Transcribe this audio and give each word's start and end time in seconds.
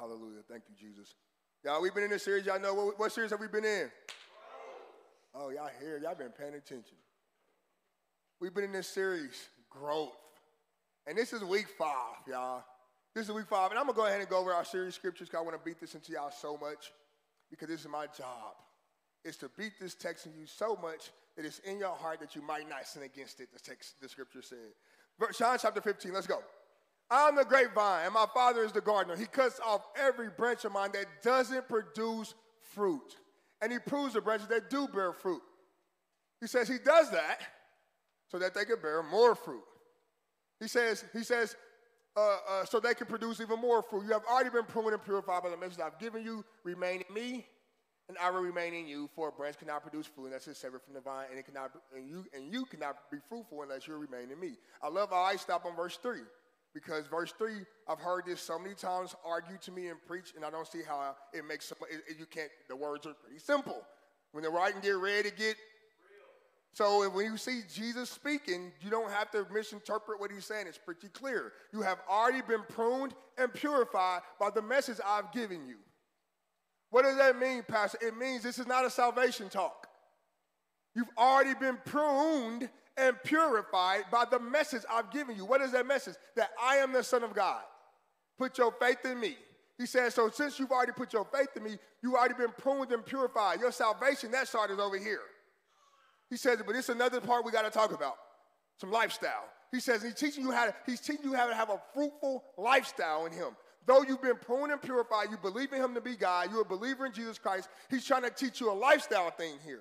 Hallelujah. 0.00 0.40
Thank 0.48 0.62
you, 0.70 0.88
Jesus. 0.88 1.14
Y'all, 1.62 1.82
we've 1.82 1.94
been 1.94 2.04
in 2.04 2.10
this 2.10 2.24
series. 2.24 2.46
Y'all 2.46 2.58
know 2.58 2.72
what, 2.72 2.98
what 2.98 3.12
series 3.12 3.32
have 3.32 3.40
we 3.40 3.48
been 3.48 3.66
in? 3.66 3.90
Oh, 5.34 5.50
y'all 5.50 5.68
here. 5.78 6.00
Y'all 6.02 6.14
been 6.14 6.30
paying 6.30 6.54
attention. 6.54 6.96
We've 8.40 8.54
been 8.54 8.64
in 8.64 8.72
this 8.72 8.88
series, 8.88 9.50
growth. 9.68 10.16
And 11.06 11.18
this 11.18 11.34
is 11.34 11.44
week 11.44 11.66
five, 11.76 12.16
y'all. 12.26 12.64
This 13.14 13.26
is 13.28 13.34
week 13.34 13.46
five. 13.46 13.72
And 13.72 13.78
I'm 13.78 13.84
going 13.84 13.94
to 13.94 14.00
go 14.00 14.06
ahead 14.06 14.20
and 14.20 14.28
go 14.28 14.38
over 14.38 14.54
our 14.54 14.64
series 14.64 14.94
scriptures 14.94 15.28
because 15.28 15.38
I 15.38 15.42
want 15.42 15.58
to 15.58 15.62
beat 15.62 15.78
this 15.78 15.94
into 15.94 16.12
y'all 16.12 16.30
so 16.30 16.56
much 16.56 16.92
because 17.50 17.68
this 17.68 17.82
is 17.82 17.88
my 17.88 18.06
job. 18.06 18.56
Is 19.22 19.36
to 19.36 19.50
beat 19.58 19.72
this 19.78 19.94
text 19.94 20.24
in 20.24 20.32
you 20.32 20.46
so 20.46 20.78
much 20.80 21.10
that 21.36 21.44
it's 21.44 21.58
in 21.58 21.78
your 21.78 21.94
heart 21.94 22.20
that 22.20 22.34
you 22.34 22.40
might 22.40 22.66
not 22.70 22.86
sin 22.86 23.02
against 23.02 23.38
it, 23.40 23.52
the 23.52 23.60
text, 23.60 24.00
the 24.00 24.08
scripture 24.08 24.40
said. 24.40 24.72
John 25.38 25.58
chapter 25.60 25.82
15, 25.82 26.14
let's 26.14 26.26
go. 26.26 26.38
I'm 27.10 27.34
the 27.34 27.44
grapevine, 27.44 28.04
and 28.04 28.14
my 28.14 28.26
father 28.32 28.62
is 28.62 28.70
the 28.70 28.80
gardener. 28.80 29.16
He 29.16 29.26
cuts 29.26 29.58
off 29.66 29.82
every 30.00 30.28
branch 30.28 30.64
of 30.64 30.72
mine 30.72 30.90
that 30.92 31.06
doesn't 31.22 31.68
produce 31.68 32.34
fruit. 32.62 33.16
And 33.60 33.72
he 33.72 33.78
prunes 33.78 34.14
the 34.14 34.20
branches 34.20 34.46
that 34.48 34.70
do 34.70 34.86
bear 34.86 35.12
fruit. 35.12 35.42
He 36.40 36.46
says 36.46 36.68
he 36.68 36.78
does 36.78 37.10
that 37.10 37.40
so 38.28 38.38
that 38.38 38.54
they 38.54 38.64
can 38.64 38.80
bear 38.80 39.02
more 39.02 39.34
fruit. 39.34 39.62
He 40.60 40.68
says, 40.68 41.04
he 41.12 41.24
says, 41.24 41.56
uh, 42.16 42.36
uh, 42.48 42.64
so 42.64 42.80
they 42.80 42.94
can 42.94 43.06
produce 43.06 43.40
even 43.40 43.60
more 43.60 43.82
fruit. 43.82 44.04
You 44.04 44.12
have 44.12 44.24
already 44.30 44.50
been 44.50 44.64
pruned 44.64 44.92
and 44.92 45.02
purified 45.02 45.42
by 45.42 45.50
the 45.50 45.56
message 45.56 45.80
I've 45.80 45.98
given 45.98 46.22
you. 46.22 46.44
Remain 46.64 47.02
in 47.08 47.14
me, 47.14 47.46
and 48.08 48.16
I 48.18 48.30
will 48.30 48.40
remain 48.40 48.72
in 48.74 48.86
you. 48.86 49.08
For 49.14 49.28
a 49.28 49.32
branch 49.32 49.58
cannot 49.58 49.82
produce 49.82 50.06
fruit 50.06 50.26
unless 50.26 50.46
it's 50.46 50.60
severed 50.60 50.82
from 50.82 50.94
the 50.94 51.00
vine, 51.00 51.26
and 51.30 51.38
it 51.38 51.44
cannot, 51.44 51.72
and 51.94 52.08
you, 52.08 52.24
and 52.34 52.52
you 52.52 52.64
cannot 52.66 53.10
be 53.10 53.18
fruitful 53.28 53.62
unless 53.62 53.86
you 53.86 53.96
remain 53.96 54.30
in 54.30 54.38
me. 54.38 54.52
I 54.82 54.88
love 54.88 55.10
how 55.10 55.22
I 55.22 55.36
stop 55.36 55.66
on 55.66 55.74
verse 55.76 55.98
three 56.00 56.22
because 56.74 57.06
verse 57.06 57.32
3 57.36 57.52
i've 57.88 57.98
heard 57.98 58.24
this 58.26 58.40
so 58.40 58.58
many 58.58 58.74
times 58.74 59.14
argued 59.24 59.60
to 59.62 59.72
me 59.72 59.88
and 59.88 59.98
preached 60.06 60.36
and 60.36 60.44
i 60.44 60.50
don't 60.50 60.66
see 60.66 60.82
how 60.86 61.14
it 61.32 61.44
makes 61.46 61.70
it, 61.72 61.78
you 62.18 62.26
can't 62.26 62.50
the 62.68 62.76
words 62.76 63.06
are 63.06 63.14
pretty 63.14 63.38
simple. 63.38 63.82
When 64.32 64.44
the 64.44 64.50
writing 64.50 64.80
get 64.80 64.90
ready 64.90 65.28
to 65.28 65.34
get 65.34 65.56
so 66.72 67.08
when 67.10 67.26
you 67.26 67.36
see 67.36 67.62
jesus 67.72 68.08
speaking 68.10 68.70
you 68.80 68.90
don't 68.90 69.10
have 69.10 69.30
to 69.32 69.44
misinterpret 69.52 70.20
what 70.20 70.30
he's 70.30 70.44
saying 70.44 70.66
it's 70.68 70.78
pretty 70.78 71.08
clear. 71.08 71.52
You 71.72 71.82
have 71.82 71.98
already 72.08 72.42
been 72.42 72.62
pruned 72.68 73.14
and 73.38 73.52
purified 73.52 74.20
by 74.38 74.50
the 74.50 74.62
message 74.62 74.98
i've 75.04 75.32
given 75.32 75.66
you. 75.66 75.76
What 76.90 77.02
does 77.02 77.16
that 77.16 77.38
mean 77.38 77.62
pastor? 77.66 77.98
It 78.00 78.16
means 78.16 78.42
this 78.42 78.58
is 78.58 78.66
not 78.66 78.84
a 78.84 78.90
salvation 78.90 79.48
talk. 79.48 79.86
You've 80.94 81.10
already 81.16 81.54
been 81.54 81.78
pruned 81.84 82.68
and 83.00 83.16
purified 83.24 84.04
by 84.10 84.24
the 84.30 84.38
message 84.38 84.82
I've 84.90 85.10
given 85.10 85.36
you. 85.36 85.44
What 85.44 85.60
is 85.60 85.72
that 85.72 85.86
message? 85.86 86.14
That 86.36 86.50
I 86.62 86.76
am 86.76 86.92
the 86.92 87.02
Son 87.02 87.24
of 87.24 87.34
God. 87.34 87.62
Put 88.38 88.58
your 88.58 88.72
faith 88.72 89.04
in 89.04 89.18
me. 89.18 89.36
He 89.78 89.86
says, 89.86 90.14
so 90.14 90.28
since 90.28 90.58
you've 90.58 90.70
already 90.70 90.92
put 90.92 91.12
your 91.12 91.24
faith 91.24 91.48
in 91.56 91.62
me, 91.62 91.78
you've 92.02 92.14
already 92.14 92.34
been 92.34 92.52
pruned 92.58 92.92
and 92.92 93.04
purified. 93.04 93.60
Your 93.60 93.72
salvation, 93.72 94.30
that 94.32 94.46
side 94.46 94.70
is 94.70 94.78
over 94.78 94.98
here. 94.98 95.22
He 96.28 96.36
says, 96.36 96.60
but 96.66 96.76
it's 96.76 96.90
another 96.90 97.20
part 97.20 97.44
we 97.44 97.50
got 97.50 97.62
to 97.62 97.70
talk 97.70 97.92
about. 97.92 98.16
Some 98.76 98.90
lifestyle. 98.90 99.44
He 99.72 99.80
says 99.80 100.02
he's 100.02 100.14
teaching 100.14 100.44
you 100.44 100.52
how 100.52 100.66
to, 100.66 100.74
he's 100.84 101.00
teaching 101.00 101.24
you 101.24 101.34
how 101.34 101.46
to 101.48 101.54
have 101.54 101.70
a 101.70 101.80
fruitful 101.94 102.44
lifestyle 102.58 103.26
in 103.26 103.32
him. 103.32 103.56
Though 103.86 104.02
you've 104.02 104.22
been 104.22 104.36
pruned 104.36 104.72
and 104.72 104.80
purified, 104.80 105.28
you 105.30 105.38
believe 105.38 105.72
in 105.72 105.82
him 105.82 105.94
to 105.94 106.00
be 106.00 106.14
God, 106.16 106.50
you're 106.52 106.62
a 106.62 106.64
believer 106.64 107.06
in 107.06 107.12
Jesus 107.12 107.38
Christ, 107.38 107.68
he's 107.88 108.04
trying 108.04 108.22
to 108.22 108.30
teach 108.30 108.60
you 108.60 108.70
a 108.70 108.74
lifestyle 108.74 109.30
thing 109.30 109.54
here. 109.64 109.80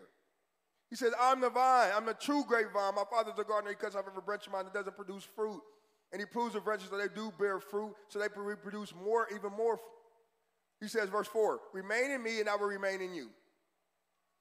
He 0.90 0.96
says, 0.96 1.14
I'm 1.20 1.40
the 1.40 1.50
vine. 1.50 1.92
I'm 1.96 2.06
the 2.06 2.16
true 2.16 2.44
grapevine. 2.48 2.96
My 2.96 3.04
father's 3.10 3.36
the 3.36 3.44
gardener. 3.44 3.72
He 3.72 3.76
cuts 3.76 3.96
off 3.96 4.06
every 4.08 4.22
branch 4.22 4.48
of 4.48 4.54
mine 4.54 4.66
that 4.66 4.74
doesn't 4.74 4.96
produce 4.96 5.24
fruit. 5.36 5.62
And 6.12 6.20
he 6.20 6.26
proves 6.26 6.54
the 6.54 6.60
branches 6.60 6.90
that 6.90 6.98
they 6.98 7.14
do 7.14 7.32
bear 7.38 7.60
fruit, 7.60 7.94
so 8.08 8.18
they 8.18 8.28
reproduce 8.36 8.94
more, 8.96 9.28
even 9.34 9.52
more. 9.56 9.80
He 10.82 10.88
says, 10.88 11.10
verse 11.10 11.28
4, 11.28 11.60
remain 11.74 12.12
in 12.12 12.24
me 12.24 12.40
and 12.40 12.50
I 12.50 12.56
will 12.56 12.68
remain 12.68 13.02
in 13.02 13.14
you. 13.14 13.30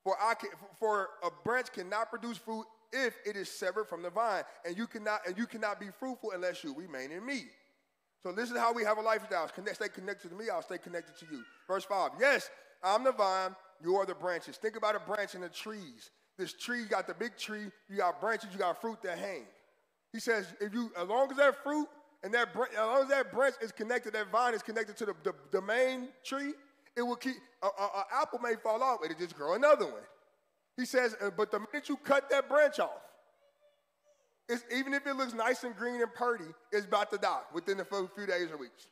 For, 0.04 0.16
I 0.22 0.34
can, 0.34 0.50
for 0.78 1.08
a 1.22 1.28
branch 1.44 1.72
cannot 1.72 2.08
produce 2.08 2.38
fruit 2.38 2.64
if 2.92 3.16
it 3.26 3.36
is 3.36 3.50
severed 3.50 3.86
from 3.86 4.02
the 4.02 4.08
vine, 4.08 4.44
and 4.64 4.76
you 4.76 4.86
cannot 4.86 5.20
and 5.26 5.36
you 5.36 5.46
cannot 5.46 5.78
be 5.78 5.88
fruitful 5.98 6.30
unless 6.34 6.64
you 6.64 6.74
remain 6.74 7.10
in 7.10 7.26
me. 7.26 7.44
So 8.22 8.32
this 8.32 8.50
is 8.50 8.56
how 8.56 8.72
we 8.72 8.82
have 8.84 8.96
a 8.96 9.02
lifestyle. 9.02 9.46
Connect, 9.48 9.76
stay 9.76 9.88
connected 9.88 10.30
to 10.30 10.34
me, 10.34 10.46
I'll 10.48 10.62
stay 10.62 10.78
connected 10.78 11.18
to 11.18 11.26
you. 11.30 11.42
Verse 11.66 11.84
5. 11.84 12.12
Yes, 12.18 12.48
I'm 12.82 13.04
the 13.04 13.12
vine, 13.12 13.54
you 13.82 13.96
are 13.96 14.06
the 14.06 14.14
branches. 14.14 14.56
Think 14.56 14.76
about 14.76 14.96
a 14.96 15.00
branch 15.00 15.34
in 15.34 15.42
the 15.42 15.50
trees. 15.50 16.10
This 16.38 16.52
tree, 16.52 16.80
you 16.80 16.86
got 16.86 17.06
the 17.08 17.14
big 17.14 17.36
tree, 17.36 17.66
you 17.90 17.96
got 17.96 18.20
branches, 18.20 18.50
you 18.52 18.58
got 18.58 18.80
fruit 18.80 19.02
that 19.02 19.18
hang. 19.18 19.42
He 20.12 20.20
says, 20.20 20.46
if 20.60 20.72
you, 20.72 20.92
as 20.96 21.08
long 21.08 21.30
as 21.30 21.36
that 21.36 21.62
fruit 21.64 21.88
and 22.22 22.32
that, 22.32 22.54
branch, 22.54 22.70
as 22.72 22.78
long 22.78 23.02
as 23.02 23.08
that 23.08 23.32
branch 23.32 23.56
is 23.60 23.72
connected, 23.72 24.12
that 24.14 24.30
vine 24.30 24.54
is 24.54 24.62
connected 24.62 24.96
to 24.98 25.06
the, 25.06 25.14
the, 25.24 25.34
the 25.50 25.60
main 25.60 26.08
tree, 26.24 26.54
it 26.96 27.02
will 27.02 27.16
keep, 27.16 27.34
an 27.62 27.70
apple 28.12 28.38
may 28.38 28.54
fall 28.62 28.82
off, 28.82 29.00
it'll 29.04 29.18
just 29.18 29.36
grow 29.36 29.54
another 29.54 29.86
one. 29.86 30.02
He 30.76 30.84
says, 30.84 31.16
uh, 31.20 31.30
but 31.36 31.50
the 31.50 31.58
minute 31.58 31.88
you 31.88 31.96
cut 31.96 32.30
that 32.30 32.48
branch 32.48 32.78
off, 32.78 33.02
it's, 34.48 34.64
even 34.74 34.94
if 34.94 35.06
it 35.06 35.14
looks 35.14 35.34
nice 35.34 35.64
and 35.64 35.76
green 35.76 36.00
and 36.00 36.14
pretty, 36.14 36.44
it's 36.72 36.86
about 36.86 37.10
to 37.10 37.18
die 37.18 37.40
within 37.52 37.80
a 37.80 37.84
few 37.84 38.26
days 38.26 38.48
or 38.50 38.56
weeks. 38.56 38.86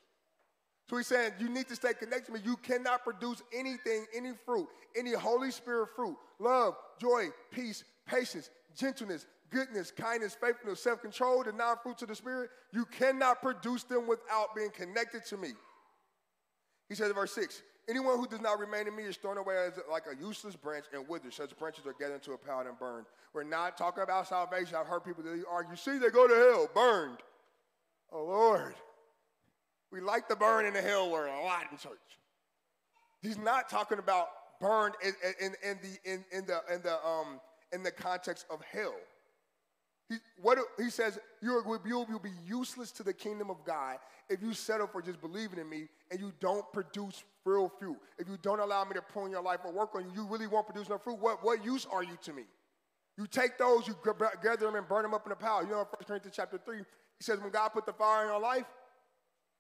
So 0.89 0.97
he's 0.97 1.09
saying 1.09 1.33
you 1.41 1.49
need 1.49 1.69
to 1.69 1.75
stay 1.75 1.95
connected 1.95 2.27
to 2.27 2.33
me. 2.33 2.41
You 2.45 2.57
cannot 2.57 3.03
produce 3.03 3.43
anything, 3.53 4.07
any 4.15 4.33
fruit, 4.45 4.69
any 4.97 5.13
Holy 5.13 5.51
Spirit 5.51 5.89
fruit, 5.97 6.17
love, 6.39 6.77
joy, 7.01 7.29
peace, 7.51 7.83
patience, 8.07 8.51
gentleness, 8.77 9.27
goodness, 9.51 9.91
kindness, 9.91 10.37
faithfulness, 10.41 10.81
self-control, 10.81 11.45
the 11.45 11.53
non-fruits 11.53 12.03
of 12.03 12.09
the 12.09 12.15
Spirit. 12.15 12.51
You 12.73 12.85
cannot 12.85 13.43
produce 13.43 13.83
them 13.83 14.07
without 14.07 14.55
being 14.55 14.71
connected 14.71 15.25
to 15.27 15.37
me. 15.37 15.51
He 16.89 16.95
says 16.95 17.09
in 17.09 17.15
verse 17.15 17.33
6, 17.35 17.63
anyone 17.89 18.17
who 18.17 18.29
does 18.29 18.41
not 18.41 18.61
remain 18.61 18.87
in 18.87 18.95
me 18.95 19.05
is 19.05 19.17
thrown 19.17 19.39
away 19.39 19.57
as 19.67 19.81
like 19.91 20.05
a 20.07 20.25
useless 20.25 20.55
branch 20.55 20.85
and 20.93 21.09
withers. 21.09 21.35
Such 21.35 21.57
branches 21.59 21.85
are 21.87 21.95
gathered 21.99 22.17
into 22.17 22.33
a 22.33 22.39
pile 22.39 22.61
and 22.61 22.79
burned. 22.79 23.07
We're 23.33 23.43
not 23.43 23.77
talking 23.77 24.05
about 24.05 24.29
salvation. 24.29 24.77
I've 24.77 24.87
heard 24.87 25.05
people 25.05 25.25
that 25.25 25.45
argue, 25.51 25.75
see, 25.75 25.99
they 25.99 26.11
go 26.11 26.29
to 26.29 26.35
hell, 26.35 26.69
burned. 26.73 27.19
Oh, 28.13 28.25
Lord. 28.25 28.75
We 29.93 30.01
like 30.01 30.29
the 30.29 30.37
burn 30.37 30.67
in 30.67 30.75
the 30.75 30.83
hell 30.83 31.11
world 31.11 31.35
a 31.35 31.45
lot 31.45 31.67
in 31.71 31.79
church. 31.79 31.93
He's 33.23 33.39
not 33.39 33.69
talking 33.69 33.99
about 33.99 34.29
burned 34.61 34.95
in, 35.03 35.13
in, 35.41 35.53
in 35.63 35.79
the, 35.83 36.13
in, 36.13 36.25
in, 36.33 36.47
the, 36.47 36.61
in, 36.73 36.83
the, 36.83 37.07
um, 37.07 37.41
in 37.73 37.83
the 37.83 37.91
context 37.91 38.47
of 38.51 38.61
hell. 38.73 38.95
He, 40.09 40.17
what, 40.41 40.59
he 40.79 40.91
says, 40.91 41.19
you'll, 41.43 41.81
you'll 41.85 42.19
be 42.19 42.31
useless 42.47 42.93
to 42.93 43.03
the 43.03 43.13
kingdom 43.13 43.51
of 43.51 43.65
God 43.65 43.99
if 44.29 44.41
you 44.43 44.55
settle 44.55 44.87
for 44.87 45.03
just 45.03 45.21
believing 45.21 45.59
in 45.59 45.69
me 45.69 45.89
and 46.11 46.21
you 46.21 46.33
don't 46.41 46.65
produce 46.73 47.25
real 47.45 47.69
fruit. 47.69 47.97
If 48.19 48.29
you 48.29 48.37
don't 48.41 48.61
allow 48.61 48.85
me 48.85 48.95
to 48.95 49.03
prune 49.03 49.31
your 49.31 49.43
life 49.43 49.61
or 49.65 49.73
work 49.73 49.95
on 49.95 50.05
you, 50.05 50.11
you 50.15 50.27
really 50.29 50.47
won't 50.47 50.67
produce 50.67 50.89
no 50.89 50.99
fruit. 50.99 51.19
What, 51.19 51.45
what 51.45 51.65
use 51.65 51.87
are 51.91 52.03
you 52.03 52.17
to 52.23 52.33
me? 52.33 52.45
You 53.19 53.27
take 53.27 53.59
those, 53.59 53.89
you 53.89 53.97
gather 54.43 54.67
them 54.67 54.75
and 54.75 54.87
burn 54.87 55.03
them 55.03 55.15
up 55.15 55.27
in 55.27 55.33
a 55.33 55.37
pile. 55.37 55.65
You 55.65 55.71
know, 55.71 55.81
in 55.81 55.87
1 55.87 55.87
Corinthians 56.07 56.37
chapter 56.37 56.59
3, 56.59 56.79
he 56.79 56.85
says, 57.21 57.41
when 57.41 57.51
God 57.51 57.71
put 57.71 57.87
the 57.87 57.93
fire 57.93 58.25
in 58.25 58.29
your 58.29 58.41
life, 58.41 58.67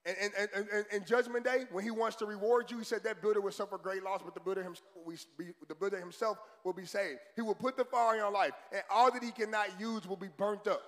and, 0.06 0.32
and, 0.38 0.68
and, 0.72 0.84
and, 0.92 1.06
Judgment 1.06 1.44
Day, 1.44 1.64
when 1.72 1.82
he 1.82 1.90
wants 1.90 2.16
to 2.16 2.26
reward 2.26 2.70
you, 2.70 2.78
he 2.78 2.84
said 2.84 3.02
that 3.02 3.20
builder 3.20 3.40
will 3.40 3.50
suffer 3.50 3.76
great 3.76 4.04
loss, 4.04 4.20
but 4.24 4.34
the 4.34 4.40
builder 4.40 4.62
himself 4.62 4.88
will 5.04 5.16
be, 5.36 5.46
the 5.68 5.74
builder 5.74 5.98
himself 5.98 6.38
will 6.64 6.72
be 6.72 6.86
saved. 6.86 7.18
He 7.34 7.42
will 7.42 7.56
put 7.56 7.76
the 7.76 7.84
fire 7.84 8.14
in 8.14 8.20
your 8.20 8.30
life, 8.30 8.52
and 8.72 8.82
all 8.88 9.10
that 9.10 9.22
he 9.22 9.32
cannot 9.32 9.68
use 9.80 10.06
will 10.06 10.16
be 10.16 10.28
burnt 10.36 10.68
up. 10.68 10.82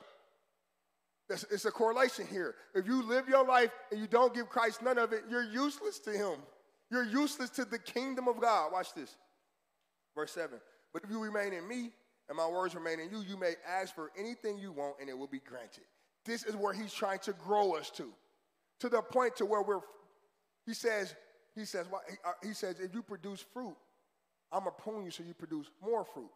It's, 1.28 1.44
it's 1.50 1.64
a 1.64 1.70
correlation 1.70 2.26
here. 2.30 2.54
If 2.74 2.86
you 2.86 3.02
live 3.02 3.28
your 3.28 3.44
life 3.44 3.70
and 3.90 4.00
you 4.00 4.06
don't 4.06 4.32
give 4.32 4.48
Christ 4.48 4.82
none 4.82 4.98
of 4.98 5.12
it, 5.12 5.24
you're 5.28 5.42
useless 5.42 5.98
to 6.00 6.12
him. 6.12 6.38
You're 6.90 7.04
useless 7.04 7.50
to 7.50 7.64
the 7.64 7.78
kingdom 7.78 8.28
of 8.28 8.40
God. 8.40 8.72
Watch 8.72 8.94
this. 8.94 9.16
Verse 10.14 10.32
7. 10.32 10.58
But 10.92 11.04
if 11.04 11.10
you 11.10 11.22
remain 11.22 11.52
in 11.52 11.68
me 11.68 11.90
and 12.28 12.36
my 12.36 12.48
words 12.48 12.74
remain 12.74 13.00
in 13.00 13.10
you, 13.10 13.22
you 13.28 13.36
may 13.36 13.54
ask 13.68 13.94
for 13.94 14.10
anything 14.18 14.58
you 14.58 14.72
want 14.72 14.96
and 15.00 15.08
it 15.10 15.18
will 15.18 15.26
be 15.26 15.40
granted. 15.40 15.84
This 16.24 16.44
is 16.44 16.56
where 16.56 16.72
he's 16.72 16.92
trying 16.92 17.18
to 17.20 17.32
grow 17.32 17.72
us 17.72 17.90
to 17.90 18.12
to 18.80 18.88
the 18.88 19.02
point 19.02 19.36
to 19.36 19.46
where 19.46 19.62
we're, 19.62 19.80
he 20.66 20.74
says, 20.74 21.14
he 21.54 21.64
says, 21.64 21.86
well, 21.90 22.02
he, 22.08 22.16
uh, 22.24 22.32
he 22.42 22.54
says, 22.54 22.80
if 22.80 22.94
you 22.94 23.02
produce 23.02 23.44
fruit, 23.52 23.76
I'm 24.52 24.64
going 24.64 24.74
to 24.76 24.82
prune 24.82 25.04
you 25.04 25.10
so 25.10 25.22
you 25.26 25.34
produce 25.34 25.70
more 25.82 26.04
fruit. 26.04 26.30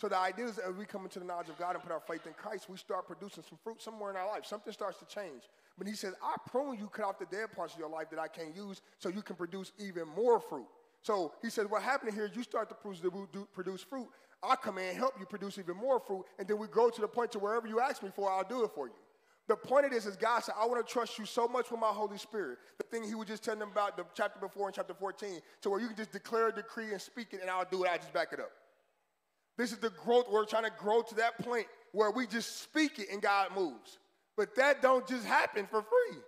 So 0.00 0.08
the 0.08 0.16
idea 0.16 0.46
is 0.46 0.56
that 0.56 0.66
as 0.66 0.76
we 0.76 0.84
come 0.84 1.02
into 1.02 1.18
the 1.18 1.24
knowledge 1.24 1.48
of 1.48 1.58
God 1.58 1.74
and 1.74 1.82
put 1.82 1.90
our 1.90 2.00
faith 2.00 2.24
in 2.26 2.32
Christ, 2.32 2.70
we 2.70 2.76
start 2.76 3.08
producing 3.08 3.42
some 3.48 3.58
fruit 3.64 3.82
somewhere 3.82 4.10
in 4.10 4.16
our 4.16 4.28
life. 4.28 4.46
Something 4.46 4.72
starts 4.72 4.98
to 4.98 5.06
change. 5.06 5.42
But 5.76 5.88
he 5.88 5.94
says, 5.94 6.14
I 6.22 6.36
prune 6.48 6.78
you, 6.78 6.86
cut 6.86 7.04
off 7.04 7.18
the 7.18 7.26
dead 7.26 7.52
parts 7.52 7.74
of 7.74 7.80
your 7.80 7.90
life 7.90 8.08
that 8.10 8.20
I 8.20 8.28
can't 8.28 8.54
use 8.54 8.80
so 8.98 9.08
you 9.08 9.22
can 9.22 9.34
produce 9.34 9.72
even 9.78 10.06
more 10.16 10.38
fruit. 10.38 10.66
So 11.02 11.32
he 11.42 11.50
says, 11.50 11.66
what 11.68 11.82
happened 11.82 12.14
here 12.14 12.26
is 12.26 12.36
you 12.36 12.44
start 12.44 12.68
to 12.68 12.76
produce 13.52 13.82
fruit. 13.82 14.08
I'll 14.40 14.56
come 14.56 14.78
in 14.78 14.90
and 14.90 14.96
help 14.96 15.14
you 15.18 15.26
produce 15.26 15.58
even 15.58 15.76
more 15.76 15.98
fruit. 15.98 16.24
And 16.38 16.46
then 16.46 16.58
we 16.58 16.68
grow 16.68 16.90
to 16.90 17.00
the 17.00 17.08
point 17.08 17.32
to 17.32 17.40
wherever 17.40 17.66
you 17.66 17.80
ask 17.80 18.02
me 18.02 18.10
for, 18.14 18.30
I'll 18.30 18.44
do 18.44 18.64
it 18.64 18.70
for 18.74 18.86
you. 18.86 18.94
The 19.48 19.56
point 19.56 19.86
of 19.86 19.90
this 19.90 20.04
is 20.04 20.14
God 20.14 20.40
said, 20.40 20.54
I 20.60 20.66
want 20.66 20.86
to 20.86 20.92
trust 20.92 21.18
you 21.18 21.24
so 21.24 21.48
much 21.48 21.70
with 21.70 21.80
my 21.80 21.88
Holy 21.88 22.18
Spirit. 22.18 22.58
The 22.76 22.84
thing 22.84 23.02
he 23.02 23.14
was 23.14 23.26
just 23.26 23.42
telling 23.42 23.60
them 23.60 23.70
about 23.72 23.96
the 23.96 24.04
chapter 24.14 24.38
before 24.38 24.68
in 24.68 24.74
chapter 24.74 24.92
14, 24.92 25.40
to 25.62 25.70
where 25.70 25.80
you 25.80 25.86
can 25.86 25.96
just 25.96 26.12
declare 26.12 26.48
a 26.48 26.52
decree 26.52 26.92
and 26.92 27.00
speak 27.00 27.28
it, 27.32 27.40
and 27.40 27.50
I'll 27.50 27.66
do 27.68 27.84
it. 27.84 27.90
I 27.90 27.96
just 27.96 28.12
back 28.12 28.28
it 28.32 28.40
up. 28.40 28.52
This 29.56 29.72
is 29.72 29.78
the 29.78 29.90
growth. 29.90 30.26
We're 30.30 30.44
trying 30.44 30.64
to 30.64 30.72
grow 30.78 31.00
to 31.00 31.14
that 31.16 31.38
point 31.38 31.66
where 31.92 32.10
we 32.10 32.26
just 32.26 32.62
speak 32.62 32.98
it 32.98 33.08
and 33.10 33.22
God 33.22 33.48
moves. 33.56 33.98
But 34.36 34.54
that 34.56 34.82
don't 34.82 35.08
just 35.08 35.24
happen 35.24 35.66
for 35.66 35.82
free. 35.82 36.18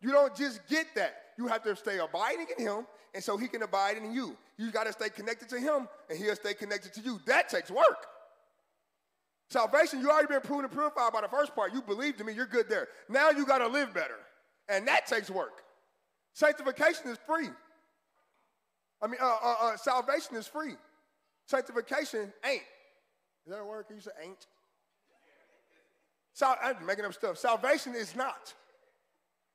You 0.00 0.10
don't 0.10 0.36
just 0.36 0.66
get 0.68 0.88
that. 0.96 1.14
you 1.38 1.46
have 1.46 1.62
to 1.62 1.76
stay 1.76 1.98
abiding 1.98 2.46
in 2.58 2.66
him, 2.66 2.86
and 3.14 3.22
so 3.22 3.36
he 3.36 3.46
can 3.48 3.62
abide 3.62 3.96
in 3.96 4.12
you. 4.12 4.36
You 4.58 4.70
got 4.70 4.86
to 4.86 4.92
stay 4.92 5.08
connected 5.08 5.48
to 5.50 5.60
him, 5.60 5.88
and 6.10 6.18
he'll 6.18 6.34
stay 6.34 6.54
connected 6.54 6.92
to 6.94 7.00
you. 7.00 7.20
That 7.26 7.48
takes 7.48 7.70
work. 7.70 8.06
Salvation, 9.48 10.00
you 10.00 10.10
already 10.10 10.26
been 10.26 10.40
proven 10.40 10.64
and 10.64 10.72
purified 10.72 11.12
by 11.12 11.20
the 11.20 11.28
first 11.28 11.54
part. 11.54 11.72
You 11.72 11.80
believed 11.80 12.20
in 12.20 12.26
me, 12.26 12.32
you're 12.32 12.46
good 12.46 12.68
there. 12.68 12.88
Now 13.08 13.30
you 13.30 13.46
got 13.46 13.58
to 13.58 13.68
live 13.68 13.94
better, 13.94 14.18
and 14.68 14.86
that 14.88 15.06
takes 15.06 15.30
work. 15.30 15.62
Sanctification 16.32 17.08
is 17.08 17.18
free. 17.26 17.48
I 19.00 19.06
mean, 19.06 19.18
uh, 19.20 19.36
uh, 19.42 19.54
uh, 19.62 19.76
salvation 19.76 20.36
is 20.36 20.46
free. 20.46 20.74
Sanctification 21.46 22.32
ain't. 22.44 22.62
Is 23.46 23.52
that 23.52 23.60
a 23.60 23.64
word? 23.64 23.86
Can 23.86 23.96
you 23.96 24.02
say 24.02 24.10
ain't? 24.22 24.46
Sal- 26.32 26.58
I'm 26.62 26.84
making 26.84 27.04
up 27.04 27.14
stuff. 27.14 27.38
Salvation 27.38 27.94
is 27.94 28.16
not. 28.16 28.52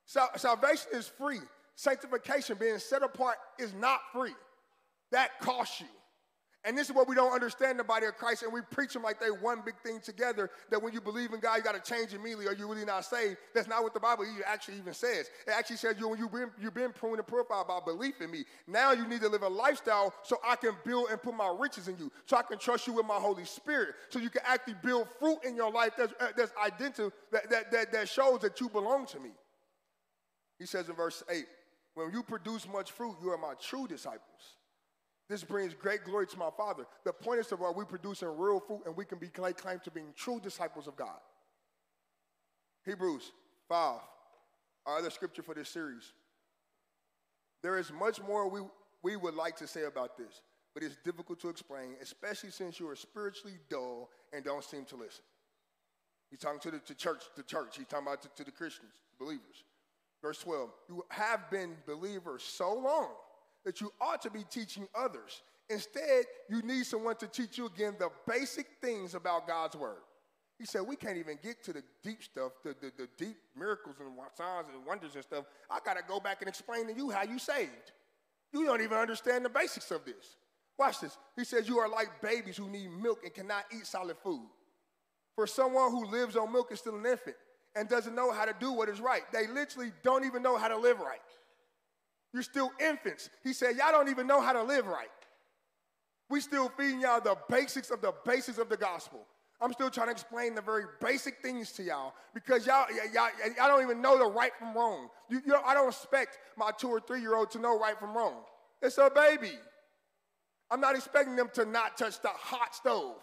Sal- 0.06 0.32
salvation 0.38 0.88
is 0.94 1.08
free. 1.08 1.40
Sanctification, 1.76 2.58
being 2.60 2.80
set 2.80 3.04
apart, 3.04 3.36
is 3.60 3.74
not 3.74 4.00
free. 4.14 4.34
That 5.12 5.40
costs 5.42 5.82
you. 5.82 5.88
And 6.64 6.78
this 6.78 6.90
is 6.90 6.96
what 6.96 7.08
we 7.08 7.16
don't 7.16 7.34
understand 7.34 7.80
the 7.80 7.84
body 7.84 8.06
of 8.06 8.16
Christ, 8.18 8.44
and 8.44 8.54
we 8.54 8.62
preach 8.62 8.94
them 8.94 9.02
like 9.02 9.20
they 9.20 9.32
one 9.32 9.64
big 9.66 9.76
thing 9.84 10.00
together. 10.00 10.52
That 10.70 10.82
when 10.82 10.94
you 10.94 11.02
believe 11.02 11.34
in 11.34 11.40
God, 11.40 11.56
you 11.58 11.64
got 11.64 11.84
to 11.84 11.92
change 11.92 12.14
immediately, 12.14 12.46
or 12.46 12.54
you're 12.54 12.68
really 12.68 12.86
not 12.86 13.04
saved. 13.04 13.38
That's 13.56 13.68
not 13.68 13.82
what 13.82 13.96
the 13.96 14.00
Bible 14.00 14.26
actually 14.46 14.78
even 14.78 14.94
says. 14.94 15.32
It 15.48 15.52
actually 15.52 15.78
says 15.78 15.96
you 15.98 16.08
when 16.08 16.20
you've 16.20 16.32
been 16.32 16.52
you've 16.62 16.76
been 16.76 16.92
pruned 16.92 17.18
and 17.18 17.28
purified 17.28 17.68
by 17.68 17.80
belief 17.84 18.22
in 18.22 18.30
me. 18.30 18.46
Now 18.68 18.92
you 18.92 19.08
need 19.08 19.22
to 19.22 19.28
live 19.28 19.42
a 19.42 19.48
lifestyle 19.48 20.14
so 20.22 20.38
I 20.46 20.56
can 20.56 20.74
build 20.86 21.08
and 21.10 21.20
put 21.20 21.34
my 21.34 21.52
riches 21.58 21.88
in 21.88 21.98
you, 21.98 22.12
so 22.28 22.38
I 22.38 22.44
can 22.44 22.60
trust 22.60 22.86
you 22.86 22.94
with 22.94 23.08
my 23.08 23.16
Holy 23.16 23.46
Spirit, 23.46 23.96
so 24.10 24.20
you 24.20 24.30
can 24.30 24.44
actually 24.46 24.76
build 24.84 25.08
fruit 25.20 25.40
in 25.44 25.56
your 25.56 25.72
life 25.72 25.94
that's 25.98 26.14
uh, 26.20 26.28
that's 26.38 26.52
identity 26.64 27.10
that, 27.32 27.50
that 27.50 27.72
that 27.72 27.92
that 27.92 28.08
shows 28.08 28.42
that 28.42 28.62
you 28.62 28.70
belong 28.70 29.08
to 29.08 29.20
me. 29.20 29.32
He 30.60 30.68
says 30.68 30.90
in 30.90 30.96
verse 30.96 31.24
eight, 31.30 31.48
when 31.96 32.12
you 32.14 32.22
produce 32.22 32.68
much 32.68 32.92
fruit, 32.92 33.16
you 33.24 33.32
are 33.32 33.38
my 33.40 33.54
true 33.60 33.88
disciples. 33.88 34.58
This 35.32 35.46
brings 35.46 35.74
great 35.74 36.04
glory 36.04 36.28
to 36.28 36.38
my 36.38 36.50
Father. 36.58 36.86
The 37.06 37.14
point 37.14 37.40
is 37.40 37.48
that 37.48 37.58
we 37.58 37.86
produce 37.86 38.20
producing 38.20 38.38
real 38.38 38.60
fruit 38.60 38.82
and 38.86 38.98
we 38.98 39.06
can 39.06 39.18
be 39.18 39.30
claimed 39.30 39.82
to 39.86 39.90
being 39.90 40.14
true 40.14 40.42
disciples 40.42 40.88
of 40.88 40.98
God. 40.98 41.22
Hebrews 42.84 43.32
5, 43.70 44.00
our 44.86 44.98
other 44.98 45.10
scripture 45.10 45.42
for 45.42 45.56
this 45.56 45.70
series. 45.70 46.12
There 47.64 47.78
is 47.78 47.94
much 47.94 48.22
more 48.22 48.50
we, 48.50 48.60
we 49.04 49.16
would 49.16 49.36
like 49.36 49.56
to 49.60 49.68
say 49.68 49.86
about 49.86 50.18
this, 50.18 50.42
but 50.74 50.84
it's 50.84 50.98
difficult 51.06 51.40
to 51.40 51.48
explain, 51.48 51.96
especially 52.02 52.50
since 52.52 52.78
you 52.78 52.90
are 52.90 52.96
spiritually 52.98 53.56
dull 53.70 54.10
and 54.34 54.44
don't 54.44 54.66
seem 54.66 54.84
to 54.84 54.98
listen. 54.98 55.24
He's 56.30 56.40
talking 56.40 56.60
to 56.60 56.72
the 56.72 56.80
to 56.80 56.94
church, 56.94 57.24
the 57.38 57.44
church. 57.44 57.78
He's 57.78 57.88
talking 57.88 58.06
about 58.06 58.22
to, 58.24 58.30
to 58.36 58.44
the 58.44 58.52
Christians, 58.52 58.92
believers. 59.18 59.64
Verse 60.22 60.40
12, 60.40 60.70
you 60.90 61.06
have 61.08 61.50
been 61.50 61.78
believers 61.86 62.44
so 62.44 62.74
long 62.74 63.12
that 63.66 63.82
you 63.82 63.92
ought 64.00 64.22
to 64.22 64.30
be 64.30 64.44
teaching 64.50 64.88
others. 64.96 65.42
Instead, 65.70 66.26
you 66.50 66.62
need 66.62 66.86
someone 66.86 67.16
to 67.18 67.28
teach 67.28 67.58
you 67.58 67.66
again 67.66 67.96
the 67.98 68.10
basic 68.28 68.68
things 68.82 69.16
about 69.16 69.48
God's 69.48 69.76
word. 69.76 70.02
He 70.60 70.66
said, 70.66 70.82
We 70.82 70.96
can't 70.96 71.18
even 71.18 71.40
get 71.42 71.64
to 71.64 71.74
the 71.74 71.84
deep 72.04 72.22
stuff, 72.22 72.52
the, 72.64 72.76
the, 72.82 72.92
the 72.98 73.08
deep 73.18 73.38
miracles 73.58 73.96
and 74.00 74.10
signs 74.36 74.68
and 74.74 74.86
wonders 74.86 75.16
and 75.16 75.24
stuff. 75.24 75.46
I 75.70 75.80
got 75.84 75.98
to 75.98 76.04
go 76.08 76.20
back 76.20 76.42
and 76.42 76.50
explain 76.50 76.88
to 76.88 76.94
you 76.94 77.10
how 77.10 77.24
you 77.24 77.40
saved. 77.40 77.94
You 78.54 78.66
don't 78.66 78.82
even 78.82 78.98
understand 78.98 79.46
the 79.46 79.50
basics 79.50 79.90
of 79.92 80.06
this. 80.06 80.36
Watch 80.78 81.00
this. 81.00 81.18
He 81.36 81.46
says, 81.46 81.68
You 81.68 81.80
are 81.80 81.90
like 81.90 82.22
babies 82.22 82.58
who 82.58 82.70
need 82.70 82.90
milk 82.92 83.22
and 83.24 83.34
cannot 83.34 83.66
eat 83.76 83.88
solid 83.88 84.18
food. 84.18 84.48
For 85.36 85.48
someone 85.48 85.90
who 85.92 86.06
lives 86.06 86.36
on 86.36 86.52
milk 86.52 86.72
is 86.72 86.80
still 86.80 86.96
an 86.96 87.06
infant 87.06 87.38
and 87.76 87.88
doesn't 87.88 88.14
know 88.14 88.32
how 88.32 88.46
to 88.46 88.54
do 88.60 88.72
what 88.74 88.90
is 88.90 89.00
right. 89.00 89.24
They 89.32 89.48
literally 89.48 89.92
don't 90.04 90.26
even 90.26 90.44
know 90.44 90.58
how 90.58 90.68
to 90.68 90.78
live 90.78 91.00
right. 91.00 91.22
You're 92.34 92.44
still 92.44 92.72
infants. 92.80 93.30
He 93.44 93.54
said, 93.54 93.76
Y'all 93.78 93.92
don't 93.92 94.10
even 94.10 94.28
know 94.28 94.42
how 94.42 94.54
to 94.54 94.64
live 94.64 94.88
right. 94.88 95.10
We 96.30 96.40
still 96.40 96.70
feeding 96.78 97.02
y'all 97.02 97.20
the 97.20 97.36
basics 97.50 97.92
of 97.92 98.02
the 98.02 98.14
basics 98.26 98.58
of 98.58 98.70
the 98.70 98.78
gospel. 98.78 99.26
I'm 99.60 99.74
still 99.74 99.92
trying 99.92 100.08
to 100.08 100.12
explain 100.12 100.56
the 100.56 100.62
very 100.62 100.86
basic 101.00 101.42
things 101.42 101.72
to 101.74 101.84
y'all 101.84 102.14
because 102.34 102.66
y'all, 102.66 102.88
y'all, 103.14 103.30
y'all 103.56 103.68
don't 103.68 103.84
even 103.84 104.02
know 104.02 104.18
the 104.18 104.26
right 104.26 104.52
from 104.58 104.74
wrong. 104.74 105.10
You, 105.30 105.42
you 105.46 105.52
know, 105.52 105.62
I 105.64 105.76
don't 105.76 105.90
expect 105.90 106.40
my 106.58 106.72
two 106.76 106.88
or 106.88 107.00
three 107.00 107.22
year 107.22 107.36
old 107.36 107.52
to 107.52 107.60
know 107.60 107.78
right 107.78 108.00
from 108.00 108.16
wrong. 108.16 108.42
It's 108.82 108.98
a 108.98 109.12
baby. 109.14 109.52
I'm 110.72 110.80
not 110.80 110.96
expecting 110.96 111.36
them 111.36 111.50
to 111.54 111.66
not 111.66 111.98
touch 111.98 112.22
the 112.22 112.30
hot 112.30 112.74
stove. 112.74 113.18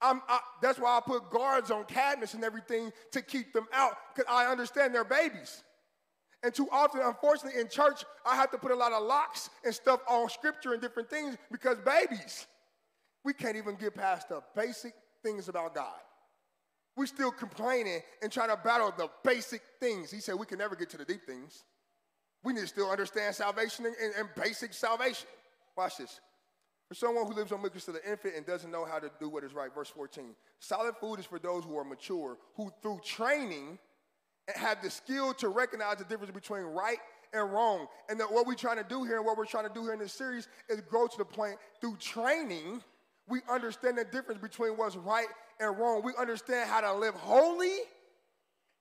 I, 0.00 0.40
that's 0.60 0.78
why 0.78 0.96
I 0.96 1.00
put 1.00 1.30
guards 1.30 1.70
on 1.70 1.84
cabinets 1.84 2.34
and 2.34 2.42
everything 2.42 2.92
to 3.12 3.22
keep 3.22 3.52
them 3.52 3.66
out 3.72 3.92
because 4.14 4.28
I 4.28 4.46
understand 4.46 4.94
they're 4.94 5.04
babies. 5.04 5.62
And 6.42 6.52
too 6.52 6.68
often, 6.72 7.00
unfortunately, 7.02 7.60
in 7.60 7.68
church, 7.68 8.04
I 8.26 8.34
have 8.34 8.50
to 8.50 8.58
put 8.58 8.72
a 8.72 8.74
lot 8.74 8.92
of 8.92 9.04
locks 9.04 9.50
and 9.64 9.72
stuff 9.74 10.00
on 10.08 10.28
scripture 10.28 10.72
and 10.72 10.82
different 10.82 11.08
things 11.08 11.36
because 11.52 11.76
babies, 11.78 12.46
we 13.24 13.32
can't 13.32 13.56
even 13.56 13.76
get 13.76 13.94
past 13.94 14.28
the 14.28 14.42
basic 14.56 14.92
things 15.22 15.48
about 15.48 15.74
God. 15.74 16.00
We're 16.96 17.06
still 17.06 17.30
complaining 17.30 18.00
and 18.22 18.30
trying 18.30 18.50
to 18.50 18.56
battle 18.56 18.92
the 18.96 19.08
basic 19.24 19.62
things. 19.80 20.10
He 20.10 20.20
said 20.20 20.34
we 20.34 20.46
can 20.46 20.58
never 20.58 20.74
get 20.74 20.90
to 20.90 20.98
the 20.98 21.04
deep 21.04 21.24
things. 21.24 21.64
We 22.44 22.52
need 22.52 22.62
to 22.62 22.66
still 22.66 22.90
understand 22.90 23.34
salvation 23.34 23.86
and, 23.86 23.94
and, 24.02 24.14
and 24.18 24.28
basic 24.36 24.74
salvation. 24.74 25.28
Watch 25.76 25.98
this. 25.98 26.20
For 26.88 26.96
someone 26.96 27.26
who 27.26 27.34
lives 27.34 27.52
on 27.52 27.62
milk 27.62 27.74
is 27.76 27.86
the 27.86 28.06
infant 28.06 28.34
and 28.36 28.44
doesn't 28.44 28.70
know 28.70 28.84
how 28.84 28.98
to 28.98 29.10
do 29.18 29.28
what 29.28 29.44
is 29.44 29.54
right. 29.54 29.72
Verse 29.74 29.88
14. 29.88 30.34
Solid 30.58 30.96
food 30.96 31.20
is 31.20 31.24
for 31.24 31.38
those 31.38 31.64
who 31.64 31.78
are 31.78 31.84
mature, 31.84 32.36
who 32.56 32.70
through 32.82 33.00
training 33.04 33.78
have 34.54 34.82
the 34.82 34.90
skill 34.90 35.34
to 35.34 35.48
recognize 35.48 35.96
the 35.98 36.04
difference 36.04 36.32
between 36.32 36.62
right 36.62 36.98
and 37.32 37.52
wrong. 37.52 37.86
And 38.08 38.18
that 38.20 38.30
what 38.30 38.46
we're 38.46 38.54
trying 38.54 38.78
to 38.78 38.88
do 38.88 39.04
here 39.04 39.16
and 39.16 39.26
what 39.26 39.36
we're 39.36 39.44
trying 39.44 39.68
to 39.68 39.74
do 39.74 39.82
here 39.82 39.92
in 39.92 39.98
this 39.98 40.12
series 40.12 40.48
is 40.68 40.80
grow 40.82 41.06
to 41.06 41.18
the 41.18 41.24
point 41.24 41.56
through 41.80 41.96
training, 41.96 42.82
we 43.28 43.40
understand 43.50 43.98
the 43.98 44.04
difference 44.04 44.40
between 44.40 44.76
what's 44.76 44.96
right 44.96 45.28
and 45.60 45.78
wrong. 45.78 46.02
We 46.04 46.12
understand 46.18 46.68
how 46.68 46.80
to 46.80 46.94
live 46.94 47.14
holy 47.14 47.78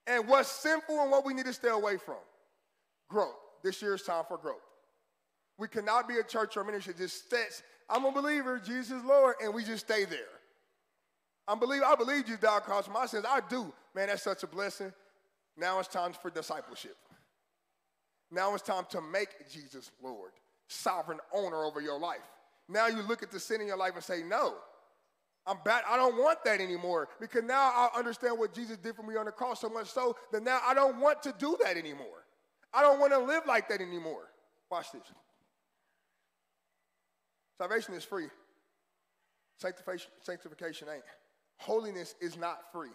and 0.07 0.27
what's 0.27 0.51
sinful 0.51 0.99
and 0.99 1.11
what 1.11 1.25
we 1.25 1.33
need 1.33 1.45
to 1.45 1.53
stay 1.53 1.69
away 1.69 1.97
from. 1.97 2.17
Growth. 3.09 3.35
This 3.63 3.81
year 3.81 3.95
is 3.95 4.01
time 4.01 4.23
for 4.27 4.37
growth. 4.37 4.57
We 5.57 5.67
cannot 5.67 6.07
be 6.07 6.17
a 6.17 6.23
church 6.23 6.57
or 6.57 6.63
ministry 6.63 6.95
just 6.97 7.29
sits, 7.29 7.61
I'm 7.87 8.05
a 8.05 8.11
believer, 8.11 8.59
Jesus 8.59 8.97
is 8.97 9.03
Lord, 9.03 9.35
and 9.43 9.53
we 9.53 9.63
just 9.63 9.85
stay 9.85 10.05
there. 10.05 10.19
I 11.47 11.55
believe 11.55 11.81
I 11.83 11.95
believe 11.95 12.25
Jesus 12.25 12.39
died 12.39 12.59
across 12.59 12.87
my 12.87 13.05
sins. 13.05 13.25
I 13.27 13.41
do. 13.47 13.71
Man, 13.93 14.07
that's 14.07 14.23
such 14.23 14.43
a 14.43 14.47
blessing. 14.47 14.93
Now 15.57 15.79
it's 15.79 15.87
time 15.87 16.13
for 16.13 16.29
discipleship. 16.29 16.95
Now 18.31 18.53
it's 18.53 18.63
time 18.63 18.85
to 18.91 19.01
make 19.01 19.49
Jesus 19.49 19.91
Lord, 20.01 20.31
sovereign 20.67 21.19
owner 21.33 21.63
over 21.63 21.81
your 21.81 21.99
life. 21.99 22.19
Now 22.69 22.87
you 22.87 23.01
look 23.01 23.23
at 23.23 23.31
the 23.31 23.39
sin 23.39 23.61
in 23.61 23.67
your 23.67 23.77
life 23.77 23.93
and 23.95 24.03
say, 24.03 24.23
No, 24.23 24.55
I'm 25.45 25.57
bad. 25.65 25.83
I 25.89 25.97
don't 25.97 26.17
want 26.17 26.43
that 26.45 26.61
anymore 26.61 27.09
because 27.19 27.43
now 27.43 27.59
I 27.59 27.89
understand 27.97 28.39
what 28.39 28.53
Jesus 28.53 28.77
did 28.77 28.95
for 28.95 29.03
me 29.03 29.17
on 29.17 29.25
the 29.25 29.31
cross 29.31 29.59
so 29.59 29.69
much 29.69 29.89
so 29.89 30.15
that 30.31 30.43
now 30.43 30.61
I 30.65 30.73
don't 30.73 30.99
want 31.01 31.21
to 31.23 31.33
do 31.37 31.57
that 31.63 31.75
anymore. 31.77 32.25
I 32.73 32.81
don't 32.81 32.99
want 32.99 33.11
to 33.11 33.19
live 33.19 33.43
like 33.45 33.67
that 33.69 33.81
anymore. 33.81 34.31
Watch 34.69 34.93
this. 34.93 35.01
Salvation 37.57 37.93
is 37.93 38.05
free. 38.05 38.27
Sanctification, 39.57 40.09
sanctification 40.21 40.87
ain't. 40.91 41.03
Holiness 41.57 42.15
is 42.21 42.37
not 42.37 42.71
free 42.71 42.89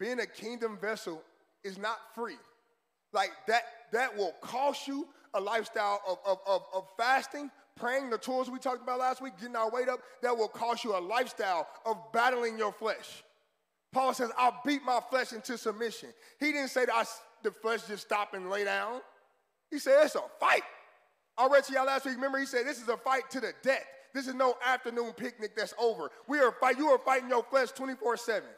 being 0.00 0.18
a 0.18 0.26
kingdom 0.26 0.78
vessel 0.80 1.22
is 1.62 1.78
not 1.78 1.98
free. 2.14 2.38
Like 3.12 3.30
that, 3.46 3.62
that 3.92 4.16
will 4.16 4.34
cost 4.40 4.88
you 4.88 5.06
a 5.34 5.40
lifestyle 5.40 6.00
of, 6.08 6.18
of, 6.26 6.38
of, 6.46 6.62
of 6.74 6.84
fasting, 6.96 7.50
praying, 7.76 8.10
the 8.10 8.18
tools 8.18 8.50
we 8.50 8.58
talked 8.58 8.82
about 8.82 8.98
last 8.98 9.20
week, 9.20 9.34
getting 9.38 9.54
our 9.54 9.70
weight 9.70 9.88
up, 9.88 10.00
that 10.22 10.36
will 10.36 10.48
cost 10.48 10.84
you 10.84 10.96
a 10.96 10.98
lifestyle 10.98 11.68
of 11.84 11.96
battling 12.12 12.58
your 12.58 12.72
flesh. 12.72 13.22
Paul 13.92 14.14
says, 14.14 14.30
I'll 14.38 14.60
beat 14.64 14.82
my 14.84 15.00
flesh 15.10 15.32
into 15.32 15.58
submission. 15.58 16.10
He 16.38 16.52
didn't 16.52 16.68
say 16.68 16.86
that 16.86 16.94
I, 16.94 17.04
the 17.42 17.50
flesh 17.50 17.82
just 17.86 18.04
stop 18.04 18.34
and 18.34 18.48
lay 18.48 18.64
down. 18.64 19.00
He 19.70 19.78
said, 19.78 20.04
it's 20.04 20.14
a 20.14 20.22
fight. 20.38 20.62
I 21.36 21.46
read 21.46 21.64
to 21.64 21.72
y'all 21.72 21.86
last 21.86 22.06
week. 22.06 22.14
Remember, 22.14 22.38
he 22.38 22.46
said, 22.46 22.66
this 22.66 22.80
is 22.80 22.88
a 22.88 22.96
fight 22.96 23.28
to 23.30 23.40
the 23.40 23.52
death. 23.62 23.84
This 24.14 24.26
is 24.26 24.34
no 24.34 24.54
afternoon 24.64 25.12
picnic 25.12 25.52
that's 25.56 25.74
over. 25.78 26.10
We 26.26 26.38
are 26.38 26.52
fight. 26.52 26.78
You 26.78 26.88
are 26.88 26.98
fighting 26.98 27.28
your 27.28 27.44
flesh 27.44 27.70
24 27.70 28.16
7. 28.16 28.48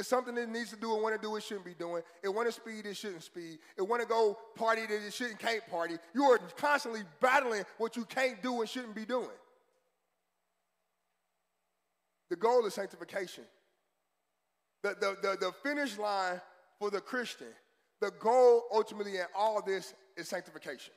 It's 0.00 0.08
something 0.08 0.34
that 0.36 0.44
it 0.44 0.48
needs 0.48 0.70
to 0.70 0.76
do 0.76 0.94
and 0.94 1.02
want 1.02 1.14
to 1.14 1.20
do 1.20 1.36
it 1.36 1.42
shouldn't 1.42 1.66
be 1.66 1.74
doing. 1.74 2.02
It 2.22 2.30
want 2.30 2.48
to 2.48 2.52
speed, 2.52 2.86
it 2.86 2.96
shouldn't 2.96 3.22
speed. 3.22 3.58
It 3.76 3.82
want 3.86 4.00
to 4.00 4.08
go 4.08 4.38
party 4.54 4.86
that 4.86 5.06
it 5.06 5.12
shouldn't 5.12 5.38
can't 5.38 5.60
party. 5.70 5.96
You 6.14 6.24
are 6.24 6.38
constantly 6.56 7.02
battling 7.20 7.64
what 7.76 7.98
you 7.98 8.06
can't 8.06 8.42
do 8.42 8.60
and 8.60 8.68
shouldn't 8.68 8.94
be 8.94 9.04
doing. 9.04 9.28
The 12.30 12.36
goal 12.36 12.64
is 12.64 12.72
sanctification. 12.72 13.44
The, 14.82 14.96
the, 14.98 15.16
the, 15.20 15.36
the 15.38 15.52
finish 15.62 15.98
line 15.98 16.40
for 16.78 16.90
the 16.90 17.02
Christian, 17.02 17.48
the 18.00 18.10
goal 18.20 18.62
ultimately 18.72 19.16
in 19.16 19.26
all 19.36 19.60
this 19.60 19.92
is 20.16 20.28
sanctification. 20.28 20.94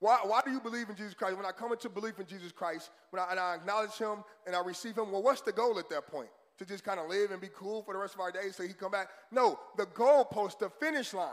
Why, 0.00 0.18
why 0.24 0.40
do 0.44 0.50
you 0.50 0.60
believe 0.60 0.90
in 0.90 0.96
Jesus 0.96 1.14
Christ? 1.14 1.36
When 1.36 1.46
I 1.46 1.52
come 1.52 1.70
into 1.70 1.88
belief 1.88 2.18
in 2.18 2.26
Jesus 2.26 2.50
Christ, 2.50 2.90
when 3.10 3.22
I, 3.22 3.30
and 3.30 3.38
I 3.38 3.54
acknowledge 3.54 3.96
him 3.96 4.24
and 4.44 4.56
I 4.56 4.60
receive 4.64 4.98
him, 4.98 5.12
well, 5.12 5.22
what's 5.22 5.42
the 5.42 5.52
goal 5.52 5.78
at 5.78 5.88
that 5.90 6.08
point? 6.08 6.30
To 6.58 6.64
just 6.64 6.84
kind 6.84 6.98
of 6.98 7.08
live 7.08 7.30
and 7.30 7.40
be 7.40 7.50
cool 7.54 7.82
for 7.82 7.94
the 7.94 8.00
rest 8.00 8.14
of 8.14 8.20
our 8.20 8.32
days 8.32 8.56
so 8.56 8.62
he 8.62 8.72
come 8.72 8.90
back. 8.90 9.08
No, 9.30 9.58
the 9.76 9.86
goalpost, 9.86 10.58
the 10.58 10.70
finish 10.70 11.12
line 11.12 11.30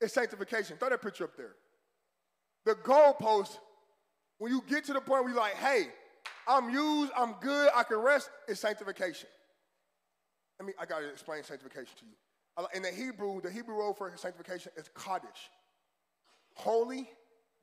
is 0.00 0.12
sanctification. 0.12 0.76
Throw 0.78 0.88
that 0.88 1.02
picture 1.02 1.24
up 1.24 1.36
there. 1.36 1.56
The 2.64 2.74
goalpost, 2.74 3.58
when 4.38 4.52
you 4.52 4.62
get 4.68 4.84
to 4.84 4.92
the 4.92 5.00
point 5.00 5.24
where 5.24 5.32
you're 5.32 5.40
like, 5.40 5.56
hey, 5.56 5.88
I'm 6.48 6.70
used, 6.70 7.12
I'm 7.16 7.34
good, 7.40 7.68
I 7.74 7.82
can 7.82 7.98
rest, 7.98 8.30
is 8.48 8.58
sanctification. 8.58 9.28
I 10.60 10.64
mean, 10.64 10.74
I 10.80 10.86
gotta 10.86 11.08
explain 11.08 11.42
sanctification 11.42 11.94
to 11.98 12.04
you. 12.04 12.66
In 12.74 12.82
the 12.82 12.90
Hebrew, 12.90 13.40
the 13.40 13.50
Hebrew 13.50 13.78
word 13.78 13.96
for 13.96 14.12
sanctification 14.16 14.72
is 14.76 14.90
kaddish. 14.94 15.50
Holy, 16.54 17.08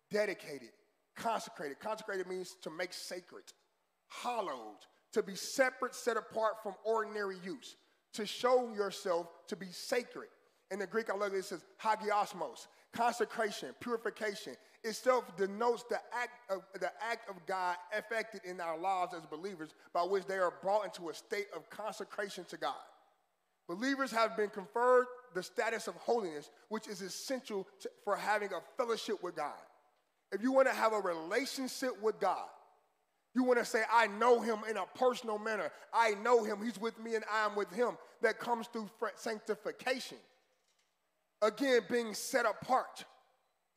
dedicated, 0.10 0.70
consecrated. 1.16 1.80
Consecrated 1.80 2.28
means 2.28 2.56
to 2.64 2.72
make 2.72 2.94
sacred, 2.94 3.44
hallowed, 4.08 4.80
to 5.14 5.24
be 5.24 5.36
separate, 5.36 5.96
set 5.96 6.18
apart 6.18 6.62
from 6.64 6.76
ordinary 6.84 7.38
use, 7.44 7.76
to 8.14 8.26
show 8.26 8.74
yourself 8.74 9.28
to 9.48 9.56
be 9.56 9.68
sacred. 9.72 10.30
In 10.72 10.80
the 10.80 10.88
Greek, 10.88 11.10
I 11.10 11.16
love 11.16 11.34
it, 11.34 11.38
it 11.38 11.46
says 11.46 11.64
hagiasmos, 11.82 12.68
consecration, 12.94 13.70
purification. 13.80 14.56
Itself 14.84 15.36
denotes 15.38 15.84
the 15.84 16.00
act 16.14 16.52
of 16.52 16.62
the 16.80 16.92
act 17.02 17.30
of 17.30 17.46
God 17.46 17.76
effected 17.96 18.42
in 18.46 18.62
our 18.62 18.78
lives 18.78 19.14
as 19.16 19.26
believers, 19.26 19.74
by 19.94 20.04
which 20.04 20.26
they 20.26 20.38
are 20.38 20.54
brought 20.62 20.86
into 20.86 21.10
a 21.10 21.14
state 21.14 21.48
of 21.56 21.70
consecration 21.70 22.46
to 22.46 22.58
God. 22.58 22.76
Believers 23.68 24.12
have 24.12 24.38
been 24.38 24.50
conferred 24.50 25.08
the 25.34 25.44
status 25.44 25.88
of 25.88 25.96
holiness, 25.96 26.50
which 26.70 26.88
is 26.88 27.02
essential 27.02 27.68
to, 27.82 27.90
for 28.04 28.16
having 28.16 28.50
a 28.54 28.62
fellowship 28.78 29.22
with 29.22 29.36
God. 29.36 29.60
If 30.32 30.42
you 30.42 30.52
want 30.52 30.68
to 30.68 30.74
have 30.74 30.94
a 30.94 31.00
relationship 31.00 32.02
with 32.02 32.20
God, 32.20 32.48
you 33.38 33.44
want 33.44 33.60
to 33.60 33.66
say, 33.66 33.84
I 33.94 34.08
know 34.08 34.42
him 34.42 34.62
in 34.68 34.78
a 34.78 34.86
personal 34.96 35.38
manner. 35.38 35.72
I 35.94 36.16
know 36.24 36.44
him. 36.44 36.58
He's 36.64 36.82
with 36.82 37.00
me 37.00 37.14
and 37.14 37.24
I'm 37.32 37.56
with 37.56 37.72
him. 37.72 37.96
That 38.24 38.40
comes 38.40 38.66
through 38.66 38.90
sanctification. 39.14 40.18
Again, 41.44 41.82
being 41.88 42.16
set 42.16 42.48
apart. 42.48 43.06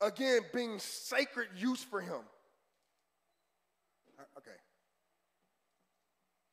Again, 0.00 0.40
being 0.54 0.78
sacred 0.78 1.48
use 1.54 1.84
for 1.84 2.00
him. 2.00 2.22
Uh, 4.18 4.22
okay. 4.38 4.56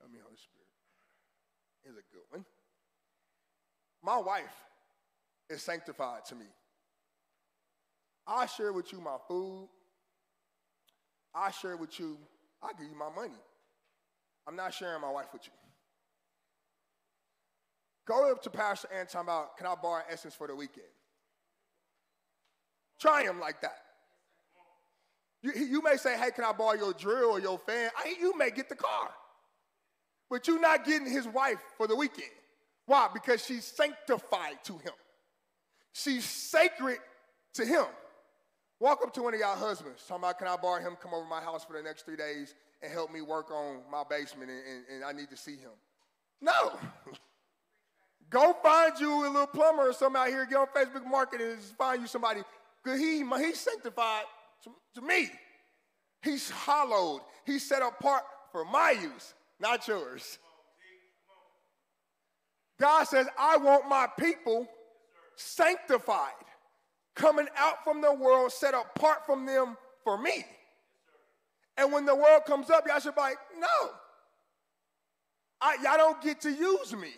Let 0.02 0.12
me, 0.12 0.18
Holy 0.22 0.36
Spirit. 0.36 0.68
Is 1.86 1.94
a 1.96 2.14
good 2.14 2.24
one. 2.30 2.44
My 4.04 4.18
wife 4.18 4.44
is 5.50 5.62
sanctified 5.62 6.26
to 6.26 6.36
me. 6.36 6.48
I 8.28 8.48
share 8.48 8.74
with 8.74 8.92
you 8.92 9.00
my 9.00 9.16
food. 9.30 9.70
I 11.34 11.52
share 11.52 11.78
with 11.78 11.98
you, 12.02 12.18
I 12.64 12.72
give 12.78 12.88
you 12.90 12.98
my 12.98 13.10
money. 13.16 13.40
I'm 14.48 14.56
not 14.56 14.74
sharing 14.74 15.02
my 15.02 15.12
wife 15.12 15.28
with 15.34 15.46
you. 15.46 15.52
Go 18.08 18.32
up 18.32 18.42
to 18.44 18.50
Pastor 18.50 18.88
talk 19.10 19.24
about, 19.24 19.58
can 19.58 19.68
I 19.68 19.76
borrow 19.76 20.02
essence 20.10 20.34
for 20.34 20.48
the 20.48 20.56
weekend? 20.56 20.88
Try 23.00 23.24
him 23.24 23.40
like 23.40 23.62
that. 23.62 23.78
You, 25.44 25.52
you 25.54 25.82
may 25.84 25.98
say, 25.98 26.18
hey, 26.18 26.32
can 26.32 26.46
I 26.46 26.52
borrow 26.54 26.74
your 26.74 26.94
drill 26.94 27.32
or 27.32 27.40
your 27.40 27.60
fan? 27.60 27.92
I, 27.98 28.16
you 28.20 28.36
may 28.38 28.50
get 28.50 28.70
the 28.70 28.76
car. 28.76 29.10
But 30.30 30.48
you're 30.48 30.60
not 30.60 30.86
getting 30.86 31.10
his 31.10 31.28
wife 31.28 31.60
for 31.78 31.88
the 31.88 31.96
weekend. 31.96 32.32
Why? 32.86 33.10
Because 33.14 33.46
she's 33.46 33.66
sanctified 33.66 34.64
to 34.64 34.74
him. 34.74 34.94
She's 35.94 36.26
sacred 36.26 36.98
to 37.56 37.66
him. 37.66 37.86
Walk 38.80 39.00
up 39.04 39.14
to 39.16 39.24
one 39.24 39.34
of 39.34 39.40
y'all 39.40 39.56
husbands, 39.56 40.04
talking 40.08 40.24
about, 40.24 40.38
can 40.38 40.48
I 40.48 40.56
borrow 40.56 40.80
him, 40.80 40.96
come 41.02 41.14
over 41.14 41.26
my 41.26 41.42
house 41.42 41.66
for 41.66 41.74
the 41.74 41.82
next 41.82 42.06
three 42.06 42.16
days 42.16 42.54
and 42.84 42.92
help 42.92 43.12
me 43.12 43.22
work 43.22 43.50
on 43.50 43.80
my 43.92 44.04
basement 44.08 44.52
and, 44.52 44.60
and, 44.60 44.86
and 44.96 45.04
I 45.04 45.12
need 45.14 45.30
to 45.32 45.38
see 45.38 45.56
him. 45.56 45.72
No. 46.42 46.78
Go 48.30 48.56
find 48.62 49.00
you 49.00 49.26
a 49.26 49.30
little 49.30 49.48
plumber 49.48 49.90
or 49.90 49.94
something 49.94 50.22
out 50.22 50.28
here, 50.28 50.46
get 50.46 50.58
on 50.58 50.68
Facebook 50.68 51.10
Market 51.10 51.42
and 51.42 51.60
find 51.78 52.02
you 52.02 52.08
somebody. 52.08 52.42
Because 52.84 53.00
he, 53.00 53.24
he's 53.24 53.60
sanctified 53.60 54.26
to, 54.64 54.72
to 54.96 55.02
me. 55.02 55.30
He's 56.22 56.50
hallowed. 56.50 57.22
He's 57.46 57.68
set 57.68 57.82
apart 57.82 58.24
for 58.52 58.66
my 58.66 58.92
use, 58.92 59.34
not 59.60 59.88
yours. 59.88 60.38
God 62.80 63.06
says, 63.06 63.28
I 63.40 63.58
want 63.58 63.88
my 63.88 64.08
people 64.20 64.68
sanctified 65.36 66.34
coming 67.18 67.48
out 67.58 67.84
from 67.84 68.02
the 68.02 68.14
world, 68.14 68.52
set 68.52 68.74
apart 68.74 69.26
from 69.26 69.46
them 69.46 69.76
for 70.04 70.18
me. 70.18 70.46
And 71.76 71.92
when 71.92 72.06
the 72.06 72.16
world 72.16 72.44
comes 72.46 72.70
up, 72.70 72.86
y'all 72.88 73.00
should 73.00 73.16
be 73.16 73.22
like, 73.22 73.38
no. 73.60 73.90
I, 75.60 75.78
y'all 75.84 75.98
don't 75.98 76.22
get 76.22 76.42
to 76.42 76.52
use 76.52 76.96
me. 76.96 77.12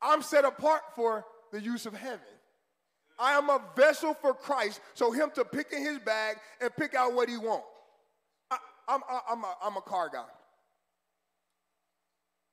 I'm 0.00 0.22
set 0.22 0.44
apart 0.44 0.82
for 0.94 1.24
the 1.52 1.60
use 1.60 1.86
of 1.86 1.94
heaven. 1.94 2.20
I 3.18 3.32
am 3.32 3.50
a 3.50 3.60
vessel 3.76 4.14
for 4.14 4.32
Christ, 4.32 4.80
so 4.94 5.12
him 5.12 5.30
to 5.34 5.44
pick 5.44 5.72
in 5.72 5.84
his 5.84 5.98
bag 5.98 6.36
and 6.60 6.74
pick 6.74 6.94
out 6.94 7.12
what 7.12 7.28
he 7.28 7.36
wants. 7.36 7.66
I'm, 8.88 9.00
I'm, 9.28 9.44
I'm 9.62 9.76
a 9.76 9.82
car 9.82 10.08
guy. 10.12 10.24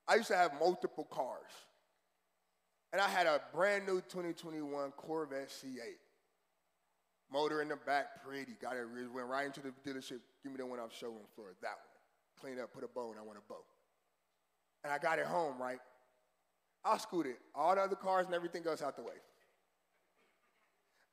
I 0.07 0.15
used 0.15 0.27
to 0.27 0.35
have 0.35 0.51
multiple 0.59 1.07
cars. 1.09 1.51
And 2.93 3.01
I 3.01 3.07
had 3.07 3.27
a 3.27 3.41
brand 3.53 3.85
new 3.85 4.01
2021 4.01 4.91
Corvette 4.91 5.49
C8. 5.49 6.06
Motor 7.31 7.61
in 7.61 7.67
the 7.67 7.75
back, 7.75 8.23
pretty. 8.25 8.53
Got 8.61 8.77
it, 8.77 8.85
went 9.13 9.27
right 9.27 9.45
into 9.45 9.61
the 9.61 9.73
dealership. 9.85 10.19
Give 10.43 10.51
me 10.51 10.57
the 10.57 10.65
one 10.65 10.79
off 10.79 10.95
showroom 10.97 11.27
floor, 11.35 11.47
that 11.61 11.67
one. 11.67 12.39
Clean 12.39 12.63
up, 12.63 12.73
put 12.73 12.83
a 12.83 12.87
bow, 12.87 13.11
and 13.11 13.19
I 13.19 13.23
want 13.23 13.37
a 13.37 13.41
bow. 13.49 13.63
And 14.83 14.93
I 14.93 14.97
got 14.97 15.19
it 15.19 15.25
home, 15.25 15.59
right? 15.59 15.79
I 16.85 16.97
scooted 16.97 17.35
all 17.53 17.75
the 17.75 17.81
other 17.81 17.95
cars 17.95 18.25
and 18.25 18.35
everything 18.35 18.65
else 18.65 18.81
out 18.81 18.95
the 18.95 19.01
way. 19.01 19.17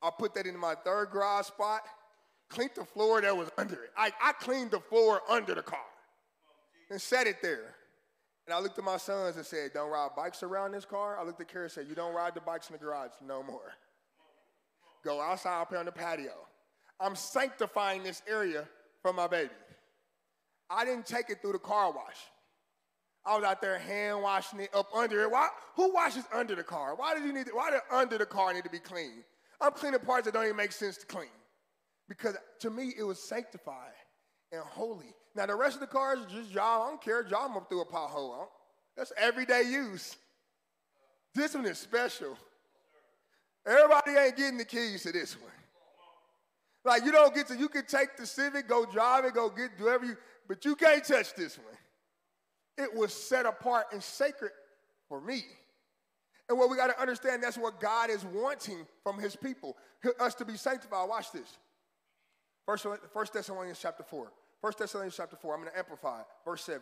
I 0.01 0.09
put 0.17 0.33
that 0.35 0.45
in 0.45 0.57
my 0.57 0.75
third 0.75 1.09
garage 1.11 1.47
spot, 1.47 1.81
cleaned 2.49 2.71
the 2.75 2.85
floor 2.85 3.21
that 3.21 3.35
was 3.35 3.49
under 3.57 3.73
it. 3.73 3.91
I, 3.97 4.11
I 4.21 4.33
cleaned 4.33 4.71
the 4.71 4.79
floor 4.79 5.21
under 5.29 5.55
the 5.55 5.63
car 5.63 5.79
and 6.89 7.01
set 7.01 7.27
it 7.27 7.41
there. 7.41 7.75
And 8.45 8.53
I 8.53 8.59
looked 8.59 8.77
at 8.77 8.85
my 8.85 8.97
sons 8.97 9.37
and 9.37 9.45
said, 9.45 9.71
Don't 9.73 9.89
ride 9.89 10.09
bikes 10.15 10.43
around 10.43 10.73
this 10.73 10.85
car. 10.85 11.17
I 11.19 11.23
looked 11.23 11.41
at 11.41 11.47
Kara 11.47 11.65
and 11.65 11.71
said, 11.71 11.87
You 11.89 11.95
don't 11.95 12.13
ride 12.13 12.35
the 12.35 12.41
bikes 12.41 12.69
in 12.69 12.73
the 12.73 12.79
garage 12.79 13.11
no 13.25 13.41
more. 13.41 13.73
Go 15.05 15.21
outside 15.21 15.61
up 15.61 15.69
here 15.69 15.77
on 15.77 15.85
the 15.85 15.91
patio. 15.91 16.33
I'm 16.99 17.15
sanctifying 17.15 18.01
this 18.01 18.23
area 18.27 18.65
for 19.03 19.13
my 19.13 19.27
baby. 19.27 19.51
I 20.69 20.83
didn't 20.83 21.05
take 21.05 21.29
it 21.29 21.41
through 21.41 21.51
the 21.51 21.59
car 21.59 21.91
wash. 21.91 22.17
I 23.23 23.35
was 23.35 23.43
out 23.43 23.61
there 23.61 23.77
hand 23.77 24.23
washing 24.23 24.59
it 24.59 24.69
up 24.73 24.87
under 24.95 25.21
it. 25.21 25.31
Why? 25.31 25.49
Who 25.75 25.93
washes 25.93 26.23
under 26.33 26.55
the 26.55 26.63
car? 26.63 26.95
Why 26.95 27.13
did 27.13 27.23
you 27.23 27.33
need? 27.33 27.45
To, 27.45 27.51
why 27.53 27.69
did 27.69 27.81
under 27.91 28.17
the 28.17 28.25
car 28.25 28.51
need 28.51 28.63
to 28.63 28.69
be 28.69 28.79
clean? 28.79 29.23
I'm 29.61 29.71
cleaning 29.73 29.99
parts 29.99 30.25
that 30.25 30.33
don't 30.33 30.43
even 30.43 30.55
make 30.55 30.71
sense 30.71 30.97
to 30.97 31.05
clean, 31.05 31.29
because 32.09 32.35
to 32.61 32.69
me 32.69 32.93
it 32.97 33.03
was 33.03 33.19
sanctified 33.19 33.93
and 34.51 34.61
holy. 34.61 35.13
Now 35.35 35.45
the 35.45 35.55
rest 35.55 35.75
of 35.75 35.81
the 35.81 35.87
cars 35.87 36.19
just 36.31 36.51
drive. 36.51 36.81
I 36.81 36.89
don't 36.89 37.01
care. 37.01 37.21
Drive 37.23 37.49
them 37.49 37.57
up 37.57 37.69
through 37.69 37.81
a 37.81 37.85
pothole. 37.85 38.47
That's 38.97 39.13
everyday 39.17 39.63
use. 39.63 40.15
This 41.35 41.53
one 41.53 41.65
is 41.65 41.77
special. 41.77 42.37
Everybody 43.65 44.11
ain't 44.11 44.37
getting 44.37 44.57
the 44.57 44.65
keys 44.65 45.03
to 45.03 45.11
this 45.11 45.39
one. 45.39 45.51
Like 46.83 47.03
you 47.03 47.11
don't 47.11 47.33
get 47.33 47.47
to, 47.47 47.57
you 47.57 47.67
can 47.67 47.85
take 47.85 48.15
the 48.15 48.25
Civic, 48.25 48.67
go 48.67 48.85
drive 48.85 49.25
it, 49.25 49.33
go 49.33 49.49
get 49.49 49.77
do 49.77 49.85
whatever 49.85 50.05
you, 50.05 50.17
but 50.47 50.63
you 50.63 50.75
can't 50.75 51.03
touch 51.03 51.33
this 51.33 51.57
one. 51.57 51.75
It 52.77 52.93
was 52.93 53.11
set 53.11 53.45
apart 53.45 53.87
and 53.91 54.03
sacred 54.03 54.51
for 55.09 55.19
me. 55.19 55.43
And 56.47 56.59
what 56.59 56.69
we 56.69 56.77
got 56.77 56.87
to 56.87 57.01
understand, 57.01 57.41
that's 57.41 57.57
what 57.57 57.79
God 57.79 58.11
is 58.11 58.23
wanting 58.23 58.85
from 59.03 59.17
his 59.17 59.35
people, 59.35 59.75
us 60.19 60.35
to 60.35 60.45
be 60.45 60.57
sanctified. 60.57 61.09
Watch 61.09 61.31
this. 61.31 61.57
First, 62.67 62.85
First 63.11 63.33
Thessalonians 63.33 63.79
chapter 63.81 64.03
4. 64.03 64.31
First 64.61 64.77
Thessalonians 64.77 65.15
chapter 65.15 65.35
4, 65.35 65.55
I'm 65.55 65.61
going 65.61 65.71
to 65.71 65.77
amplify 65.77 66.21
verse 66.43 66.63
7. 66.63 66.81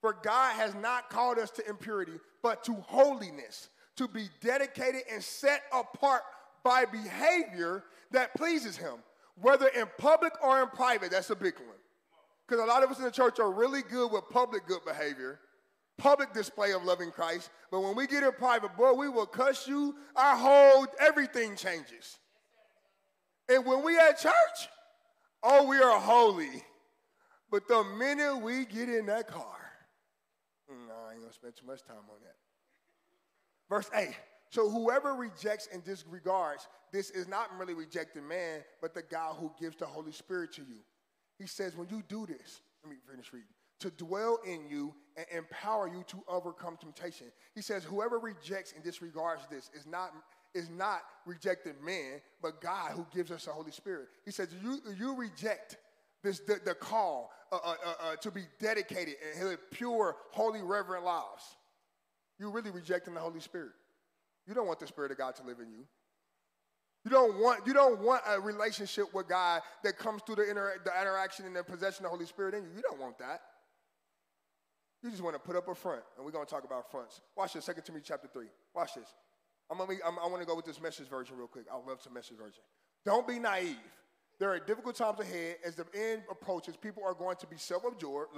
For 0.00 0.16
God 0.22 0.54
has 0.54 0.74
not 0.76 1.10
called 1.10 1.38
us 1.38 1.50
to 1.52 1.68
impurity, 1.68 2.12
but 2.42 2.62
to 2.64 2.74
holiness 2.74 3.68
to 3.96 4.08
be 4.08 4.28
dedicated 4.40 5.02
and 5.12 5.22
set 5.22 5.62
apart 5.72 6.22
by 6.62 6.84
behavior 6.84 7.84
that 8.10 8.34
pleases 8.34 8.76
him, 8.76 8.94
whether 9.40 9.68
in 9.68 9.86
public 9.98 10.32
or 10.42 10.62
in 10.62 10.68
private. 10.68 11.10
That's 11.10 11.30
a 11.30 11.36
big 11.36 11.54
one. 11.56 11.76
Because 12.46 12.62
a 12.62 12.66
lot 12.66 12.82
of 12.82 12.90
us 12.90 12.98
in 12.98 13.04
the 13.04 13.10
church 13.10 13.40
are 13.40 13.50
really 13.50 13.82
good 13.82 14.12
with 14.12 14.24
public 14.30 14.66
good 14.66 14.84
behavior, 14.84 15.40
public 15.98 16.32
display 16.32 16.72
of 16.72 16.84
loving 16.84 17.10
Christ. 17.10 17.50
But 17.70 17.80
when 17.80 17.96
we 17.96 18.06
get 18.06 18.22
in 18.22 18.32
private, 18.32 18.76
boy, 18.76 18.92
we 18.92 19.08
will 19.08 19.26
cuss 19.26 19.66
you. 19.66 19.96
Our 20.14 20.36
whole 20.36 20.86
everything 21.00 21.56
changes. 21.56 22.18
And 23.48 23.64
when 23.64 23.84
we 23.84 23.98
at 23.98 24.18
church, 24.18 24.68
oh, 25.42 25.66
we 25.66 25.78
are 25.78 25.98
holy. 25.98 26.64
But 27.50 27.68
the 27.68 27.84
minute 27.96 28.36
we 28.38 28.64
get 28.64 28.88
in 28.88 29.06
that 29.06 29.28
car, 29.28 29.56
mm, 30.70 30.88
no, 30.88 30.94
I 31.08 31.12
ain't 31.12 31.20
gonna 31.20 31.32
spend 31.32 31.54
too 31.56 31.66
much 31.66 31.82
time 31.82 31.96
on 31.96 32.20
that. 32.22 32.34
Verse 33.68 33.90
8. 33.94 34.08
So 34.50 34.70
whoever 34.70 35.14
rejects 35.14 35.68
and 35.72 35.84
disregards, 35.84 36.68
this 36.92 37.10
is 37.10 37.28
not 37.28 37.56
merely 37.56 37.74
rejecting 37.74 38.26
man, 38.26 38.62
but 38.80 38.94
the 38.94 39.02
God 39.02 39.36
who 39.38 39.52
gives 39.60 39.76
the 39.76 39.86
Holy 39.86 40.12
Spirit 40.12 40.52
to 40.54 40.62
you. 40.62 40.78
He 41.38 41.46
says, 41.46 41.76
when 41.76 41.88
you 41.88 42.02
do 42.08 42.26
this, 42.26 42.60
let 42.82 42.90
me 42.90 42.96
finish 43.10 43.32
reading, 43.32 43.48
to 43.80 43.90
dwell 43.90 44.38
in 44.46 44.68
you 44.68 44.94
and 45.16 45.26
empower 45.36 45.88
you 45.88 46.04
to 46.06 46.22
overcome 46.28 46.76
temptation. 46.78 47.26
He 47.54 47.60
says, 47.60 47.84
whoever 47.84 48.18
rejects 48.18 48.72
and 48.72 48.82
disregards 48.82 49.42
this 49.50 49.70
is 49.74 49.86
not 49.86 50.12
is 50.54 50.70
not 50.70 51.02
rejecting 51.26 51.74
man, 51.84 52.20
but 52.40 52.62
God 52.62 52.92
who 52.92 53.06
gives 53.14 53.30
us 53.30 53.44
the 53.44 53.50
Holy 53.50 53.72
Spirit. 53.72 54.08
He 54.24 54.30
says, 54.30 54.48
you, 54.62 54.80
you 54.98 55.14
reject 55.14 55.76
this, 56.22 56.40
the, 56.40 56.58
the 56.64 56.74
call 56.74 57.30
uh, 57.52 57.56
uh, 57.56 57.74
uh, 57.84 57.92
uh 58.02 58.16
to 58.16 58.30
be 58.30 58.42
dedicated 58.58 59.16
and 59.38 59.48
live 59.48 59.70
pure, 59.70 60.16
holy, 60.30 60.62
reverent 60.62 61.04
lives. 61.04 61.56
You're 62.38 62.50
really 62.50 62.70
rejecting 62.70 63.14
the 63.14 63.20
Holy 63.20 63.40
Spirit. 63.40 63.72
You 64.46 64.54
don't 64.54 64.66
want 64.66 64.78
the 64.78 64.86
Spirit 64.86 65.10
of 65.10 65.18
God 65.18 65.34
to 65.36 65.42
live 65.42 65.58
in 65.60 65.70
you. 65.70 65.84
You 67.04 67.10
don't 67.10 67.38
want, 67.38 67.66
you 67.66 67.72
don't 67.72 68.00
want 68.00 68.22
a 68.28 68.40
relationship 68.40 69.14
with 69.14 69.28
God 69.28 69.62
that 69.84 69.96
comes 69.96 70.22
through 70.26 70.36
the, 70.36 70.50
inter, 70.50 70.80
the 70.84 70.90
interaction 71.00 71.46
and 71.46 71.54
the 71.54 71.62
possession 71.62 72.04
of 72.04 72.10
the 72.10 72.16
Holy 72.16 72.26
Spirit 72.26 72.54
in 72.54 72.64
you. 72.64 72.70
You 72.76 72.82
don't 72.82 73.00
want 73.00 73.18
that. 73.18 73.42
You 75.02 75.10
just 75.10 75.22
want 75.22 75.36
to 75.36 75.40
put 75.40 75.54
up 75.54 75.68
a 75.68 75.74
front, 75.74 76.02
and 76.16 76.24
we're 76.24 76.32
going 76.32 76.44
to 76.44 76.50
talk 76.50 76.64
about 76.64 76.90
fronts. 76.90 77.20
Watch 77.36 77.52
this, 77.52 77.64
2 77.66 77.74
Timothy 77.84 78.04
chapter 78.08 78.26
3. 78.26 78.46
Watch 78.74 78.94
this. 78.94 79.14
I'm 79.70 79.78
gonna 79.78 79.90
be, 79.90 79.96
I'm, 80.04 80.18
I 80.18 80.26
want 80.26 80.40
to 80.40 80.46
go 80.46 80.54
with 80.54 80.64
this 80.64 80.80
message 80.80 81.08
version 81.08 81.36
real 81.36 81.48
quick. 81.48 81.66
I 81.72 81.76
love 81.76 82.00
some 82.00 82.12
message 82.12 82.36
version. 82.36 82.62
Don't 83.04 83.26
be 83.26 83.38
naive. 83.38 83.76
There 84.38 84.50
are 84.50 84.58
difficult 84.58 84.96
times 84.96 85.20
ahead 85.20 85.56
as 85.64 85.76
the 85.76 85.86
end 85.94 86.22
approaches. 86.30 86.76
People 86.76 87.02
are 87.04 87.14
going 87.14 87.36
to 87.36 87.46
be 87.46 87.56
self-absorbed, 87.56 88.34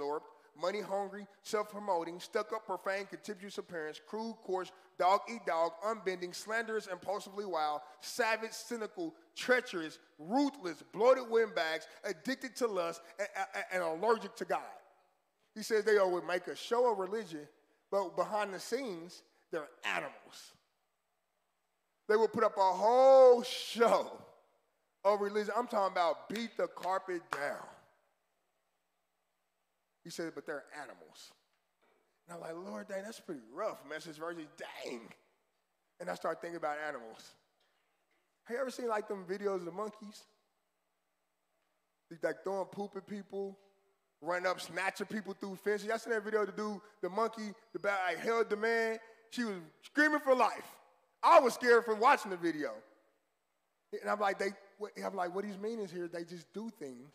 money 0.61 0.81
hungry, 0.81 1.25
self-promoting, 1.43 2.19
stuck-up, 2.19 2.65
profane, 2.65 3.05
contemptuous 3.05 3.57
appearance, 3.57 3.99
crude, 4.07 4.35
coarse, 4.43 4.71
dog-eat-dog, 4.97 5.71
unbending, 5.85 6.33
slanderous, 6.33 6.87
impulsively 6.87 7.45
wild, 7.45 7.81
savage, 8.01 8.51
cynical, 8.51 9.13
treacherous, 9.35 9.99
ruthless, 10.17 10.83
bloated 10.91 11.29
windbags, 11.29 11.87
addicted 12.03 12.55
to 12.57 12.67
lust, 12.67 13.01
and, 13.19 13.27
and, 13.55 13.65
and 13.73 13.83
allergic 13.83 14.35
to 14.35 14.45
God. 14.45 14.61
He 15.55 15.63
says 15.63 15.83
they 15.83 15.97
would 15.99 16.25
make 16.25 16.47
a 16.47 16.55
show 16.55 16.91
of 16.91 16.99
religion, 16.99 17.47
but 17.91 18.15
behind 18.15 18.53
the 18.53 18.59
scenes, 18.59 19.23
they're 19.51 19.67
animals. 19.83 20.53
They 22.07 22.15
would 22.15 22.33
put 22.33 22.43
up 22.43 22.57
a 22.57 22.61
whole 22.61 23.43
show 23.43 24.11
of 25.03 25.21
religion. 25.21 25.53
I'm 25.55 25.67
talking 25.67 25.91
about 25.91 26.29
beat 26.29 26.57
the 26.57 26.67
carpet 26.67 27.21
down. 27.31 27.65
He 30.09 30.11
said, 30.11 30.31
but 30.33 30.47
they're 30.47 30.63
animals. 30.81 31.33
And 32.27 32.35
I'm 32.35 32.41
like, 32.41 32.67
Lord, 32.67 32.87
dang, 32.87 33.03
that's 33.03 33.19
pretty 33.19 33.41
rough. 33.53 33.77
Message 33.87 34.15
version, 34.15 34.47
dang. 34.57 35.01
And 35.99 36.09
I 36.09 36.15
start 36.15 36.41
thinking 36.41 36.57
about 36.57 36.77
animals. 36.87 37.35
Have 38.45 38.55
you 38.55 38.61
ever 38.61 38.71
seen 38.71 38.87
like 38.87 39.07
them 39.07 39.23
videos 39.29 39.57
of 39.57 39.65
the 39.65 39.71
monkeys? 39.71 40.23
Like 42.23 42.43
throwing 42.43 42.65
poop 42.65 42.93
at 42.95 43.05
people, 43.05 43.55
running 44.19 44.47
up, 44.47 44.59
snatching 44.59 45.05
people 45.05 45.35
through 45.39 45.57
fences. 45.57 45.87
Y'all 45.87 45.99
seen 45.99 46.13
that 46.13 46.23
video 46.23 46.43
to 46.43 46.51
do 46.51 46.81
the 47.03 47.09
monkey, 47.11 47.53
the 47.73 47.77
bat, 47.77 47.99
like 48.07 48.17
held 48.17 48.49
the 48.49 48.57
man. 48.57 48.97
She 49.29 49.43
was 49.43 49.57
screaming 49.83 50.21
for 50.21 50.33
life. 50.33 50.65
I 51.21 51.39
was 51.39 51.53
scared 51.53 51.85
from 51.85 51.99
watching 51.99 52.31
the 52.31 52.37
video. 52.37 52.71
And 54.01 54.09
I'm 54.09 54.19
like, 54.19 54.39
they, 54.39 54.53
I'm 55.05 55.13
like, 55.13 55.35
what 55.35 55.45
he's 55.45 55.59
meaning 55.59 55.85
is 55.85 55.91
here, 55.91 56.09
they 56.11 56.23
just 56.23 56.51
do 56.51 56.71
things 56.79 57.11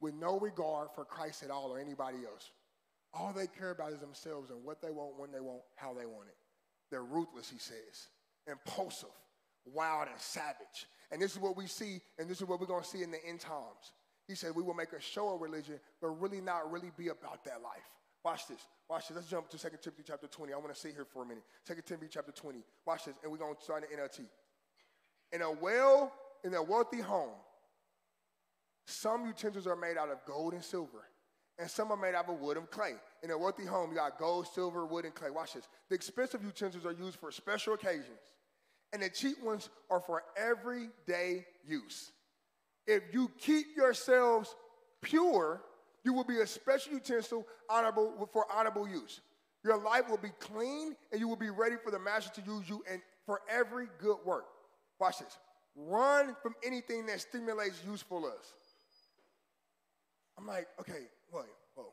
with 0.00 0.14
no 0.14 0.38
regard 0.38 0.88
for 0.94 1.04
Christ 1.04 1.42
at 1.42 1.50
all 1.50 1.70
or 1.70 1.78
anybody 1.78 2.18
else. 2.30 2.50
All 3.14 3.32
they 3.32 3.46
care 3.46 3.70
about 3.70 3.92
is 3.92 3.98
themselves 3.98 4.50
and 4.50 4.62
what 4.64 4.82
they 4.82 4.90
want, 4.90 5.18
when 5.18 5.32
they 5.32 5.40
want, 5.40 5.62
how 5.76 5.94
they 5.94 6.06
want 6.06 6.28
it. 6.28 6.36
They're 6.90 7.02
ruthless, 7.02 7.50
he 7.50 7.58
says, 7.58 8.08
impulsive, 8.46 9.08
wild, 9.64 10.08
and 10.10 10.20
savage. 10.20 10.86
And 11.10 11.20
this 11.20 11.32
is 11.32 11.38
what 11.38 11.56
we 11.56 11.66
see, 11.66 12.00
and 12.18 12.28
this 12.28 12.40
is 12.40 12.46
what 12.46 12.60
we're 12.60 12.66
going 12.66 12.82
to 12.82 12.88
see 12.88 13.02
in 13.02 13.10
the 13.10 13.24
end 13.24 13.40
times. 13.40 13.92
He 14.28 14.34
said, 14.34 14.54
We 14.54 14.62
will 14.62 14.74
make 14.74 14.92
a 14.92 15.00
show 15.00 15.34
of 15.34 15.40
religion, 15.40 15.78
but 16.00 16.08
really 16.20 16.40
not 16.40 16.70
really 16.70 16.90
be 16.96 17.08
about 17.08 17.44
that 17.44 17.62
life. 17.62 17.88
Watch 18.24 18.48
this. 18.48 18.60
Watch 18.88 19.08
this. 19.08 19.16
Let's 19.16 19.28
jump 19.28 19.48
to 19.50 19.58
2 19.58 19.68
Timothy 19.82 20.02
chapter 20.04 20.26
20. 20.26 20.52
I 20.52 20.56
want 20.56 20.74
to 20.74 20.80
sit 20.80 20.92
here 20.92 21.04
for 21.04 21.22
a 21.22 21.26
minute. 21.26 21.44
2 21.66 21.74
Timothy 21.86 22.08
chapter 22.10 22.32
20. 22.32 22.58
Watch 22.84 23.04
this. 23.04 23.14
And 23.22 23.30
we're 23.30 23.38
going 23.38 23.54
to 23.54 23.62
start 23.62 23.84
in 23.90 23.98
NLT. 23.98 24.26
In 25.32 25.42
a 25.42 25.50
well, 25.50 26.12
in 26.42 26.54
a 26.54 26.62
wealthy 26.62 27.00
home, 27.00 27.34
some 28.86 29.26
utensils 29.26 29.66
are 29.66 29.76
made 29.76 29.96
out 29.96 30.10
of 30.10 30.24
gold 30.26 30.54
and 30.54 30.64
silver, 30.64 31.04
and 31.58 31.70
some 31.70 31.90
are 31.90 31.96
made 31.96 32.14
out 32.14 32.28
of 32.28 32.40
wood 32.40 32.56
and 32.56 32.70
clay. 32.70 32.94
In 33.22 33.30
a 33.30 33.38
wealthy 33.38 33.64
home, 33.64 33.90
you 33.90 33.96
got 33.96 34.18
gold, 34.18 34.46
silver, 34.46 34.86
wood, 34.86 35.04
and 35.04 35.14
clay. 35.14 35.30
Watch 35.30 35.54
this. 35.54 35.68
The 35.88 35.94
expensive 35.94 36.42
utensils 36.44 36.86
are 36.86 36.92
used 36.92 37.18
for 37.18 37.30
special 37.30 37.74
occasions, 37.74 38.34
and 38.92 39.02
the 39.02 39.10
cheap 39.10 39.42
ones 39.42 39.68
are 39.90 40.00
for 40.00 40.22
everyday 40.36 41.44
use. 41.66 42.12
If 42.86 43.02
you 43.12 43.30
keep 43.38 43.76
yourselves 43.76 44.54
pure, 45.02 45.60
you 46.04 46.12
will 46.12 46.24
be 46.24 46.38
a 46.38 46.46
special 46.46 46.92
utensil 46.92 47.44
honorable 47.68 48.28
for 48.32 48.46
honorable 48.52 48.88
use. 48.88 49.20
Your 49.64 49.76
life 49.76 50.08
will 50.08 50.18
be 50.18 50.30
clean 50.38 50.94
and 51.10 51.20
you 51.20 51.26
will 51.26 51.34
be 51.34 51.50
ready 51.50 51.74
for 51.82 51.90
the 51.90 51.98
master 51.98 52.40
to 52.40 52.48
use 52.48 52.68
you 52.68 52.84
and 52.88 53.02
for 53.26 53.40
every 53.50 53.88
good 54.00 54.18
work. 54.24 54.44
Watch 55.00 55.18
this. 55.18 55.36
Run 55.74 56.36
from 56.40 56.54
anything 56.64 57.06
that 57.06 57.20
stimulates 57.20 57.82
usefulness. 57.84 58.54
I'm 60.38 60.46
like, 60.46 60.68
okay, 60.80 61.08
wait, 61.32 61.44
whoa. 61.74 61.92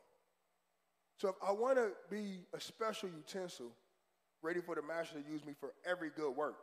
So 1.18 1.28
if 1.28 1.36
I 1.46 1.52
want 1.52 1.76
to 1.76 1.92
be 2.10 2.40
a 2.52 2.60
special 2.60 3.08
utensil, 3.08 3.70
ready 4.42 4.60
for 4.60 4.74
the 4.74 4.82
master 4.82 5.20
to 5.20 5.30
use 5.30 5.44
me 5.44 5.54
for 5.58 5.72
every 5.88 6.10
good 6.10 6.36
work, 6.36 6.56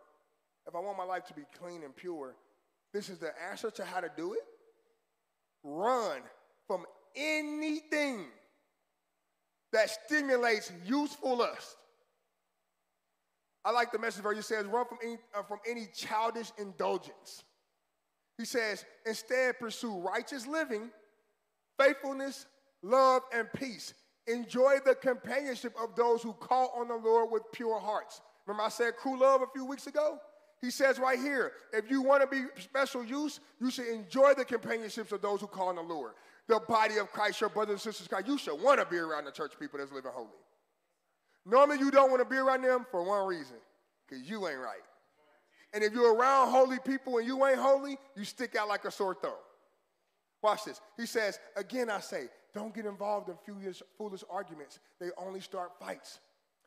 if 0.67 0.75
I 0.75 0.79
want 0.79 0.97
my 0.97 1.03
life 1.03 1.25
to 1.25 1.33
be 1.33 1.43
clean 1.57 1.83
and 1.83 1.95
pure, 1.95 2.35
this 2.93 3.09
is 3.09 3.17
the 3.17 3.31
answer 3.49 3.71
to 3.71 3.85
how 3.85 3.99
to 3.99 4.11
do 4.15 4.33
it. 4.33 4.41
Run 5.63 6.21
from 6.67 6.85
anything 7.15 8.25
that 9.71 9.89
stimulates 9.89 10.71
useful 10.85 11.37
lust. 11.37 11.77
I 13.63 13.71
like 13.71 13.91
the 13.91 13.99
message 13.99 14.23
where 14.23 14.33
he 14.33 14.41
says, 14.41 14.65
run 14.65 14.85
from 14.85 14.97
any, 15.03 15.17
uh, 15.37 15.43
from 15.43 15.59
any 15.69 15.87
childish 15.95 16.51
indulgence. 16.57 17.43
He 18.37 18.45
says, 18.45 18.85
instead 19.05 19.59
pursue 19.59 19.99
righteous 19.99 20.47
living, 20.47 20.89
faithfulness, 21.81 22.45
love, 22.81 23.21
and 23.33 23.47
peace. 23.53 23.93
Enjoy 24.27 24.77
the 24.85 24.95
companionship 24.95 25.73
of 25.81 25.95
those 25.95 26.21
who 26.21 26.33
call 26.33 26.71
on 26.75 26.87
the 26.87 26.95
Lord 26.95 27.31
with 27.31 27.43
pure 27.51 27.79
hearts. 27.79 28.21
Remember, 28.45 28.63
I 28.63 28.69
said 28.69 28.95
crew 28.97 29.19
love 29.19 29.41
a 29.41 29.47
few 29.47 29.65
weeks 29.65 29.87
ago? 29.87 30.19
He 30.61 30.69
says 30.69 30.99
right 30.99 31.17
here, 31.17 31.53
if 31.73 31.89
you 31.89 32.03
want 32.03 32.21
to 32.21 32.27
be 32.27 32.45
special 32.61 33.03
use, 33.03 33.39
you 33.59 33.71
should 33.71 33.87
enjoy 33.87 34.33
the 34.35 34.45
companionships 34.45 35.11
of 35.11 35.21
those 35.21 35.41
who 35.41 35.47
call 35.47 35.69
on 35.69 35.75
the 35.75 35.81
Lord 35.81 36.11
the 36.51 36.59
body 36.59 36.97
of 36.97 37.11
Christ, 37.11 37.41
your 37.41 37.49
brothers 37.49 37.73
and 37.73 37.81
sisters 37.81 38.07
Christ, 38.07 38.27
you 38.27 38.37
should 38.37 38.61
want 38.61 38.79
to 38.79 38.85
be 38.85 38.97
around 38.97 39.25
the 39.25 39.31
church 39.31 39.53
people 39.59 39.79
that's 39.79 39.91
living 39.91 40.11
holy. 40.13 40.27
Normally, 41.45 41.79
you 41.79 41.89
don't 41.89 42.11
want 42.11 42.21
to 42.21 42.29
be 42.29 42.37
around 42.37 42.61
them 42.61 42.85
for 42.91 43.03
one 43.03 43.25
reason 43.25 43.55
because 44.07 44.29
you 44.29 44.47
ain't 44.47 44.59
right. 44.59 44.81
And 45.73 45.83
if 45.83 45.93
you're 45.93 46.13
around 46.13 46.51
holy 46.51 46.77
people 46.79 47.17
and 47.17 47.25
you 47.25 47.45
ain't 47.45 47.57
holy, 47.57 47.97
you 48.15 48.25
stick 48.25 48.55
out 48.55 48.67
like 48.67 48.85
a 48.85 48.91
sore 48.91 49.15
thumb. 49.15 49.31
Watch 50.41 50.65
this. 50.65 50.81
He 50.97 51.05
says, 51.05 51.39
Again, 51.55 51.89
I 51.89 51.99
say, 51.99 52.27
don't 52.53 52.73
get 52.73 52.85
involved 52.85 53.29
in 53.29 53.35
foolish, 53.45 53.81
foolish 53.97 54.23
arguments. 54.29 54.79
They 54.99 55.09
only 55.17 55.39
start 55.39 55.71
fights. 55.79 56.19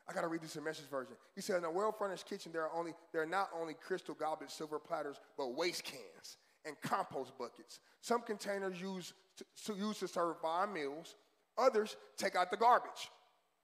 I 0.07 0.13
gotta 0.13 0.27
read 0.27 0.41
this 0.41 0.55
in 0.55 0.63
message 0.63 0.85
version. 0.89 1.15
He 1.35 1.41
said, 1.41 1.57
in 1.57 1.63
a 1.63 1.71
well-furnished 1.71 2.27
kitchen, 2.27 2.51
there 2.51 2.63
are 2.63 2.75
only 2.75 2.93
there 3.11 3.23
are 3.23 3.27
not 3.27 3.49
only 3.59 3.73
crystal 3.73 4.13
goblets, 4.13 4.53
silver 4.53 4.79
platters, 4.79 5.19
but 5.37 5.55
waste 5.55 5.83
cans 5.83 6.37
and 6.65 6.79
compost 6.81 7.37
buckets. 7.37 7.79
Some 8.01 8.21
containers 8.21 8.79
use 8.79 9.13
to, 9.37 9.73
to 9.73 9.93
to 9.93 10.07
serve 10.07 10.39
fine 10.41 10.73
meals. 10.73 11.15
Others 11.57 11.97
take 12.17 12.35
out 12.35 12.51
the 12.51 12.57
garbage. 12.57 13.09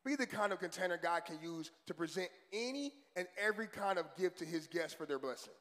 Be 0.03 0.15
the 0.15 0.25
kind 0.25 0.51
of 0.51 0.59
container 0.59 0.97
God 0.97 1.25
can 1.25 1.37
use 1.43 1.71
to 1.85 1.93
present 1.93 2.29
any 2.51 2.93
and 3.15 3.27
every 3.39 3.67
kind 3.67 3.99
of 3.99 4.05
gift 4.17 4.39
to 4.39 4.45
his 4.45 4.65
guests 4.65 4.95
for 4.95 5.05
their 5.05 5.19
blessing. 5.19 5.53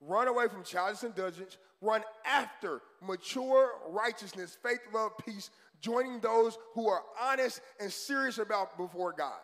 Run 0.00 0.28
away 0.28 0.48
from 0.48 0.64
childish 0.64 1.02
indulgence. 1.02 1.58
Run 1.82 2.02
after 2.30 2.80
mature 3.02 3.72
righteousness, 3.88 4.56
faith, 4.62 4.80
love, 4.92 5.12
peace, 5.24 5.50
joining 5.80 6.20
those 6.20 6.58
who 6.74 6.88
are 6.88 7.02
honest 7.20 7.60
and 7.80 7.90
serious 7.92 8.38
about 8.38 8.76
before 8.76 9.12
God. 9.12 9.38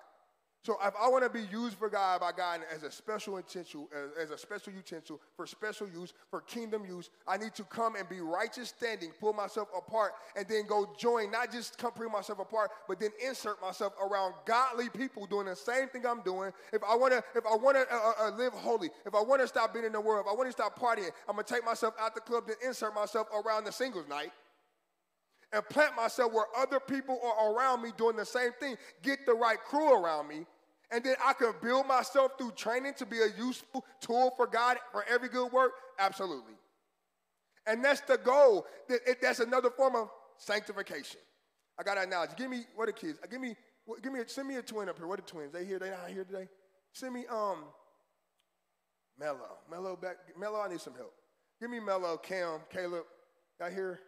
So 0.66 0.76
if 0.84 0.94
I 1.00 1.08
want 1.08 1.22
to 1.22 1.30
be 1.30 1.44
used 1.52 1.78
for 1.78 1.88
God 1.88 2.22
by 2.22 2.32
God 2.32 2.58
as 2.74 2.82
a 2.82 2.90
special 2.90 3.36
utensil, 3.36 3.88
as 4.20 4.32
a 4.32 4.36
special 4.36 4.72
utensil 4.72 5.20
for 5.36 5.46
special 5.46 5.86
use, 5.86 6.12
for 6.28 6.40
kingdom 6.40 6.84
use, 6.84 7.08
I 7.24 7.36
need 7.36 7.54
to 7.54 7.62
come 7.62 7.94
and 7.94 8.08
be 8.08 8.18
righteous 8.18 8.70
standing, 8.70 9.12
pull 9.20 9.32
myself 9.32 9.68
apart, 9.78 10.14
and 10.34 10.44
then 10.48 10.66
go 10.66 10.92
join, 10.98 11.30
not 11.30 11.52
just 11.52 11.78
come 11.78 11.92
pull 11.92 12.10
myself 12.10 12.40
apart, 12.40 12.72
but 12.88 12.98
then 12.98 13.10
insert 13.24 13.62
myself 13.62 13.92
around 14.02 14.34
godly 14.44 14.88
people 14.88 15.24
doing 15.26 15.46
the 15.46 15.54
same 15.54 15.86
thing 15.86 16.04
I'm 16.04 16.22
doing. 16.22 16.50
If 16.72 16.82
I 16.82 16.96
want 16.96 17.12
to, 17.12 17.22
if 17.36 17.46
I 17.46 17.54
want 17.54 17.76
to 17.76 17.82
uh, 17.82 17.98
uh, 17.98 18.26
uh, 18.26 18.36
live 18.36 18.52
holy, 18.52 18.90
if 19.06 19.14
I 19.14 19.22
want 19.22 19.42
to 19.42 19.46
stop 19.46 19.72
being 19.72 19.84
in 19.84 19.92
the 19.92 20.00
world, 20.00 20.26
if 20.26 20.32
I 20.32 20.34
want 20.34 20.48
to 20.48 20.52
stop 20.52 20.76
partying, 20.76 21.10
I'm 21.28 21.36
gonna 21.36 21.44
take 21.44 21.64
myself 21.64 21.94
out 22.00 22.16
the 22.16 22.20
club, 22.20 22.48
then 22.48 22.56
insert 22.66 22.92
myself 22.92 23.28
around 23.32 23.66
the 23.66 23.72
singles 23.72 24.08
night 24.08 24.32
and 25.52 25.64
plant 25.68 25.94
myself 25.94 26.32
where 26.32 26.46
other 26.58 26.80
people 26.80 27.20
are 27.22 27.52
around 27.52 27.82
me 27.82 27.90
doing 27.96 28.16
the 28.16 28.26
same 28.26 28.50
thing. 28.58 28.74
Get 29.04 29.26
the 29.26 29.34
right 29.34 29.62
crew 29.62 29.94
around 29.94 30.26
me 30.26 30.44
and 30.90 31.02
then 31.02 31.16
I 31.24 31.32
can 31.32 31.52
build 31.62 31.86
myself 31.86 32.32
through 32.38 32.52
training 32.52 32.94
to 32.98 33.06
be 33.06 33.18
a 33.18 33.28
useful 33.38 33.84
tool 34.00 34.32
for 34.36 34.46
God 34.46 34.78
for 34.92 35.04
every 35.08 35.28
good 35.28 35.52
work? 35.52 35.72
Absolutely. 35.98 36.54
And 37.66 37.84
that's 37.84 38.00
the 38.02 38.18
goal. 38.18 38.66
That's 39.20 39.40
another 39.40 39.70
form 39.70 39.96
of 39.96 40.08
sanctification. 40.38 41.20
I 41.78 41.82
got 41.82 41.98
an 41.98 42.04
analogy. 42.04 42.34
Give 42.36 42.50
me 42.50 42.64
what 42.74 42.88
are 42.88 42.92
kids? 42.92 43.18
Give 43.30 43.40
me, 43.40 43.56
give 44.02 44.12
me, 44.12 44.20
send 44.26 44.48
me 44.48 44.56
a 44.56 44.62
twin 44.62 44.88
up 44.88 44.96
here. 44.96 45.06
What 45.06 45.18
are 45.18 45.22
the 45.22 45.28
twins? 45.28 45.52
They 45.52 45.64
here? 45.64 45.78
They 45.78 45.90
not 45.90 46.08
here 46.08 46.24
today? 46.24 46.48
Send 46.92 47.12
me 47.12 47.24
um, 47.26 47.64
Mello. 49.18 49.58
Mello 49.70 49.96
back. 49.96 50.16
Mello, 50.38 50.60
I 50.60 50.68
need 50.68 50.80
some 50.80 50.94
help. 50.94 51.12
Give 51.60 51.70
me 51.70 51.80
Mello, 51.80 52.16
Cam, 52.18 52.60
Caleb. 52.72 53.04
Y'all 53.60 53.70
here? 53.70 53.98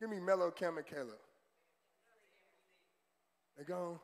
Give 0.00 0.10
me 0.10 0.20
Mello, 0.20 0.50
Cam, 0.50 0.76
and 0.76 0.86
Caleb. 0.86 1.18
They 3.56 3.64
gone. 3.64 3.98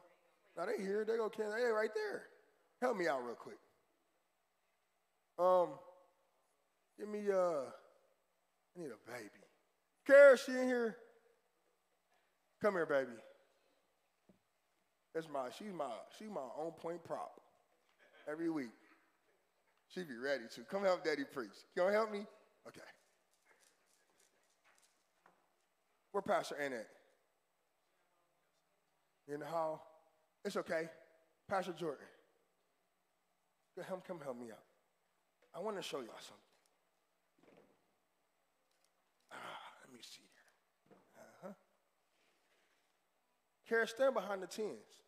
Now 0.56 0.66
they 0.66 0.82
here. 0.82 1.04
They 1.04 1.16
go, 1.16 1.28
Cam. 1.28 1.50
They 1.50 1.64
right 1.70 1.90
there. 1.94 2.24
Help 2.80 2.96
me 2.96 3.08
out 3.08 3.24
real 3.24 3.34
quick. 3.34 3.58
Um, 5.38 5.68
give 6.98 7.08
me 7.08 7.30
uh, 7.32 7.70
I 8.76 8.80
need 8.80 8.90
a 8.90 9.10
baby. 9.10 9.30
Kara, 10.06 10.36
she 10.36 10.52
in 10.52 10.66
here? 10.66 10.96
Come 12.60 12.74
here, 12.74 12.86
baby. 12.86 13.10
That's 15.14 15.28
my, 15.28 15.48
she's 15.56 15.72
my, 15.72 15.90
she's 16.18 16.28
my 16.28 16.40
on 16.40 16.72
point 16.72 17.02
prop 17.04 17.40
every 18.30 18.50
week. 18.50 18.70
She 19.88 20.00
be 20.00 20.16
ready 20.16 20.44
to. 20.56 20.62
Come 20.62 20.82
help 20.82 21.04
daddy 21.04 21.22
preach. 21.32 21.50
You 21.76 21.82
gonna 21.82 21.94
help 21.94 22.10
me? 22.10 22.26
Okay. 22.66 22.80
Where 26.10 26.22
Pastor 26.22 26.56
Ann 26.60 26.72
at? 26.72 26.86
In 29.32 29.40
the 29.40 29.46
hall? 29.46 29.93
It's 30.44 30.56
okay. 30.56 30.88
Pastor 31.48 31.72
Jordan. 31.72 32.06
Come, 33.88 34.02
come 34.06 34.20
help 34.22 34.38
me 34.38 34.50
out. 34.50 34.62
I 35.54 35.60
want 35.60 35.76
to 35.76 35.82
show 35.82 35.98
y'all 35.98 36.20
something. 36.20 36.42
Ah, 39.32 39.36
let 39.82 39.92
me 39.92 39.98
see 40.00 40.22
here. 40.22 40.98
Uh-huh. 41.18 41.52
Kara, 43.68 43.86
stand 43.86 44.14
behind 44.14 44.42
the 44.42 44.46
tens. 44.46 45.02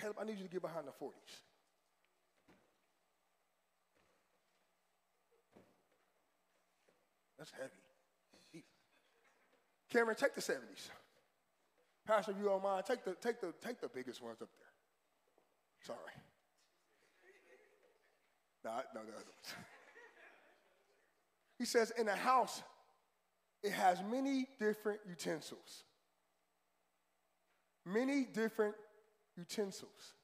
Caleb, 0.00 0.16
I 0.20 0.24
need 0.24 0.38
you 0.38 0.44
to 0.44 0.50
get 0.50 0.62
behind 0.62 0.86
the 0.86 0.90
40s. 0.90 1.12
That's 7.38 7.52
heavy. 7.52 8.64
Cameron, 9.90 10.16
take 10.16 10.34
the 10.34 10.40
70s. 10.40 10.88
Pastor, 12.06 12.34
you 12.38 12.44
don't 12.44 12.62
mind, 12.62 12.84
take 12.86 13.04
the, 13.04 13.14
take 13.14 13.40
the, 13.40 13.52
take 13.64 13.80
the 13.80 13.88
biggest 13.88 14.22
ones 14.22 14.40
up 14.40 14.48
there. 14.58 14.61
Sorry. 15.86 15.98
No, 18.64 18.70
no, 18.70 19.00
the 19.00 19.12
other 19.12 19.14
ones. 19.14 19.54
he 21.58 21.64
says, 21.64 21.92
in 21.98 22.08
a 22.08 22.14
house, 22.14 22.62
it 23.62 23.72
has 23.72 23.98
many 24.10 24.46
different 24.58 25.00
utensils. 25.08 25.84
Many 27.84 28.24
different 28.24 28.74
utensils. 29.36 30.14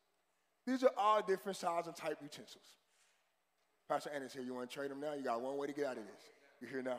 These 0.66 0.84
are 0.84 0.92
all 0.96 1.22
different 1.22 1.56
size 1.56 1.86
and 1.86 1.96
type 1.96 2.18
utensils. 2.22 2.64
Pastor 3.88 4.10
Anderson 4.14 4.42
here. 4.42 4.46
You 4.46 4.54
want 4.54 4.70
to 4.70 4.76
trade 4.76 4.90
them 4.90 5.00
now? 5.00 5.14
You 5.14 5.24
got 5.24 5.40
one 5.40 5.56
way 5.56 5.66
to 5.66 5.72
get 5.72 5.86
out 5.86 5.96
of 5.96 6.04
this. 6.04 6.22
You 6.60 6.68
hear 6.68 6.82
now? 6.82 6.98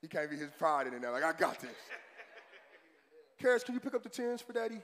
He 0.00 0.08
can't 0.08 0.30
be 0.30 0.36
his 0.36 0.50
pride 0.58 0.86
in 0.86 0.94
it 0.94 1.02
now. 1.02 1.12
Like, 1.12 1.24
I 1.24 1.32
got 1.32 1.60
this. 1.60 1.70
Karis, 3.42 3.64
can 3.64 3.74
you 3.74 3.80
pick 3.80 3.94
up 3.94 4.02
the 4.02 4.08
tens 4.08 4.40
for 4.40 4.52
daddy? 4.52 4.80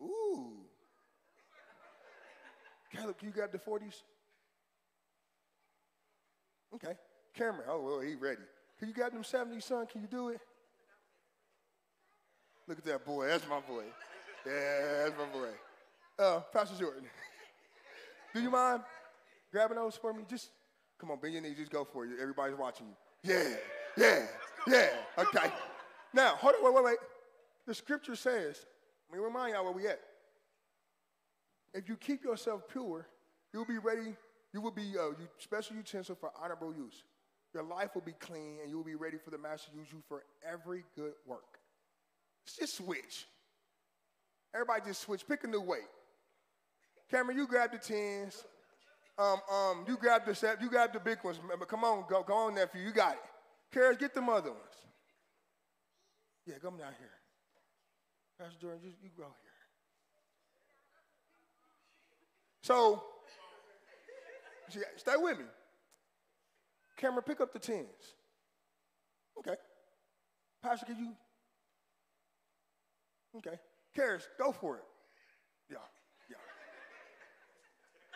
Ooh. 0.00 0.52
Caleb, 2.92 3.16
you 3.22 3.30
got 3.30 3.52
the 3.52 3.58
40s? 3.58 4.02
Okay. 6.74 6.94
Cameron, 7.34 7.64
oh, 7.68 7.82
well, 7.82 8.00
he 8.00 8.14
ready. 8.14 8.40
Can 8.78 8.88
you 8.88 8.94
grab 8.94 9.12
them 9.12 9.22
70s, 9.22 9.64
son? 9.64 9.86
Can 9.86 10.02
you 10.02 10.08
do 10.08 10.28
it? 10.28 10.40
Look 12.66 12.78
at 12.78 12.84
that 12.84 13.04
boy. 13.04 13.26
That's 13.26 13.48
my 13.48 13.60
boy. 13.60 13.84
Yeah, 14.46 15.04
that's 15.04 15.14
my 15.18 15.38
boy. 15.38 15.48
Uh, 16.18 16.40
Pastor 16.52 16.76
Jordan, 16.78 17.04
do 18.34 18.40
you 18.40 18.50
mind 18.50 18.82
grabbing 19.52 19.76
those 19.76 19.96
for 19.96 20.12
me? 20.12 20.24
Just 20.28 20.50
Come 20.98 21.12
on, 21.12 21.18
bend 21.20 21.34
your 21.34 21.42
knees, 21.42 21.56
just 21.56 21.70
go 21.70 21.84
for 21.84 22.04
it. 22.04 22.10
Everybody's 22.20 22.58
watching 22.58 22.86
you. 22.88 23.32
Yeah, 23.32 23.54
yeah, 23.96 24.26
yeah. 24.66 24.88
Okay. 25.16 25.52
Now, 26.12 26.34
hold 26.36 26.54
on, 26.56 26.64
wait, 26.64 26.74
wait, 26.74 26.84
wait. 26.84 26.96
The 27.66 27.74
scripture 27.74 28.16
says, 28.16 28.66
let 29.10 29.18
me 29.18 29.24
remind 29.24 29.54
y'all 29.54 29.64
where 29.64 29.72
we 29.72 29.86
at. 29.86 30.00
If 31.74 31.88
you 31.88 31.96
keep 31.96 32.24
yourself 32.24 32.62
pure, 32.70 33.06
you'll 33.52 33.64
be 33.64 33.78
ready, 33.78 34.14
you 34.52 34.60
will 34.60 34.70
be 34.70 34.94
a 34.94 35.10
special 35.38 35.76
utensil 35.76 36.16
for 36.16 36.30
honorable 36.42 36.74
use. 36.74 37.04
Your 37.54 37.62
life 37.62 37.90
will 37.94 38.02
be 38.02 38.12
clean 38.12 38.58
and 38.62 38.70
you 38.70 38.76
will 38.76 38.84
be 38.84 38.94
ready 38.94 39.16
for 39.16 39.30
the 39.30 39.38
master 39.38 39.70
to 39.70 39.76
use 39.76 39.88
you 39.90 40.02
for 40.08 40.24
every 40.46 40.84
good 40.96 41.12
work. 41.26 41.58
Just 42.46 42.76
switch. 42.76 43.26
Everybody 44.54 44.82
just 44.86 45.02
switch. 45.02 45.26
Pick 45.26 45.44
a 45.44 45.46
new 45.46 45.60
weight. 45.60 45.88
Cameron, 47.10 47.38
you 47.38 47.46
grab 47.46 47.72
the 47.72 47.78
tens. 47.78 48.44
Um, 49.18 49.40
um, 49.52 49.84
you 49.88 49.96
grab 49.96 50.24
the 50.24 50.34
set, 50.34 50.62
you 50.62 50.68
grab 50.68 50.92
the 50.92 51.00
big 51.00 51.18
ones. 51.24 51.40
Come 51.66 51.82
on, 51.82 52.04
go, 52.08 52.22
go 52.22 52.34
on, 52.34 52.54
nephew. 52.54 52.82
You 52.82 52.92
got 52.92 53.14
it. 53.14 53.76
Karis, 53.76 53.98
get 53.98 54.14
the 54.14 54.22
other 54.22 54.50
ones. 54.50 54.62
Yeah, 56.46 56.54
come 56.62 56.76
down 56.76 56.92
here. 56.98 57.17
Pastor 58.38 58.56
Jordan, 58.60 58.80
just 58.84 58.96
you 59.02 59.10
go 59.16 59.24
here. 59.24 59.52
So, 62.62 63.02
see, 64.68 64.80
stay 64.96 65.12
with 65.16 65.38
me. 65.38 65.44
Cameron, 66.96 67.24
pick 67.26 67.40
up 67.40 67.52
the 67.52 67.58
tens. 67.58 68.14
Okay. 69.38 69.56
Pastor, 70.62 70.86
can 70.86 70.98
you? 70.98 71.12
Okay. 73.38 73.58
Karis, 73.96 74.28
go 74.38 74.52
for 74.52 74.76
it. 74.76 74.84
Yeah, 75.70 75.78
yeah. 76.30 76.36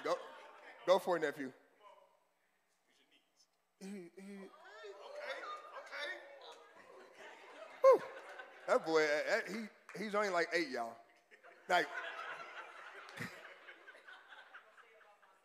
Go. 0.05 0.15
Go 0.87 0.99
for 0.99 1.17
it, 1.17 1.23
nephew. 1.23 1.51
He, 3.81 4.11
he, 4.17 4.39
That 8.69 8.87
boy, 8.87 9.03
eh, 9.03 9.05
eh, 9.05 9.41
he, 9.53 9.59
he's 9.99 10.15
only 10.15 10.29
like 10.29 10.49
eight, 10.55 10.69
y'all. 10.71 10.95
Like, 11.69 11.87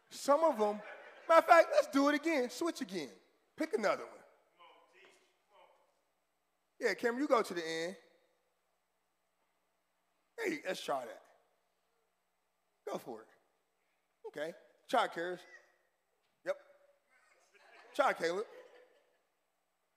some 0.09 0.43
of 0.43 0.57
them, 0.57 0.79
matter 1.29 1.39
of 1.39 1.45
fact, 1.45 1.67
let's 1.73 1.87
do 1.87 2.09
it 2.09 2.15
again. 2.15 2.49
Switch 2.49 2.81
again. 2.81 3.09
Pick 3.57 3.73
another 3.73 4.03
one. 4.03 4.11
Yeah, 6.79 6.93
Kim, 6.93 7.17
you 7.17 7.27
go 7.27 7.41
to 7.41 7.53
the 7.53 7.61
end. 7.61 7.95
Hey, 10.37 10.59
let's 10.67 10.83
try 10.83 11.01
that. 11.01 11.21
Go 12.89 12.97
for 12.97 13.21
it. 13.21 13.27
Okay. 14.27 14.53
Try, 14.89 15.07
Karis. 15.07 15.39
Yep. 16.45 16.55
Try, 17.95 18.13
Caleb. 18.13 18.45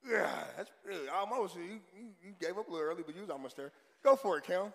Yeah, 0.08 0.30
that's 0.56 0.70
really 0.86 1.08
almost. 1.08 1.56
You, 1.56 1.80
you, 1.94 2.08
you, 2.24 2.32
gave 2.40 2.56
up 2.56 2.68
a 2.68 2.70
little 2.70 2.86
early, 2.86 3.02
but 3.04 3.14
you 3.14 3.20
was 3.20 3.30
almost 3.30 3.56
there. 3.56 3.72
Go 4.02 4.16
for 4.16 4.38
it, 4.38 4.44
Cam. 4.44 4.72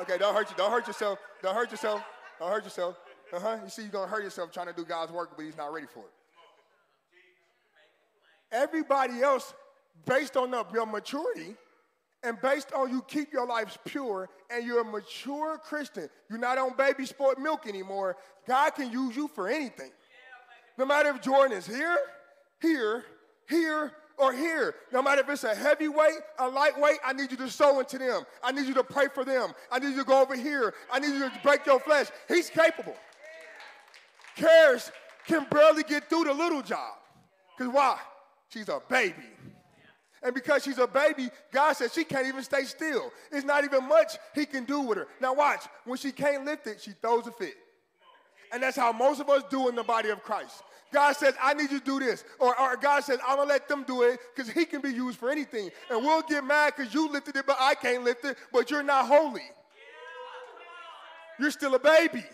Okay, 0.00 0.18
don't 0.18 0.34
hurt 0.34 0.50
you. 0.50 0.56
Don't 0.56 0.70
hurt 0.70 0.86
yourself. 0.86 1.18
Don't 1.42 1.54
hurt 1.54 1.70
yourself. 1.70 2.02
Don't 2.38 2.50
hurt 2.50 2.64
yourself. 2.64 2.96
Uh 3.32 3.38
huh. 3.38 3.58
You 3.62 3.70
see, 3.70 3.82
you're 3.82 3.90
gonna 3.90 4.10
hurt 4.10 4.22
yourself 4.22 4.50
trying 4.52 4.66
to 4.66 4.72
do 4.72 4.84
God's 4.84 5.12
work, 5.12 5.30
but 5.36 5.44
He's 5.44 5.56
not 5.56 5.72
ready 5.72 5.86
for 5.86 6.00
it. 6.00 6.12
Everybody 8.52 9.22
else, 9.22 9.54
based 10.04 10.36
on 10.36 10.52
your 10.72 10.86
maturity, 10.86 11.56
and 12.22 12.40
based 12.40 12.72
on 12.72 12.90
you 12.90 13.02
keep 13.02 13.32
your 13.32 13.46
lives 13.46 13.78
pure 13.84 14.28
and 14.50 14.66
you're 14.66 14.80
a 14.80 14.84
mature 14.84 15.58
Christian, 15.58 16.08
you're 16.28 16.38
not 16.38 16.58
on 16.58 16.76
baby 16.76 17.06
sport 17.06 17.38
milk 17.38 17.66
anymore, 17.66 18.16
God 18.46 18.70
can 18.70 18.90
use 18.90 19.16
you 19.16 19.28
for 19.28 19.48
anything. 19.48 19.90
No 20.76 20.84
matter 20.84 21.10
if 21.10 21.22
Jordan 21.22 21.56
is 21.56 21.66
here, 21.66 21.98
here, 22.60 23.04
here, 23.48 23.92
or 24.20 24.32
here. 24.32 24.74
No 24.92 25.02
matter 25.02 25.22
if 25.22 25.28
it's 25.28 25.44
a 25.44 25.54
heavyweight, 25.54 26.18
a 26.38 26.48
lightweight, 26.48 26.98
I 27.04 27.12
need 27.12 27.30
you 27.30 27.36
to 27.38 27.48
sow 27.48 27.80
into 27.80 27.98
them. 27.98 28.24
I 28.42 28.52
need 28.52 28.66
you 28.66 28.74
to 28.74 28.84
pray 28.84 29.06
for 29.12 29.24
them. 29.24 29.52
I 29.70 29.78
need 29.78 29.90
you 29.90 29.98
to 29.98 30.04
go 30.04 30.20
over 30.20 30.36
here. 30.36 30.74
I 30.92 30.98
need 30.98 31.08
you 31.08 31.20
to 31.20 31.32
break 31.42 31.64
your 31.66 31.80
flesh. 31.80 32.08
He's 32.28 32.50
capable. 32.50 32.96
Karis 34.36 34.90
can 35.26 35.46
barely 35.50 35.82
get 35.82 36.08
through 36.08 36.24
the 36.24 36.34
little 36.34 36.62
job. 36.62 36.94
Because 37.56 37.72
why? 37.72 37.98
She's 38.48 38.68
a 38.68 38.80
baby. 38.88 39.14
And 40.22 40.34
because 40.34 40.64
she's 40.64 40.78
a 40.78 40.86
baby, 40.86 41.30
God 41.50 41.72
says 41.74 41.94
she 41.94 42.04
can't 42.04 42.26
even 42.26 42.42
stay 42.42 42.64
still. 42.64 43.10
It's 43.32 43.44
not 43.44 43.64
even 43.64 43.88
much 43.88 44.18
he 44.34 44.44
can 44.44 44.64
do 44.64 44.80
with 44.80 44.98
her. 44.98 45.06
Now, 45.20 45.34
watch. 45.34 45.64
When 45.84 45.96
she 45.96 46.12
can't 46.12 46.44
lift 46.44 46.66
it, 46.66 46.80
she 46.80 46.90
throws 46.90 47.26
a 47.26 47.32
fit. 47.32 47.54
And 48.52 48.62
that's 48.62 48.76
how 48.76 48.92
most 48.92 49.20
of 49.20 49.30
us 49.30 49.44
do 49.48 49.68
in 49.68 49.74
the 49.74 49.82
body 49.82 50.10
of 50.10 50.22
Christ. 50.22 50.62
God 50.92 51.14
says, 51.16 51.34
I 51.40 51.54
need 51.54 51.70
you 51.70 51.78
to 51.78 51.84
do 51.84 52.00
this. 52.00 52.24
Or, 52.38 52.58
or 52.60 52.76
God 52.76 53.04
says, 53.04 53.18
I'm 53.26 53.36
going 53.36 53.48
to 53.48 53.52
let 53.52 53.68
them 53.68 53.84
do 53.86 54.02
it 54.02 54.18
because 54.34 54.50
he 54.50 54.64
can 54.64 54.80
be 54.80 54.90
used 54.90 55.18
for 55.18 55.30
anything. 55.30 55.70
And 55.88 56.04
we'll 56.04 56.22
get 56.22 56.44
mad 56.44 56.74
because 56.76 56.92
you 56.92 57.10
lifted 57.10 57.36
it, 57.36 57.46
but 57.46 57.56
I 57.60 57.74
can't 57.74 58.04
lift 58.04 58.24
it, 58.24 58.36
but 58.52 58.70
you're 58.70 58.82
not 58.82 59.06
holy. 59.06 59.42
You're 61.38 61.50
still 61.50 61.74
a 61.74 61.78
baby. 61.78 62.24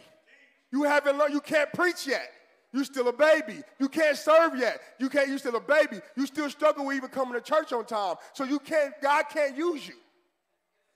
You 0.72 0.82
haven't 0.82 1.16
learned, 1.16 1.32
you 1.32 1.40
can't 1.40 1.72
preach 1.72 2.06
yet. 2.06 2.30
You're 2.72 2.84
still 2.84 3.08
a 3.08 3.12
baby. 3.12 3.62
You 3.78 3.88
can't 3.88 4.16
serve 4.16 4.56
yet. 4.58 4.80
You 4.98 5.08
can't, 5.08 5.28
you're 5.28 5.38
still 5.38 5.56
a 5.56 5.60
baby. 5.60 6.00
You 6.16 6.26
still 6.26 6.50
struggle 6.50 6.86
with 6.86 6.96
even 6.96 7.08
coming 7.10 7.34
to 7.34 7.40
church 7.40 7.72
on 7.72 7.86
time. 7.86 8.16
So 8.32 8.44
you 8.44 8.58
can't, 8.58 8.92
God 9.00 9.24
can't 9.32 9.56
use 9.56 9.86
you. 9.86 9.94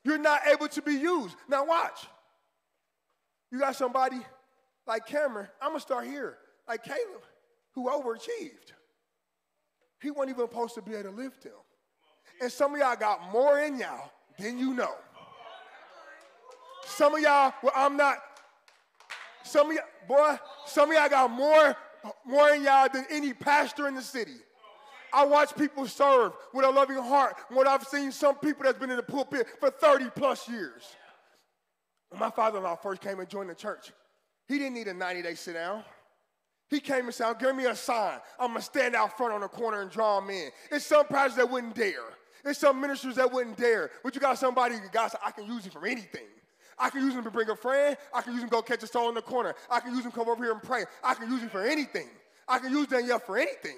You're 0.05 0.19
not 0.19 0.41
able 0.47 0.69
to 0.69 0.83
be 0.83 0.93
used. 0.93 1.37
Now 1.49 1.65
watch. 1.67 2.07
You 3.53 3.59
got 3.59 3.77
somebody 3.77 4.19
like 4.87 5.07
Cameron, 5.07 5.49
I'm 5.61 5.71
gonna 5.71 5.81
start 5.81 6.07
here, 6.07 6.37
like 6.69 6.83
Caleb, 6.83 7.23
who 7.75 7.89
overachieved. 7.89 8.73
He 10.01 10.11
wasn't 10.11 10.37
even 10.37 10.49
supposed 10.49 10.75
to 10.75 10.83
be 10.83 10.95
able 10.95 11.11
to 11.11 11.17
lift 11.17 11.45
him. 11.45 11.53
And 12.41 12.51
some 12.51 12.75
of 12.75 12.81
y'all 12.81 12.97
got 12.97 13.31
more 13.33 13.59
in 13.61 13.79
y'all 13.79 14.11
than 14.39 14.59
you 14.59 14.75
know. 14.75 14.95
Some 16.87 17.15
of 17.15 17.21
y'all, 17.21 17.53
well, 17.63 17.73
I'm 17.77 17.97
not, 17.97 18.17
some 19.43 19.71
of 19.71 19.77
y'all, 19.77 19.85
boy, 20.09 20.39
some 20.67 20.91
of 20.91 20.97
y'all 20.97 21.09
got 21.09 21.31
more, 21.31 21.77
more 22.25 22.51
in 22.51 22.65
y'all 22.65 22.89
than 22.93 23.07
any 23.11 23.33
pastor 23.33 23.89
in 23.89 23.95
the 23.95 24.03
city. 24.03 24.37
I 25.13 25.25
watch 25.25 25.55
people 25.57 25.87
serve 25.87 26.33
with 26.55 26.65
a 26.65 26.71
loving 26.71 26.97
heart. 26.97 27.35
What 27.49 27.67
I've 27.67 27.85
seen 27.85 28.13
some 28.13 28.37
people 28.37 28.65
that's 28.65 28.79
been 28.79 28.91
in 28.91 28.97
the 28.97 29.03
pulpit 29.03 29.47
for 29.59 29.71
30 29.71 30.11
plus 30.15 30.49
years. 30.49 30.97
When 32.11 32.21
my 32.21 32.31
father-in-law 32.31 32.77
first 32.77 33.03
came 33.03 33.21
and 33.21 33.29
joined 33.29 33.51
the 33.51 33.55
church, 33.55 33.93
he 34.49 34.59
didn't 34.59 34.75
need 34.75 34.89
a 34.89 34.95
90-day 34.95 35.35
sit 35.35 35.55
down. 35.55 35.85
He 36.71 36.79
came 36.79 37.07
and 37.07 37.15
said, 37.15 37.35
give 37.41 37.55
me 37.57 37.67
a 37.67 37.75
sign. 37.75 38.21
I'm 38.39 38.49
gonna 38.49 38.63
stand 38.63 38.95
out 38.95 39.17
front 39.17 39.33
on 39.33 39.41
the 39.41 39.49
corner 39.49 39.83
and 39.83 39.91
draw 39.91 40.21
them 40.21 40.31
in. 40.31 40.51
It's 40.71 40.87
some 40.87 41.05
pastors 41.07 41.37
that 41.37 41.51
wouldn't 41.51 41.75
dare. 41.75 42.15
It's 42.45 42.61
some 42.61 42.81
ministers 42.81 43.17
that 43.17 43.31
wouldn't 43.31 43.57
dare. 43.57 43.91
But 44.05 44.15
you 44.15 44.21
got 44.21 44.39
somebody, 44.39 44.77
God 44.93 45.09
said, 45.09 45.21
I 45.25 45.33
can 45.33 45.47
use 45.47 45.65
you 45.65 45.73
for 45.73 45.85
anything. 45.85 46.27
I 46.79 46.89
can 46.89 47.03
use 47.03 47.15
him 47.15 47.25
to 47.25 47.31
bring 47.31 47.51
a 47.51 47.57
friend. 47.57 47.97
I 48.15 48.23
can 48.23 48.33
use 48.33 48.43
him 48.43 48.49
to 48.49 48.53
go 48.53 48.63
catch 48.63 48.83
a 48.83 48.87
soul 48.87 49.09
in 49.09 49.15
the 49.15 49.21
corner. 49.21 49.55
I 49.69 49.81
can 49.81 49.95
use 49.95 50.05
him 50.05 50.13
to 50.13 50.17
come 50.17 50.29
over 50.29 50.43
here 50.43 50.53
and 50.53 50.63
pray. 50.63 50.85
I 51.03 51.15
can 51.15 51.29
use 51.29 51.43
him 51.43 51.51
for 51.51 51.63
anything. 51.63 52.09
I 52.49 52.59
can 52.59 52.73
use 52.73 52.87
Danielle 52.87 53.19
for 53.19 53.37
anything. 53.37 53.77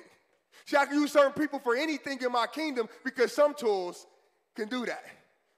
See, 0.66 0.76
I 0.76 0.84
can 0.84 1.00
use 1.00 1.12
certain 1.12 1.32
people 1.32 1.58
for 1.58 1.74
anything 1.74 2.18
in 2.22 2.30
my 2.30 2.46
kingdom 2.46 2.88
because 3.04 3.32
some 3.32 3.54
tools 3.54 4.06
can 4.54 4.68
do 4.68 4.86
that. 4.86 5.04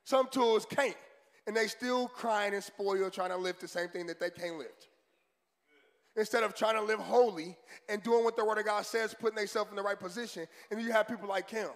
Some 0.05 0.29
tools 0.29 0.65
can't. 0.65 0.97
And 1.47 1.55
they 1.55 1.67
still 1.67 2.09
crying 2.09 2.55
and 2.55 2.65
spoiled 2.65 3.13
trying 3.13 3.31
to 3.31 3.37
live 3.37 3.59
the 3.61 3.69
same 3.69 3.89
thing 3.89 4.07
that 4.07 4.21
they 4.21 4.31
can't 4.31 4.57
live. 4.57 4.69
Instead 6.17 6.45
of 6.45 6.55
trying 6.55 6.75
to 6.75 6.83
live 6.83 7.01
holy 7.01 7.57
and 7.89 8.03
doing 8.03 8.25
what 8.25 8.37
the 8.37 8.45
word 8.45 8.59
of 8.59 8.65
God 8.65 8.87
says, 8.87 9.15
putting 9.19 9.37
themselves 9.37 9.71
in 9.71 9.77
the 9.77 9.83
right 9.83 9.99
position. 9.99 10.47
And 10.71 10.81
you 10.81 10.93
have 10.93 11.09
people 11.09 11.29
like 11.29 11.51
him 11.51 11.71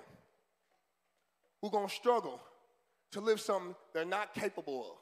who 1.60 1.70
going 1.70 1.88
to 1.88 1.94
struggle 1.94 2.40
to 3.10 3.20
live 3.20 3.40
something 3.40 3.74
they're 3.92 4.04
not 4.04 4.34
capable 4.34 4.82
of 4.82 4.96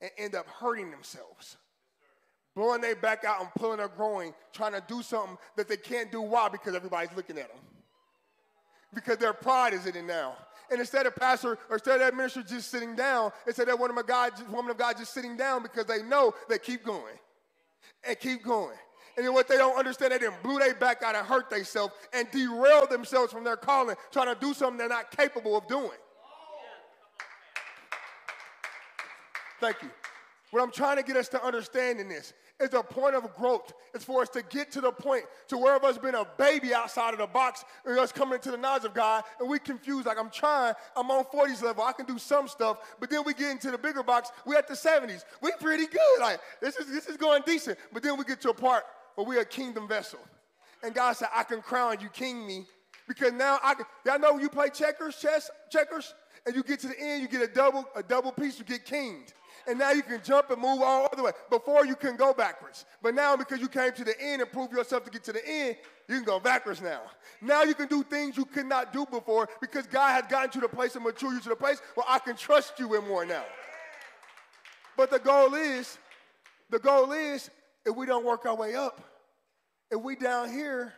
and 0.00 0.10
end 0.18 0.34
up 0.34 0.46
hurting 0.48 0.90
themselves 0.90 1.56
blowing 2.56 2.80
their 2.80 2.96
back 2.96 3.24
out 3.24 3.40
and 3.40 3.50
pulling 3.54 3.76
their 3.76 3.88
groin, 3.88 4.34
trying 4.52 4.72
to 4.72 4.82
do 4.88 5.02
something 5.02 5.36
that 5.56 5.68
they 5.68 5.76
can't 5.76 6.10
do. 6.10 6.22
Why? 6.22 6.48
Because 6.48 6.74
everybody's 6.74 7.14
looking 7.14 7.38
at 7.38 7.48
them. 7.48 7.58
Because 8.94 9.18
their 9.18 9.34
pride 9.34 9.74
is 9.74 9.86
in 9.86 9.94
it 9.94 10.04
now. 10.04 10.36
And 10.70 10.80
instead 10.80 11.06
of 11.06 11.14
pastor 11.14 11.58
or 11.68 11.76
instead 11.76 11.96
of 11.96 12.00
that 12.00 12.16
minister 12.16 12.42
just 12.42 12.70
sitting 12.70 12.96
down, 12.96 13.30
instead 13.46 13.68
of 13.68 13.78
one 13.78 13.90
of 13.90 13.94
my 13.94 14.02
God, 14.02 14.32
woman 14.50 14.70
of 14.70 14.78
God 14.78 14.96
just 14.96 15.12
sitting 15.12 15.36
down 15.36 15.62
because 15.62 15.84
they 15.84 16.02
know 16.02 16.32
they 16.48 16.58
keep 16.58 16.82
going 16.82 17.14
and 18.06 18.18
keep 18.18 18.42
going. 18.42 18.76
And 19.16 19.24
then 19.24 19.32
what 19.32 19.48
they 19.48 19.56
don't 19.56 19.78
understand, 19.78 20.12
they 20.12 20.18
then 20.18 20.32
blew 20.42 20.58
their 20.58 20.74
back 20.74 21.02
out 21.02 21.14
and 21.14 21.26
hurt 21.26 21.48
themselves 21.48 21.94
and 22.12 22.30
derail 22.30 22.86
themselves 22.86 23.32
from 23.32 23.44
their 23.44 23.56
calling, 23.56 23.96
trying 24.12 24.34
to 24.34 24.38
do 24.38 24.52
something 24.52 24.76
they're 24.76 24.88
not 24.88 25.10
capable 25.10 25.56
of 25.56 25.66
doing. 25.66 25.90
Thank 29.58 29.82
you. 29.82 29.90
What 30.50 30.62
I'm 30.62 30.70
trying 30.70 30.96
to 30.96 31.02
get 31.02 31.16
us 31.16 31.28
to 31.30 31.42
understand 31.42 31.98
in 31.98 32.08
this 32.08 32.34
is 32.60 32.72
a 32.72 32.82
point 32.82 33.14
of 33.14 33.34
growth. 33.36 33.72
It's 33.94 34.04
for 34.04 34.22
us 34.22 34.28
to 34.30 34.42
get 34.42 34.70
to 34.72 34.80
the 34.80 34.90
point 34.90 35.24
to 35.48 35.58
where 35.58 35.76
of 35.76 35.84
us 35.84 35.98
being 35.98 36.14
a 36.14 36.26
baby 36.38 36.72
outside 36.74 37.12
of 37.12 37.20
the 37.20 37.26
box 37.26 37.64
and 37.84 37.98
us 37.98 38.12
coming 38.12 38.34
into 38.34 38.50
the 38.50 38.56
knowledge 38.56 38.84
of 38.84 38.94
God 38.94 39.24
and 39.38 39.48
we 39.48 39.58
confused 39.58 40.06
like 40.06 40.18
I'm 40.18 40.30
trying, 40.30 40.74
I'm 40.96 41.10
on 41.10 41.24
40s 41.24 41.62
level, 41.62 41.84
I 41.84 41.92
can 41.92 42.06
do 42.06 42.18
some 42.18 42.48
stuff, 42.48 42.78
but 42.98 43.10
then 43.10 43.22
we 43.24 43.34
get 43.34 43.50
into 43.50 43.70
the 43.70 43.78
bigger 43.78 44.02
box, 44.02 44.30
we 44.46 44.56
at 44.56 44.68
the 44.68 44.74
70s. 44.74 45.24
We 45.42 45.52
pretty 45.60 45.86
good. 45.86 46.20
Like 46.20 46.40
this 46.60 46.76
is 46.76 46.90
this 46.90 47.06
is 47.06 47.16
going 47.16 47.42
decent. 47.44 47.78
But 47.92 48.02
then 48.02 48.16
we 48.16 48.24
get 48.24 48.40
to 48.42 48.50
a 48.50 48.54
part 48.54 48.84
where 49.14 49.26
we're 49.26 49.40
a 49.40 49.44
kingdom 49.44 49.86
vessel. 49.86 50.20
And 50.82 50.94
God 50.94 51.12
said, 51.14 51.28
I 51.34 51.42
can 51.42 51.62
crown 51.62 51.96
you 52.00 52.08
king 52.08 52.46
me. 52.46 52.66
Because 53.08 53.32
now 53.32 53.58
I 53.62 53.74
can, 53.74 53.84
y'all 54.04 54.18
know 54.18 54.38
you 54.38 54.48
play 54.48 54.68
checkers, 54.68 55.16
chess, 55.16 55.48
checkers, 55.70 56.14
and 56.44 56.56
you 56.56 56.62
get 56.62 56.80
to 56.80 56.88
the 56.88 57.00
end, 57.00 57.22
you 57.22 57.28
get 57.28 57.40
a 57.40 57.52
double, 57.52 57.84
a 57.94 58.02
double 58.02 58.32
piece, 58.32 58.58
you 58.58 58.64
get 58.64 58.84
kinged 58.84 59.32
and 59.68 59.78
now 59.78 59.90
you 59.90 60.02
can 60.02 60.20
jump 60.22 60.50
and 60.50 60.60
move 60.60 60.80
all 60.82 61.08
the 61.14 61.22
way. 61.22 61.32
Before 61.50 61.84
you 61.84 61.96
can 61.96 62.16
go 62.16 62.32
backwards. 62.32 62.84
But 63.02 63.14
now 63.14 63.36
because 63.36 63.60
you 63.60 63.68
came 63.68 63.92
to 63.92 64.04
the 64.04 64.20
end 64.20 64.42
and 64.42 64.50
proved 64.50 64.72
yourself 64.72 65.04
to 65.04 65.10
get 65.10 65.24
to 65.24 65.32
the 65.32 65.46
end, 65.46 65.76
you 66.08 66.16
can 66.16 66.24
go 66.24 66.38
backwards 66.38 66.80
now. 66.80 67.00
Now 67.40 67.62
you 67.62 67.74
can 67.74 67.88
do 67.88 68.02
things 68.02 68.36
you 68.36 68.44
could 68.44 68.66
not 68.66 68.92
do 68.92 69.06
before 69.06 69.48
because 69.60 69.86
God 69.86 70.12
has 70.12 70.30
gotten 70.30 70.50
you 70.54 70.60
to 70.60 70.68
the 70.68 70.74
place 70.74 70.94
and 70.94 71.04
mature 71.04 71.32
you 71.32 71.40
to 71.40 71.48
the 71.48 71.56
place 71.56 71.80
where 71.94 72.06
I 72.08 72.18
can 72.18 72.36
trust 72.36 72.78
you 72.78 72.94
in 72.94 73.06
more 73.08 73.24
now. 73.24 73.44
But 74.96 75.10
the 75.10 75.18
goal 75.18 75.54
is, 75.54 75.98
the 76.70 76.78
goal 76.78 77.12
is, 77.12 77.50
if 77.84 77.94
we 77.94 78.06
don't 78.06 78.24
work 78.24 78.46
our 78.46 78.56
way 78.56 78.74
up, 78.74 79.00
if 79.90 80.00
we 80.00 80.16
down 80.16 80.50
here 80.50 80.92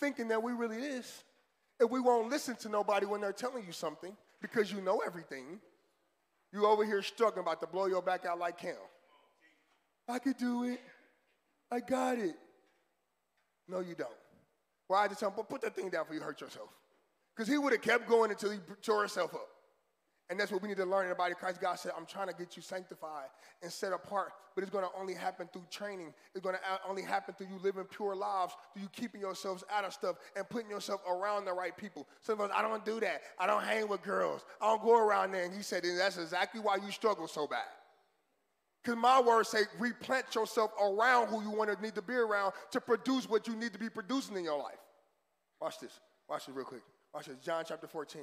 thinking 0.00 0.28
that 0.28 0.42
we 0.42 0.52
really 0.52 0.78
is, 0.78 1.24
if 1.80 1.90
we 1.90 2.00
won't 2.00 2.30
listen 2.30 2.56
to 2.56 2.68
nobody 2.68 3.06
when 3.06 3.20
they're 3.20 3.32
telling 3.32 3.64
you 3.66 3.72
something 3.72 4.16
because 4.40 4.72
you 4.72 4.80
know 4.80 5.02
everything, 5.04 5.60
you 6.52 6.66
over 6.66 6.84
here 6.84 7.02
struggling 7.02 7.44
about 7.44 7.60
to 7.60 7.66
blow 7.66 7.86
your 7.86 8.02
back 8.02 8.24
out 8.24 8.38
like 8.38 8.60
him. 8.60 8.76
I 10.08 10.18
could 10.18 10.36
do 10.36 10.64
it. 10.64 10.80
I 11.70 11.80
got 11.80 12.18
it. 12.18 12.36
No, 13.68 13.80
you 13.80 13.94
don't. 13.94 14.08
Why? 14.86 15.04
I 15.04 15.08
just 15.08 15.20
tell 15.20 15.30
him, 15.30 15.44
put 15.44 15.60
that 15.62 15.74
thing 15.74 15.90
down 15.90 16.04
before 16.04 16.14
you 16.14 16.22
hurt 16.22 16.40
yourself. 16.40 16.68
Because 17.34 17.48
he 17.48 17.58
would 17.58 17.72
have 17.72 17.82
kept 17.82 18.08
going 18.08 18.30
until 18.30 18.52
he 18.52 18.58
tore 18.82 19.00
himself 19.00 19.34
up. 19.34 19.48
And 20.28 20.40
that's 20.40 20.50
what 20.50 20.60
we 20.60 20.68
need 20.68 20.78
to 20.78 20.84
learn 20.84 21.04
in 21.04 21.10
the 21.10 21.14
body 21.14 21.32
of 21.32 21.38
Christ. 21.38 21.60
God 21.60 21.78
said, 21.78 21.92
I'm 21.96 22.04
trying 22.04 22.26
to 22.26 22.34
get 22.34 22.56
you 22.56 22.62
sanctified 22.62 23.28
and 23.62 23.70
set 23.70 23.92
apart, 23.92 24.32
but 24.56 24.62
it's 24.62 24.72
going 24.72 24.84
to 24.84 24.90
only 24.98 25.14
happen 25.14 25.48
through 25.52 25.66
training. 25.70 26.12
It's 26.34 26.42
going 26.42 26.56
to 26.56 26.60
only 26.88 27.02
happen 27.02 27.34
through 27.38 27.46
you 27.46 27.60
living 27.62 27.84
pure 27.84 28.16
lives, 28.16 28.54
through 28.72 28.82
you 28.82 28.88
keeping 28.88 29.20
yourselves 29.20 29.62
out 29.72 29.84
of 29.84 29.92
stuff 29.92 30.16
and 30.34 30.48
putting 30.48 30.68
yourself 30.68 31.00
around 31.08 31.44
the 31.44 31.52
right 31.52 31.76
people. 31.76 32.08
Some 32.22 32.40
of 32.40 32.50
us, 32.50 32.56
I 32.56 32.62
don't 32.62 32.84
do 32.84 32.98
that. 33.00 33.22
I 33.38 33.46
don't 33.46 33.62
hang 33.62 33.86
with 33.86 34.02
girls. 34.02 34.44
I 34.60 34.66
don't 34.66 34.82
go 34.82 34.98
around 34.98 35.30
there. 35.30 35.44
And 35.44 35.54
he 35.54 35.62
said, 35.62 35.84
and 35.84 35.96
that's 35.98 36.18
exactly 36.18 36.60
why 36.60 36.76
you 36.76 36.90
struggle 36.90 37.28
so 37.28 37.46
bad. 37.46 37.60
Because 38.82 39.00
my 39.00 39.20
words 39.20 39.48
say, 39.48 39.60
replant 39.78 40.34
yourself 40.34 40.72
around 40.82 41.28
who 41.28 41.40
you 41.42 41.50
want 41.50 41.76
to 41.76 41.80
need 41.80 41.94
to 41.94 42.02
be 42.02 42.14
around 42.14 42.52
to 42.72 42.80
produce 42.80 43.28
what 43.28 43.46
you 43.46 43.54
need 43.54 43.72
to 43.72 43.78
be 43.78 43.90
producing 43.90 44.36
in 44.36 44.44
your 44.44 44.58
life. 44.58 44.78
Watch 45.60 45.78
this. 45.78 46.00
Watch 46.28 46.46
this 46.46 46.54
real 46.54 46.64
quick. 46.64 46.82
Watch 47.14 47.26
this. 47.26 47.36
John 47.44 47.64
chapter 47.66 47.86
14. 47.86 48.22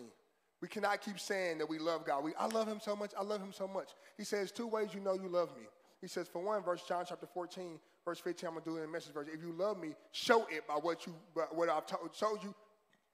We 0.63 0.69
cannot 0.69 1.01
keep 1.01 1.19
saying 1.19 1.57
that 1.57 1.67
we 1.67 1.77
love 1.77 2.05
God. 2.05 2.23
We, 2.23 2.33
I 2.35 2.45
love 2.45 2.69
him 2.69 2.79
so 2.81 2.95
much. 2.95 3.11
I 3.19 3.21
love 3.21 3.41
him 3.41 3.51
so 3.51 3.67
much. 3.67 3.89
He 4.17 4.23
says 4.23 4.49
two 4.49 4.65
ways 4.65 4.91
you 4.93 5.01
know 5.01 5.13
you 5.13 5.27
love 5.27 5.49
me. 5.57 5.63
He 5.99 6.07
says, 6.07 6.29
for 6.29 6.41
one, 6.41 6.63
verse 6.63 6.81
John 6.87 7.03
chapter 7.05 7.27
14, 7.33 7.77
verse 8.05 8.19
15, 8.19 8.47
I'm 8.47 8.53
going 8.53 8.63
to 8.63 8.69
do 8.69 8.77
it 8.77 8.83
in 8.83 8.87
a 8.87 8.91
message 8.91 9.13
version. 9.13 9.33
If 9.35 9.41
you 9.43 9.51
love 9.51 9.77
me, 9.77 9.89
show 10.13 10.47
it 10.49 10.65
by 10.65 10.75
what, 10.75 11.05
you, 11.05 11.15
by 11.35 11.41
what 11.51 11.67
I've 11.67 11.85
told, 11.85 12.17
told 12.17 12.41
you. 12.43 12.55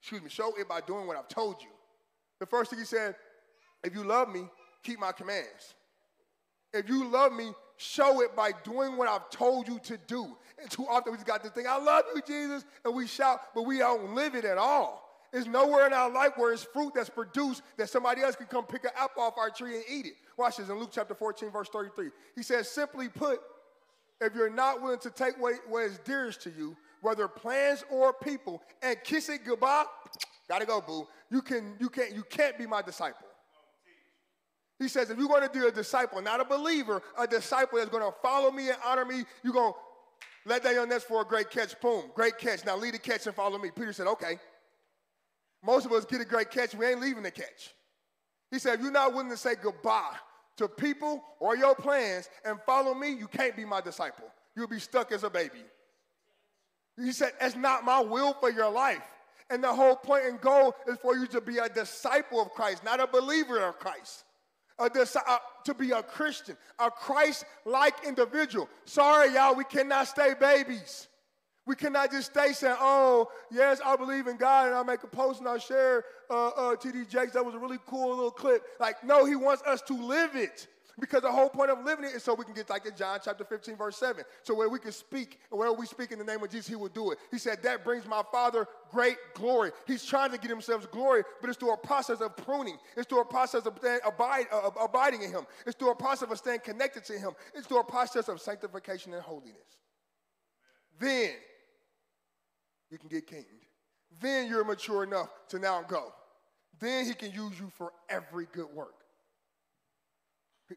Excuse 0.00 0.22
me, 0.22 0.28
show 0.28 0.52
it 0.60 0.68
by 0.68 0.80
doing 0.80 1.08
what 1.08 1.16
I've 1.16 1.26
told 1.26 1.56
you. 1.60 1.70
The 2.38 2.46
first 2.46 2.70
thing 2.70 2.78
he 2.78 2.84
said, 2.84 3.16
if 3.82 3.96
you 3.96 4.04
love 4.04 4.32
me, 4.32 4.48
keep 4.84 5.00
my 5.00 5.10
commands. 5.10 5.74
If 6.72 6.88
you 6.88 7.08
love 7.08 7.32
me, 7.32 7.50
show 7.78 8.20
it 8.20 8.36
by 8.36 8.52
doing 8.62 8.96
what 8.96 9.08
I've 9.08 9.28
told 9.28 9.66
you 9.66 9.80
to 9.80 9.98
do. 10.06 10.36
And 10.60 10.70
too 10.70 10.86
often 10.88 11.10
we 11.10 11.16
just 11.16 11.26
got 11.26 11.42
this 11.42 11.50
thing, 11.50 11.66
I 11.68 11.78
love 11.78 12.04
you, 12.14 12.22
Jesus, 12.24 12.64
and 12.84 12.94
we 12.94 13.08
shout, 13.08 13.40
but 13.56 13.62
we 13.62 13.78
don't 13.78 14.14
live 14.14 14.36
it 14.36 14.44
at 14.44 14.56
all. 14.56 15.09
There's 15.32 15.46
nowhere 15.46 15.86
in 15.86 15.92
our 15.92 16.10
life 16.10 16.32
where 16.36 16.52
it's 16.52 16.64
fruit 16.64 16.92
that's 16.94 17.10
produced 17.10 17.62
that 17.76 17.88
somebody 17.88 18.22
else 18.22 18.36
can 18.36 18.46
come 18.46 18.64
pick 18.64 18.84
an 18.84 18.90
apple 18.96 19.22
off 19.22 19.38
our 19.38 19.50
tree 19.50 19.76
and 19.76 19.84
eat 19.88 20.06
it. 20.06 20.14
Watch 20.36 20.56
this 20.56 20.68
in 20.68 20.78
Luke 20.78 20.90
chapter 20.92 21.14
14, 21.14 21.50
verse 21.50 21.68
33. 21.68 22.10
He 22.34 22.42
says, 22.42 22.68
simply 22.68 23.08
put, 23.08 23.40
if 24.20 24.34
you're 24.34 24.50
not 24.50 24.82
willing 24.82 24.98
to 25.00 25.10
take 25.10 25.40
what, 25.40 25.54
what 25.68 25.84
is 25.84 25.98
dearest 25.98 26.42
to 26.42 26.50
you, 26.50 26.76
whether 27.00 27.28
plans 27.28 27.84
or 27.90 28.12
people, 28.12 28.62
and 28.82 28.96
kiss 29.04 29.28
it 29.28 29.44
goodbye, 29.44 29.84
gotta 30.48 30.66
go, 30.66 30.80
boo. 30.80 31.06
You 31.30 31.42
can 31.42 31.76
you 31.78 31.88
can't 31.88 32.12
you 32.12 32.24
can't 32.24 32.58
be 32.58 32.66
my 32.66 32.82
disciple. 32.82 33.26
He 34.80 34.88
says, 34.88 35.10
if 35.10 35.18
you're 35.18 35.28
going 35.28 35.42
to 35.42 35.50
be 35.50 35.64
a 35.66 35.70
disciple, 35.70 36.22
not 36.22 36.40
a 36.40 36.44
believer, 36.44 37.02
a 37.18 37.26
disciple 37.26 37.78
that's 37.78 37.90
to 37.90 38.14
follow 38.22 38.50
me 38.50 38.68
and 38.68 38.78
honor 38.84 39.04
me, 39.04 39.24
you're 39.44 39.52
to 39.52 39.72
let 40.46 40.62
that 40.62 40.74
young 40.74 40.88
nest 40.88 41.06
for 41.06 41.20
a 41.20 41.24
great 41.24 41.50
catch. 41.50 41.78
Boom, 41.82 42.04
great 42.14 42.38
catch. 42.38 42.64
Now 42.64 42.78
lead 42.78 42.94
the 42.94 42.98
catch 42.98 43.26
and 43.26 43.34
follow 43.34 43.58
me. 43.58 43.70
Peter 43.76 43.92
said, 43.92 44.06
okay. 44.06 44.38
Most 45.62 45.86
of 45.86 45.92
us 45.92 46.04
get 46.04 46.20
a 46.20 46.24
great 46.24 46.50
catch, 46.50 46.74
we 46.74 46.86
ain't 46.86 47.00
leaving 47.00 47.22
the 47.22 47.30
catch. 47.30 47.74
He 48.50 48.58
said, 48.58 48.74
if 48.74 48.80
you're 48.80 48.90
not 48.90 49.12
willing 49.12 49.30
to 49.30 49.36
say 49.36 49.54
goodbye 49.60 50.16
to 50.56 50.68
people 50.68 51.22
or 51.38 51.56
your 51.56 51.74
plans 51.74 52.28
and 52.44 52.58
follow 52.66 52.94
me, 52.94 53.10
you 53.10 53.28
can't 53.28 53.56
be 53.56 53.64
my 53.64 53.80
disciple. 53.80 54.26
You'll 54.56 54.68
be 54.68 54.80
stuck 54.80 55.12
as 55.12 55.22
a 55.22 55.30
baby. 55.30 55.62
He 56.96 57.12
said, 57.12 57.32
it's 57.40 57.56
not 57.56 57.84
my 57.84 58.00
will 58.00 58.34
for 58.34 58.50
your 58.50 58.70
life. 58.70 59.02
And 59.48 59.62
the 59.64 59.72
whole 59.72 59.96
point 59.96 60.24
and 60.26 60.40
goal 60.40 60.74
is 60.86 60.96
for 60.98 61.16
you 61.16 61.26
to 61.28 61.40
be 61.40 61.58
a 61.58 61.68
disciple 61.68 62.40
of 62.40 62.50
Christ, 62.50 62.84
not 62.84 63.00
a 63.00 63.06
believer 63.06 63.58
of 63.58 63.78
Christ. 63.78 64.24
A 64.78 64.88
dis- 64.88 65.16
uh, 65.16 65.38
to 65.64 65.74
be 65.74 65.90
a 65.90 66.02
Christian, 66.02 66.56
a 66.78 66.90
Christ 66.90 67.44
like 67.66 68.06
individual. 68.06 68.68
Sorry, 68.86 69.34
y'all, 69.34 69.54
we 69.54 69.64
cannot 69.64 70.08
stay 70.08 70.34
babies. 70.38 71.08
We 71.70 71.76
cannot 71.76 72.10
just 72.10 72.32
stay 72.32 72.52
saying, 72.52 72.74
oh, 72.80 73.28
yes, 73.48 73.80
I 73.86 73.94
believe 73.94 74.26
in 74.26 74.36
God, 74.36 74.66
and 74.66 74.74
I'll 74.74 74.82
make 74.82 75.04
a 75.04 75.06
post 75.06 75.38
and 75.38 75.48
I'll 75.48 75.56
share 75.56 76.04
uh, 76.28 76.48
uh, 76.48 76.74
TD 76.74 77.08
Jakes. 77.08 77.34
That 77.34 77.46
was 77.46 77.54
a 77.54 77.60
really 77.60 77.78
cool 77.86 78.08
little 78.08 78.32
clip. 78.32 78.64
Like, 78.80 79.04
no, 79.04 79.24
he 79.24 79.36
wants 79.36 79.62
us 79.62 79.80
to 79.82 79.94
live 79.94 80.34
it. 80.34 80.66
Because 80.98 81.22
the 81.22 81.30
whole 81.30 81.48
point 81.48 81.70
of 81.70 81.84
living 81.84 82.06
it 82.06 82.08
is 82.08 82.24
so 82.24 82.34
we 82.34 82.44
can 82.44 82.54
get 82.54 82.68
like 82.68 82.86
in 82.86 82.96
John 82.96 83.20
chapter 83.24 83.44
15, 83.44 83.76
verse 83.76 83.96
7. 83.98 84.24
So 84.42 84.52
where 84.52 84.68
we 84.68 84.80
can 84.80 84.90
speak, 84.90 85.38
and 85.48 85.60
wherever 85.60 85.76
we 85.76 85.86
speak 85.86 86.10
in 86.10 86.18
the 86.18 86.24
name 86.24 86.42
of 86.42 86.50
Jesus, 86.50 86.66
he 86.66 86.74
will 86.74 86.88
do 86.88 87.12
it. 87.12 87.18
He 87.30 87.38
said, 87.38 87.62
That 87.62 87.84
brings 87.84 88.04
my 88.04 88.22
Father 88.32 88.66
great 88.90 89.18
glory. 89.34 89.70
He's 89.86 90.04
trying 90.04 90.32
to 90.32 90.38
get 90.38 90.50
himself 90.50 90.90
glory, 90.90 91.22
but 91.40 91.50
it's 91.50 91.58
through 91.60 91.72
a 91.72 91.76
process 91.76 92.20
of 92.20 92.36
pruning. 92.36 92.78
It's 92.96 93.08
through 93.08 93.20
a 93.20 93.24
process 93.24 93.64
of 93.64 93.78
abide, 94.04 94.46
uh, 94.52 94.70
abiding 94.82 95.22
in 95.22 95.30
him. 95.30 95.46
It's 95.68 95.76
through 95.76 95.92
a 95.92 95.96
process 95.96 96.32
of 96.32 96.36
staying 96.36 96.60
connected 96.64 97.04
to 97.04 97.12
him. 97.16 97.30
It's 97.54 97.68
through 97.68 97.78
a 97.78 97.84
process 97.84 98.28
of 98.28 98.40
sanctification 98.40 99.14
and 99.14 99.22
holiness. 99.22 99.78
Then 100.98 101.30
you 102.90 102.98
can 102.98 103.08
get 103.08 103.26
kinged. 103.26 103.46
Then 104.20 104.48
you're 104.48 104.64
mature 104.64 105.04
enough 105.04 105.28
to 105.48 105.58
now 105.58 105.82
go. 105.82 106.12
Then 106.80 107.06
he 107.06 107.14
can 107.14 107.32
use 107.32 107.58
you 107.58 107.70
for 107.76 107.92
every 108.08 108.46
good 108.52 108.68
work. 108.74 108.94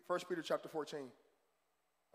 1 0.07 0.19
Peter 0.27 0.41
chapter 0.41 0.69
14. 0.69 0.99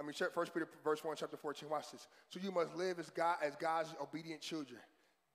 I 0.00 0.02
mean, 0.02 0.12
1 0.32 0.46
Peter 0.46 0.68
verse 0.84 1.02
1, 1.02 1.16
chapter 1.18 1.37
14. 1.37 1.68
Watch 1.68 1.90
this. 1.92 2.06
So 2.28 2.40
you 2.42 2.52
must 2.52 2.74
live 2.76 2.98
as, 2.98 3.11
God, 3.11 3.37
as 3.44 3.56
God's 3.56 3.94
obedient 4.00 4.40
children. 4.40 4.80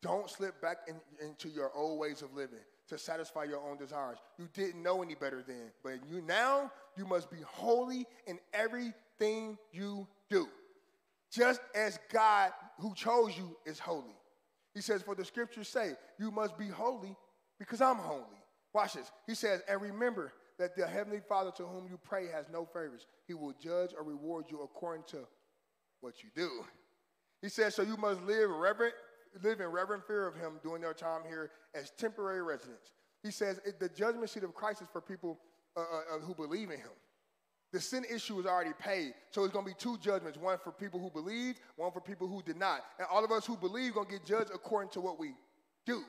Don't 0.01 0.29
slip 0.29 0.61
back 0.61 0.77
in, 0.87 0.95
into 1.25 1.49
your 1.49 1.71
old 1.75 1.99
ways 1.99 2.21
of 2.21 2.33
living 2.33 2.59
to 2.89 2.97
satisfy 2.97 3.45
your 3.45 3.59
own 3.59 3.77
desires. 3.77 4.17
You 4.37 4.49
didn't 4.53 4.83
know 4.83 5.01
any 5.01 5.15
better 5.15 5.43
then, 5.45 5.71
but 5.81 5.93
you 6.09 6.21
now 6.21 6.71
you 6.97 7.05
must 7.05 7.31
be 7.31 7.37
holy 7.45 8.05
in 8.27 8.39
everything 8.53 9.57
you 9.71 10.07
do. 10.29 10.47
Just 11.31 11.61
as 11.73 11.97
God 12.11 12.51
who 12.79 12.93
chose 12.93 13.37
you 13.37 13.55
is 13.65 13.79
holy. 13.79 14.15
He 14.73 14.81
says, 14.81 15.01
For 15.01 15.15
the 15.15 15.25
scriptures 15.25 15.67
say, 15.67 15.93
You 16.19 16.31
must 16.31 16.57
be 16.57 16.67
holy 16.67 17.15
because 17.59 17.81
I'm 17.81 17.97
holy. 17.97 18.23
Watch 18.73 18.93
this. 18.93 19.11
He 19.27 19.35
says, 19.35 19.61
And 19.67 19.81
remember 19.81 20.33
that 20.59 20.75
the 20.75 20.87
Heavenly 20.87 21.21
Father 21.27 21.51
to 21.57 21.63
whom 21.63 21.87
you 21.87 21.99
pray 22.03 22.27
has 22.27 22.45
no 22.51 22.65
favors. 22.65 23.07
He 23.27 23.33
will 23.33 23.53
judge 23.61 23.91
or 23.97 24.03
reward 24.03 24.45
you 24.49 24.61
according 24.61 25.03
to 25.07 25.19
what 26.01 26.23
you 26.23 26.29
do. 26.35 26.49
He 27.41 27.49
says, 27.49 27.75
So 27.75 27.83
you 27.83 27.97
must 27.97 28.21
live 28.23 28.49
reverent, 28.49 28.95
live 29.43 29.59
in 29.59 29.67
reverent 29.67 30.05
fear 30.07 30.27
of 30.27 30.35
Him 30.35 30.59
during 30.63 30.81
their 30.81 30.93
time 30.93 31.21
here 31.27 31.51
as 31.75 31.91
temporary 31.91 32.41
residents. 32.41 32.91
He 33.21 33.31
says, 33.31 33.59
The 33.79 33.89
judgment 33.89 34.29
seat 34.29 34.43
of 34.43 34.53
Christ 34.53 34.81
is 34.81 34.87
for 34.91 35.01
people 35.01 35.39
uh, 35.75 35.81
uh, 35.81 35.83
uh 36.15 36.19
who 36.19 36.33
believe 36.33 36.69
in 36.69 36.77
Him. 36.77 36.91
The 37.73 37.81
sin 37.81 38.05
issue 38.05 38.39
is 38.39 38.45
already 38.45 38.71
paid. 38.79 39.15
So 39.31 39.43
it's 39.43 39.51
going 39.51 39.65
to 39.65 39.71
be 39.71 39.75
two 39.77 39.97
judgments 39.97 40.37
one 40.37 40.59
for 40.63 40.71
people 40.71 40.99
who 40.99 41.09
believed, 41.09 41.59
one 41.75 41.91
for 41.91 41.99
people 41.99 42.27
who 42.27 42.43
did 42.43 42.55
not. 42.55 42.81
And 42.99 43.07
all 43.11 43.25
of 43.25 43.31
us 43.31 43.47
who 43.47 43.57
believe 43.57 43.95
going 43.95 44.05
to 44.05 44.11
get 44.13 44.25
judged 44.25 44.51
according 44.53 44.91
to 44.91 45.01
what 45.01 45.19
we 45.19 45.31
do. 45.85 46.03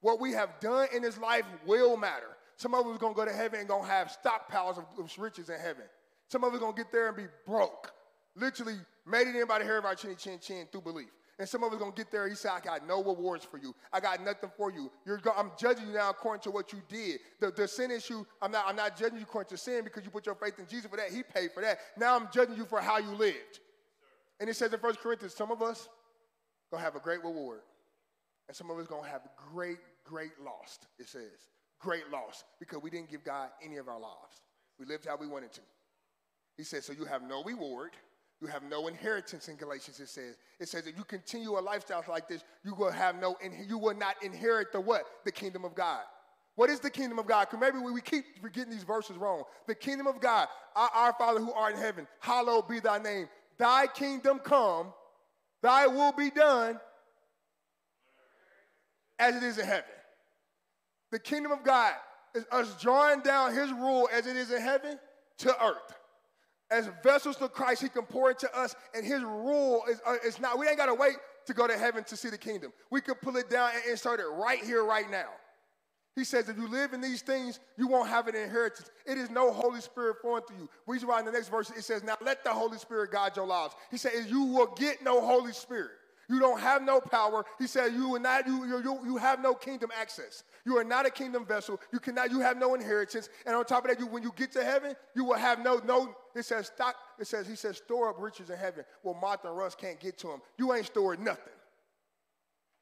What 0.00 0.20
we 0.20 0.30
have 0.32 0.60
done 0.60 0.86
in 0.94 1.02
this 1.02 1.18
life 1.18 1.44
will 1.66 1.96
matter. 1.96 2.36
Some 2.56 2.74
of 2.74 2.86
us 2.86 2.96
going 2.98 3.12
to 3.12 3.16
go 3.16 3.24
to 3.24 3.32
heaven 3.32 3.58
and 3.58 3.68
going 3.68 3.82
to 3.82 3.90
have 3.90 4.16
stockpiles 4.24 4.78
of, 4.78 4.84
of 4.96 5.12
riches 5.18 5.50
in 5.50 5.58
heaven. 5.58 5.82
Some 6.28 6.44
of 6.44 6.54
us 6.54 6.60
going 6.60 6.74
to 6.74 6.80
get 6.80 6.92
there 6.92 7.08
and 7.08 7.16
be 7.16 7.26
broke. 7.44 7.90
Literally 8.36 8.76
made 9.04 9.26
it 9.26 9.34
in 9.34 9.48
by 9.48 9.58
the 9.58 9.64
hair 9.64 9.78
of 9.78 9.84
our 9.84 9.96
chinny 9.96 10.14
chin 10.14 10.38
chin 10.38 10.68
through 10.70 10.82
belief. 10.82 11.10
And 11.38 11.48
some 11.48 11.64
of 11.64 11.72
us 11.72 11.78
gonna 11.78 11.92
get 11.92 12.12
there. 12.12 12.28
He 12.28 12.36
said, 12.36 12.52
I 12.52 12.60
got 12.60 12.86
no 12.86 13.02
rewards 13.02 13.44
for 13.44 13.58
you. 13.58 13.74
I 13.92 13.98
got 13.98 14.22
nothing 14.22 14.50
for 14.56 14.70
you. 14.70 14.90
You're 15.04 15.18
go- 15.18 15.34
I'm 15.36 15.50
judging 15.58 15.88
you 15.88 15.94
now 15.94 16.10
according 16.10 16.42
to 16.42 16.50
what 16.52 16.72
you 16.72 16.80
did. 16.88 17.20
The, 17.40 17.50
the 17.50 17.66
sin 17.66 17.90
issue, 17.90 18.24
I'm 18.40 18.52
not, 18.52 18.66
I'm 18.68 18.76
not 18.76 18.96
judging 18.96 19.18
you 19.18 19.24
according 19.24 19.48
to 19.50 19.56
sin 19.56 19.82
because 19.82 20.04
you 20.04 20.10
put 20.10 20.26
your 20.26 20.36
faith 20.36 20.58
in 20.58 20.66
Jesus 20.66 20.88
for 20.88 20.96
that. 20.96 21.10
He 21.10 21.24
paid 21.24 21.50
for 21.52 21.60
that. 21.62 21.78
Now 21.96 22.14
I'm 22.14 22.28
judging 22.32 22.56
you 22.56 22.64
for 22.64 22.80
how 22.80 22.98
you 22.98 23.10
lived. 23.10 23.60
And 24.38 24.48
it 24.48 24.54
says 24.54 24.72
in 24.72 24.78
1 24.78 24.94
Corinthians, 24.96 25.34
some 25.34 25.50
of 25.50 25.60
us 25.60 25.88
gonna 26.70 26.84
have 26.84 26.94
a 26.94 27.00
great 27.00 27.24
reward. 27.24 27.62
And 28.46 28.56
some 28.56 28.70
of 28.70 28.78
us 28.78 28.86
gonna 28.86 29.08
have 29.08 29.22
great, 29.52 29.78
great 30.04 30.38
loss, 30.44 30.78
it 31.00 31.08
says. 31.08 31.48
Great 31.80 32.10
loss. 32.12 32.44
Because 32.60 32.80
we 32.80 32.90
didn't 32.90 33.10
give 33.10 33.24
God 33.24 33.48
any 33.62 33.78
of 33.78 33.88
our 33.88 33.98
lives. 33.98 34.42
We 34.78 34.86
lived 34.86 35.06
how 35.06 35.16
we 35.16 35.26
wanted 35.26 35.52
to. 35.52 35.60
He 36.56 36.62
said, 36.62 36.84
so 36.84 36.92
you 36.92 37.04
have 37.04 37.22
no 37.22 37.42
reward 37.42 37.90
you 38.40 38.48
have 38.48 38.62
no 38.62 38.88
inheritance 38.88 39.48
in 39.48 39.56
Galatians, 39.56 40.00
it 40.00 40.08
says. 40.08 40.36
It 40.60 40.68
says 40.68 40.86
if 40.86 40.96
you 40.96 41.04
continue 41.04 41.58
a 41.58 41.60
lifestyle 41.60 42.04
like 42.08 42.28
this, 42.28 42.44
you 42.64 42.74
will 42.74 42.90
have 42.90 43.16
no, 43.20 43.36
and 43.42 43.54
you 43.68 43.78
will 43.78 43.94
not 43.94 44.16
inherit 44.22 44.72
the 44.72 44.80
what? 44.80 45.04
The 45.24 45.32
kingdom 45.32 45.64
of 45.64 45.74
God. 45.74 46.02
What 46.56 46.70
is 46.70 46.78
the 46.78 46.90
kingdom 46.90 47.18
of 47.18 47.26
God? 47.26 47.48
Because 47.50 47.60
maybe 47.60 47.78
we, 47.78 48.00
keep 48.00 48.24
getting 48.52 48.70
these 48.70 48.84
verses 48.84 49.16
wrong. 49.16 49.44
The 49.66 49.74
kingdom 49.74 50.06
of 50.06 50.20
God, 50.20 50.48
our, 50.76 50.90
our 50.94 51.12
Father 51.14 51.40
who 51.40 51.52
art 51.52 51.74
in 51.74 51.80
heaven, 51.80 52.06
hallowed 52.20 52.68
be 52.68 52.80
thy 52.80 52.98
name. 52.98 53.28
Thy 53.58 53.86
kingdom 53.86 54.38
come, 54.38 54.92
thy 55.62 55.86
will 55.86 56.12
be 56.12 56.30
done 56.30 56.78
as 59.18 59.36
it 59.36 59.42
is 59.42 59.58
in 59.58 59.64
heaven. 59.64 59.84
The 61.10 61.18
kingdom 61.18 61.50
of 61.50 61.64
God 61.64 61.94
is 62.34 62.44
us 62.52 62.80
drawing 62.80 63.20
down 63.20 63.54
his 63.54 63.72
rule 63.72 64.08
as 64.12 64.26
it 64.26 64.36
is 64.36 64.50
in 64.50 64.60
heaven 64.60 64.98
to 65.38 65.64
earth 65.64 65.94
as 66.74 66.90
vessels 67.02 67.36
to 67.36 67.48
Christ, 67.48 67.82
he 67.82 67.88
can 67.88 68.02
pour 68.02 68.30
into 68.30 68.52
us, 68.58 68.74
and 68.94 69.06
his 69.06 69.22
rule 69.22 69.84
is, 69.88 70.00
uh, 70.06 70.16
is 70.24 70.40
not, 70.40 70.58
we 70.58 70.66
ain't 70.66 70.76
got 70.76 70.86
to 70.86 70.94
wait 70.94 71.14
to 71.46 71.54
go 71.54 71.66
to 71.66 71.78
heaven 71.78 72.02
to 72.04 72.16
see 72.16 72.30
the 72.30 72.38
kingdom. 72.38 72.72
We 72.90 73.00
can 73.00 73.14
pull 73.14 73.36
it 73.36 73.48
down 73.48 73.70
and 73.74 73.82
insert 73.90 74.18
it 74.20 74.26
right 74.26 74.62
here, 74.62 74.84
right 74.84 75.10
now. 75.10 75.28
He 76.16 76.24
says, 76.24 76.48
if 76.48 76.56
you 76.56 76.68
live 76.68 76.92
in 76.92 77.00
these 77.00 77.22
things, 77.22 77.58
you 77.76 77.88
won't 77.88 78.08
have 78.08 78.28
an 78.28 78.36
inheritance. 78.36 78.90
It 79.04 79.18
is 79.18 79.30
no 79.30 79.52
Holy 79.52 79.80
Spirit 79.80 80.16
flowing 80.20 80.42
through 80.46 80.58
you. 80.58 80.70
Reason 80.86 81.08
why 81.08 81.18
in 81.18 81.24
the 81.24 81.32
next 81.32 81.48
verse 81.48 81.70
it 81.70 81.82
says, 81.82 82.04
now 82.04 82.16
let 82.20 82.44
the 82.44 82.50
Holy 82.50 82.78
Spirit 82.78 83.10
guide 83.10 83.36
your 83.36 83.46
lives. 83.46 83.74
He 83.90 83.96
says, 83.96 84.30
you 84.30 84.44
will 84.44 84.72
get 84.76 85.02
no 85.02 85.20
Holy 85.20 85.52
Spirit. 85.52 85.90
You 86.28 86.40
don't 86.40 86.60
have 86.60 86.82
no 86.82 87.00
power. 87.00 87.44
He 87.58 87.66
said, 87.66 87.92
you 87.92 88.08
will 88.08 88.20
not, 88.20 88.46
you, 88.46 88.64
you, 88.64 89.00
you 89.04 89.16
have 89.16 89.40
no 89.40 89.54
kingdom 89.54 89.90
access. 89.98 90.44
You 90.64 90.78
are 90.78 90.84
not 90.84 91.06
a 91.06 91.10
kingdom 91.10 91.44
vessel. 91.44 91.80
You 91.92 92.00
cannot, 92.00 92.30
you 92.30 92.40
have 92.40 92.56
no 92.56 92.74
inheritance. 92.74 93.28
And 93.46 93.54
on 93.54 93.64
top 93.64 93.84
of 93.84 93.90
that, 93.90 94.00
you, 94.00 94.06
when 94.06 94.22
you 94.22 94.32
get 94.36 94.52
to 94.52 94.64
heaven, 94.64 94.94
you 95.14 95.24
will 95.24 95.36
have 95.36 95.62
no, 95.62 95.80
no, 95.84 96.14
it 96.34 96.44
says 96.44 96.66
stock, 96.66 96.96
it 97.18 97.26
says, 97.26 97.46
he 97.46 97.56
says, 97.56 97.76
store 97.76 98.08
up 98.08 98.16
riches 98.18 98.50
in 98.50 98.56
heaven. 98.56 98.84
Well, 99.02 99.14
Martha 99.14 99.48
and 99.48 99.56
Russ 99.56 99.74
can't 99.74 100.00
get 100.00 100.18
to 100.18 100.28
them. 100.28 100.40
You 100.58 100.72
ain't 100.72 100.86
stored 100.86 101.20
nothing. 101.20 101.52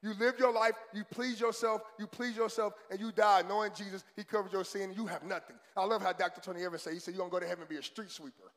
You 0.01 0.13
live 0.19 0.35
your 0.37 0.51
life, 0.51 0.73
you 0.93 1.05
please 1.05 1.39
yourself, 1.39 1.81
you 1.97 2.07
please 2.07 2.35
yourself, 2.35 2.73
and 2.91 2.99
you 2.99 3.13
die 3.13 3.41
knowing 3.47 3.71
Jesus, 3.73 4.03
he 4.17 4.25
covers 4.25 4.51
your 4.51 4.65
sin, 4.65 4.93
you 4.93 5.05
have 5.05 5.23
nothing. 5.23 5.55
I 5.77 5.85
love 5.85 6.01
how 6.01 6.11
Dr. 6.11 6.41
Tony 6.41 6.65
Evans 6.65 6.81
said, 6.81 6.91
he 6.91 6.99
said, 6.99 7.13
you're 7.13 7.19
going 7.19 7.29
to 7.29 7.35
go 7.35 7.39
to 7.39 7.47
heaven 7.47 7.61
and 7.61 7.69
be 7.69 7.77
a 7.77 7.83
street 7.83 8.11
sweeper 8.11 8.51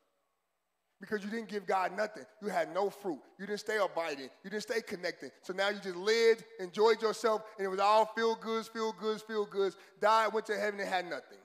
because 0.99 1.23
you 1.23 1.29
didn't 1.29 1.47
give 1.47 1.65
God 1.65 1.95
nothing. 1.95 2.23
You 2.41 2.47
had 2.49 2.73
no 2.73 2.89
fruit. 2.89 3.19
You 3.39 3.45
didn't 3.45 3.59
stay 3.59 3.77
abiding. 3.77 4.29
You 4.43 4.49
didn't 4.49 4.63
stay 4.63 4.81
connected. 4.81 5.31
So 5.41 5.53
now 5.53 5.69
you 5.69 5.79
just 5.79 5.95
lived, 5.95 6.43
enjoyed 6.59 7.01
yourself, 7.01 7.43
and 7.57 7.65
it 7.65 7.69
was 7.69 7.79
all 7.79 8.05
feel 8.05 8.35
goods, 8.35 8.67
feel 8.67 8.93
goods, 8.93 9.21
feel 9.21 9.45
goods. 9.45 9.77
Died, 10.01 10.33
went 10.33 10.45
to 10.47 10.57
heaven, 10.57 10.79
and 10.79 10.89
had 10.89 11.05
nothing. 11.05 11.37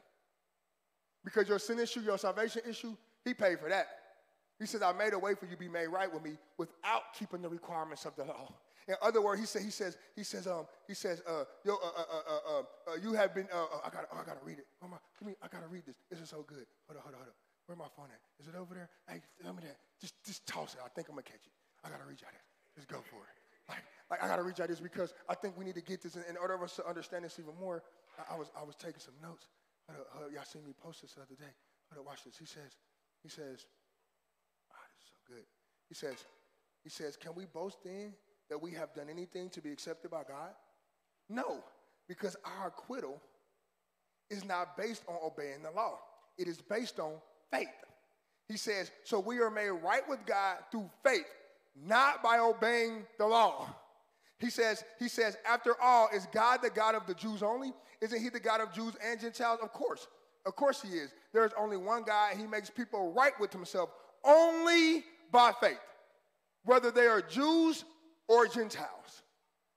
Because 1.24 1.48
your 1.48 1.58
sin 1.58 1.78
issue, 1.78 2.00
your 2.00 2.18
salvation 2.18 2.62
issue, 2.68 2.96
He 3.24 3.34
paid 3.34 3.60
for 3.60 3.68
that. 3.68 3.86
He 4.58 4.66
says, 4.66 4.82
I 4.82 4.92
made 4.92 5.12
a 5.12 5.18
way 5.18 5.34
for 5.34 5.46
you 5.46 5.52
to 5.52 5.58
be 5.58 5.68
made 5.68 5.88
right 5.88 6.12
with 6.12 6.22
me 6.22 6.32
without 6.56 7.14
keeping 7.18 7.42
the 7.42 7.48
requirements 7.48 8.04
of 8.04 8.16
the 8.16 8.24
law. 8.24 8.54
In 8.88 8.94
other 9.00 9.22
words, 9.22 9.40
he 9.40 9.46
says, 9.46 9.64
he 9.64 9.70
says, 9.70 9.96
he 10.16 10.24
says, 10.24 10.46
um, 10.46 10.66
he 10.88 10.94
says, 10.94 11.22
uh, 11.26 11.44
yo, 11.64 11.74
uh, 11.74 11.76
uh, 11.76 12.02
uh, 12.02 12.32
uh, 12.32 12.62
uh 12.90 12.94
you 13.02 13.12
have 13.12 13.34
been, 13.34 13.46
uh, 13.52 13.66
I 13.84 13.90
gotta, 13.90 14.06
oh, 14.12 14.18
I 14.20 14.24
gotta 14.24 14.40
read 14.44 14.58
it. 14.58 14.66
Oh 14.82 14.88
my, 14.88 14.96
I 15.42 15.48
gotta 15.48 15.68
read 15.68 15.84
this. 15.86 15.96
This 16.10 16.20
is 16.20 16.28
so 16.28 16.44
good. 16.46 16.66
Hold 16.88 16.96
on, 16.96 17.02
hold 17.02 17.14
on, 17.14 17.20
hold 17.20 17.28
on. 17.28 17.51
Where 17.72 17.88
my 17.88 17.96
phone 17.96 18.12
at? 18.12 18.20
Is 18.36 18.52
it 18.52 18.52
over 18.52 18.76
there? 18.76 18.92
Hey, 19.08 19.24
tell 19.40 19.56
me 19.56 19.64
that. 19.64 19.80
Just, 19.96 20.12
just 20.28 20.44
toss 20.44 20.74
it. 20.74 20.80
I 20.84 20.92
think 20.92 21.08
I'm 21.08 21.16
gonna 21.16 21.24
catch 21.24 21.40
it. 21.48 21.56
I 21.80 21.88
gotta 21.88 22.04
reach 22.04 22.20
out. 22.20 22.28
Just 22.76 22.84
go 22.86 23.00
for 23.00 23.24
it. 23.24 23.36
Like, 23.66 23.80
like 24.10 24.22
I 24.22 24.28
gotta 24.28 24.42
reach 24.42 24.60
out 24.60 24.68
this 24.68 24.78
because 24.78 25.14
I 25.26 25.34
think 25.34 25.56
we 25.56 25.64
need 25.64 25.76
to 25.76 25.80
get 25.80 26.02
this. 26.02 26.14
In, 26.16 26.22
in 26.28 26.36
order 26.36 26.58
for 26.58 26.64
us 26.64 26.76
to 26.76 26.86
understand 26.86 27.24
this 27.24 27.40
even 27.40 27.56
more, 27.58 27.82
I, 28.20 28.34
I 28.34 28.36
was, 28.36 28.52
I 28.52 28.62
was 28.62 28.76
taking 28.76 29.00
some 29.00 29.14
notes. 29.22 29.48
Y'all 29.88 30.44
seen 30.44 30.66
me 30.66 30.74
post 30.76 31.00
this 31.00 31.12
the 31.12 31.22
other 31.22 31.34
day. 31.34 31.48
Hold 31.94 32.04
watch 32.04 32.24
this. 32.24 32.36
He 32.36 32.44
says, 32.44 32.76
he 33.22 33.30
says, 33.30 33.64
oh, 34.68 34.84
this 34.92 35.00
is 35.00 35.08
so 35.08 35.16
good. 35.32 35.46
He 35.88 35.94
says, 35.94 36.26
he 36.84 36.90
says, 36.90 37.16
can 37.16 37.32
we 37.34 37.46
boast 37.46 37.78
then 37.82 38.12
that 38.50 38.60
we 38.60 38.72
have 38.72 38.92
done 38.92 39.08
anything 39.08 39.48
to 39.48 39.62
be 39.62 39.72
accepted 39.72 40.10
by 40.10 40.24
God? 40.28 40.52
No, 41.30 41.64
because 42.06 42.36
our 42.44 42.66
acquittal 42.66 43.18
is 44.28 44.44
not 44.44 44.76
based 44.76 45.04
on 45.08 45.16
obeying 45.24 45.62
the 45.62 45.70
law. 45.70 46.00
It 46.36 46.48
is 46.48 46.60
based 46.60 46.98
on 46.98 47.14
faith. 47.52 47.68
He 48.48 48.56
says, 48.56 48.90
so 49.04 49.20
we 49.20 49.38
are 49.38 49.50
made 49.50 49.70
right 49.70 50.06
with 50.08 50.24
God 50.26 50.58
through 50.70 50.90
faith, 51.04 51.26
not 51.86 52.22
by 52.22 52.38
obeying 52.38 53.04
the 53.18 53.26
law. 53.26 53.68
He 54.40 54.50
says, 54.50 54.82
he 54.98 55.08
says, 55.08 55.36
after 55.48 55.80
all, 55.80 56.08
is 56.12 56.26
God 56.32 56.60
the 56.62 56.70
God 56.70 56.96
of 56.96 57.06
the 57.06 57.14
Jews 57.14 57.42
only? 57.42 57.72
Isn't 58.00 58.20
he 58.20 58.28
the 58.28 58.40
God 58.40 58.60
of 58.60 58.72
Jews 58.72 58.94
and 59.06 59.20
Gentiles? 59.20 59.60
Of 59.62 59.72
course. 59.72 60.08
Of 60.44 60.56
course 60.56 60.82
he 60.82 60.88
is. 60.88 61.12
There's 61.32 61.52
only 61.56 61.76
one 61.76 62.02
God. 62.02 62.36
He 62.36 62.48
makes 62.48 62.68
people 62.68 63.12
right 63.12 63.32
with 63.38 63.52
himself 63.52 63.90
only 64.24 65.04
by 65.30 65.52
faith, 65.60 65.78
whether 66.64 66.90
they 66.90 67.06
are 67.06 67.22
Jews 67.22 67.84
or 68.26 68.48
Gentiles. 68.48 69.22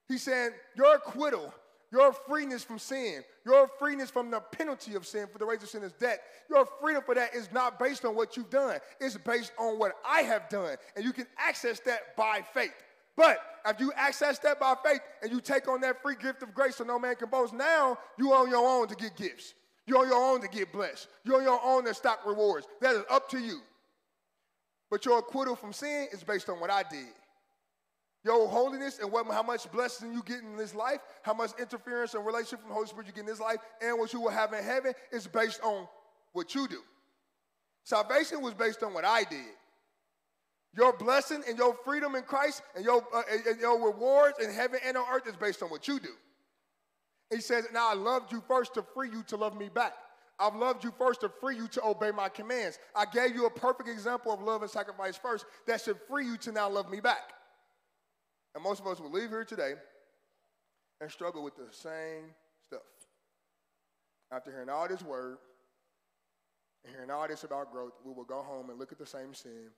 He's 0.08 0.24
saying 0.24 0.52
your 0.76 0.96
acquittal 0.96 1.54
your 1.92 2.14
freeness 2.14 2.64
from 2.64 2.80
sin, 2.80 3.24
your 3.46 3.70
freeness 3.80 4.10
from 4.10 4.32
the 4.32 4.40
penalty 4.40 4.96
of 4.96 5.06
sin, 5.06 5.28
for 5.32 5.38
the 5.38 5.46
wages 5.46 5.64
of 5.64 5.70
sin 5.70 5.84
is 5.84 5.94
death. 5.94 6.20
Your 6.50 6.66
freedom 6.82 7.04
for 7.06 7.16
that 7.16 7.36
is 7.36 7.50
not 7.54 7.80
based 7.80 8.06
on 8.06 8.16
what 8.16 8.36
you've 8.36 8.50
done, 8.50 8.80
it's 9.00 9.18
based 9.18 9.52
on 9.58 9.80
what 9.80 9.94
I 10.08 10.22
have 10.22 10.50
done. 10.50 10.78
And 10.96 11.06
you 11.06 11.14
can 11.14 11.28
access 11.38 11.80
that 11.82 12.16
by 12.16 12.42
faith. 12.54 12.74
But 13.16 13.40
if 13.66 13.80
you 13.80 13.94
access 13.96 14.40
that 14.40 14.60
by 14.60 14.76
faith 14.84 15.00
and 15.22 15.32
you 15.32 15.40
take 15.40 15.68
on 15.68 15.82
that 15.82 16.02
free 16.02 16.16
gift 16.16 16.44
of 16.44 16.54
grace 16.54 16.76
so 16.76 16.84
no 16.84 17.00
man 17.00 17.16
can 17.16 17.30
boast, 17.30 17.54
now 17.54 17.98
you 18.18 18.34
on 18.34 18.50
your 18.50 18.68
own 18.68 18.88
to 18.90 18.96
get 18.96 19.16
gifts. 19.16 19.54
You're 19.88 20.00
on 20.00 20.08
your 20.08 20.22
own 20.22 20.42
to 20.42 20.48
get 20.48 20.74
blessed. 20.74 21.08
You're 21.24 21.38
on 21.38 21.44
your 21.44 21.60
own 21.64 21.86
to 21.86 21.94
stock 21.94 22.26
rewards. 22.26 22.68
That 22.82 22.96
is 22.96 23.04
up 23.10 23.30
to 23.30 23.40
you. 23.40 23.62
But 24.90 25.06
your 25.06 25.20
acquittal 25.20 25.56
from 25.56 25.74
sin 25.74 26.08
is 26.12 26.24
based 26.24 26.50
on 26.50 26.60
what 26.60 26.72
I 26.72 26.84
did. 26.84 27.14
Your 28.26 28.48
holiness 28.48 28.98
and 29.00 29.12
what, 29.12 29.28
how 29.28 29.44
much 29.44 29.72
blessing 29.72 30.12
you 30.12 30.24
get 30.24 30.40
in 30.40 30.58
this 30.58 30.74
life, 30.74 31.00
how 31.22 31.36
much 31.36 31.52
interference 31.60 32.16
and 32.16 32.26
relationship 32.26 32.62
from 32.62 32.70
the 32.70 32.74
Holy 32.74 32.88
Spirit 32.88 33.06
you 33.06 33.14
get 33.14 33.20
in 33.20 33.28
this 33.28 33.40
life, 33.40 33.60
and 33.84 34.00
what 34.00 34.12
you 34.14 34.20
will 34.20 34.32
have 34.32 34.52
in 34.52 34.64
heaven 34.64 34.94
is 35.12 35.28
based 35.28 35.62
on 35.62 35.88
what 36.34 36.56
you 36.56 36.68
do. 36.68 36.80
Salvation 37.84 38.42
was 38.42 38.56
based 38.56 38.82
on 38.82 38.96
what 38.96 39.06
I 39.06 39.26
did. 39.26 39.46
Your 40.76 40.92
blessing 40.98 41.44
and 41.48 41.56
your 41.56 41.76
freedom 41.86 42.16
in 42.16 42.24
Christ 42.24 42.64
and 42.76 42.84
your, 42.84 43.06
uh, 43.14 43.22
and 43.48 43.60
your 43.60 43.86
rewards 43.86 44.40
in 44.44 44.52
heaven 44.52 44.80
and 44.84 44.98
on 44.98 45.06
earth 45.14 45.28
is 45.28 45.36
based 45.36 45.62
on 45.62 45.70
what 45.70 45.88
you 45.88 46.00
do. 46.00 46.10
He 47.30 47.42
says, 47.42 47.68
Now 47.72 47.92
I 47.92 47.94
loved 47.94 48.32
you 48.32 48.44
first 48.48 48.74
to 48.74 48.84
free 48.96 49.10
you 49.12 49.22
to 49.28 49.38
love 49.38 49.56
me 49.56 49.70
back. 49.70 49.94
I've 50.40 50.56
loved 50.56 50.84
you 50.84 50.92
first 50.98 51.22
to 51.22 51.30
free 51.30 51.58
you 51.58 51.68
to 51.70 51.86
obey 51.86 52.10
my 52.10 52.28
commands. 52.30 52.80
I 52.96 53.06
gave 53.06 53.36
you 53.36 53.46
a 53.46 53.52
perfect 53.52 53.88
example 53.88 54.34
of 54.34 54.42
love 54.42 54.64
and 54.64 54.72
sacrifice 54.72 55.16
first 55.16 55.46
that 55.68 55.82
should 55.82 55.98
free 56.10 56.26
you 56.26 56.38
to 56.38 56.52
now 56.52 56.68
love 56.70 56.90
me 56.90 57.00
back. 57.00 57.34
And 58.56 58.64
most 58.64 58.80
of 58.80 58.88
us 58.88 59.02
will 59.02 59.12
leave 59.12 59.30
here 59.30 59.44
today 59.44 59.74
and 61.02 61.12
struggle 61.12 61.44
with 61.44 61.58
the 61.58 61.68
same 61.72 62.34
stuff. 62.66 62.80
After 64.32 64.50
hearing 64.50 64.70
all 64.70 64.88
this 64.88 65.04
word 65.04 65.38
and 66.86 66.94
hearing 66.94 67.12
all 67.12 67.28
this 67.28 67.44
about 67.44 67.72
growth, 67.72 67.94
we 68.06 68.14
will 68.14 68.24
go 68.24 68.42
home 68.42 68.70
and 68.70 68.80
look 68.80 68.94
at 68.94 68.98
the 68.98 69.06
same 69.06 69.34
sin 69.34 69.70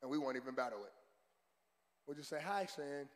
and 0.00 0.10
we 0.10 0.16
won't 0.16 0.36
even 0.36 0.54
battle 0.54 0.80
it. 0.80 0.92
We'll 2.06 2.16
just 2.16 2.30
say, 2.30 2.40
Hi, 2.42 2.64
sin. 2.64 3.06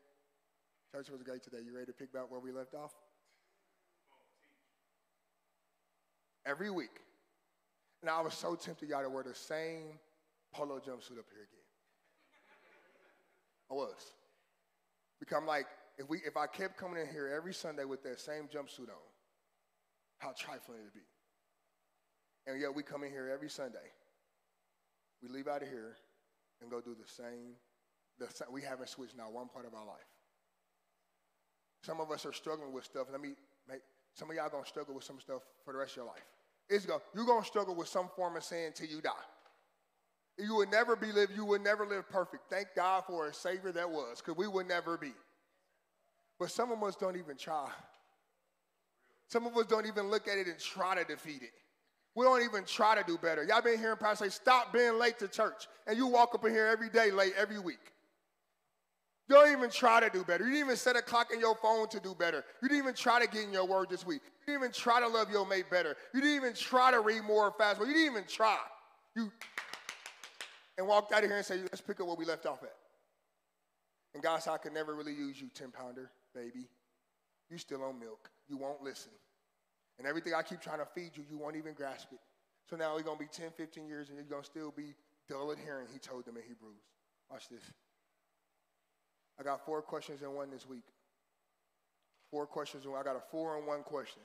Church 0.93 1.11
was 1.11 1.23
great 1.23 1.43
today. 1.43 1.59
You 1.65 1.75
ready 1.75 1.87
to 1.87 1.93
pick 1.93 2.13
back 2.13 2.31
where 2.31 2.39
we 2.39 2.53
left 2.53 2.75
off? 2.75 2.93
Every 6.47 6.71
week. 6.71 7.01
And 8.03 8.11
I 8.11 8.21
was 8.21 8.35
so 8.35 8.55
tempted, 8.55 8.91
y'all, 8.91 9.03
to 9.03 9.09
wear 9.09 9.23
the 9.23 9.35
same 9.35 9.99
polo 10.53 10.77
jumpsuit 10.77 11.19
up 11.19 11.25
here 11.33 11.49
again. 11.49 11.65
I 13.71 13.75
was. 13.75 14.13
Because 15.21 15.37
I'm 15.39 15.47
like, 15.47 15.67
if 15.99 16.09
we 16.09 16.19
if 16.27 16.37
I 16.37 16.47
kept 16.47 16.77
coming 16.77 17.01
in 17.01 17.09
here 17.09 17.33
every 17.35 17.55
Sunday 17.55 17.85
with 17.85 18.03
that 18.03 18.21
same 18.21 18.45
jumpsuit 18.45 18.89
on, 18.89 19.05
how 20.19 20.33
trifling 20.37 20.79
it'd 20.81 20.95
be. 20.95 21.01
And 22.47 22.61
yet 22.61 22.75
we 22.75 22.83
come 22.83 23.05
in 23.05 23.11
here 23.11 23.31
every 23.33 23.49
Sunday. 23.49 23.93
We 25.23 25.29
leave 25.29 25.49
out 25.49 25.63
of 25.63 25.69
here 25.69 25.97
and 26.61 26.71
go 26.71 26.81
do 26.81 26.95
the 26.95 27.09
same. 27.09 27.57
The, 28.19 28.29
we 28.51 28.63
haven't 28.63 28.89
switched 28.89 29.17
now 29.17 29.31
one 29.31 29.49
part 29.49 29.67
of 29.67 29.75
our 29.75 29.87
life. 29.87 30.11
Some 31.83 32.01
of 32.01 32.11
us 32.11 32.27
are 32.27 32.33
struggling 32.33 32.73
with 32.73 32.85
stuff. 32.85 33.07
Let 33.11 33.21
me 33.21 33.31
make 33.69 33.81
some 34.15 34.31
of 34.31 34.37
y'all 34.37 34.49
gonna 34.49 34.67
struggle 34.67 34.95
with 34.95 35.05
some 35.05 35.21
stuff 35.21 35.43
for 35.65 35.73
the 35.73 35.79
rest 35.79 35.93
of 35.93 35.97
your 35.99 36.07
life. 36.07 36.25
It's 36.69 36.87
go, 36.87 37.03
you're 37.15 37.27
gonna 37.27 37.45
struggle 37.45 37.75
with 37.75 37.89
some 37.89 38.09
form 38.15 38.37
of 38.37 38.45
sin 38.45 38.73
till 38.75 38.89
you 38.89 39.01
die. 39.01 39.11
You 40.39 40.57
would 40.57 40.71
never 40.71 40.97
be 40.97 41.13
live, 41.13 41.31
you 41.35 41.45
would 41.45 41.63
never 41.63 41.87
live 41.87 42.09
perfect. 42.09 42.51
Thank 42.51 42.69
God 42.75 43.05
for 43.07 43.29
a 43.29 43.35
Savior 43.35 43.71
that 43.73 43.89
was, 43.89 44.21
because 44.21 44.37
we 44.37 44.49
would 44.49 44.67
never 44.67 44.97
be. 44.97 45.13
But 46.39 46.51
some 46.51 46.73
of 46.73 46.83
us 46.83 46.97
don't 46.97 47.17
even 47.17 47.37
try. 47.37 47.69
Some 49.29 49.47
of 49.47 49.57
us 49.57 49.67
don't 49.67 49.87
even 49.87 50.11
look 50.11 50.27
at 50.29 50.37
it 50.39 50.47
and 50.49 50.59
try 50.59 50.97
to 50.97 51.05
defeat 51.05 51.43
it. 51.43 51.53
We 52.17 52.25
don't 52.25 52.43
even 52.43 52.65
try 52.65 52.95
to 52.95 53.05
do 53.07 53.19
better. 53.19 53.45
Y'all 53.45 53.63
been 53.63 53.79
hearing 53.79 53.97
Pastor 53.97 54.25
say, 54.25 54.31
stop 54.31 54.73
being 54.73 54.99
late 54.99 55.19
to 55.19 55.29
church. 55.29 55.67
And 55.87 55.97
you 55.97 56.07
walk 56.07 56.35
up 56.35 56.45
in 56.45 56.53
here 56.53 56.67
every 56.67 56.89
day 56.89 57.11
late 57.11 57.33
every 57.37 57.59
week. 57.59 57.93
You 59.29 59.37
don't 59.37 59.51
even 59.51 59.71
try 59.71 60.01
to 60.01 60.11
do 60.11 60.23
better. 60.23 60.45
You 60.45 60.51
didn't 60.51 60.67
even 60.67 60.77
set 60.77 60.97
a 60.97 61.03
clock 61.03 61.33
in 61.33 61.41
your 61.41 61.57
phone 61.57 61.89
to 61.89 61.99
do 61.99 62.15
better. 62.15 62.45
You 62.63 62.69
didn't 62.69 62.83
even 62.83 62.95
try 62.95 63.21
to 63.21 63.27
get 63.27 63.45
in 63.45 63.53
your 63.53 63.67
word 63.67 63.89
this 63.89 64.07
week. 64.07 64.21
You 64.47 64.53
didn't 64.53 64.63
even 64.65 64.73
try 64.73 65.01
to 65.01 65.09
love 65.09 65.31
your 65.31 65.47
mate 65.47 65.71
better. 65.71 65.97
You 66.13 66.21
didn't 66.21 66.37
even 66.37 66.55
try 66.55 66.91
to 66.91 67.01
read 67.01 67.25
more 67.25 67.53
fast. 67.57 67.81
You 67.81 67.87
didn't 67.87 68.03
even 68.03 68.25
try. 68.29 68.59
You 69.17 69.33
and 70.77 70.87
walked 70.87 71.13
out 71.13 71.23
of 71.23 71.31
here 71.31 71.37
and 71.37 71.47
said, 71.47 71.61
let's 71.63 71.81
pick 71.81 72.01
up 72.01 72.07
where 72.07 72.17
we 72.17 72.25
left 72.25 72.47
off 72.47 72.63
at. 72.63 72.75
And 74.15 74.23
God 74.23 74.43
said, 74.43 74.53
I 74.53 74.59
could 74.59 74.73
never 74.73 74.95
really 74.95 75.15
use 75.15 75.41
you, 75.41 75.49
10 75.55 75.71
pounder, 75.71 76.11
baby. 76.35 76.69
You 77.51 77.59
still 77.59 77.83
on 77.83 77.99
milk. 77.99 78.31
You 78.49 78.57
won't 78.57 78.83
listen. 78.83 79.13
And 79.99 80.07
everything 80.07 80.35
I 80.35 80.43
keep 80.43 80.61
trying 80.61 80.79
to 80.79 80.87
feed 80.87 81.11
you, 81.15 81.25
you 81.31 81.39
won't 81.39 81.57
even 81.57 81.75
grasp 81.75 82.09
it. 82.13 82.21
So 82.69 82.77
now 82.77 82.95
we're 82.95 83.03
going 83.03 83.19
to 83.19 83.25
be 83.25 83.31
10, 83.31 83.51
15 83.57 83.87
years 83.87 84.09
and 84.09 84.17
you're 84.17 84.27
going 84.27 84.43
to 84.43 84.47
still 84.47 84.73
be 84.77 84.95
dull 85.29 85.53
at 85.53 85.59
hearing, 85.59 85.87
he 85.93 85.99
told 85.99 86.25
them 86.25 86.37
in 86.37 86.43
Hebrews. 86.43 86.83
Watch 87.31 87.49
this. 87.49 87.63
I 89.39 89.43
got 89.43 89.65
four 89.65 89.83
questions 89.83 90.23
in 90.23 90.33
one 90.33 90.51
this 90.51 90.69
week. 90.69 90.85
Four 92.31 92.47
questions. 92.47 92.85
In 92.85 92.93
one. 92.93 93.01
I 93.01 93.05
got 93.05 93.17
a 93.17 93.23
four 93.31 93.57
and 93.57 93.67
one 93.67 93.83
question. 93.83 94.23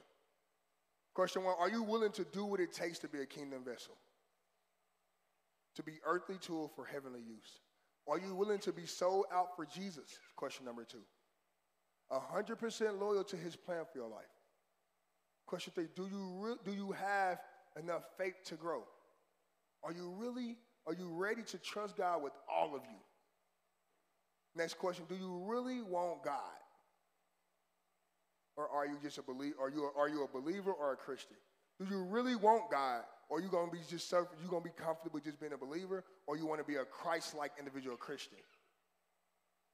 Question 1.13 1.43
one 1.43 1.55
Are 1.59 1.69
you 1.69 1.83
willing 1.83 2.11
to 2.13 2.25
do 2.25 2.45
what 2.45 2.59
it 2.59 2.73
takes 2.73 2.99
to 2.99 3.07
be 3.07 3.21
a 3.21 3.25
kingdom 3.25 3.63
vessel? 3.63 3.95
To 5.75 5.83
be 5.83 5.99
earthly 6.05 6.37
tool 6.41 6.71
for 6.75 6.85
heavenly 6.85 7.21
use? 7.21 7.59
Are 8.07 8.17
you 8.17 8.33
willing 8.33 8.59
to 8.59 8.73
be 8.73 8.85
sold 8.85 9.25
out 9.31 9.55
for 9.55 9.65
Jesus? 9.65 10.17
Question 10.35 10.65
number 10.65 10.83
two. 10.83 11.03
100% 12.11 12.99
loyal 12.99 13.23
to 13.23 13.37
his 13.37 13.55
plan 13.55 13.83
for 13.91 13.99
your 13.99 14.09
life. 14.09 14.25
Question 15.45 15.73
three, 15.75 15.87
do 15.95 16.07
you, 16.11 16.33
re- 16.39 16.57
do 16.65 16.71
you 16.71 16.91
have 16.91 17.39
enough 17.81 18.03
faith 18.17 18.35
to 18.45 18.55
grow? 18.55 18.83
Are 19.83 19.91
you 19.91 20.13
really, 20.17 20.57
are 20.87 20.93
you 20.93 21.09
ready 21.09 21.43
to 21.43 21.57
trust 21.59 21.97
God 21.97 22.23
with 22.23 22.33
all 22.51 22.75
of 22.75 22.81
you? 22.83 22.97
Next 24.55 24.77
question, 24.77 25.05
do 25.07 25.15
you 25.15 25.43
really 25.45 25.81
want 25.81 26.23
God? 26.23 26.33
Or 28.57 28.67
are 28.67 28.85
you 28.85 28.97
just 29.01 29.17
a 29.17 29.21
believer? 29.21 29.55
Are 29.61 29.69
you 29.69 29.85
a, 29.85 29.99
are 29.99 30.09
you 30.09 30.23
a 30.23 30.27
believer 30.27 30.71
or 30.71 30.93
a 30.93 30.95
Christian? 30.95 31.37
Do 31.79 31.85
you 31.89 32.03
really 32.03 32.35
want 32.35 32.69
God? 32.71 33.03
Or 33.29 33.39
you're 33.39 33.45
you 33.45 33.51
gonna 33.51 33.71
be 33.71 33.77
just 33.87 34.11
you're 34.11 34.27
gonna 34.49 34.63
be 34.63 34.71
comfortable 34.71 35.19
just 35.19 35.39
being 35.39 35.53
a 35.53 35.57
believer, 35.57 36.03
or 36.25 36.35
you 36.35 36.47
want 36.47 36.59
to 36.59 36.65
be 36.65 36.77
a 36.77 36.85
Christ-like 36.85 37.51
individual 37.59 37.95
Christian? 37.95 38.39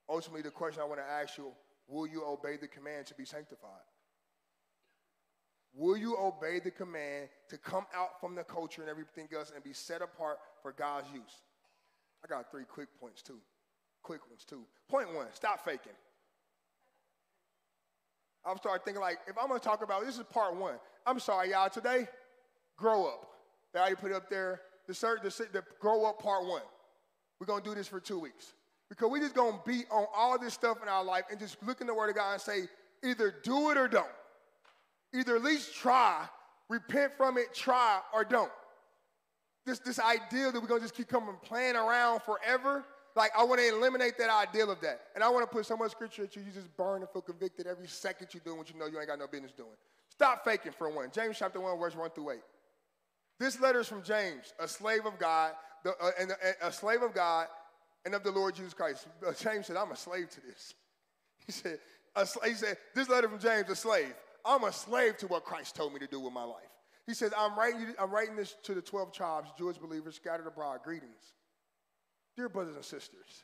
Ultimately, 0.10 0.42
the 0.42 0.52
question 0.52 0.82
I 0.82 0.86
want 0.86 1.00
to 1.00 1.10
ask 1.10 1.38
you: 1.38 1.52
Will 1.88 2.06
you 2.06 2.24
obey 2.26 2.58
the 2.58 2.68
command 2.68 3.08
to 3.08 3.16
be 3.16 3.24
sanctified? 3.24 3.88
Will 5.74 5.98
you 5.98 6.18
obey 6.18 6.60
the 6.60 6.72
command 6.72 7.30
to 7.50 7.58
come 7.58 7.86
out 7.94 8.20
from 8.22 8.36
the 8.36 8.44
culture 8.44 8.82
and 8.82 8.90
everything 8.90 9.28
else 9.36 9.52
and 9.54 9.64
be 9.64 9.74
set 9.74 10.02
apart 10.02 10.38
for 10.62 10.72
God's 10.72 11.08
use? 11.14 11.44
I 12.24 12.28
got 12.28 12.50
three 12.50 12.64
quick 12.64 12.88
points 13.00 13.22
too. 13.22 13.40
Quick 14.02 14.22
ones 14.30 14.46
too. 14.46 14.62
Point 14.90 15.14
one, 15.14 15.28
stop 15.34 15.64
faking. 15.66 15.92
I'm 18.46 18.58
starting 18.58 18.84
thinking 18.86 19.02
like, 19.02 19.18
if 19.28 19.38
I'm 19.38 19.48
gonna 19.48 19.60
talk 19.60 19.84
about 19.84 20.06
this 20.06 20.18
is 20.18 20.24
part 20.24 20.56
one. 20.56 20.76
I'm 21.06 21.20
sorry, 21.20 21.52
y'all. 21.52 21.70
Today, 21.70 22.08
grow 22.78 23.06
up. 23.06 23.35
They 23.76 23.82
already 23.82 23.98
put 23.98 24.14
up 24.14 24.30
there 24.30 24.62
the, 24.88 24.94
the, 24.94 25.48
the 25.52 25.64
grow 25.82 26.06
up 26.06 26.22
part 26.24 26.46
one. 26.46 26.62
We're 27.40 27.46
gonna 27.46 27.62
do 27.62 27.76
this 27.76 27.90
for 27.90 28.00
two 28.00 28.18
weeks 28.18 28.54
because 28.88 29.12
we're 29.12 29.20
just 29.20 29.36
gonna 29.36 29.60
beat 29.66 29.86
on 29.92 30.06
all 30.16 30.40
this 30.40 30.54
stuff 30.54 30.82
in 30.82 30.88
our 30.88 31.04
life 31.04 31.26
and 31.30 31.38
just 31.38 31.58
look 31.62 31.82
in 31.82 31.88
the 31.88 31.94
Word 31.94 32.10
of 32.10 32.16
God 32.16 32.32
and 32.32 32.42
say, 32.42 32.70
either 33.04 33.36
do 33.44 33.72
it 33.72 33.78
or 33.78 33.90
don't. 33.90 34.08
Either 35.14 35.36
at 35.36 35.44
least 35.44 35.76
try, 35.76 36.26
repent 36.70 37.12
from 37.18 37.38
it, 37.38 37.54
try, 37.54 38.00
or 38.14 38.24
don't. 38.24 38.52
This, 39.66 39.80
this 39.80 40.00
idea 40.00 40.54
that 40.54 40.62
we're 40.62 40.70
gonna 40.70 40.80
just 40.80 40.96
keep 40.96 41.10
coming 41.10 41.36
playing 41.44 41.76
around 41.76 42.22
forever, 42.22 42.86
like 43.18 43.32
I 43.38 43.44
want 43.44 43.60
to 43.60 43.68
eliminate 43.68 44.18
that 44.20 44.30
ideal 44.30 44.72
of 44.72 44.80
that. 44.82 45.02
And 45.16 45.24
I 45.24 45.28
want 45.28 45.44
to 45.50 45.54
put 45.54 45.66
so 45.66 45.76
much 45.76 45.92
scripture 45.92 46.22
that 46.22 46.34
you, 46.34 46.44
you 46.44 46.54
just 46.54 46.74
burn 46.78 47.02
and 47.02 47.10
feel 47.10 47.24
convicted 47.24 47.68
every 47.68 47.90
second 47.90 48.30
you're 48.32 48.42
doing 48.46 48.58
what 48.58 48.72
you 48.72 48.80
know 48.80 48.86
you 48.86 48.98
ain't 49.00 49.10
got 49.10 49.20
no 49.20 49.28
business 49.28 49.52
doing. 49.52 49.76
Stop 50.08 50.46
faking 50.46 50.72
for 50.72 50.90
one. 50.90 51.10
James 51.12 51.38
chapter 51.38 51.60
1, 51.60 51.78
verse 51.78 51.94
1 51.94 52.12
through 52.12 52.32
8. 52.32 52.40
This 53.40 53.60
letter 53.60 53.82
is 53.82 53.88
from 53.88 54.04
James, 54.04 54.54
a 54.60 54.68
slave 54.68 55.06
of 55.06 55.20
God, 55.20 55.52
the, 55.84 55.92
uh, 56.02 56.12
and 56.20 56.32
a, 56.32 56.68
a, 56.68 56.72
slave 56.72 57.02
of 57.02 57.14
God 57.14 57.48
and 58.06 58.16
of 58.16 58.24
the 58.24 58.32
Lord 58.32 58.56
Jesus 58.56 58.74
Christ. 58.74 59.08
Uh, 59.26 59.34
James 59.34 59.68
said, 59.68 59.76
I'm 59.76 59.92
a 59.92 59.96
slave 59.96 60.30
to 60.32 60.42
this. 60.42 60.74
He 61.46 61.52
said, 61.52 61.78
he 62.44 62.54
said, 62.54 62.78
this 62.96 63.08
letter 63.08 63.30
from 63.30 63.38
James, 63.40 63.70
a 63.70 63.76
slave. 63.76 64.14
I'm 64.44 64.64
a 64.64 64.72
slave 64.72 65.18
to 65.18 65.28
what 65.28 65.44
Christ 65.44 65.76
told 65.76 65.94
me 65.94 66.00
to 66.00 66.08
do 66.08 66.20
with 66.20 66.34
my 66.34 66.44
life. 66.44 66.64
He 67.06 67.14
says, 67.14 67.34
I'm 67.38 67.58
writing, 67.58 67.94
I'm 68.00 68.10
writing 68.10 68.36
this 68.36 68.56
to 68.64 68.74
the 68.74 68.82
12 68.82 69.12
tribes, 69.12 69.50
Jewish 69.58 69.78
believers 69.78 70.16
scattered 70.16 70.48
abroad. 70.48 70.80
Greetings. 70.84 71.34
Dear 72.36 72.50
brothers 72.50 72.76
and 72.76 72.84
sisters, 72.84 73.44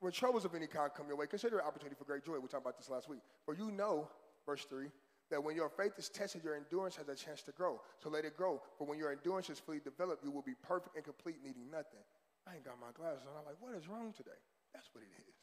when 0.00 0.12
troubles 0.12 0.44
of 0.44 0.54
any 0.54 0.66
kind 0.66 0.90
come 0.94 1.06
your 1.08 1.16
way, 1.16 1.26
consider 1.26 1.58
an 1.58 1.66
opportunity 1.66 1.96
for 1.98 2.04
great 2.04 2.24
joy. 2.24 2.34
We 2.34 2.48
talked 2.48 2.64
about 2.64 2.76
this 2.76 2.90
last 2.90 3.08
week. 3.08 3.20
For 3.44 3.54
you 3.54 3.70
know, 3.70 4.08
verse 4.46 4.64
3, 4.68 4.88
that 5.30 5.42
when 5.42 5.56
your 5.56 5.68
faith 5.68 5.92
is 5.98 6.08
tested, 6.08 6.42
your 6.44 6.56
endurance 6.56 6.96
has 6.96 7.08
a 7.08 7.14
chance 7.14 7.42
to 7.42 7.52
grow. 7.52 7.80
So 8.02 8.08
let 8.08 8.24
it 8.24 8.36
grow. 8.36 8.62
For 8.78 8.86
when 8.86 8.98
your 8.98 9.12
endurance 9.12 9.50
is 9.50 9.58
fully 9.58 9.80
developed, 9.80 10.24
you 10.24 10.30
will 10.30 10.42
be 10.42 10.54
perfect 10.62 10.96
and 10.96 11.04
complete, 11.04 11.36
needing 11.44 11.70
nothing. 11.70 12.00
I 12.46 12.54
ain't 12.54 12.64
got 12.64 12.80
my 12.80 12.92
glasses 12.94 13.22
on. 13.26 13.38
I'm 13.38 13.46
like, 13.46 13.60
what 13.60 13.74
is 13.74 13.88
wrong 13.88 14.12
today? 14.16 14.30
That's 14.72 14.88
what 14.92 15.02
it 15.02 15.12
is. 15.28 15.34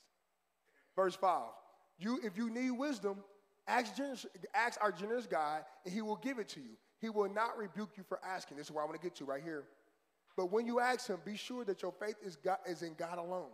Verse 0.96 1.16
5. 1.16 1.44
You, 1.98 2.20
if 2.24 2.38
you 2.38 2.50
need 2.50 2.72
wisdom, 2.72 3.18
Ask, 3.68 3.96
generous, 3.96 4.26
ask 4.54 4.80
our 4.82 4.92
generous 4.92 5.26
God, 5.26 5.64
and 5.86 5.94
He 5.94 6.02
will 6.02 6.18
give 6.18 6.38
it 6.38 6.48
to 6.50 6.60
you. 6.60 6.78
He 7.02 7.10
will 7.10 7.30
not 7.30 7.58
rebuke 7.58 7.92
you 7.98 8.04
for 8.08 8.20
asking. 8.24 8.58
This 8.58 8.68
is 8.68 8.72
where 8.72 8.84
I 8.84 8.86
want 8.86 9.00
to 9.00 9.06
get 9.06 9.16
to 9.18 9.26
right 9.26 9.42
here. 9.44 9.64
But 10.38 10.52
when 10.52 10.68
you 10.68 10.80
ask 10.80 11.08
Him, 11.08 11.18
be 11.26 11.36
sure 11.36 11.66
that 11.66 11.82
your 11.82 11.92
faith 11.92 12.16
is, 12.24 12.36
God, 12.36 12.58
is 12.68 12.84
in 12.84 12.94
God 12.94 13.18
alone. 13.18 13.50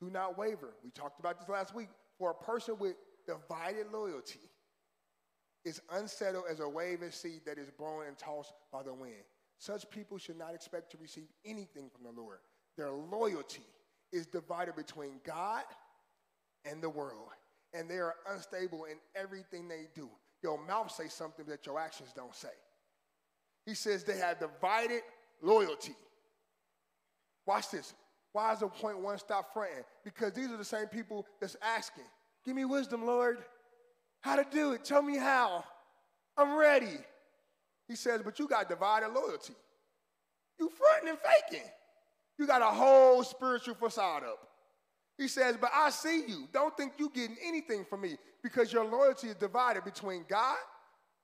Do 0.00 0.10
not 0.10 0.36
waver. 0.36 0.74
We 0.84 0.90
talked 0.90 1.18
about 1.18 1.38
this 1.38 1.48
last 1.48 1.74
week. 1.74 1.88
For 2.18 2.30
a 2.30 2.34
person 2.34 2.76
with 2.78 2.94
divided 3.26 3.86
loyalty, 3.92 4.40
is 5.64 5.80
unsettled 5.92 6.44
as 6.50 6.60
a 6.60 6.68
wave 6.68 7.02
of 7.02 7.14
sea 7.14 7.40
that 7.46 7.58
is 7.58 7.70
blown 7.70 8.06
and 8.06 8.18
tossed 8.18 8.52
by 8.72 8.82
the 8.82 8.92
wind. 8.92 9.24
Such 9.58 9.88
people 9.90 10.18
should 10.18 10.38
not 10.38 10.54
expect 10.54 10.90
to 10.92 10.98
receive 10.98 11.28
anything 11.44 11.88
from 11.90 12.04
the 12.04 12.20
Lord. 12.20 12.38
Their 12.76 12.90
loyalty 12.90 13.62
is 14.12 14.26
divided 14.26 14.76
between 14.76 15.20
God 15.24 15.64
and 16.64 16.82
the 16.82 16.90
world, 16.90 17.28
and 17.72 17.88
they 17.88 17.98
are 17.98 18.14
unstable 18.30 18.84
in 18.84 18.96
everything 19.14 19.68
they 19.68 19.86
do. 19.94 20.08
Your 20.42 20.58
mouth 20.66 20.90
says 20.90 21.12
something 21.12 21.46
that 21.46 21.64
your 21.64 21.78
actions 21.78 22.10
don't 22.14 22.34
say. 22.34 22.48
He 23.64 23.74
says 23.74 24.04
they 24.04 24.18
have 24.18 24.38
divided 24.38 25.00
loyalty. 25.40 25.94
Watch 27.46 27.70
this. 27.70 27.94
Why 28.32 28.52
is 28.52 28.60
the 28.60 28.68
point 28.68 28.98
one 28.98 29.16
stop 29.18 29.52
fronting? 29.54 29.84
Because 30.04 30.32
these 30.32 30.50
are 30.50 30.56
the 30.56 30.64
same 30.64 30.86
people 30.86 31.26
that's 31.40 31.56
asking, 31.62 32.04
Give 32.44 32.54
me 32.54 32.64
wisdom, 32.64 33.06
Lord. 33.06 33.38
How 34.24 34.36
to 34.36 34.46
do 34.50 34.72
it? 34.72 34.86
Tell 34.86 35.02
me 35.02 35.18
how. 35.18 35.64
I'm 36.38 36.56
ready. 36.56 36.96
He 37.86 37.94
says, 37.94 38.22
But 38.24 38.38
you 38.38 38.48
got 38.48 38.70
divided 38.70 39.10
loyalty. 39.10 39.52
You 40.58 40.70
fronting 40.70 41.10
and 41.10 41.18
faking. 41.18 41.68
You 42.38 42.46
got 42.46 42.62
a 42.62 42.74
whole 42.74 43.22
spiritual 43.22 43.74
facade 43.74 44.22
up. 44.22 44.38
He 45.18 45.28
says, 45.28 45.58
But 45.60 45.72
I 45.74 45.90
see 45.90 46.24
you. 46.26 46.48
Don't 46.54 46.74
think 46.74 46.94
you 46.96 47.10
getting 47.14 47.36
anything 47.44 47.84
from 47.84 48.00
me 48.00 48.16
because 48.42 48.72
your 48.72 48.86
loyalty 48.86 49.28
is 49.28 49.34
divided 49.34 49.84
between 49.84 50.24
God, 50.26 50.56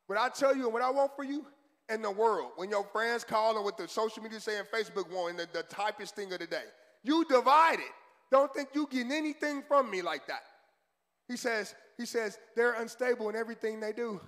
what 0.06 0.18
I 0.18 0.28
tell 0.28 0.54
you 0.54 0.64
and 0.64 0.72
what 0.74 0.82
I 0.82 0.90
want 0.90 1.12
for 1.16 1.24
you, 1.24 1.46
and 1.88 2.04
the 2.04 2.10
world. 2.10 2.50
When 2.56 2.68
your 2.68 2.84
friends 2.84 3.24
call 3.24 3.56
and 3.56 3.64
what 3.64 3.78
the 3.78 3.88
social 3.88 4.22
media 4.22 4.40
saying, 4.40 4.64
Facebook 4.70 5.10
wanting 5.10 5.38
the, 5.38 5.48
the 5.54 6.06
thing 6.06 6.34
of 6.34 6.38
the 6.38 6.46
day. 6.46 6.64
You 7.02 7.24
divided. 7.24 7.86
Don't 8.30 8.52
think 8.52 8.68
you 8.74 8.86
getting 8.90 9.10
anything 9.10 9.62
from 9.66 9.90
me 9.90 10.02
like 10.02 10.26
that. 10.26 10.42
He 11.30 11.36
says, 11.36 11.76
he 11.96 12.06
says 12.06 12.40
they're 12.56 12.72
unstable 12.72 13.28
in 13.28 13.36
everything 13.36 13.78
they 13.78 13.92
do. 13.92 14.20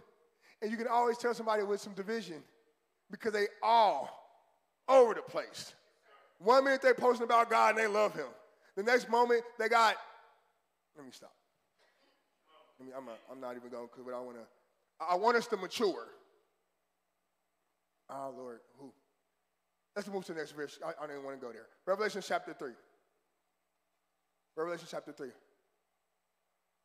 And 0.63 0.71
you 0.71 0.77
can 0.77 0.87
always 0.87 1.19
tell 1.19 1.35
somebody 1.35 1.65
with 1.65 1.81
some 1.81 1.95
division 1.95 2.37
because 3.11 3.33
they 3.33 3.47
all 3.61 4.09
over 4.89 5.13
the 5.13 5.21
place. 5.21 5.75
One 6.39 6.63
minute 6.63 6.81
they're 6.81 6.95
posting 6.95 7.25
about 7.25 7.51
God 7.51 7.71
and 7.71 7.79
they 7.79 7.89
love 7.89 8.15
him. 8.15 8.29
The 8.77 8.85
next 8.85 9.11
moment 9.11 9.43
they 9.59 9.69
got, 9.69 9.97
let 10.97 11.05
me 11.05 11.11
stop. 11.13 11.35
Let 12.79 12.87
me, 12.87 12.95
I'm, 12.97 13.09
a, 13.09 13.17
I'm 13.33 13.41
not 13.41 13.57
even 13.57 13.69
going 13.69 13.89
to, 13.97 14.03
but 14.05 14.15
I 14.15 14.21
want 14.21 14.37
to, 14.37 15.05
I 15.05 15.17
want 15.17 15.37
us 15.37 15.49
to 15.49 15.57
mature. 15.57 16.07
Oh, 18.09 18.33
Lord, 18.39 18.61
who? 18.79 18.93
Let's 19.97 20.07
move 20.07 20.25
to 20.27 20.35
the 20.35 20.39
next 20.39 20.53
verse. 20.53 20.79
I, 20.87 20.91
I 20.91 21.07
don't 21.09 21.17
even 21.17 21.25
want 21.25 21.41
to 21.41 21.45
go 21.45 21.53
there. 21.53 21.67
Revelation 21.85 22.23
chapter 22.25 22.53
3. 22.53 22.71
Revelation 24.57 24.87
chapter 24.89 25.11
3. 25.11 25.31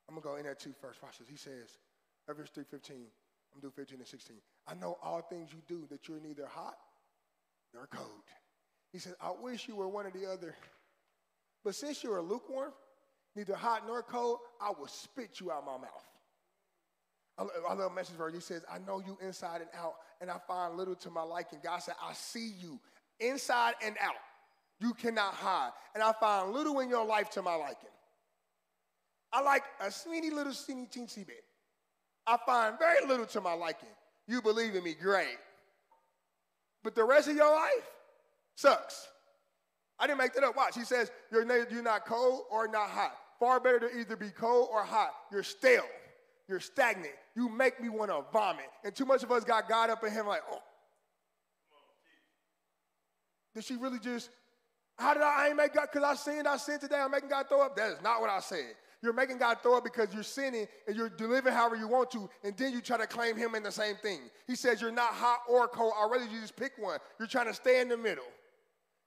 I'm 0.08 0.16
to 0.16 0.22
go 0.22 0.36
in 0.36 0.44
there 0.44 0.56
too 0.56 0.74
first. 0.80 1.02
Watch 1.04 1.20
this. 1.20 1.28
He 1.28 1.38
says, 1.38 1.78
Ephesians 2.28 2.52
3:15. 2.56 2.92
I'm 3.54 3.62
to 3.62 3.68
do 3.68 3.72
15 3.76 4.00
and 4.00 4.08
16. 4.08 4.38
I 4.68 4.74
know 4.76 4.98
all 5.02 5.22
things 5.22 5.50
you 5.52 5.60
do 5.68 5.88
that 5.90 6.08
you're 6.08 6.20
neither 6.20 6.46
hot 6.46 6.78
nor 7.74 7.88
cold. 7.88 8.24
He 8.92 9.00
says, 9.00 9.16
I 9.22 9.32
wish 9.32 9.68
you 9.68 9.76
were 9.76 9.88
one 9.88 10.06
or 10.06 10.12
the 10.12 10.32
other. 10.32 10.56
But 11.64 11.76
since 11.76 12.04
you're 12.04 12.22
lukewarm, 12.22 12.72
neither 13.36 13.56
hot 13.56 13.88
nor 13.88 14.04
cold, 14.04 14.40
I 14.62 14.72
will 14.78 14.88
spit 14.88 15.40
you 15.40 15.52
out 15.52 15.60
of 15.60 15.66
my 15.66 15.78
mouth. 15.78 16.08
I 17.70 17.74
love 17.74 17.94
message 17.94 18.16
verse. 18.16 18.34
He 18.34 18.40
says, 18.40 18.64
I 18.72 18.80
know 18.80 19.00
you 19.00 19.18
inside 19.22 19.62
and 19.62 19.70
out, 19.78 19.94
and 20.22 20.32
I 20.32 20.38
find 20.48 20.76
little 20.76 20.96
to 20.96 21.10
my 21.12 21.22
liking. 21.22 21.60
God 21.64 21.80
said, 21.80 21.94
I 22.02 22.14
see 22.14 22.52
you 22.60 22.80
inside 23.20 23.76
and 23.84 23.96
out. 24.02 24.16
You 24.80 24.94
cannot 24.94 25.34
hide. 25.34 25.72
And 25.94 26.02
I 26.04 26.14
find 26.14 26.52
little 26.52 26.80
in 26.80 26.90
your 26.90 27.06
life 27.06 27.30
to 27.32 27.42
my 27.42 27.56
liking. 27.56 27.90
I 29.38 29.42
like 29.42 29.66
a 29.82 29.92
sweetie 29.92 30.32
little 30.32 30.52
teeny 30.52 30.88
teensy 30.92 31.26
bit. 31.26 31.44
I 32.26 32.38
find 32.44 32.80
very 32.80 33.06
little 33.06 33.28
to 33.28 33.40
my 33.40 33.54
liking. 33.54 33.88
You 34.28 34.42
believe 34.42 34.74
in 34.74 34.84
me, 34.84 34.96
great. 35.00 35.38
But 36.84 36.96
the 36.96 37.04
rest 37.04 37.30
of 37.30 37.36
your 37.36 37.56
life 37.56 37.88
sucks. 38.56 39.08
I 40.00 40.08
didn't 40.08 40.18
make 40.18 40.34
that 40.34 40.44
up. 40.44 40.56
Watch. 40.56 40.74
He 40.74 40.84
says, 40.84 41.12
you're, 41.32 41.46
you're 41.70 41.84
not 41.84 42.08
cold 42.08 42.46
or 42.50 42.68
not 42.68 42.90
hot. 42.90 43.16
Far 43.40 43.60
better 43.60 43.80
to 43.82 44.00
either 44.00 44.16
be 44.16 44.32
cold 44.32 44.70
or 44.72 44.84
hot. 44.84 45.12
You're 45.32 45.44
stale. 45.44 45.86
You're 46.50 46.60
stagnant. 46.60 47.14
You 47.36 47.48
make 47.48 47.80
me 47.80 47.90
want 47.90 48.10
to 48.10 48.24
vomit. 48.34 48.66
And 48.84 48.96
too 48.96 49.06
much 49.06 49.22
of 49.22 49.32
us 49.32 49.44
got 49.44 49.70
God 49.70 49.92
up 49.92 50.04
in 50.04 50.12
him 50.12 50.26
like, 50.26 50.42
oh. 50.52 50.64
Did 53.54 53.66
she 53.66 53.76
really 53.76 54.00
just, 54.00 54.32
how 54.98 55.14
did 55.14 55.22
I, 55.22 55.44
I 55.44 55.48
ain't 55.50 55.58
make 55.58 55.76
God, 55.76 55.90
because 55.94 56.04
I 56.04 56.16
sinned, 56.16 56.48
I 56.48 56.58
sinned 56.58 56.82
today, 56.82 56.98
I'm 56.98 57.12
making 57.12 57.30
God 57.30 57.48
throw 57.48 57.62
up? 57.62 57.76
That 57.76 57.92
is 57.92 58.02
not 58.02 58.20
what 58.20 58.32
I 58.32 58.40
said. 58.40 58.74
You're 59.08 59.14
making 59.14 59.38
God 59.38 59.60
throw 59.64 59.78
up 59.78 59.86
because 59.86 60.14
you're 60.14 60.22
sinning 60.22 60.68
and 60.86 60.94
you're 60.94 61.08
delivering 61.08 61.56
however 61.56 61.78
you 61.78 61.88
want 61.88 62.12
to, 62.12 62.30
and 62.44 62.58
then 62.58 62.74
you 62.74 62.82
try 62.82 62.98
to 62.98 63.08
claim 63.08 63.38
him 63.38 63.56
in 63.56 63.64
the 63.64 63.72
same 63.72 63.96
thing. 63.96 64.20
He 64.48 64.54
says 64.54 64.82
you're 64.82 64.92
not 64.92 65.14
hot 65.14 65.44
or 65.48 65.66
cold. 65.70 65.94
I'd 65.98 66.12
rather 66.12 66.26
you 66.26 66.42
just 66.42 66.58
pick 66.58 66.74
one. 66.78 67.00
You're 67.18 67.30
trying 67.30 67.46
to 67.46 67.54
stay 67.54 67.80
in 67.80 67.88
the 67.88 67.96
middle. 67.96 68.26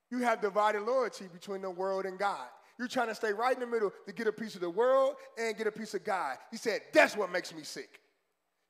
You 0.09 0.17
have 0.23 0.41
divided 0.41 0.81
loyalty 0.81 1.25
between 1.31 1.61
the 1.61 1.69
world 1.69 2.05
and 2.05 2.17
God. 2.17 2.47
You're 2.79 2.87
trying 2.87 3.09
to 3.09 3.15
stay 3.15 3.31
right 3.31 3.53
in 3.53 3.59
the 3.59 3.67
middle 3.67 3.93
to 4.07 4.11
get 4.11 4.25
a 4.25 4.31
piece 4.31 4.55
of 4.55 4.61
the 4.61 4.71
world 4.71 5.17
and 5.37 5.55
get 5.55 5.67
a 5.67 5.71
piece 5.71 5.93
of 5.93 6.03
God. 6.03 6.37
He 6.49 6.57
said, 6.57 6.81
That's 6.93 7.15
what 7.15 7.31
makes 7.31 7.53
me 7.53 7.61
sick. 7.61 7.99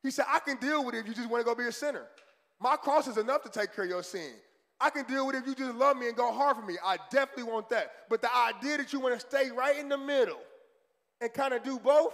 He 0.04 0.12
said, 0.12 0.26
I 0.28 0.40
can 0.40 0.58
deal 0.58 0.84
with 0.84 0.96
it 0.96 0.98
if 0.98 1.08
you 1.08 1.14
just 1.14 1.30
want 1.30 1.46
to 1.46 1.46
go 1.46 1.56
be 1.56 1.64
a 1.64 1.72
sinner. 1.72 2.08
My 2.60 2.76
cross 2.76 3.08
is 3.08 3.16
enough 3.16 3.42
to 3.44 3.50
take 3.50 3.74
care 3.74 3.86
of 3.86 3.90
your 3.90 4.04
sin. 4.04 4.34
I 4.82 4.90
can 4.90 5.06
deal 5.06 5.26
with 5.28 5.36
it 5.38 5.44
if 5.44 5.48
you 5.48 5.56
just 5.56 5.76
love 5.76 5.96
me 5.96 6.10
and 6.10 6.18
go 6.18 6.34
hard 6.34 6.58
for 6.58 6.64
me. 6.64 6.76
I 6.84 6.98
definitely 7.10 7.54
want 7.54 7.70
that. 7.70 7.90
But 8.10 8.22
the 8.22 8.36
idea 8.36 8.80
that 8.80 8.92
you 8.92 9.00
want 9.00 9.18
to 9.18 9.26
stay 9.26 9.50
right 9.50 9.78
in 9.78 9.88
the 9.88 9.98
middle 9.98 10.42
and 11.22 11.34
kind 11.34 11.54
of 11.54 11.64
do 11.64 11.80
both, 11.80 12.14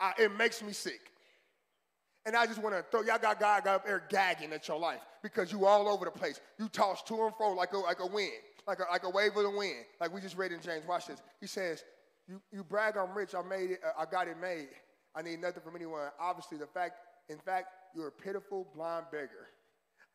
I, 0.00 0.12
it 0.18 0.36
makes 0.36 0.62
me 0.62 0.72
sick. 0.72 1.00
And 2.26 2.36
I 2.36 2.46
just 2.46 2.60
want 2.62 2.74
to 2.74 2.84
throw, 2.90 3.02
y'all 3.02 3.18
got 3.18 3.40
God 3.40 3.66
up 3.66 3.86
there 3.86 4.02
gagging 4.10 4.52
at 4.52 4.68
your 4.68 4.78
life 4.78 5.00
because 5.22 5.50
you 5.50 5.64
all 5.64 5.88
over 5.88 6.04
the 6.04 6.10
place. 6.10 6.40
You 6.58 6.68
toss 6.68 7.02
to 7.04 7.24
and 7.24 7.34
fro 7.36 7.52
like 7.52 7.72
a, 7.72 7.78
like 7.78 8.00
a 8.00 8.06
wind, 8.06 8.32
like 8.66 8.80
a, 8.80 8.84
like 8.90 9.04
a 9.04 9.10
wave 9.10 9.36
of 9.36 9.44
the 9.44 9.50
wind. 9.50 9.84
Like 10.00 10.12
we 10.12 10.20
just 10.20 10.36
read 10.36 10.52
in 10.52 10.60
James. 10.60 10.84
Watch 10.86 11.06
this. 11.06 11.22
He 11.40 11.46
says, 11.46 11.84
you, 12.28 12.42
you 12.52 12.62
brag 12.62 12.96
I'm 12.98 13.16
rich, 13.16 13.34
I 13.34 13.42
made 13.42 13.70
it, 13.70 13.80
uh, 13.82 14.02
I 14.02 14.04
got 14.04 14.28
it 14.28 14.36
made. 14.38 14.68
I 15.14 15.22
need 15.22 15.40
nothing 15.40 15.62
from 15.62 15.74
anyone. 15.74 16.08
Obviously, 16.20 16.58
the 16.58 16.66
fact, 16.66 16.98
in 17.30 17.38
fact, 17.38 17.68
you're 17.94 18.08
a 18.08 18.12
pitiful 18.12 18.68
blind 18.74 19.06
beggar. 19.10 19.48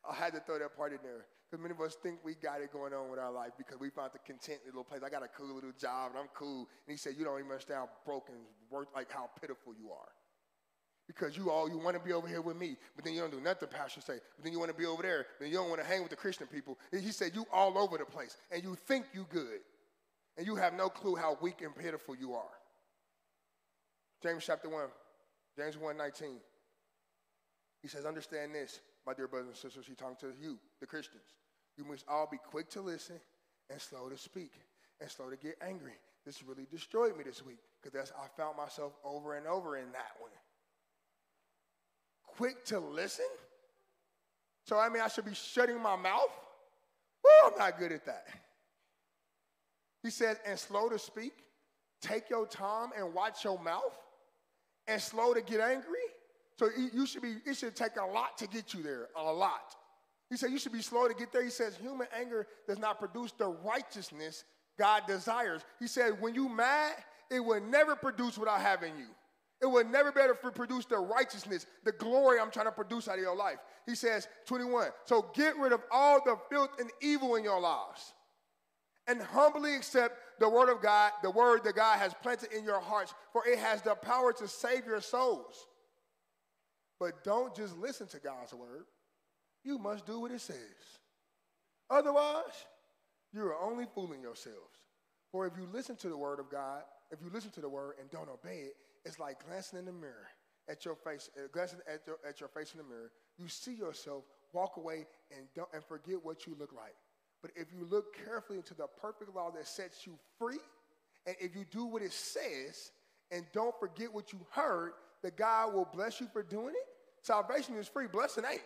I 0.08 0.14
had 0.14 0.32
to 0.34 0.40
throw 0.40 0.58
that 0.58 0.76
part 0.76 0.92
in 0.92 0.98
there. 1.02 1.26
Because 1.54 1.62
many 1.62 1.74
of 1.78 1.86
us 1.86 1.94
think 1.94 2.18
we 2.24 2.34
got 2.34 2.60
it 2.62 2.72
going 2.72 2.92
on 2.92 3.08
with 3.10 3.20
our 3.20 3.30
life 3.30 3.52
because 3.56 3.78
we 3.78 3.88
found 3.88 4.10
the 4.12 4.18
content 4.18 4.58
little 4.66 4.82
place. 4.82 5.02
I 5.06 5.08
got 5.08 5.22
a 5.22 5.28
cool 5.28 5.54
little 5.54 5.70
job 5.80 6.10
and 6.10 6.18
I'm 6.18 6.26
cool. 6.34 6.66
And 6.84 6.90
he 6.90 6.96
said, 6.96 7.14
You 7.16 7.24
don't 7.24 7.38
even 7.38 7.48
understand 7.48 7.78
how 7.78 7.88
broken, 8.04 8.34
like 8.92 9.12
how 9.12 9.30
pitiful 9.40 9.72
you 9.72 9.92
are. 9.92 10.08
Because 11.06 11.36
you 11.36 11.52
all 11.52 11.68
you 11.68 11.78
want 11.78 11.96
to 11.96 12.02
be 12.02 12.12
over 12.12 12.26
here 12.26 12.40
with 12.40 12.56
me, 12.56 12.76
but 12.96 13.04
then 13.04 13.14
you 13.14 13.20
don't 13.20 13.30
do 13.30 13.40
nothing, 13.40 13.68
Pastor 13.68 14.00
say. 14.00 14.14
But 14.34 14.42
then 14.42 14.52
you 14.52 14.58
want 14.58 14.72
to 14.72 14.76
be 14.76 14.84
over 14.84 15.00
there, 15.00 15.26
but 15.38 15.46
you 15.46 15.54
don't 15.54 15.68
want 15.68 15.80
to 15.80 15.86
hang 15.86 16.00
with 16.00 16.10
the 16.10 16.16
Christian 16.16 16.48
people. 16.48 16.76
And 16.90 17.00
he 17.00 17.12
said, 17.12 17.30
You 17.36 17.46
all 17.52 17.78
over 17.78 17.98
the 17.98 18.04
place. 18.04 18.36
And 18.50 18.60
you 18.64 18.74
think 18.74 19.04
you 19.14 19.24
good. 19.30 19.60
And 20.36 20.48
you 20.48 20.56
have 20.56 20.74
no 20.74 20.88
clue 20.88 21.14
how 21.14 21.38
weak 21.40 21.62
and 21.62 21.72
pitiful 21.72 22.16
you 22.16 22.34
are. 22.34 22.50
James 24.24 24.42
chapter 24.44 24.68
1, 24.68 24.86
James 25.56 25.78
1 25.78 25.96
19. 25.96 26.30
He 27.80 27.86
says, 27.86 28.06
Understand 28.06 28.56
this, 28.56 28.80
my 29.06 29.14
dear 29.14 29.28
brothers 29.28 29.50
and 29.50 29.56
sisters. 29.56 29.84
He's 29.86 29.96
talking 29.96 30.16
to 30.18 30.32
you, 30.42 30.58
the 30.80 30.86
Christians. 30.86 31.22
You 31.76 31.84
must 31.84 32.04
all 32.08 32.28
be 32.30 32.38
quick 32.38 32.68
to 32.70 32.80
listen 32.80 33.16
and 33.70 33.80
slow 33.80 34.08
to 34.08 34.16
speak 34.16 34.52
and 35.00 35.10
slow 35.10 35.30
to 35.30 35.36
get 35.36 35.56
angry. 35.66 35.94
This 36.24 36.42
really 36.42 36.66
destroyed 36.70 37.16
me 37.16 37.24
this 37.24 37.44
week 37.44 37.58
because 37.82 37.92
that's 37.92 38.12
I 38.12 38.26
found 38.40 38.56
myself 38.56 38.92
over 39.04 39.34
and 39.36 39.46
over 39.46 39.76
in 39.76 39.90
that 39.92 40.12
one. 40.18 40.30
Quick 42.26 42.64
to 42.66 42.80
listen? 42.80 43.26
So 44.66 44.78
I 44.78 44.88
mean 44.88 45.02
I 45.02 45.08
should 45.08 45.26
be 45.26 45.34
shutting 45.34 45.80
my 45.80 45.96
mouth? 45.96 46.30
Well, 47.22 47.52
I'm 47.52 47.58
not 47.58 47.78
good 47.78 47.92
at 47.92 48.06
that. 48.06 48.26
He 50.02 50.10
says, 50.10 50.36
and 50.46 50.58
slow 50.58 50.88
to 50.90 50.98
speak. 50.98 51.32
Take 52.02 52.28
your 52.28 52.46
time 52.46 52.90
and 52.96 53.14
watch 53.14 53.44
your 53.44 53.58
mouth. 53.58 53.98
And 54.86 55.00
slow 55.00 55.32
to 55.32 55.40
get 55.40 55.60
angry. 55.60 56.04
So 56.58 56.68
you 56.92 57.06
should 57.06 57.22
be, 57.22 57.36
it 57.46 57.56
should 57.56 57.74
take 57.74 57.96
a 57.96 58.04
lot 58.04 58.36
to 58.38 58.46
get 58.46 58.74
you 58.74 58.82
there. 58.82 59.08
A 59.16 59.22
lot. 59.22 59.74
He 60.30 60.36
said, 60.36 60.50
You 60.50 60.58
should 60.58 60.72
be 60.72 60.82
slow 60.82 61.08
to 61.08 61.14
get 61.14 61.32
there. 61.32 61.44
He 61.44 61.50
says, 61.50 61.76
Human 61.76 62.06
anger 62.18 62.46
does 62.66 62.78
not 62.78 62.98
produce 62.98 63.32
the 63.32 63.48
righteousness 63.48 64.44
God 64.78 65.02
desires. 65.06 65.62
He 65.78 65.86
said, 65.86 66.20
When 66.20 66.34
you 66.34 66.48
mad, 66.48 66.94
it 67.30 67.40
will 67.40 67.60
never 67.60 67.96
produce 67.96 68.38
what 68.38 68.48
I 68.48 68.58
have 68.58 68.82
in 68.82 68.96
you. 68.96 69.08
It 69.62 69.66
will 69.66 69.84
never 69.84 70.12
be 70.12 70.20
able 70.20 70.34
to 70.34 70.50
produce 70.50 70.84
the 70.84 70.98
righteousness, 70.98 71.66
the 71.84 71.92
glory 71.92 72.38
I'm 72.38 72.50
trying 72.50 72.66
to 72.66 72.72
produce 72.72 73.08
out 73.08 73.16
of 73.16 73.22
your 73.22 73.36
life. 73.36 73.56
He 73.86 73.94
says, 73.94 74.28
21. 74.46 74.88
So 75.04 75.30
get 75.34 75.56
rid 75.56 75.72
of 75.72 75.80
all 75.90 76.20
the 76.22 76.36
filth 76.50 76.70
and 76.78 76.90
evil 77.00 77.36
in 77.36 77.44
your 77.44 77.60
lives 77.60 78.12
and 79.06 79.20
humbly 79.20 79.74
accept 79.76 80.18
the 80.40 80.48
word 80.48 80.68
of 80.68 80.82
God, 80.82 81.12
the 81.22 81.30
word 81.30 81.64
that 81.64 81.76
God 81.76 81.98
has 81.98 82.14
planted 82.22 82.52
in 82.52 82.64
your 82.64 82.80
hearts, 82.80 83.14
for 83.32 83.46
it 83.46 83.58
has 83.58 83.82
the 83.82 83.94
power 83.94 84.32
to 84.34 84.48
save 84.48 84.86
your 84.86 85.00
souls. 85.00 85.66
But 86.98 87.24
don't 87.24 87.54
just 87.54 87.76
listen 87.78 88.06
to 88.08 88.18
God's 88.18 88.54
word, 88.54 88.84
you 89.64 89.78
must 89.78 90.06
do 90.06 90.20
what 90.20 90.30
it 90.30 90.40
says. 90.40 90.56
Otherwise, 91.90 92.66
you 93.32 93.42
are 93.42 93.60
only 93.62 93.86
fooling 93.94 94.22
yourselves. 94.22 94.78
For 95.32 95.46
if 95.46 95.54
you 95.58 95.66
listen 95.72 95.96
to 95.96 96.08
the 96.08 96.16
word 96.16 96.38
of 96.38 96.50
God, 96.50 96.82
if 97.10 97.20
you 97.22 97.30
listen 97.32 97.50
to 97.52 97.60
the 97.60 97.68
word 97.68 97.94
and 98.00 98.10
don't 98.10 98.28
obey 98.28 98.58
it, 98.58 98.76
it's 99.04 99.18
like 99.18 99.44
glancing 99.46 99.78
in 99.78 99.84
the 99.84 99.92
mirror 99.92 100.28
at 100.68 100.84
your 100.84 100.94
face, 100.94 101.30
uh, 101.36 101.48
glancing 101.52 101.80
at 101.92 102.06
your, 102.06 102.18
at 102.26 102.40
your 102.40 102.48
face 102.48 102.72
in 102.72 102.78
the 102.78 102.84
mirror, 102.84 103.10
you 103.38 103.48
see 103.48 103.74
yourself, 103.74 104.24
walk 104.52 104.76
away, 104.76 105.06
and, 105.36 105.46
don't, 105.54 105.68
and 105.74 105.84
forget 105.84 106.16
what 106.22 106.46
you 106.46 106.56
look 106.58 106.72
like. 106.72 106.94
But 107.42 107.50
if 107.56 107.72
you 107.72 107.84
look 107.84 108.16
carefully 108.24 108.58
into 108.58 108.74
the 108.74 108.86
perfect 108.86 109.34
law 109.34 109.50
that 109.50 109.66
sets 109.66 110.06
you 110.06 110.16
free, 110.38 110.58
and 111.26 111.36
if 111.40 111.54
you 111.54 111.64
do 111.70 111.84
what 111.84 112.02
it 112.02 112.12
says, 112.12 112.92
and 113.30 113.44
don't 113.52 113.78
forget 113.78 114.12
what 114.12 114.32
you 114.32 114.40
heard, 114.50 114.92
that 115.22 115.36
God 115.36 115.74
will 115.74 115.88
bless 115.92 116.20
you 116.20 116.28
for 116.32 116.42
doing 116.42 116.74
it. 116.74 116.86
Salvation 117.22 117.76
is 117.76 117.88
free, 117.88 118.06
blessing 118.06 118.44
ain't. 118.50 118.62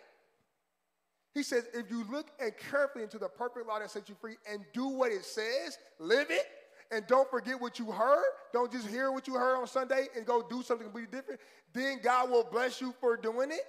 He 1.39 1.45
says, 1.45 1.69
if 1.73 1.89
you 1.89 2.05
look 2.11 2.27
and 2.41 2.53
carefully 2.69 3.05
into 3.05 3.17
the 3.17 3.29
perfect 3.29 3.69
law 3.69 3.79
that 3.79 3.89
sets 3.93 4.09
you 4.09 4.17
free 4.21 4.35
and 4.51 4.65
do 4.73 4.89
what 4.89 5.13
it 5.13 5.25
says, 5.25 5.79
live 6.01 6.33
it, 6.33 6.45
and 6.91 7.07
don't 7.07 7.31
forget 7.31 7.61
what 7.61 7.79
you 7.79 7.93
heard. 7.93 8.25
Don't 8.53 8.73
just 8.73 8.89
hear 8.89 9.13
what 9.13 9.29
you 9.29 9.35
heard 9.35 9.57
on 9.57 9.69
Sunday 9.69 10.09
and 10.17 10.27
go 10.27 10.43
do 10.43 10.65
something 10.65 10.85
completely 10.85 11.17
different. 11.17 11.41
Then 11.73 12.01
God 12.03 12.29
will 12.29 12.43
bless 12.43 12.81
you 12.81 12.93
for 13.01 13.17
doing 13.17 13.53
it. 13.53 13.61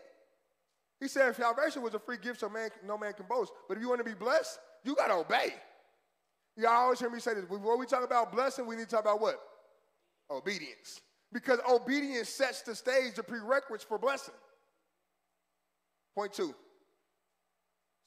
He 0.99 1.07
said 1.07 1.35
salvation 1.35 1.83
was 1.83 1.93
a 1.93 1.99
free 1.99 2.17
gift, 2.17 2.39
so 2.39 2.49
man, 2.49 2.71
no 2.87 2.97
man 2.97 3.13
can 3.13 3.27
boast. 3.29 3.51
But 3.67 3.77
if 3.77 3.83
you 3.83 3.89
want 3.89 3.99
to 3.99 4.03
be 4.03 4.15
blessed, 4.15 4.57
you 4.83 4.95
got 4.95 5.09
to 5.09 5.13
obey. 5.13 5.53
Y'all 6.57 6.71
always 6.71 6.99
hear 6.99 7.11
me 7.11 7.19
say 7.19 7.35
this. 7.35 7.45
Before 7.45 7.77
we 7.77 7.85
talk 7.85 8.03
about 8.03 8.31
blessing, 8.31 8.65
we 8.65 8.77
need 8.77 8.89
to 8.89 8.95
talk 8.95 9.01
about 9.01 9.21
what? 9.21 9.39
Obedience. 10.31 11.01
Because 11.31 11.59
obedience 11.69 12.29
sets 12.29 12.63
the 12.63 12.73
stage, 12.73 13.13
the 13.13 13.21
prerequisites 13.21 13.83
for 13.83 13.99
blessing. 13.99 14.33
Point 16.15 16.33
two. 16.33 16.55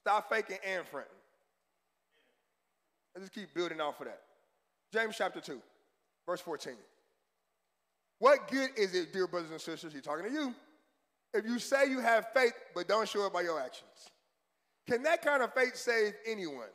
Stop 0.03 0.29
faking 0.29 0.57
and 0.67 0.85
fronting. 0.85 1.11
Let's 3.15 3.29
just 3.29 3.33
keep 3.33 3.53
building 3.53 3.79
off 3.79 4.01
of 4.01 4.07
that. 4.07 4.19
James 4.91 5.15
chapter 5.17 5.39
2, 5.39 5.61
verse 6.27 6.41
14. 6.41 6.73
What 8.19 8.49
good 8.49 8.71
is 8.75 8.93
it, 8.93 9.13
dear 9.13 9.27
brothers 9.27 9.51
and 9.51 9.61
sisters, 9.61 9.93
he's 9.93 10.01
talking 10.01 10.25
to 10.25 10.31
you, 10.31 10.53
if 11.33 11.45
you 11.45 11.57
say 11.57 11.89
you 11.89 11.99
have 11.99 12.27
faith 12.33 12.53
but 12.75 12.89
don't 12.89 13.07
show 13.07 13.25
it 13.25 13.31
by 13.31 13.41
your 13.41 13.61
actions? 13.61 14.11
Can 14.89 15.03
that 15.03 15.21
kind 15.21 15.41
of 15.41 15.53
faith 15.53 15.77
save 15.77 16.13
anyone? 16.27 16.67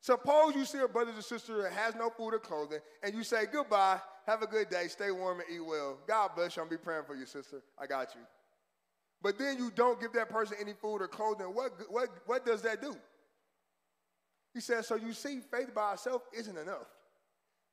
Suppose 0.00 0.54
you 0.54 0.64
see 0.64 0.78
a 0.78 0.86
brother 0.86 1.10
or 1.16 1.22
sister 1.22 1.62
that 1.62 1.72
has 1.72 1.96
no 1.96 2.10
food 2.10 2.34
or 2.34 2.38
clothing, 2.38 2.78
and 3.02 3.12
you 3.12 3.24
say, 3.24 3.46
Goodbye, 3.50 3.98
have 4.28 4.42
a 4.42 4.46
good 4.46 4.70
day, 4.70 4.86
stay 4.86 5.10
warm 5.10 5.40
and 5.40 5.48
eat 5.52 5.66
well. 5.66 5.98
God 6.06 6.30
bless 6.36 6.54
you, 6.54 6.62
I'll 6.62 6.68
be 6.68 6.76
praying 6.76 7.04
for 7.08 7.16
you, 7.16 7.26
sister. 7.26 7.60
I 7.76 7.86
got 7.86 8.14
you. 8.14 8.20
But 9.24 9.38
then 9.38 9.56
you 9.56 9.72
don't 9.74 9.98
give 9.98 10.12
that 10.12 10.28
person 10.28 10.58
any 10.60 10.74
food 10.74 10.98
or 10.98 11.08
clothing. 11.08 11.46
What, 11.46 11.72
what, 11.88 12.10
what 12.26 12.44
does 12.44 12.60
that 12.60 12.82
do? 12.82 12.94
He 14.52 14.60
says, 14.60 14.86
So 14.86 14.96
you 14.96 15.14
see, 15.14 15.40
faith 15.50 15.74
by 15.74 15.94
itself 15.94 16.22
isn't 16.36 16.58
enough. 16.58 16.86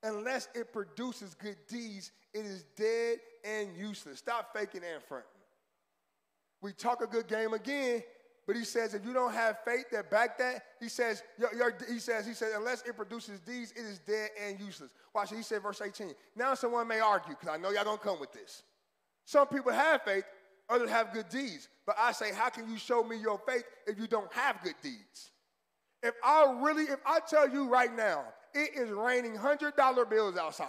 Unless 0.02 0.47
it 0.56 0.72
produces 0.72 1.36
good 1.36 1.58
deeds, 1.68 2.14
it 2.34 2.45
is 2.45 2.64
dead 2.78 3.18
and 3.43 3.76
useless. 3.76 4.20
Stop 4.20 4.56
faking 4.56 4.82
and 4.91 5.04
fronting. 5.04 5.28
We 6.62 6.72
talk 6.72 7.04
a 7.04 7.08
good 7.08 7.28
game 7.28 7.54
again, 7.54 8.02
but 8.47 8.56
he 8.56 8.64
says 8.64 8.93
if 8.93 9.04
you 9.06 9.14
don't 9.14 9.34
have 9.34 9.58
faith 9.66 9.86
that 9.91 10.10
back 10.10 10.38
that, 10.38 10.64
he 10.80 10.88
says, 10.88 11.22
he 11.89 11.99
says, 11.99 12.26
he 12.26 12.34
says, 12.34 12.54
unless 12.56 12.82
it 12.84 12.95
produces 12.95 13.41
deeds, 13.41 13.74
it 13.76 13.82
is 13.82 13.99
dead 13.99 14.30
and 14.41 14.58
useless. 14.58 14.93
Watch. 15.14 15.32
He 15.32 15.41
said, 15.41 15.62
verse 15.62 15.82
18. 15.86 16.14
Now 16.34 16.54
someone 16.54 16.88
may 16.88 17.02
argue, 17.02 17.36
because 17.38 17.54
I 17.54 17.58
know 17.58 17.72
y'all 17.72 17.84
gonna 17.84 17.97
come 17.97 18.22
with 18.22 18.32
this. 18.32 18.64
Some 19.26 19.47
people 19.47 19.74
have 19.74 20.02
faith, 20.04 20.24
others 20.72 20.89
have 20.89 21.13
good 21.13 21.30
deeds. 21.30 21.67
But 21.86 21.95
I 21.99 22.11
say, 22.11 22.34
how 22.34 22.49
can 22.49 22.69
you 22.69 22.78
show 22.78 23.03
me 23.03 23.17
your 23.17 23.39
faith 23.47 23.63
if 23.86 23.99
you 23.99 24.07
don't 24.07 24.32
have 24.34 24.61
good 24.63 24.76
deeds? 24.82 25.32
If 26.03 26.13
I 26.24 26.57
really, 26.61 26.84
if 26.84 26.99
I 27.05 27.19
tell 27.19 27.49
you 27.49 27.67
right 27.67 27.95
now, 27.95 28.24
it 28.53 28.72
is 28.76 28.89
raining 28.89 29.36
$100 29.36 30.09
bills 30.09 30.38
outside. 30.38 30.67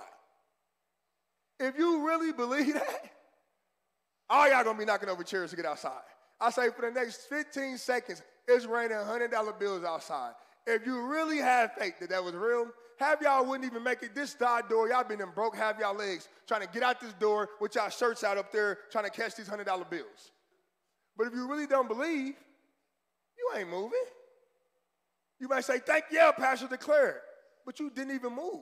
If 1.59 1.79
you 1.79 2.07
really 2.07 2.33
believe 2.33 2.75
that, 2.75 3.13
all 4.29 4.49
y'all 4.51 4.65
gonna 4.65 4.79
be 4.79 4.85
knocking 4.85 5.09
over 5.09 5.23
chairs 5.23 5.51
to 5.51 5.57
get 5.57 5.67
outside. 5.67 5.93
I 6.41 6.51
say 6.51 6.71
for 6.71 6.83
the 6.83 6.91
next 6.91 7.29
15 7.29 7.79
seconds, 7.79 8.23
it's 8.49 8.67
raining 8.67 8.97
$100 8.97 9.59
bills 9.59 9.85
outside. 9.85 10.33
If 10.67 10.87
you 10.87 11.07
really 11.07 11.39
have 11.39 11.73
faith 11.75 11.99
that 12.01 12.11
that 12.11 12.23
was 12.23 12.35
real, 12.35 12.69
have 13.03 13.21
y'all 13.23 13.45
wouldn't 13.45 13.71
even 13.71 13.83
make 13.83 14.03
it 14.03 14.15
this 14.15 14.33
side 14.33 14.69
door. 14.69 14.89
Y'all 14.89 15.05
been 15.05 15.21
in 15.21 15.31
broke 15.35 15.57
half 15.57 15.79
y'all 15.79 15.95
legs 15.95 16.29
trying 16.47 16.63
to 16.63 16.69
get 16.69 16.83
out 16.83 17.01
this 17.01 17.13
door 17.15 17.51
with 17.61 17.75
y'all 17.75 17.89
shirts 17.89 18.25
out 18.25 18.39
up 18.39 18.53
there 18.53 18.79
trying 18.91 19.05
to 19.05 19.11
catch 19.11 19.37
these 19.37 19.49
$100 19.49 19.67
bills. 19.91 20.33
But 21.17 21.27
if 21.27 21.35
you 21.35 21.49
really 21.49 21.67
don't 21.67 21.89
believe, 21.89 22.35
you 23.39 23.59
ain't 23.59 23.69
moving. 23.69 24.05
You 25.39 25.49
might 25.49 25.65
say, 25.65 25.79
thank 25.79 26.05
you, 26.11 26.31
Pastor 26.39 26.69
declared, 26.69 27.21
but 27.67 27.81
you 27.81 27.91
didn't 27.91 28.15
even 28.15 28.35
move. 28.35 28.61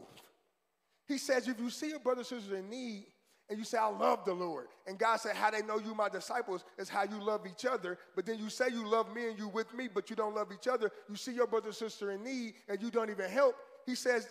He 1.06 1.18
says, 1.18 1.46
if 1.46 1.60
you 1.60 1.70
see 1.70 1.92
a 1.92 1.98
brother 1.98 2.22
or 2.22 2.24
sister 2.24 2.56
in 2.56 2.70
need, 2.70 3.06
and 3.50 3.58
you 3.58 3.64
say, 3.64 3.78
I 3.78 3.88
love 3.88 4.24
the 4.24 4.32
Lord. 4.32 4.68
And 4.86 4.96
God 4.96 5.16
said, 5.16 5.34
How 5.34 5.50
they 5.50 5.60
know 5.62 5.78
you, 5.78 5.92
my 5.92 6.08
disciples, 6.08 6.64
is 6.78 6.88
how 6.88 7.02
you 7.02 7.20
love 7.20 7.46
each 7.48 7.66
other. 7.66 7.98
But 8.14 8.24
then 8.24 8.38
you 8.38 8.48
say 8.48 8.68
you 8.70 8.86
love 8.86 9.12
me 9.12 9.28
and 9.28 9.36
you 9.36 9.48
with 9.48 9.74
me, 9.74 9.88
but 9.92 10.08
you 10.08 10.14
don't 10.14 10.36
love 10.36 10.52
each 10.52 10.68
other. 10.68 10.92
You 11.08 11.16
see 11.16 11.32
your 11.32 11.48
brother 11.48 11.72
sister 11.72 12.12
in 12.12 12.22
need 12.22 12.54
and 12.68 12.80
you 12.80 12.92
don't 12.92 13.10
even 13.10 13.28
help. 13.28 13.56
He 13.90 13.96
says, 13.96 14.28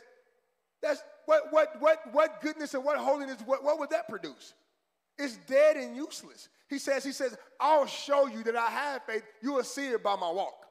That's 0.81 1.03
what 1.25 1.51
what 1.51 1.81
what 1.81 1.99
what 2.13 2.41
goodness 2.41 2.73
and 2.73 2.83
what 2.83 2.97
holiness, 2.97 3.37
what, 3.45 3.61
what 3.61 3.77
would 3.77 3.89
that 3.89 4.07
produce? 4.07 4.53
It's 5.17 5.35
dead 5.47 5.75
and 5.75 5.97
useless. 5.97 6.47
He 6.69 6.79
says, 6.79 7.03
He 7.03 7.11
says, 7.11 7.37
I'll 7.59 7.85
show 7.85 8.27
you 8.27 8.41
that 8.43 8.55
I 8.55 8.69
have 8.69 9.03
faith. 9.03 9.23
You 9.41 9.53
will 9.53 9.63
see 9.63 9.87
it 9.87 10.01
by 10.01 10.15
my 10.15 10.31
walk. 10.31 10.65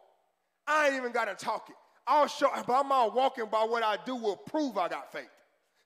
I 0.66 0.86
ain't 0.86 0.96
even 0.96 1.12
gotta 1.12 1.34
talk 1.34 1.68
it. 1.68 1.76
I'll 2.06 2.28
show 2.28 2.48
by 2.66 2.82
my 2.82 3.06
walking, 3.06 3.44
by 3.50 3.64
what 3.64 3.82
I 3.82 3.98
do 4.06 4.16
will 4.16 4.36
prove 4.36 4.78
I 4.78 4.88
got 4.88 5.12
faith. 5.12 5.28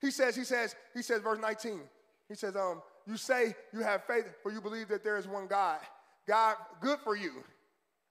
He 0.01 0.13
says, 0.13 0.37
he 0.37 0.45
says, 0.45 0.77
he 0.95 1.03
says, 1.03 1.21
verse 1.21 1.41
19. 1.41 1.81
He 2.29 2.37
says, 2.37 2.55
um, 2.55 2.83
you 3.05 3.17
say 3.17 3.57
you 3.73 3.81
have 3.81 4.05
faith, 4.05 4.27
for 4.43 4.53
you 4.53 4.61
believe 4.61 4.89
that 4.89 5.03
there 5.03 5.17
is 5.19 5.27
one 5.27 5.49
God. 5.49 5.81
God, 6.29 6.57
good 6.81 7.01
for 7.01 7.17
you. 7.17 7.43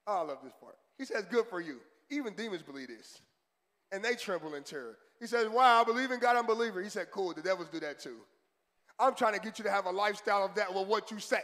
Oh, 0.06 0.18
I 0.18 0.22
love 0.22 0.40
this 0.44 0.54
part. 0.60 0.76
He 0.98 1.06
says, 1.06 1.24
good 1.32 1.46
for 1.48 1.62
you. 1.62 1.80
Even 2.10 2.34
demons 2.34 2.62
believe 2.62 2.90
this. 2.90 3.22
And 3.92 4.04
they 4.04 4.16
tremble 4.16 4.56
in 4.56 4.64
terror. 4.64 4.98
He 5.20 5.28
says, 5.28 5.48
wow, 5.50 5.82
I 5.82 5.84
believe 5.84 6.12
in 6.12 6.20
God, 6.20 6.36
I'm 6.36 6.46
a 6.46 6.48
believer. 6.48 6.82
He 6.82 6.90
said, 6.90 7.12
cool, 7.12 7.34
the 7.34 7.42
devils 7.42 7.70
do 7.72 7.80
that 7.82 8.00
too. 8.00 8.18
I'm 9.00 9.16
trying 9.16 9.34
to 9.34 9.40
get 9.40 9.58
you 9.58 9.64
to 9.66 9.72
have 9.72 9.86
a 9.86 9.92
lifestyle 9.92 10.46
of 10.46 10.56
that 10.56 10.74
with 10.74 10.88
what 10.88 11.12
you 11.12 11.20
say. 11.20 11.42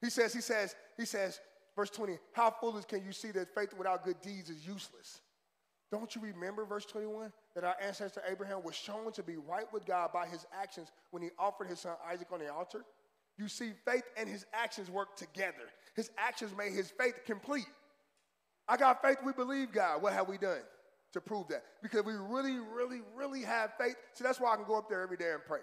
He 0.00 0.10
says, 0.10 0.32
he 0.32 0.40
says, 0.40 0.74
he 0.96 1.04
says, 1.04 1.40
verse 1.76 1.90
20, 1.90 2.18
how 2.32 2.54
foolish 2.60 2.84
can 2.84 3.04
you 3.04 3.12
see 3.12 3.30
that 3.32 3.54
faith 3.54 3.74
without 3.76 4.04
good 4.04 4.20
deeds 4.22 4.50
is 4.50 4.66
useless? 4.66 5.20
Don't 5.90 6.14
you 6.14 6.20
remember, 6.20 6.64
verse 6.64 6.84
21, 6.86 7.32
that 7.54 7.64
our 7.64 7.76
ancestor 7.80 8.22
Abraham 8.28 8.62
was 8.64 8.74
shown 8.74 9.12
to 9.12 9.22
be 9.22 9.36
right 9.36 9.66
with 9.72 9.86
God 9.86 10.12
by 10.12 10.26
his 10.26 10.46
actions 10.52 10.88
when 11.10 11.22
he 11.22 11.30
offered 11.38 11.68
his 11.68 11.80
son 11.80 11.94
Isaac 12.10 12.28
on 12.32 12.40
the 12.40 12.52
altar? 12.52 12.84
You 13.38 13.48
see, 13.48 13.72
faith 13.84 14.04
and 14.16 14.28
his 14.28 14.46
actions 14.52 14.90
work 14.90 15.16
together. 15.16 15.70
His 15.94 16.10
actions 16.16 16.52
made 16.56 16.72
his 16.72 16.90
faith 16.90 17.20
complete. 17.26 17.66
I 18.68 18.76
got 18.76 19.02
faith, 19.02 19.18
we 19.24 19.32
believe 19.32 19.72
God. 19.72 20.02
What 20.02 20.12
have 20.12 20.28
we 20.28 20.38
done 20.38 20.62
to 21.14 21.20
prove 21.20 21.48
that? 21.48 21.64
Because 21.82 22.04
we 22.04 22.12
really, 22.12 22.58
really, 22.58 23.00
really 23.16 23.42
have 23.42 23.72
faith. 23.78 23.96
So 24.12 24.22
that's 24.22 24.38
why 24.38 24.52
I 24.52 24.56
can 24.56 24.64
go 24.64 24.76
up 24.76 24.88
there 24.88 25.02
every 25.02 25.16
day 25.16 25.32
and 25.32 25.42
pray. 25.44 25.60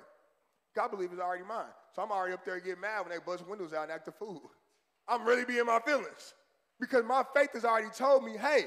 God 0.75 0.89
believe 0.89 1.11
is 1.11 1.19
already 1.19 1.43
mine. 1.43 1.65
So 1.95 2.01
I'm 2.01 2.11
already 2.11 2.33
up 2.33 2.43
there 2.45 2.59
getting 2.59 2.81
mad 2.81 3.01
when 3.01 3.09
they 3.09 3.23
bust 3.23 3.47
windows 3.47 3.73
out 3.73 3.83
and 3.83 3.91
act 3.91 4.07
a 4.07 4.11
fool. 4.11 4.41
I'm 5.07 5.25
really 5.25 5.45
being 5.45 5.65
my 5.65 5.79
feelings. 5.85 6.33
Because 6.79 7.03
my 7.05 7.23
faith 7.35 7.49
has 7.53 7.65
already 7.65 7.89
told 7.95 8.23
me, 8.23 8.37
hey, 8.37 8.65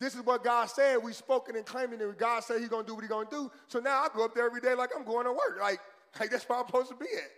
this 0.00 0.14
is 0.14 0.24
what 0.24 0.44
God 0.44 0.66
said. 0.66 0.98
We 1.02 1.12
spoken 1.12 1.56
and 1.56 1.64
claiming 1.64 1.98
that 1.98 2.18
God 2.18 2.44
said 2.44 2.60
He's 2.60 2.68
gonna 2.68 2.86
do 2.86 2.94
what 2.94 3.02
He's 3.02 3.10
gonna 3.10 3.30
do. 3.30 3.50
So 3.68 3.78
now 3.78 4.02
I 4.02 4.08
go 4.14 4.24
up 4.24 4.34
there 4.34 4.46
every 4.46 4.60
day 4.60 4.74
like 4.74 4.90
I'm 4.96 5.04
going 5.04 5.24
to 5.24 5.32
work. 5.32 5.58
Like, 5.60 5.80
like 6.20 6.30
that's 6.30 6.48
where 6.48 6.58
I'm 6.58 6.66
supposed 6.66 6.90
to 6.90 6.96
be 6.96 7.06
at. 7.06 7.30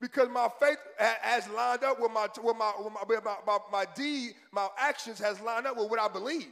Because 0.00 0.28
my 0.28 0.48
faith 0.60 0.78
has 0.98 1.48
lined 1.48 1.84
up 1.84 2.00
with 2.00 2.10
my 2.10 2.26
with 2.42 2.56
my, 2.56 2.72
with 2.80 2.92
my, 2.92 3.20
my, 3.24 3.36
my, 3.46 3.58
my 3.70 3.86
deed, 3.94 4.32
my 4.52 4.68
actions 4.78 5.18
has 5.18 5.40
lined 5.40 5.66
up 5.66 5.76
with 5.76 5.88
what 5.88 6.00
I 6.00 6.08
believe. 6.08 6.48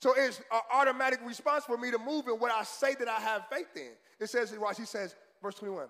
So 0.00 0.12
it's 0.16 0.38
an 0.52 0.60
automatic 0.72 1.20
response 1.24 1.64
for 1.64 1.76
me 1.76 1.90
to 1.90 1.98
move 1.98 2.28
in 2.28 2.34
what 2.34 2.52
I 2.52 2.64
say 2.64 2.94
that 2.98 3.08
I 3.08 3.18
have 3.20 3.46
faith 3.50 3.68
in. 3.74 3.92
It 4.20 4.28
says, 4.28 4.54
watch, 4.58 4.76
he 4.76 4.84
says, 4.84 5.14
verse 5.42 5.54
21. 5.54 5.88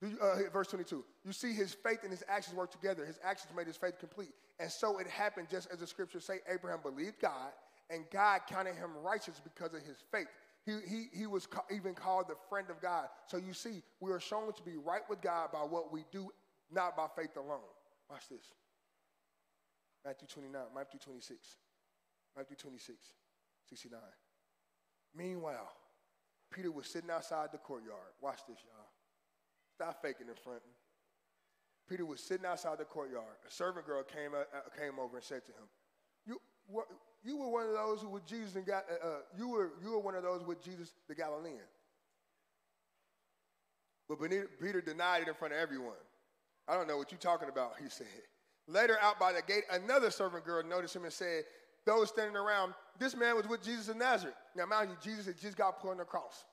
You, 0.00 0.16
uh, 0.22 0.50
verse 0.52 0.68
22. 0.68 1.04
You 1.24 1.32
see 1.32 1.52
his 1.52 1.74
faith 1.74 2.00
and 2.02 2.12
his 2.12 2.22
actions 2.28 2.56
work 2.56 2.70
together. 2.70 3.04
His 3.04 3.18
actions 3.24 3.52
made 3.56 3.66
his 3.66 3.76
faith 3.76 3.98
complete. 3.98 4.30
And 4.60 4.70
so 4.70 4.98
it 4.98 5.08
happened 5.08 5.48
just 5.50 5.68
as 5.72 5.80
the 5.80 5.86
scriptures 5.86 6.24
say 6.24 6.38
Abraham 6.48 6.80
believed 6.82 7.20
God, 7.20 7.50
and 7.90 8.04
God 8.12 8.42
counted 8.48 8.76
him 8.76 8.90
righteous 9.02 9.40
because 9.42 9.74
of 9.74 9.82
his 9.82 9.96
faith. 10.12 10.28
He, 10.64 10.72
he, 10.86 11.06
he 11.12 11.26
was 11.26 11.46
ca- 11.46 11.64
even 11.74 11.94
called 11.94 12.28
the 12.28 12.36
friend 12.48 12.68
of 12.70 12.80
God. 12.80 13.08
So 13.26 13.38
you 13.38 13.52
see, 13.52 13.82
we 14.00 14.12
are 14.12 14.20
shown 14.20 14.52
to 14.52 14.62
be 14.62 14.76
right 14.76 15.02
with 15.08 15.20
God 15.20 15.50
by 15.52 15.60
what 15.60 15.92
we 15.92 16.04
do, 16.12 16.30
not 16.70 16.96
by 16.96 17.06
faith 17.16 17.36
alone. 17.36 17.60
Watch 18.10 18.28
this. 18.28 18.52
Matthew 20.04 20.28
29, 20.28 20.60
Matthew 20.74 21.00
26, 21.00 21.56
Matthew 22.38 22.54
26, 22.54 22.96
69. 23.68 24.00
Meanwhile, 25.12 25.72
Peter 26.52 26.70
was 26.70 26.86
sitting 26.86 27.10
outside 27.10 27.48
the 27.50 27.58
courtyard. 27.58 28.14
Watch 28.22 28.38
this, 28.48 28.58
y'all. 28.64 28.86
Stop 29.74 30.00
faking 30.00 30.28
and 30.28 30.38
fronting. 30.38 30.70
Peter 31.88 32.06
was 32.06 32.20
sitting 32.20 32.46
outside 32.46 32.78
the 32.78 32.84
courtyard. 32.84 33.42
A 33.44 33.50
servant 33.50 33.86
girl 33.86 34.04
came, 34.04 34.34
uh, 34.34 34.44
came 34.78 35.00
over 35.00 35.16
and 35.16 35.24
said 35.24 35.44
to 35.46 35.50
him, 35.50 35.66
you, 36.26 36.40
what, 36.68 36.86
you 37.24 37.36
were 37.38 37.48
one 37.48 37.66
of 37.66 37.72
those 37.72 38.02
who 38.02 38.08
with 38.08 38.24
Jesus 38.24 38.54
and 38.54 38.64
got, 38.64 38.84
uh, 38.88 39.06
uh, 39.06 39.10
you 39.36 39.48
were 39.48 39.72
you 39.82 39.90
were 39.90 39.98
one 39.98 40.14
of 40.14 40.22
those 40.22 40.44
with 40.44 40.62
Jesus 40.62 40.92
the 41.08 41.16
Galilean. 41.16 41.58
But 44.08 44.20
Peter 44.60 44.80
denied 44.80 45.22
it 45.22 45.28
in 45.28 45.34
front 45.34 45.54
of 45.54 45.60
everyone. 45.60 45.98
I 46.68 46.74
don't 46.74 46.86
know 46.86 46.98
what 46.98 47.10
you're 47.10 47.18
talking 47.18 47.48
about, 47.48 47.72
he 47.82 47.88
said. 47.88 48.06
Later, 48.68 48.96
out 49.02 49.18
by 49.18 49.32
the 49.32 49.42
gate, 49.42 49.64
another 49.72 50.10
servant 50.10 50.44
girl 50.44 50.62
noticed 50.62 50.94
him 50.94 51.04
and 51.04 51.12
said, 51.12 51.44
Those 51.88 52.10
standing 52.10 52.36
around, 52.36 52.74
this 52.98 53.16
man 53.16 53.34
was 53.34 53.48
with 53.48 53.62
Jesus 53.62 53.88
of 53.88 53.96
Nazareth. 53.96 54.34
Now, 54.54 54.66
mind 54.66 54.90
you, 54.90 54.96
Jesus 55.02 55.24
had 55.24 55.38
just 55.38 55.56
got 55.56 55.80
put 55.80 55.90
on 55.90 55.96
the 55.96 56.04
cross. 56.04 56.44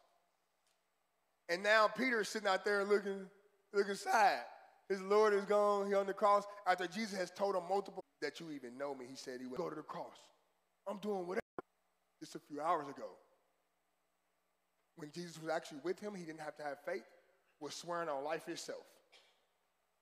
And 1.49 1.61
now 1.61 1.89
Peter 1.89 2.21
is 2.21 2.29
sitting 2.29 2.47
out 2.47 2.63
there 2.63 2.85
looking, 2.85 3.25
looking 3.73 3.95
sad. 3.95 4.43
His 4.87 5.01
Lord 5.01 5.33
is 5.33 5.43
gone, 5.43 5.87
he 5.87 5.93
on 5.93 6.07
the 6.07 6.13
cross. 6.13 6.45
After 6.65 6.87
Jesus 6.87 7.19
has 7.19 7.31
told 7.31 7.53
him 7.53 7.63
multiple 7.67 8.01
that 8.21 8.39
you 8.39 8.49
even 8.51 8.77
know 8.77 8.95
me, 8.95 9.07
he 9.09 9.17
said 9.17 9.41
he 9.41 9.47
would 9.47 9.57
go 9.57 9.69
to 9.69 9.75
the 9.75 9.81
cross. 9.81 10.15
I'm 10.87 10.99
doing 10.99 11.27
whatever. 11.27 11.41
Just 12.21 12.35
a 12.35 12.39
few 12.39 12.61
hours 12.61 12.87
ago. 12.87 13.09
When 14.95 15.11
Jesus 15.11 15.37
was 15.41 15.51
actually 15.51 15.79
with 15.83 15.99
him, 15.99 16.15
he 16.15 16.23
didn't 16.23 16.39
have 16.39 16.55
to 16.55 16.63
have 16.63 16.77
faith, 16.85 17.03
was 17.59 17.75
swearing 17.75 18.07
on 18.07 18.23
life 18.23 18.47
itself. 18.47 18.85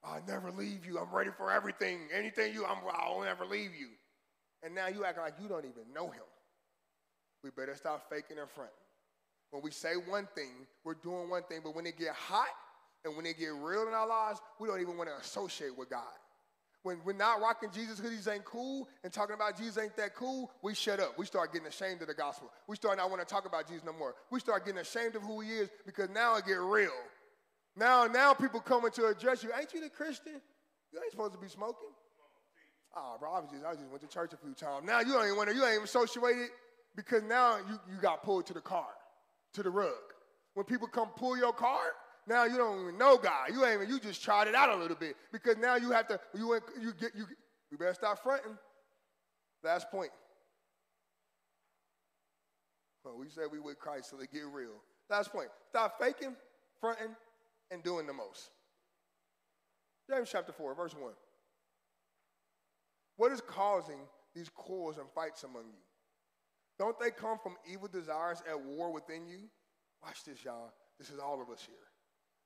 I'll 0.03 0.21
never 0.27 0.51
leave 0.51 0.85
you. 0.85 0.99
I'm 0.99 1.11
ready 1.11 1.31
for 1.35 1.49
everything. 1.49 2.01
Anything 2.13 2.53
you, 2.53 2.65
I'm, 2.65 2.77
I'll 2.93 3.21
never 3.21 3.47
leave 3.47 3.71
you. 3.73 3.87
And 4.63 4.73
now 4.73 4.87
you 4.87 5.03
act 5.05 5.17
like 5.17 5.33
you 5.41 5.47
don't 5.47 5.65
even 5.65 5.93
know 5.93 6.07
him. 6.07 6.23
We 7.43 7.49
better 7.49 7.75
stop 7.75 8.09
faking 8.09 8.37
in 8.37 8.47
front. 8.47 8.71
When 9.51 9.61
we 9.61 9.71
say 9.71 9.93
one 10.07 10.27
thing, 10.33 10.65
we're 10.83 10.95
doing 10.95 11.29
one 11.29 11.43
thing, 11.43 11.59
but 11.63 11.75
when 11.75 11.85
it 11.85 11.99
get 11.99 12.13
hot 12.13 12.47
and 13.05 13.15
when 13.15 13.25
it 13.25 13.37
get 13.37 13.53
real 13.53 13.87
in 13.87 13.93
our 13.93 14.07
lives, 14.07 14.39
we 14.59 14.67
don't 14.67 14.81
even 14.81 14.97
want 14.97 15.09
to 15.09 15.15
associate 15.17 15.77
with 15.77 15.89
God. 15.89 16.01
When 16.83 16.99
we're 17.05 17.13
not 17.13 17.39
rocking 17.39 17.69
Jesus 17.71 17.99
hoodies 17.99 18.31
ain't 18.33 18.43
cool 18.43 18.89
and 19.03 19.13
talking 19.13 19.35
about 19.35 19.57
Jesus 19.57 19.77
ain't 19.77 19.95
that 19.95 20.15
cool, 20.15 20.51
we 20.61 20.73
shut 20.73 20.99
up. 20.99 21.17
We 21.17 21.25
start 21.25 21.53
getting 21.53 21.67
ashamed 21.67 22.01
of 22.01 22.07
the 22.07 22.13
gospel. 22.13 22.51
We 22.67 22.75
start 22.75 22.97
not 22.97 23.09
want 23.09 23.21
to 23.21 23.27
talk 23.27 23.45
about 23.45 23.67
Jesus 23.67 23.83
no 23.85 23.93
more. 23.93 24.15
We 24.31 24.39
start 24.41 24.65
getting 24.65 24.81
ashamed 24.81 25.15
of 25.15 25.21
who 25.21 25.39
he 25.41 25.49
is 25.49 25.69
because 25.85 26.09
now 26.09 26.35
it 26.35 26.45
get 26.45 26.59
real. 26.59 26.91
Now, 27.75 28.05
now 28.07 28.33
people 28.33 28.59
coming 28.59 28.91
to 28.91 29.05
address 29.05 29.43
you. 29.43 29.51
Ain't 29.57 29.73
you 29.73 29.81
the 29.81 29.89
Christian? 29.89 30.41
You 30.91 30.99
ain't 31.01 31.11
supposed 31.11 31.33
to 31.33 31.39
be 31.39 31.47
smoking. 31.47 31.92
Oh, 32.95 33.15
bro, 33.19 33.31
I, 33.31 33.39
was 33.39 33.49
just, 33.51 33.65
I 33.65 33.73
just 33.73 33.89
went 33.89 34.01
to 34.01 34.07
church 34.07 34.33
a 34.33 34.37
few 34.37 34.53
times. 34.53 34.85
Now 34.85 34.99
you 34.99 35.13
don't 35.13 35.25
even 35.25 35.55
you 35.55 35.63
ain't 35.63 35.73
even 35.73 35.83
associated 35.83 36.49
because 36.95 37.23
now 37.23 37.57
you, 37.57 37.79
you 37.89 37.99
got 38.01 38.23
pulled 38.23 38.45
to 38.47 38.53
the 38.53 38.61
car, 38.61 38.89
to 39.53 39.63
the 39.63 39.69
rug. 39.69 39.91
When 40.53 40.65
people 40.65 40.87
come 40.87 41.09
pull 41.15 41.35
your 41.35 41.53
car, 41.53 41.81
now 42.27 42.45
you 42.45 42.57
don't 42.57 42.81
even 42.81 42.97
know 42.97 43.17
God. 43.17 43.49
You 43.51 43.65
ain't 43.65 43.81
even, 43.81 43.89
you 43.89 43.99
just 43.99 44.23
tried 44.23 44.47
it 44.47 44.55
out 44.55 44.69
a 44.69 44.75
little 44.75 44.95
bit 44.95 45.15
because 45.31 45.57
now 45.57 45.75
you 45.75 45.91
have 45.91 46.07
to, 46.07 46.19
you, 46.35 46.53
you 46.79 46.93
get, 46.99 47.15
you, 47.15 47.25
you 47.71 47.77
better 47.77 47.93
stop 47.95 48.21
fronting. 48.21 48.57
Last 49.63 49.89
point. 49.89 50.11
Well, 53.03 53.17
we 53.17 53.27
said 53.29 53.45
we 53.51 53.59
with 53.59 53.79
Christ 53.79 54.11
so 54.11 54.17
they 54.17 54.27
get 54.27 54.45
real. 54.51 54.75
Last 55.09 55.31
point. 55.31 55.49
Stop 55.69 55.99
faking, 55.99 56.35
fronting, 56.79 57.15
and 57.71 57.83
doing 57.83 58.05
the 58.05 58.13
most. 58.13 58.51
James 60.09 60.29
chapter 60.31 60.51
4, 60.51 60.75
verse 60.75 60.93
1. 60.93 61.11
What 63.17 63.31
is 63.31 63.41
causing 63.41 63.99
these 64.35 64.49
quarrels 64.49 64.97
and 64.97 65.07
fights 65.13 65.43
among 65.43 65.65
you? 65.65 65.83
Don't 66.79 66.99
they 66.99 67.11
come 67.11 67.37
from 67.41 67.55
evil 67.71 67.87
desires 67.87 68.41
at 68.49 68.59
war 68.59 68.91
within 68.91 69.27
you? 69.27 69.49
Watch 70.03 70.23
this, 70.23 70.43
y'all. 70.43 70.73
This 70.97 71.09
is 71.09 71.19
all 71.19 71.41
of 71.41 71.49
us 71.49 71.61
here. 71.65 71.75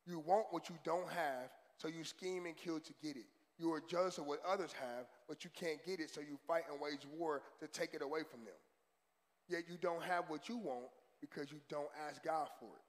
You 0.05 0.19
want 0.19 0.47
what 0.51 0.69
you 0.69 0.75
don't 0.83 1.09
have, 1.09 1.49
so 1.77 1.87
you 1.87 2.03
scheme 2.03 2.45
and 2.45 2.55
kill 2.55 2.79
to 2.79 2.93
get 3.01 3.15
it. 3.15 3.25
You 3.59 3.73
are 3.73 3.81
jealous 3.81 4.17
of 4.17 4.25
what 4.25 4.39
others 4.47 4.73
have, 4.73 5.05
but 5.27 5.43
you 5.43 5.49
can't 5.53 5.83
get 5.85 5.99
it, 5.99 6.13
so 6.13 6.21
you 6.21 6.37
fight 6.47 6.63
and 6.71 6.79
wage 6.79 7.07
war 7.17 7.41
to 7.59 7.67
take 7.67 7.93
it 7.93 8.01
away 8.01 8.21
from 8.29 8.41
them. 8.41 8.53
Yet 9.49 9.63
you 9.69 9.77
don't 9.81 10.03
have 10.03 10.25
what 10.29 10.47
you 10.47 10.57
want 10.57 10.85
because 11.21 11.51
you 11.51 11.57
don't 11.69 11.89
ask 12.07 12.23
God 12.23 12.47
for 12.59 12.67
it. 12.67 12.85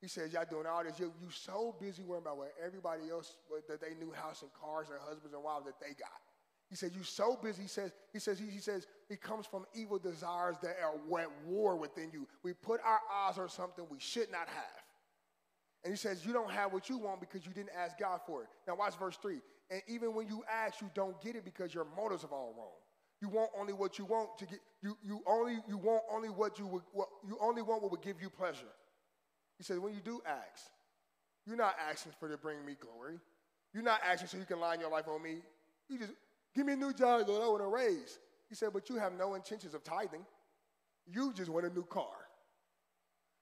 He 0.00 0.08
says, 0.08 0.32
Y'all 0.32 0.46
doing 0.48 0.66
all 0.66 0.82
this. 0.82 0.98
You, 0.98 1.12
you 1.20 1.28
so 1.30 1.76
busy 1.78 2.02
worrying 2.02 2.22
about 2.24 2.38
what 2.38 2.52
everybody 2.64 3.10
else, 3.10 3.36
what, 3.48 3.68
that 3.68 3.80
they 3.80 3.94
new 3.94 4.12
house 4.12 4.40
and 4.42 4.50
cars 4.54 4.88
and 4.88 4.98
husbands 5.00 5.34
and 5.34 5.44
wives 5.44 5.66
that 5.66 5.78
they 5.78 5.92
got. 5.92 6.20
He 6.70 6.76
said, 6.76 6.92
you're 6.94 7.02
so 7.02 7.36
busy. 7.42 7.62
He 7.62 7.68
says, 7.68 7.90
he 8.12 8.20
says, 8.20 8.38
he, 8.38 8.46
he 8.46 8.60
says, 8.60 8.86
it 9.08 9.20
comes 9.20 9.44
from 9.44 9.66
evil 9.74 9.98
desires 9.98 10.56
that 10.62 10.76
are 10.80 11.20
at 11.20 11.30
war 11.44 11.76
within 11.76 12.10
you. 12.12 12.28
We 12.44 12.52
put 12.52 12.80
our 12.84 13.00
eyes 13.12 13.38
on 13.38 13.48
something 13.48 13.84
we 13.90 13.98
should 13.98 14.30
not 14.30 14.46
have. 14.46 14.82
And 15.84 15.92
he 15.92 15.96
says, 15.96 16.24
You 16.26 16.32
don't 16.32 16.50
have 16.50 16.72
what 16.72 16.88
you 16.88 16.98
want 16.98 17.20
because 17.20 17.46
you 17.46 17.52
didn't 17.52 17.70
ask 17.76 17.98
God 17.98 18.20
for 18.26 18.42
it. 18.42 18.48
Now 18.68 18.76
watch 18.76 18.96
verse 18.98 19.16
3. 19.20 19.40
And 19.70 19.82
even 19.88 20.14
when 20.14 20.28
you 20.28 20.42
ask, 20.50 20.80
you 20.80 20.90
don't 20.94 21.20
get 21.22 21.36
it 21.36 21.44
because 21.44 21.74
your 21.74 21.86
motives 21.96 22.24
are 22.24 22.32
all 22.32 22.54
wrong. 22.56 22.68
You 23.20 23.28
want 23.28 23.50
only 23.58 23.72
what 23.72 23.98
you 23.98 24.04
want 24.04 24.38
to 24.38 24.46
get. 24.46 24.60
You, 24.82 24.96
you 25.02 25.22
only 25.26 25.58
you 25.68 25.78
want 25.78 26.02
only 26.10 26.28
what 26.28 26.58
you 26.58 26.66
would 26.66 26.82
what, 26.92 27.08
you 27.26 27.36
only 27.40 27.62
want 27.62 27.82
what 27.82 27.90
would 27.90 28.02
give 28.02 28.20
you 28.20 28.30
pleasure. 28.30 28.72
He 29.58 29.64
says, 29.64 29.78
when 29.78 29.92
you 29.94 30.00
do 30.00 30.22
ask, 30.26 30.70
you're 31.46 31.56
not 31.56 31.76
asking 31.88 32.12
for 32.18 32.28
to 32.28 32.38
bring 32.38 32.64
me 32.64 32.76
glory. 32.80 33.18
You're 33.74 33.82
not 33.82 34.00
asking 34.06 34.28
so 34.28 34.38
you 34.38 34.44
can 34.44 34.58
line 34.58 34.80
your 34.80 34.90
life 34.90 35.06
on 35.06 35.22
me. 35.22 35.42
You 35.88 35.98
just 35.98 36.12
give 36.54 36.66
me 36.66 36.72
a 36.72 36.76
new 36.76 36.92
job, 36.92 37.28
Lord. 37.28 37.42
I 37.42 37.48
want 37.48 37.62
a 37.62 37.66
raise. 37.66 38.18
He 38.48 38.54
said, 38.54 38.70
but 38.72 38.88
you 38.88 38.96
have 38.96 39.12
no 39.12 39.34
intentions 39.34 39.74
of 39.74 39.84
tithing. 39.84 40.24
You 41.06 41.32
just 41.32 41.50
want 41.50 41.66
a 41.66 41.70
new 41.70 41.84
car. 41.84 42.06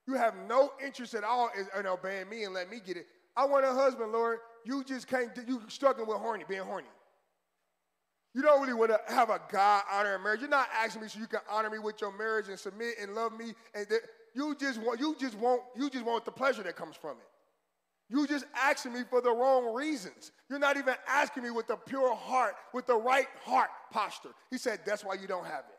You 0.07 0.15
have 0.15 0.35
no 0.49 0.73
interest 0.85 1.15
at 1.15 1.25
all 1.25 1.51
in, 1.59 1.67
in 1.79 1.87
obeying 1.87 2.29
me 2.29 2.45
and 2.45 2.55
let 2.55 2.71
me 2.71 2.81
get 2.85 2.97
it. 2.97 3.07
I 3.37 3.45
want 3.45 3.65
a 3.65 3.73
husband, 3.73 4.13
Lord. 4.13 4.39
You 4.65 4.83
just 4.83 5.07
can't. 5.07 5.31
You 5.47 5.63
struggling 5.69 6.09
with 6.09 6.19
horny, 6.19 6.45
being 6.49 6.63
horny. 6.63 6.89
You 8.35 8.43
don't 8.43 8.61
really 8.61 8.75
want 8.75 8.91
to 8.91 9.01
have 9.13 9.31
a 9.31 9.41
God 9.51 9.83
honoring 9.91 10.23
marriage. 10.23 10.41
You're 10.41 10.49
not 10.49 10.69
asking 10.75 11.03
me 11.03 11.09
so 11.09 11.19
you 11.19 11.27
can 11.27 11.41
honor 11.51 11.71
me 11.71 11.79
with 11.79 12.01
your 12.01 12.17
marriage 12.17 12.49
and 12.49 12.59
submit 12.59 12.95
and 13.01 13.15
love 13.15 13.33
me. 13.37 13.55
And 13.75 13.87
you 14.35 14.55
just 14.55 14.81
want, 14.81 15.01
you 15.01 15.17
just 15.19 15.35
want, 15.37 15.63
you 15.77 15.91
just 15.91 16.05
want 16.05 16.25
the 16.25 16.31
pleasure 16.31 16.63
that 16.63 16.77
comes 16.77 16.97
from 16.97 17.17
it. 17.19 17.27
You 18.11 18.27
just 18.27 18.47
asking 18.55 18.95
me 18.95 19.01
for 19.09 19.21
the 19.21 19.31
wrong 19.31 19.75
reasons. 19.75 20.33
You're 20.49 20.59
not 20.59 20.77
even 20.79 20.95
asking 21.07 21.43
me 21.43 21.51
with 21.51 21.69
a 21.71 21.77
pure 21.77 22.15
heart, 22.15 22.55
with 22.73 22.87
the 22.87 22.97
right 22.97 23.27
heart 23.45 23.69
posture. 23.93 24.31
He 24.51 24.57
said, 24.57 24.81
that's 24.87 25.05
why 25.05 25.15
you 25.15 25.27
don't 25.27 25.45
have 25.45 25.65
it. 25.69 25.79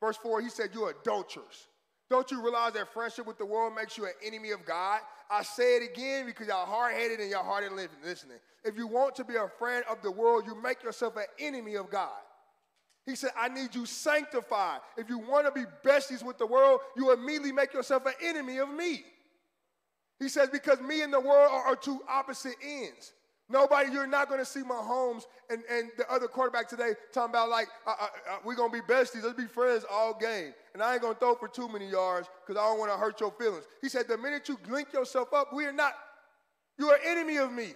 Verse 0.00 0.16
4, 0.16 0.40
he 0.40 0.48
said, 0.48 0.70
You're 0.72 0.90
adulterers. 0.90 1.68
Don't 2.10 2.30
you 2.30 2.42
realize 2.42 2.72
that 2.72 2.92
friendship 2.92 3.26
with 3.26 3.36
the 3.36 3.44
world 3.44 3.74
makes 3.74 3.98
you 3.98 4.06
an 4.06 4.12
enemy 4.24 4.52
of 4.52 4.64
God? 4.64 5.00
I 5.30 5.42
say 5.42 5.76
it 5.76 5.90
again 5.90 6.24
because 6.24 6.46
y'all 6.46 6.64
hard 6.64 6.94
headed 6.94 7.20
and 7.20 7.30
y'all 7.30 7.44
hard 7.44 7.64
living, 7.70 7.98
listening. 8.02 8.38
If 8.64 8.78
you 8.78 8.86
want 8.86 9.14
to 9.16 9.24
be 9.24 9.34
a 9.34 9.48
friend 9.58 9.84
of 9.90 10.00
the 10.02 10.10
world, 10.10 10.44
you 10.46 10.60
make 10.60 10.82
yourself 10.82 11.16
an 11.16 11.26
enemy 11.38 11.74
of 11.74 11.90
God. 11.90 12.16
He 13.04 13.14
said, 13.14 13.30
I 13.38 13.48
need 13.48 13.74
you 13.74 13.84
sanctified. 13.84 14.80
If 14.96 15.08
you 15.08 15.18
want 15.18 15.46
to 15.46 15.52
be 15.52 15.66
besties 15.84 16.24
with 16.24 16.38
the 16.38 16.46
world, 16.46 16.80
you 16.96 17.12
immediately 17.12 17.52
make 17.52 17.74
yourself 17.74 18.06
an 18.06 18.14
enemy 18.22 18.58
of 18.58 18.70
me. 18.70 19.04
He 20.18 20.28
says, 20.28 20.48
because 20.50 20.80
me 20.80 21.02
and 21.02 21.12
the 21.12 21.20
world 21.20 21.50
are, 21.50 21.62
are 21.64 21.76
two 21.76 22.00
opposite 22.08 22.56
ends. 22.64 23.12
Nobody, 23.50 23.90
you're 23.92 24.06
not 24.06 24.28
going 24.28 24.40
to 24.40 24.44
see 24.44 24.60
Mahomes 24.60 25.22
and, 25.48 25.62
and 25.70 25.90
the 25.96 26.10
other 26.12 26.28
quarterback 26.28 26.68
today 26.68 26.92
talking 27.12 27.30
about 27.30 27.48
like, 27.48 27.68
uh, 27.86 27.94
uh, 27.98 28.04
uh, 28.04 28.36
we're 28.44 28.54
going 28.54 28.70
to 28.70 28.76
be 28.76 28.82
besties, 28.82 29.22
let's 29.22 29.36
be 29.36 29.46
friends 29.46 29.86
all 29.90 30.12
game. 30.12 30.52
And 30.74 30.82
I 30.82 30.92
ain't 30.92 31.02
going 31.02 31.14
to 31.14 31.18
throw 31.18 31.34
for 31.34 31.48
too 31.48 31.68
many 31.68 31.88
yards 31.88 32.28
because 32.46 32.60
I 32.60 32.66
don't 32.66 32.78
want 32.78 32.92
to 32.92 32.98
hurt 32.98 33.20
your 33.20 33.30
feelings. 33.32 33.64
He 33.80 33.88
said, 33.88 34.06
the 34.06 34.18
minute 34.18 34.48
you 34.48 34.58
link 34.68 34.92
yourself 34.92 35.32
up, 35.32 35.54
we 35.54 35.64
are 35.64 35.72
not, 35.72 35.94
you're 36.78 36.98
enemy 37.06 37.38
of 37.38 37.52
me. 37.52 37.72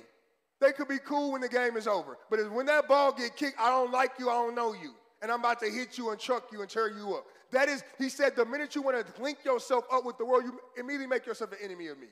They 0.60 0.72
could 0.72 0.88
be 0.88 0.98
cool 0.98 1.32
when 1.32 1.40
the 1.40 1.48
game 1.48 1.76
is 1.76 1.86
over. 1.86 2.18
But 2.28 2.52
when 2.52 2.66
that 2.66 2.86
ball 2.86 3.12
get 3.12 3.36
kicked, 3.36 3.58
I 3.58 3.70
don't 3.70 3.92
like 3.92 4.12
you, 4.18 4.28
I 4.28 4.34
don't 4.34 4.54
know 4.54 4.74
you 4.74 4.92
and 5.22 5.30
I'm 5.30 5.38
about 5.38 5.60
to 5.60 5.70
hit 5.70 5.96
you 5.96 6.10
and 6.10 6.18
chuck 6.18 6.48
you 6.52 6.60
and 6.60 6.68
tear 6.68 6.88
you 6.88 7.14
up. 7.14 7.24
That 7.52 7.68
is, 7.68 7.84
he 7.96 8.08
said, 8.08 8.34
the 8.34 8.44
minute 8.44 8.74
you 8.74 8.82
want 8.82 9.06
to 9.06 9.22
link 9.22 9.38
yourself 9.44 9.84
up 9.92 10.04
with 10.04 10.18
the 10.18 10.24
world, 10.24 10.42
you 10.44 10.58
immediately 10.76 11.06
make 11.06 11.26
yourself 11.26 11.52
an 11.52 11.58
enemy 11.62 11.86
of 11.86 11.98
me. 11.98 12.08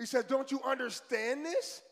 He 0.00 0.06
said, 0.06 0.26
Don't 0.28 0.50
you 0.50 0.60
understand 0.64 1.44
this? 1.44 1.82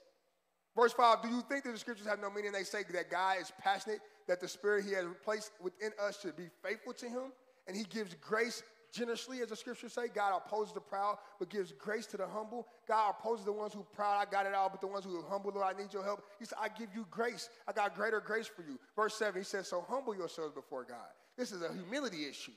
Verse 0.74 0.94
5 0.94 1.22
Do 1.22 1.28
you 1.28 1.42
think 1.42 1.64
that 1.64 1.72
the 1.72 1.78
scriptures 1.78 2.06
have 2.06 2.18
no 2.18 2.30
meaning? 2.30 2.52
They 2.52 2.64
say 2.64 2.82
that 2.94 3.10
God 3.10 3.36
is 3.40 3.52
passionate, 3.60 4.00
that 4.26 4.40
the 4.40 4.48
spirit 4.48 4.86
he 4.86 4.92
has 4.92 5.04
placed 5.22 5.52
within 5.60 5.92
us 6.02 6.18
should 6.20 6.36
be 6.36 6.48
faithful 6.64 6.94
to 6.94 7.06
him, 7.06 7.32
and 7.66 7.76
he 7.76 7.84
gives 7.84 8.14
grace 8.14 8.62
generously, 8.94 9.42
as 9.42 9.50
the 9.50 9.56
scriptures 9.56 9.92
say. 9.92 10.08
God 10.08 10.32
opposes 10.34 10.72
the 10.72 10.80
proud, 10.80 11.18
but 11.38 11.50
gives 11.50 11.72
grace 11.72 12.06
to 12.06 12.16
the 12.16 12.26
humble. 12.26 12.66
God 12.88 13.10
opposes 13.18 13.44
the 13.44 13.52
ones 13.52 13.74
who 13.74 13.80
are 13.80 13.94
proud, 13.94 14.26
I 14.26 14.30
got 14.30 14.46
it 14.46 14.54
all, 14.54 14.70
but 14.70 14.80
the 14.80 14.86
ones 14.86 15.04
who 15.04 15.14
are 15.18 15.28
humble, 15.28 15.52
Lord, 15.54 15.76
I 15.76 15.78
need 15.78 15.92
your 15.92 16.02
help. 16.02 16.24
He 16.38 16.46
said, 16.46 16.56
I 16.58 16.68
give 16.68 16.88
you 16.94 17.06
grace. 17.10 17.50
I 17.68 17.72
got 17.72 17.94
greater 17.94 18.20
grace 18.20 18.46
for 18.46 18.62
you. 18.62 18.78
Verse 18.96 19.14
7, 19.16 19.38
he 19.38 19.44
says, 19.44 19.68
So 19.68 19.84
humble 19.86 20.16
yourselves 20.16 20.54
before 20.54 20.84
God. 20.84 21.08
This 21.36 21.52
is 21.52 21.60
a 21.60 21.70
humility 21.70 22.26
issue. 22.26 22.52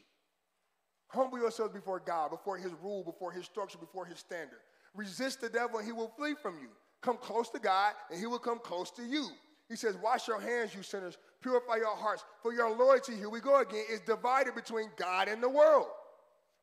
Humble 1.07 1.39
yourselves 1.39 1.73
before 1.73 1.99
God, 1.99 2.31
before 2.31 2.57
his 2.57 2.71
rule, 2.81 3.03
before 3.03 3.33
his 3.33 3.43
structure, 3.43 3.77
before 3.77 4.05
his 4.05 4.17
standard. 4.17 4.59
Resist 4.95 5.41
the 5.41 5.49
devil, 5.49 5.77
and 5.77 5.85
he 5.85 5.93
will 5.93 6.11
flee 6.17 6.35
from 6.41 6.59
you. 6.59 6.69
Come 7.01 7.17
close 7.17 7.49
to 7.49 7.59
God, 7.59 7.93
and 8.09 8.19
he 8.19 8.27
will 8.27 8.39
come 8.39 8.59
close 8.59 8.91
to 8.91 9.03
you. 9.03 9.27
He 9.69 9.75
says, 9.75 9.95
Wash 9.97 10.27
your 10.27 10.39
hands, 10.39 10.75
you 10.75 10.83
sinners. 10.83 11.17
Purify 11.41 11.77
your 11.77 11.95
hearts. 11.95 12.23
For 12.43 12.53
your 12.53 12.75
loyalty, 12.75 13.15
here 13.15 13.29
we 13.29 13.39
go 13.39 13.61
again, 13.61 13.85
is 13.89 14.01
divided 14.01 14.53
between 14.53 14.89
God 14.97 15.27
and 15.27 15.41
the 15.41 15.49
world. 15.49 15.87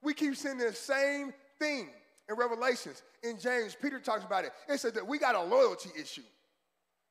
We 0.03 0.15
keep 0.15 0.37
seeing 0.37 0.59
the 0.59 0.73
same 0.73 1.33
thing 1.59 1.89
in 2.29 2.37
Revelations. 2.37 3.03
In 3.23 3.39
James, 3.39 3.77
Peter 3.81 3.99
talks 3.99 4.25
about 4.25 4.45
it. 4.45 4.53
It 4.69 4.79
said 4.79 4.95
that 4.95 5.07
we 5.07 5.19
got 5.19 5.35
a 5.35 5.43
loyalty 5.43 5.91
issue. 6.01 6.23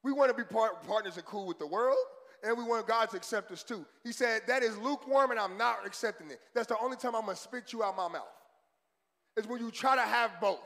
We 0.03 0.13
want 0.13 0.29
to 0.29 0.37
be 0.37 0.43
part, 0.43 0.83
partners 0.87 1.17
and 1.17 1.25
cool 1.25 1.47
with 1.47 1.59
the 1.59 1.67
world, 1.67 1.97
and 2.43 2.57
we 2.57 2.63
want 2.63 2.87
God 2.87 3.09
to 3.09 3.17
accept 3.17 3.51
us 3.51 3.63
too. 3.63 3.85
He 4.03 4.11
said, 4.11 4.43
That 4.47 4.63
is 4.63 4.77
lukewarm, 4.77 5.31
and 5.31 5.39
I'm 5.39 5.57
not 5.57 5.79
accepting 5.85 6.29
it. 6.29 6.39
That's 6.53 6.67
the 6.67 6.77
only 6.79 6.95
time 6.95 7.15
I'm 7.15 7.25
going 7.25 7.35
to 7.35 7.41
spit 7.41 7.73
you 7.73 7.83
out 7.83 7.97
my 7.97 8.07
mouth. 8.07 8.23
Is 9.35 9.47
when 9.47 9.59
you 9.59 9.71
try 9.71 9.95
to 9.95 10.01
have 10.01 10.31
both. 10.39 10.59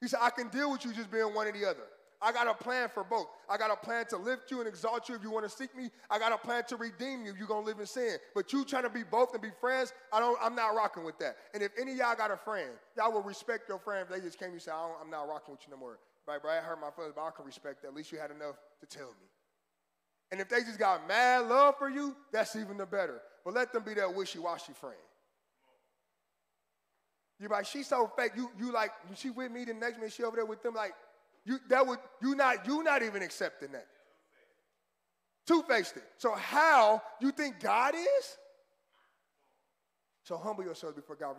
He 0.00 0.08
said, 0.08 0.20
I 0.22 0.30
can 0.30 0.48
deal 0.48 0.70
with 0.70 0.84
you 0.84 0.92
just 0.92 1.10
being 1.10 1.34
one 1.34 1.46
or 1.46 1.52
the 1.52 1.68
other. 1.68 1.84
I 2.22 2.32
got 2.32 2.46
a 2.46 2.54
plan 2.54 2.90
for 2.92 3.02
both. 3.02 3.28
I 3.48 3.56
got 3.56 3.70
a 3.70 3.76
plan 3.76 4.04
to 4.10 4.18
lift 4.18 4.50
you 4.50 4.58
and 4.58 4.68
exalt 4.68 5.08
you 5.08 5.14
if 5.14 5.22
you 5.22 5.30
want 5.30 5.48
to 5.48 5.50
seek 5.50 5.74
me. 5.74 5.88
I 6.10 6.18
got 6.18 6.32
a 6.32 6.36
plan 6.36 6.64
to 6.68 6.76
redeem 6.76 7.24
you. 7.24 7.32
You're 7.38 7.48
gonna 7.48 7.64
live 7.64 7.80
in 7.80 7.86
sin. 7.86 8.18
But 8.34 8.52
you 8.52 8.64
trying 8.64 8.82
to 8.82 8.90
be 8.90 9.02
both 9.02 9.32
and 9.32 9.40
be 9.40 9.48
friends, 9.58 9.94
I 10.12 10.20
don't, 10.20 10.38
I'm 10.42 10.54
not 10.54 10.74
rocking 10.74 11.04
with 11.04 11.18
that. 11.20 11.36
And 11.54 11.62
if 11.62 11.72
any 11.80 11.94
y'all 11.94 12.14
got 12.14 12.30
a 12.30 12.36
friend, 12.36 12.70
y'all 12.96 13.10
will 13.10 13.22
respect 13.22 13.70
your 13.70 13.78
friend 13.78 14.06
if 14.06 14.14
they 14.14 14.22
just 14.22 14.38
came 14.38 14.50
and 14.50 14.60
said, 14.60 14.74
I 14.74 14.90
am 15.02 15.10
not 15.10 15.28
rocking 15.28 15.52
with 15.52 15.60
you 15.66 15.70
no 15.70 15.78
more. 15.78 15.98
Right, 16.28 16.44
right? 16.44 16.58
I 16.58 16.60
hurt 16.60 16.78
my 16.78 16.90
feelings, 16.90 17.14
but 17.16 17.22
I 17.22 17.30
can 17.30 17.46
respect 17.46 17.82
that. 17.82 17.88
At 17.88 17.94
least 17.94 18.12
you 18.12 18.18
had 18.18 18.30
enough 18.30 18.56
to 18.80 18.86
tell 18.86 19.08
me. 19.08 19.28
And 20.30 20.40
if 20.40 20.48
they 20.50 20.60
just 20.60 20.78
got 20.78 21.08
mad 21.08 21.46
love 21.46 21.76
for 21.78 21.88
you, 21.88 22.14
that's 22.32 22.54
even 22.54 22.76
the 22.76 22.86
better. 22.86 23.22
But 23.44 23.54
let 23.54 23.72
them 23.72 23.82
be 23.82 23.94
that 23.94 24.14
wishy-washy 24.14 24.74
friend. 24.74 24.94
You're 27.40 27.48
like, 27.48 27.66
she's 27.66 27.86
so 27.86 28.10
fake. 28.16 28.32
You 28.36 28.50
you 28.58 28.70
like 28.72 28.90
she 29.16 29.30
with 29.30 29.50
me 29.50 29.64
the 29.64 29.72
next 29.74 29.96
minute 29.96 30.12
she 30.12 30.22
over 30.22 30.36
there 30.36 30.44
with 30.44 30.62
them 30.62 30.74
like 30.74 30.92
you 31.44 31.58
that 31.70 31.86
would 31.86 31.98
you 32.20 32.34
not 32.34 32.66
you 32.66 32.82
not 32.82 33.02
even 33.02 33.22
accepting 33.22 33.72
that. 33.72 33.86
Two-faced 35.46 35.96
it. 35.96 36.04
So 36.18 36.34
how 36.34 37.02
you 37.20 37.32
think 37.32 37.58
God 37.60 37.94
is? 37.94 38.38
So 40.22 40.36
humble 40.36 40.62
yourselves 40.62 40.94
before 40.94 41.16
God. 41.16 41.36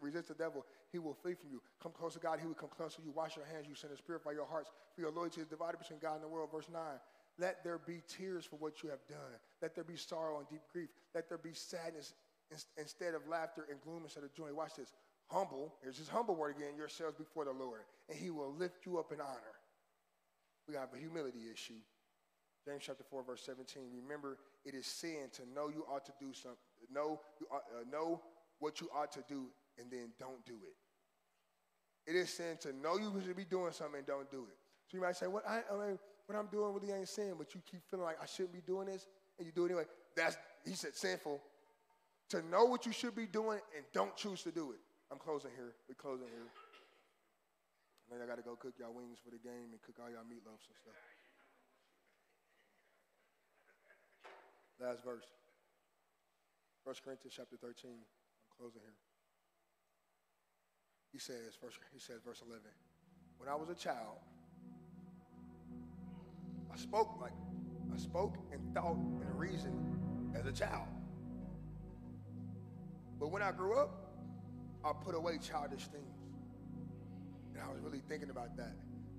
Resist 0.00 0.28
the 0.28 0.34
devil. 0.34 0.66
He 0.92 0.98
will 0.98 1.14
flee 1.14 1.34
from 1.34 1.50
you. 1.50 1.62
Come 1.80 1.92
close 1.92 2.14
to 2.14 2.18
God. 2.18 2.40
He 2.40 2.46
will 2.46 2.54
come 2.54 2.68
close 2.76 2.96
to 2.96 3.02
you. 3.02 3.12
Wash 3.12 3.36
your 3.36 3.46
hands. 3.46 3.66
You 3.68 3.74
sin 3.74 3.90
and 3.90 4.04
purify 4.04 4.32
your 4.32 4.44
hearts. 4.44 4.70
For 4.94 5.00
your 5.00 5.12
loyalty 5.12 5.40
is 5.40 5.46
divided 5.46 5.78
between 5.78 6.00
God 6.00 6.16
and 6.16 6.24
the 6.24 6.28
world. 6.28 6.50
Verse 6.52 6.68
9. 6.70 6.82
Let 7.38 7.64
there 7.64 7.78
be 7.78 8.02
tears 8.06 8.44
for 8.44 8.56
what 8.56 8.82
you 8.82 8.90
have 8.90 9.06
done. 9.08 9.38
Let 9.62 9.74
there 9.74 9.84
be 9.84 9.96
sorrow 9.96 10.38
and 10.38 10.48
deep 10.48 10.62
grief. 10.70 10.90
Let 11.14 11.28
there 11.28 11.38
be 11.38 11.54
sadness 11.54 12.12
instead 12.76 13.14
of 13.14 13.26
laughter 13.28 13.66
and 13.70 13.80
gloom 13.80 14.02
instead 14.04 14.24
of 14.24 14.34
joy. 14.34 14.52
Watch 14.52 14.74
this 14.76 14.92
humble, 15.28 15.74
here's 15.82 15.98
his 15.98 16.08
humble 16.08 16.34
word 16.34 16.56
again, 16.56 16.76
yourselves 16.76 17.16
before 17.16 17.44
the 17.44 17.52
Lord, 17.52 17.82
and 18.08 18.18
he 18.18 18.30
will 18.30 18.52
lift 18.52 18.86
you 18.86 18.98
up 18.98 19.12
in 19.12 19.20
honor. 19.20 19.54
We 20.68 20.74
have 20.74 20.88
a 20.94 20.98
humility 20.98 21.40
issue. 21.52 21.80
James 22.66 22.84
chapter 22.86 23.04
4, 23.04 23.24
verse 23.24 23.42
17. 23.44 23.82
Remember, 24.02 24.38
it 24.64 24.74
is 24.74 24.86
sin 24.86 25.28
to 25.34 25.42
know 25.54 25.68
you 25.68 25.84
ought 25.90 26.04
to 26.06 26.12
do 26.18 26.32
something, 26.32 26.58
know, 26.92 27.20
you 27.38 27.46
ought, 27.50 27.62
uh, 27.78 27.84
know 27.90 28.22
what 28.58 28.80
you 28.80 28.88
ought 28.94 29.12
to 29.12 29.24
do, 29.28 29.46
and 29.78 29.90
then 29.90 30.12
don't 30.18 30.44
do 30.46 30.54
it. 30.64 32.10
It 32.10 32.16
is 32.16 32.30
sin 32.30 32.56
to 32.60 32.72
know 32.72 32.96
you 32.96 33.12
should 33.24 33.36
be 33.36 33.44
doing 33.44 33.72
something 33.72 33.98
and 33.98 34.06
don't 34.06 34.30
do 34.30 34.46
it. 34.48 34.56
So 34.86 34.96
you 34.96 35.02
might 35.02 35.16
say, 35.16 35.26
what, 35.26 35.46
I, 35.48 35.60
I 35.70 35.86
mean, 35.86 35.98
what 36.26 36.38
I'm 36.38 36.46
doing 36.46 36.72
really 36.74 36.92
ain't 36.92 37.08
sin, 37.08 37.34
but 37.36 37.54
you 37.54 37.60
keep 37.70 37.80
feeling 37.90 38.04
like 38.04 38.16
I 38.22 38.26
shouldn't 38.26 38.52
be 38.52 38.62
doing 38.66 38.86
this, 38.86 39.06
and 39.38 39.46
you 39.46 39.52
do 39.52 39.64
it 39.64 39.68
anyway. 39.68 39.84
That's, 40.16 40.36
he 40.64 40.74
said, 40.74 40.94
sinful. 40.94 41.40
To 42.30 42.42
know 42.50 42.64
what 42.64 42.86
you 42.86 42.92
should 42.92 43.14
be 43.14 43.26
doing 43.26 43.60
and 43.76 43.84
don't 43.92 44.16
choose 44.16 44.42
to 44.44 44.50
do 44.50 44.72
it. 44.72 44.80
I'm 45.10 45.18
closing 45.18 45.50
here. 45.56 45.74
We're 45.88 45.98
closing 45.98 46.28
here. 46.28 46.48
And 48.04 48.08
then 48.12 48.20
I 48.20 48.28
got 48.28 48.36
to 48.36 48.46
go 48.46 48.56
cook 48.56 48.74
y'all 48.78 48.92
wings 48.92 49.18
for 49.24 49.30
the 49.30 49.40
game 49.40 49.72
and 49.72 49.80
cook 49.80 49.96
all 50.00 50.10
y'all 50.10 50.28
meatloafs 50.28 50.68
and 50.68 50.76
stuff. 50.76 50.98
Last 54.80 55.04
verse. 55.04 55.24
1 56.84 56.94
Corinthians 57.04 57.34
chapter 57.36 57.56
13. 57.56 57.90
I'm 57.90 58.52
closing 58.58 58.80
here. 58.82 58.98
He 61.12 61.18
says, 61.18 61.56
first, 61.60 61.78
he 61.92 62.00
says, 62.00 62.20
verse 62.24 62.42
11. 62.44 62.60
When 63.38 63.48
I 63.48 63.54
was 63.54 63.70
a 63.70 63.74
child, 63.74 64.18
I 66.72 66.76
spoke 66.76 67.16
like 67.20 67.32
I 67.92 67.96
spoke 67.96 68.36
and 68.52 68.60
thought 68.74 68.96
and 68.96 69.38
reasoned 69.38 70.34
as 70.34 70.44
a 70.46 70.52
child. 70.52 70.88
But 73.20 73.30
when 73.30 73.42
I 73.42 73.52
grew 73.52 73.78
up, 73.78 74.03
I 74.84 74.92
put 74.92 75.14
away 75.14 75.38
childish 75.38 75.86
things. 75.86 76.18
And 77.54 77.62
I 77.62 77.72
was 77.72 77.80
really 77.80 78.02
thinking 78.08 78.30
about 78.30 78.56
that. 78.56 78.74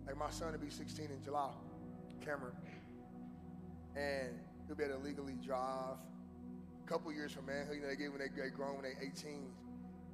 Like 0.06 0.18
my 0.18 0.30
son 0.30 0.52
will 0.52 0.60
be 0.60 0.70
16 0.70 1.06
in 1.06 1.24
July, 1.24 1.50
Cameron. 2.24 2.54
And 3.96 4.40
he'll 4.68 4.76
be 4.76 4.84
able 4.84 4.98
to 4.98 5.04
legally 5.04 5.38
drive. 5.44 5.98
A 6.84 6.88
couple 6.88 7.12
years 7.12 7.32
from 7.32 7.48
manhood, 7.48 7.78
you 7.78 7.82
know, 7.82 7.88
they 7.88 7.96
get 7.96 8.12
when 8.12 8.20
they 8.20 8.28
get 8.28 8.54
grown 8.54 8.76
when 8.76 8.84
they're 8.84 9.02
18. 9.02 9.48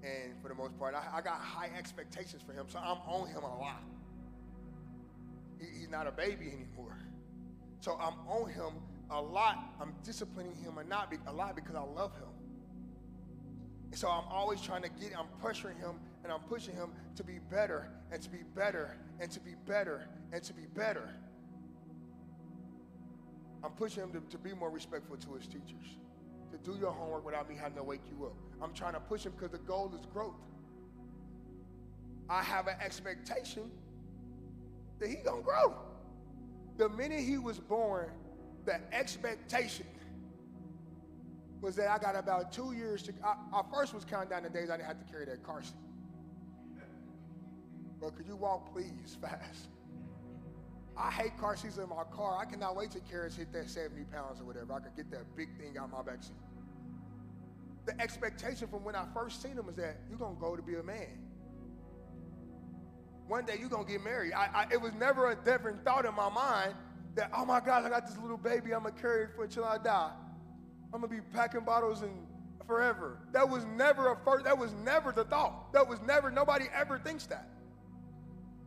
And 0.04 0.42
for 0.42 0.48
the 0.48 0.56
most 0.56 0.80
part, 0.80 0.96
I, 0.96 1.18
I, 1.18 1.22
got 1.22 1.40
high 1.40 1.70
expectations 1.78 2.42
for 2.42 2.54
him, 2.54 2.66
so 2.70 2.80
I'm 2.80 2.98
on 3.06 3.28
him 3.28 3.44
a 3.44 3.58
lot. 3.60 3.84
He, 5.60 5.82
he's 5.82 5.90
not 5.90 6.08
a 6.08 6.12
baby 6.12 6.48
anymore. 6.48 6.98
So 7.82 8.00
I'm 8.00 8.16
on 8.28 8.50
him 8.50 8.82
a 9.12 9.22
lot. 9.22 9.58
I'm 9.80 9.94
disciplining 10.04 10.56
him 10.56 10.78
a, 10.78 11.30
a 11.30 11.34
lot 11.34 11.56
because 11.56 11.76
I 11.76 11.82
love 11.82 12.14
him. 12.16 12.30
So 13.94 14.10
I'm 14.10 14.24
always 14.30 14.62
trying 14.62 14.84
to 14.84 14.90
get, 14.90 15.12
I'm 15.18 15.28
pressuring 15.44 15.78
him 15.80 16.00
and 16.24 16.32
I'm 16.32 16.40
pushing 16.42 16.74
him 16.74 16.92
to 17.16 17.24
be 17.24 17.40
better 17.50 17.90
and 18.12 18.22
to 18.22 18.30
be 18.30 18.40
better 18.56 18.98
and 19.20 19.30
to 19.32 19.40
be 19.40 19.52
better 19.66 20.08
and 20.32 20.42
to 20.44 20.54
be 20.54 20.66
better. 20.74 21.10
I'm 23.64 23.72
pushing 23.72 24.04
him 24.04 24.12
to, 24.14 24.22
to 24.30 24.38
be 24.38 24.54
more 24.54 24.70
respectful 24.70 25.18
to 25.18 25.34
his 25.34 25.46
teachers, 25.46 25.98
to 26.52 26.58
do 26.58 26.78
your 26.80 26.92
homework 26.92 27.26
without 27.26 27.50
me 27.50 27.56
having 27.56 27.78
to 27.78 27.84
wake 27.84 28.02
you 28.10 28.26
up. 28.26 28.34
I'm 28.62 28.74
trying 28.74 28.94
to 28.94 29.00
push 29.00 29.26
him 29.26 29.34
because 29.34 29.52
the 29.52 29.64
goal 29.66 29.92
is 30.00 30.06
growth. 30.08 30.40
I 32.30 32.42
have 32.42 32.68
an 32.68 32.78
expectation 32.82 33.70
that 35.00 35.10
he 35.10 35.16
gonna 35.16 35.42
grow. 35.42 35.76
The 36.78 36.88
minute 36.90 37.20
he 37.20 37.38
was 37.38 37.60
born, 37.60 38.10
the 38.66 38.80
expectation 38.94 39.86
was 41.62 41.76
that 41.76 41.90
I 41.90 42.00
got 42.00 42.16
about 42.16 42.52
two 42.52 42.74
years 42.74 43.04
to. 43.04 43.14
I, 43.24 43.36
I 43.54 43.62
first 43.74 43.94
was 43.94 44.04
counting 44.04 44.30
down 44.30 44.44
the 44.44 44.50
days 44.50 44.70
I 44.70 44.78
didn't 44.78 44.88
have 44.88 45.06
to 45.06 45.12
carry 45.12 45.26
that 45.26 45.44
car 45.44 45.62
seat. 45.62 45.74
But 48.02 48.16
could 48.16 48.28
you 48.28 48.36
walk, 48.36 48.74
please, 48.74 49.18
fast? 49.22 49.68
I 50.98 51.12
hate 51.12 51.38
car 51.40 51.56
seats 51.56 51.78
in 51.78 51.88
my 51.88 52.04
car. 52.12 52.38
I 52.38 52.46
cannot 52.46 52.76
wait 52.76 52.92
till 52.92 53.02
Karis 53.02 53.38
hit 53.38 53.54
that 53.54 53.70
70 53.70 54.04
pounds 54.06 54.42
or 54.42 54.46
whatever. 54.46 54.74
I 54.74 54.80
could 54.80 54.96
get 54.96 55.12
that 55.12 55.36
big 55.38 55.56
thing 55.58 55.78
out 55.78 55.92
my 55.92 56.02
back 56.02 56.24
seat. 56.24 56.34
The 57.86 58.00
expectation 58.02 58.68
from 58.68 58.84
when 58.84 58.96
I 58.96 59.06
first 59.14 59.42
seen 59.42 59.54
him 59.54 59.68
was 59.68 59.76
that 59.78 59.98
you're 60.10 60.20
gonna 60.20 60.36
go 60.40 60.56
to 60.56 60.62
be 60.62 60.76
a 60.76 60.84
man. 60.84 61.08
One 63.28 63.46
day 63.46 63.56
you're 63.60 63.70
gonna 63.70 63.88
get 63.88 64.04
married. 64.04 64.34
I, 64.34 64.50
I, 64.54 64.68
it 64.74 64.82
was 64.82 64.94
never 64.94 65.32
a 65.32 65.36
different 65.36 65.86
thought 65.86 66.06
in 66.06 66.14
my 66.14 66.30
mind 66.30 66.76
that, 67.16 67.32
oh 67.36 67.46
my 67.46 67.60
God, 67.60 67.86
I 67.86 67.90
got 67.90 68.08
this 68.08 68.18
little 68.18 68.38
baby, 68.38 68.74
I'm 68.74 68.84
gonna 68.84 68.96
carry 69.00 69.24
it 69.24 69.30
for 69.36 69.46
until 69.46 69.64
I 69.64 69.78
die. 69.78 70.12
I'm 70.94 71.02
gonna 71.02 71.08
be 71.08 71.22
packing 71.34 71.62
bottles 71.62 72.02
and 72.02 72.12
forever. 72.68 73.20
That 73.32 73.48
was 73.48 73.66
never 73.66 74.12
a 74.12 74.18
first, 74.24 74.46
that 74.46 74.58
was 74.58 74.74
never 74.84 75.12
the 75.12 75.24
thought. 75.26 75.72
That 75.74 75.88
was 75.88 76.02
never, 76.02 76.32
nobody 76.32 76.66
ever 76.74 77.00
thinks 77.00 77.26
that. 77.28 77.48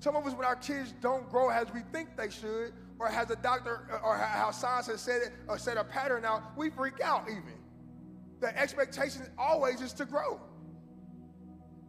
Some 0.01 0.17
of 0.17 0.27
us, 0.27 0.35
when 0.35 0.45
our 0.45 0.57
kids 0.57 0.93
don't 1.01 1.29
grow 1.31 1.49
as 1.49 1.73
we 1.73 1.81
think 1.93 2.17
they 2.17 2.31
should, 2.31 2.73
or 2.99 3.09
has 3.09 3.31
a 3.31 3.37
doctor, 3.37 3.89
or 4.05 4.17
how 4.17 4.51
science 4.51 4.87
has 4.87 5.01
said 5.01 5.23
it, 5.23 5.33
or 5.49 5.59
set 5.59 5.77
a 5.77 5.85
pattern 5.85 6.25
out, 6.25 6.57
we 6.57 6.71
freak 6.71 7.01
out 7.01 7.29
even. 7.29 7.55
The 8.41 8.57
expectation 8.59 9.23
always 9.39 9.81
is 9.81 9.93
to 9.95 10.05
grow. 10.05 10.41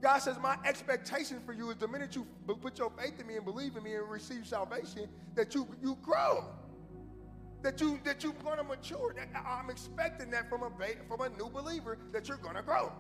God 0.02 0.20
says, 0.20 0.38
My 0.42 0.58
expectation 0.66 1.40
for 1.46 1.54
you 1.54 1.70
is 1.72 1.78
the 1.78 1.88
minute 1.88 2.16
you 2.16 2.26
put 2.48 2.78
your 2.78 2.92
faith 2.98 3.20
in 3.20 3.28
me 3.28 3.36
and 3.36 3.46
believe 3.46 3.76
in 3.76 3.84
me 3.84 3.96
and 3.96 4.10
receive 4.10 4.48
salvation, 4.48 5.10
that 5.36 5.54
you, 5.54 5.68
you 5.82 5.98
grow 6.02 6.46
that 7.66 7.82
you 7.82 8.00
that 8.04 8.24
you're 8.24 8.32
going 8.44 8.58
to 8.60 8.64
mature. 8.64 9.16
I'm 9.44 9.72
expecting 9.72 10.30
that 10.30 10.48
from 10.48 10.62
a 10.62 10.70
from 11.08 11.22
a 11.22 11.30
new 11.30 11.50
believer 11.50 11.98
that 12.12 12.28
you're 12.28 12.38
going 12.38 12.56
to 12.56 12.62
grow. 12.62 12.92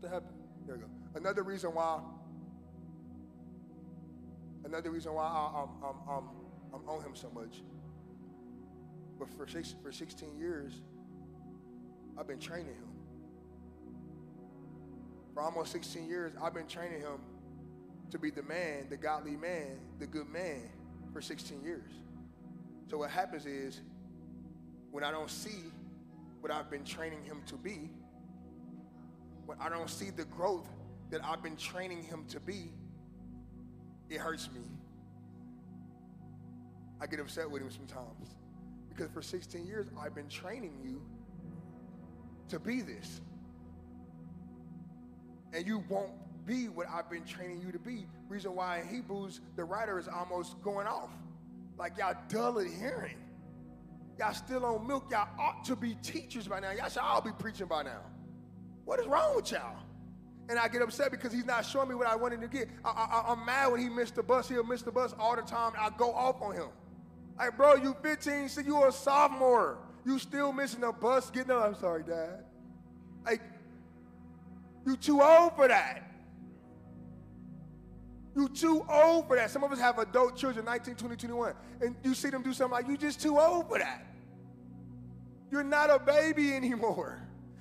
To 0.00 0.08
happen. 0.08 0.28
There 0.66 0.76
we 0.76 0.80
go. 0.80 0.88
Another 1.16 1.42
reason 1.42 1.74
why. 1.74 2.00
Another 4.64 4.90
reason 4.90 5.12
why 5.12 5.24
I, 5.24 5.62
am 5.62 5.68
I'm, 5.84 6.08
I'm, 6.08 6.24
I'm 6.72 6.88
on 6.88 7.04
him 7.04 7.14
so 7.14 7.30
much. 7.34 7.62
But 9.18 9.28
for 9.36 9.46
six, 9.46 9.74
for 9.82 9.92
16 9.92 10.38
years, 10.38 10.80
I've 12.18 12.26
been 12.26 12.38
training 12.38 12.74
him 12.74 12.93
for 15.34 15.42
almost 15.42 15.72
16 15.72 16.06
years, 16.06 16.32
I've 16.40 16.54
been 16.54 16.68
training 16.68 17.00
him 17.00 17.18
to 18.10 18.18
be 18.18 18.30
the 18.30 18.44
man, 18.44 18.86
the 18.88 18.96
godly 18.96 19.36
man, 19.36 19.80
the 19.98 20.06
good 20.06 20.28
man 20.28 20.70
for 21.12 21.20
16 21.20 21.62
years. 21.62 21.90
So 22.88 22.98
what 22.98 23.10
happens 23.10 23.44
is 23.44 23.80
when 24.92 25.02
I 25.02 25.10
don't 25.10 25.30
see 25.30 25.64
what 26.40 26.52
I've 26.52 26.70
been 26.70 26.84
training 26.84 27.24
him 27.24 27.42
to 27.46 27.56
be, 27.56 27.90
when 29.46 29.58
I 29.60 29.68
don't 29.68 29.90
see 29.90 30.10
the 30.10 30.24
growth 30.26 30.68
that 31.10 31.24
I've 31.24 31.42
been 31.42 31.56
training 31.56 32.04
him 32.04 32.24
to 32.28 32.38
be, 32.38 32.70
it 34.08 34.18
hurts 34.18 34.48
me. 34.54 34.62
I 37.00 37.06
get 37.06 37.18
upset 37.18 37.50
with 37.50 37.60
him 37.60 37.70
sometimes 37.70 38.36
because 38.88 39.10
for 39.10 39.22
16 39.22 39.66
years 39.66 39.88
I've 40.00 40.14
been 40.14 40.28
training 40.28 40.78
you 40.82 41.02
to 42.48 42.60
be 42.60 42.82
this 42.82 43.20
and 45.54 45.66
you 45.66 45.82
won't 45.88 46.12
be 46.46 46.68
what 46.68 46.86
I've 46.90 47.08
been 47.08 47.24
training 47.24 47.62
you 47.64 47.72
to 47.72 47.78
be. 47.78 48.06
Reason 48.28 48.54
why 48.54 48.80
in 48.80 48.88
Hebrews, 48.88 49.40
the 49.56 49.64
writer 49.64 49.98
is 49.98 50.08
almost 50.08 50.60
going 50.62 50.86
off. 50.86 51.10
Like 51.78 51.96
y'all 51.96 52.16
dull 52.28 52.58
at 52.58 52.66
hearing. 52.66 53.16
Y'all 54.18 54.34
still 54.34 54.64
on 54.64 54.86
milk. 54.86 55.10
Y'all 55.10 55.28
ought 55.38 55.64
to 55.64 55.76
be 55.76 55.96
teachers 56.02 56.46
by 56.46 56.60
now. 56.60 56.70
Y'all 56.72 56.88
should 56.88 57.02
all 57.02 57.20
be 57.20 57.32
preaching 57.38 57.66
by 57.66 57.82
now. 57.82 58.02
What 58.84 59.00
is 59.00 59.06
wrong 59.06 59.36
with 59.36 59.50
y'all? 59.50 59.76
And 60.48 60.58
I 60.58 60.68
get 60.68 60.82
upset 60.82 61.10
because 61.10 61.32
he's 61.32 61.46
not 61.46 61.64
showing 61.64 61.88
me 61.88 61.94
what 61.94 62.06
I 62.06 62.14
wanted 62.14 62.42
to 62.42 62.48
get. 62.48 62.68
I, 62.84 63.24
am 63.28 63.46
mad 63.46 63.68
when 63.68 63.80
he 63.80 63.88
missed 63.88 64.14
the 64.14 64.22
bus. 64.22 64.48
He'll 64.48 64.62
miss 64.62 64.82
the 64.82 64.92
bus 64.92 65.14
all 65.18 65.34
the 65.34 65.42
time. 65.42 65.72
I 65.78 65.90
go 65.96 66.12
off 66.12 66.42
on 66.42 66.54
him. 66.54 66.68
Like, 67.38 67.56
bro, 67.56 67.76
you 67.76 67.96
15, 68.02 68.50
so 68.50 68.60
you 68.60 68.84
a 68.84 68.92
sophomore. 68.92 69.78
You 70.04 70.18
still 70.18 70.52
missing 70.52 70.82
the 70.82 70.92
bus, 70.92 71.30
getting 71.30 71.50
up. 71.50 71.64
I'm 71.64 71.74
sorry, 71.74 72.02
Dad. 72.02 72.44
Like, 73.24 73.40
you 74.86 74.96
too 74.96 75.22
old 75.22 75.56
for 75.56 75.68
that. 75.68 76.02
You 78.36 78.48
too 78.48 78.84
old 78.88 79.28
for 79.28 79.36
that. 79.36 79.50
Some 79.50 79.62
of 79.62 79.72
us 79.72 79.78
have 79.78 79.98
adult 79.98 80.36
children, 80.36 80.64
19, 80.64 80.96
20, 80.96 81.16
21, 81.16 81.54
and 81.80 81.96
you 82.02 82.14
see 82.14 82.30
them 82.30 82.42
do 82.42 82.52
something 82.52 82.72
like, 82.72 82.88
you 82.88 82.96
just 82.96 83.20
too 83.20 83.38
old 83.38 83.68
for 83.68 83.78
that. 83.78 84.04
You're 85.50 85.62
not 85.62 85.88
a 85.88 85.98
baby 85.98 86.52
anymore. 86.52 87.20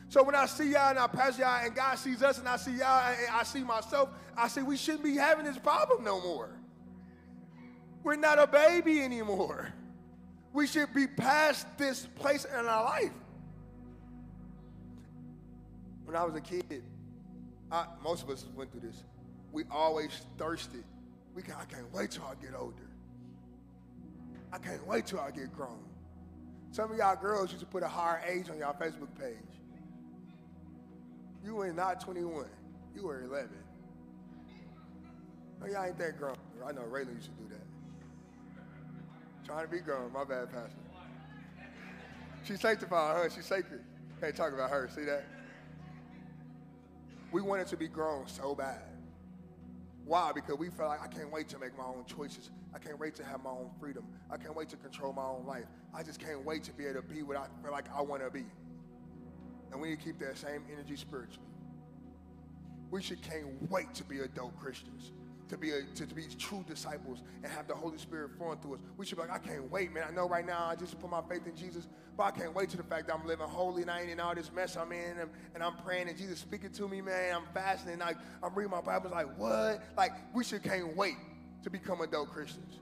So 0.09 0.24
when 0.24 0.36
I 0.36 0.45
see 0.47 0.71
y'all 0.71 0.89
and 0.89 0.99
I 0.99 1.07
pass 1.07 1.38
y'all 1.38 1.63
and 1.63 1.76
God 1.76 1.95
sees 1.95 2.24
us 2.24 2.39
and 2.39 2.47
I 2.47 2.57
see 2.57 2.71
y'all 2.71 3.07
and 3.07 3.30
I 3.32 3.43
see 3.43 3.63
myself, 3.63 4.09
I 4.36 4.47
say 4.47 4.61
we 4.61 4.78
shouldn't 4.78 5.03
be 5.03 5.15
having 5.15 5.45
this 5.45 5.57
problem 5.57 6.03
no 6.03 6.21
more. 6.21 6.49
We're 8.03 8.15
not 8.15 8.38
a 8.38 8.47
baby 8.47 9.01
anymore. 9.01 9.74
We 10.53 10.67
should 10.67 10.93
be 10.93 11.07
past 11.07 11.65
this 11.78 12.05
place 12.15 12.45
in 12.45 12.65
our 12.65 12.84
life. 12.84 13.11
When 16.05 16.15
I 16.15 16.24
was 16.24 16.36
a 16.36 16.41
kid, 16.41 16.84
I, 17.74 17.88
most 18.03 18.24
of 18.24 18.30
us 18.30 18.45
went 18.55 18.71
through 18.71 18.82
this. 18.82 19.03
We 19.51 19.63
always 19.71 20.11
thirsted. 20.38 20.84
We 21.34 21.41
can, 21.41 21.55
I 21.59 21.65
can't 21.65 21.91
wait 21.91 22.11
till 22.11 22.24
I 22.24 22.36
get 22.36 22.53
older. 22.55 22.88
I 24.51 24.59
can't 24.59 24.86
wait 24.86 25.07
till 25.07 25.19
I 25.19 25.32
get 25.32 25.51
grown. 25.51 25.84
Some 26.71 26.91
of 26.91 26.97
y'all 26.97 27.15
girls 27.15 27.49
used 27.49 27.61
to 27.61 27.65
put 27.65 27.82
a 27.82 27.88
higher 27.88 28.21
age 28.28 28.51
on 28.51 28.59
y'all 28.59 28.74
Facebook 28.74 29.09
page. 29.19 29.38
You 31.43 31.55
were 31.55 31.74
not 31.74 31.99
21. 31.99 32.45
You 32.95 33.03
were 33.03 33.24
11. 33.24 33.49
No, 35.59 35.67
y'all 35.67 35.86
ain't 35.86 35.97
that 35.97 36.19
grown. 36.19 36.36
I 36.63 36.71
know 36.71 36.82
Raylan 36.82 37.15
used 37.15 37.26
to 37.26 37.43
do 37.43 37.49
that. 37.49 39.47
Trying 39.47 39.65
to 39.65 39.71
be 39.71 39.80
grown. 39.80 40.13
My 40.13 40.24
bad, 40.24 40.51
Pastor. 40.51 40.78
She's 42.43 42.61
sanctified, 42.61 43.17
huh? 43.17 43.36
She's 43.36 43.45
sacred. 43.45 43.82
Can't 44.21 44.36
talk 44.36 44.53
about 44.53 44.69
her. 44.69 44.89
See 44.93 45.05
that? 45.05 45.26
We 47.34 47.41
wanted 47.41 47.65
to 47.67 47.77
be 47.77 47.88
grown 47.88 48.27
so 48.27 48.53
bad. 48.53 48.84
Why? 50.05 50.31
Because 50.34 50.57
we 50.59 50.69
felt 50.69 50.89
like 50.89 51.01
I 51.01 51.07
can't 51.07 51.31
wait 51.31 51.49
to 51.49 51.57
make 51.57 51.75
my 51.75 51.84
own 51.84 52.05
choices. 52.05 52.51
I 52.75 52.77
can't 52.77 52.99
wait 52.99 53.15
to 53.15 53.23
have 53.23 53.43
my 53.43 53.49
own 53.49 53.71
freedom. 53.79 54.05
I 54.29 54.38
can't 54.38 54.55
wait 54.55 54.69
to 54.69 54.77
control 54.77 55.13
my 55.13 55.25
own 55.25 55.45
life. 55.47 55.65
I 55.95 56.03
just 56.03 56.19
can't 56.19 56.45
wait 56.45 56.63
to 56.65 56.73
be 56.73 56.86
able 56.86 57.01
to 57.01 57.07
be 57.07 57.23
what 57.23 57.38
I 57.38 57.47
feel 57.63 57.71
like 57.71 57.86
I 57.91 58.01
want 58.01 58.23
to 58.23 58.29
be. 58.29 58.45
And 59.71 59.81
we 59.81 59.89
need 59.89 59.99
to 59.99 60.05
keep 60.05 60.19
that 60.19 60.38
same 60.38 60.63
energy 60.71 60.95
spiritually. 60.95 61.47
We 62.91 63.01
should 63.01 63.23
can't 63.23 63.47
wait 63.71 63.91
to 63.95 64.03
be 64.03 64.19
adult 64.19 64.55
Christians 64.59 65.11
to 65.53 65.59
be, 65.59 65.71
a, 65.71 65.83
to, 65.83 66.07
to, 66.07 66.15
be 66.15 66.23
true 66.39 66.65
disciples 66.67 67.19
and 67.43 67.51
have 67.51 67.67
the 67.67 67.75
Holy 67.75 67.99
Spirit 67.99 68.31
flowing 68.37 68.57
through 68.57 68.75
us. 68.75 68.79
We 68.97 69.05
should 69.05 69.17
be 69.17 69.21
like, 69.21 69.31
I 69.31 69.37
can't 69.37 69.69
wait, 69.71 69.93
man. 69.93 70.05
I 70.09 70.11
know 70.11 70.27
right 70.27 70.45
now 70.45 70.65
I 70.65 70.75
just 70.75 70.99
put 70.99 71.11
my 71.11 71.21
faith 71.21 71.45
in 71.45 71.55
Jesus, 71.55 71.87
but 72.17 72.23
I 72.23 72.31
can't 72.31 72.55
wait 72.55 72.69
to 72.69 72.77
the 72.77 72.83
fact 72.83 73.07
that 73.07 73.13
I'm 73.13 73.27
living 73.27 73.47
holy 73.47 73.83
and 73.83 73.91
I 73.91 74.01
ain't 74.01 74.09
in 74.09 74.19
all 74.19 74.33
this 74.33 74.51
mess 74.51 74.75
I'm 74.75 74.91
in 74.91 75.19
and, 75.19 75.29
and 75.53 75.63
I'm 75.63 75.75
praying 75.77 76.09
and 76.09 76.17
Jesus 76.17 76.39
speaking 76.39 76.71
to 76.71 76.87
me, 76.87 77.01
man. 77.01 77.35
I'm 77.35 77.53
fasting 77.53 77.93
and 77.93 78.01
I, 78.01 78.15
I'm 78.41 78.55
reading 78.55 78.71
my 78.71 78.81
Bible. 78.81 79.05
It's 79.05 79.13
like, 79.13 79.37
what? 79.37 79.83
Like, 79.95 80.13
we 80.33 80.43
should 80.43 80.63
can't 80.63 80.97
wait 80.97 81.17
to 81.61 81.69
become 81.69 82.01
adult 82.01 82.31
Christians. 82.31 82.79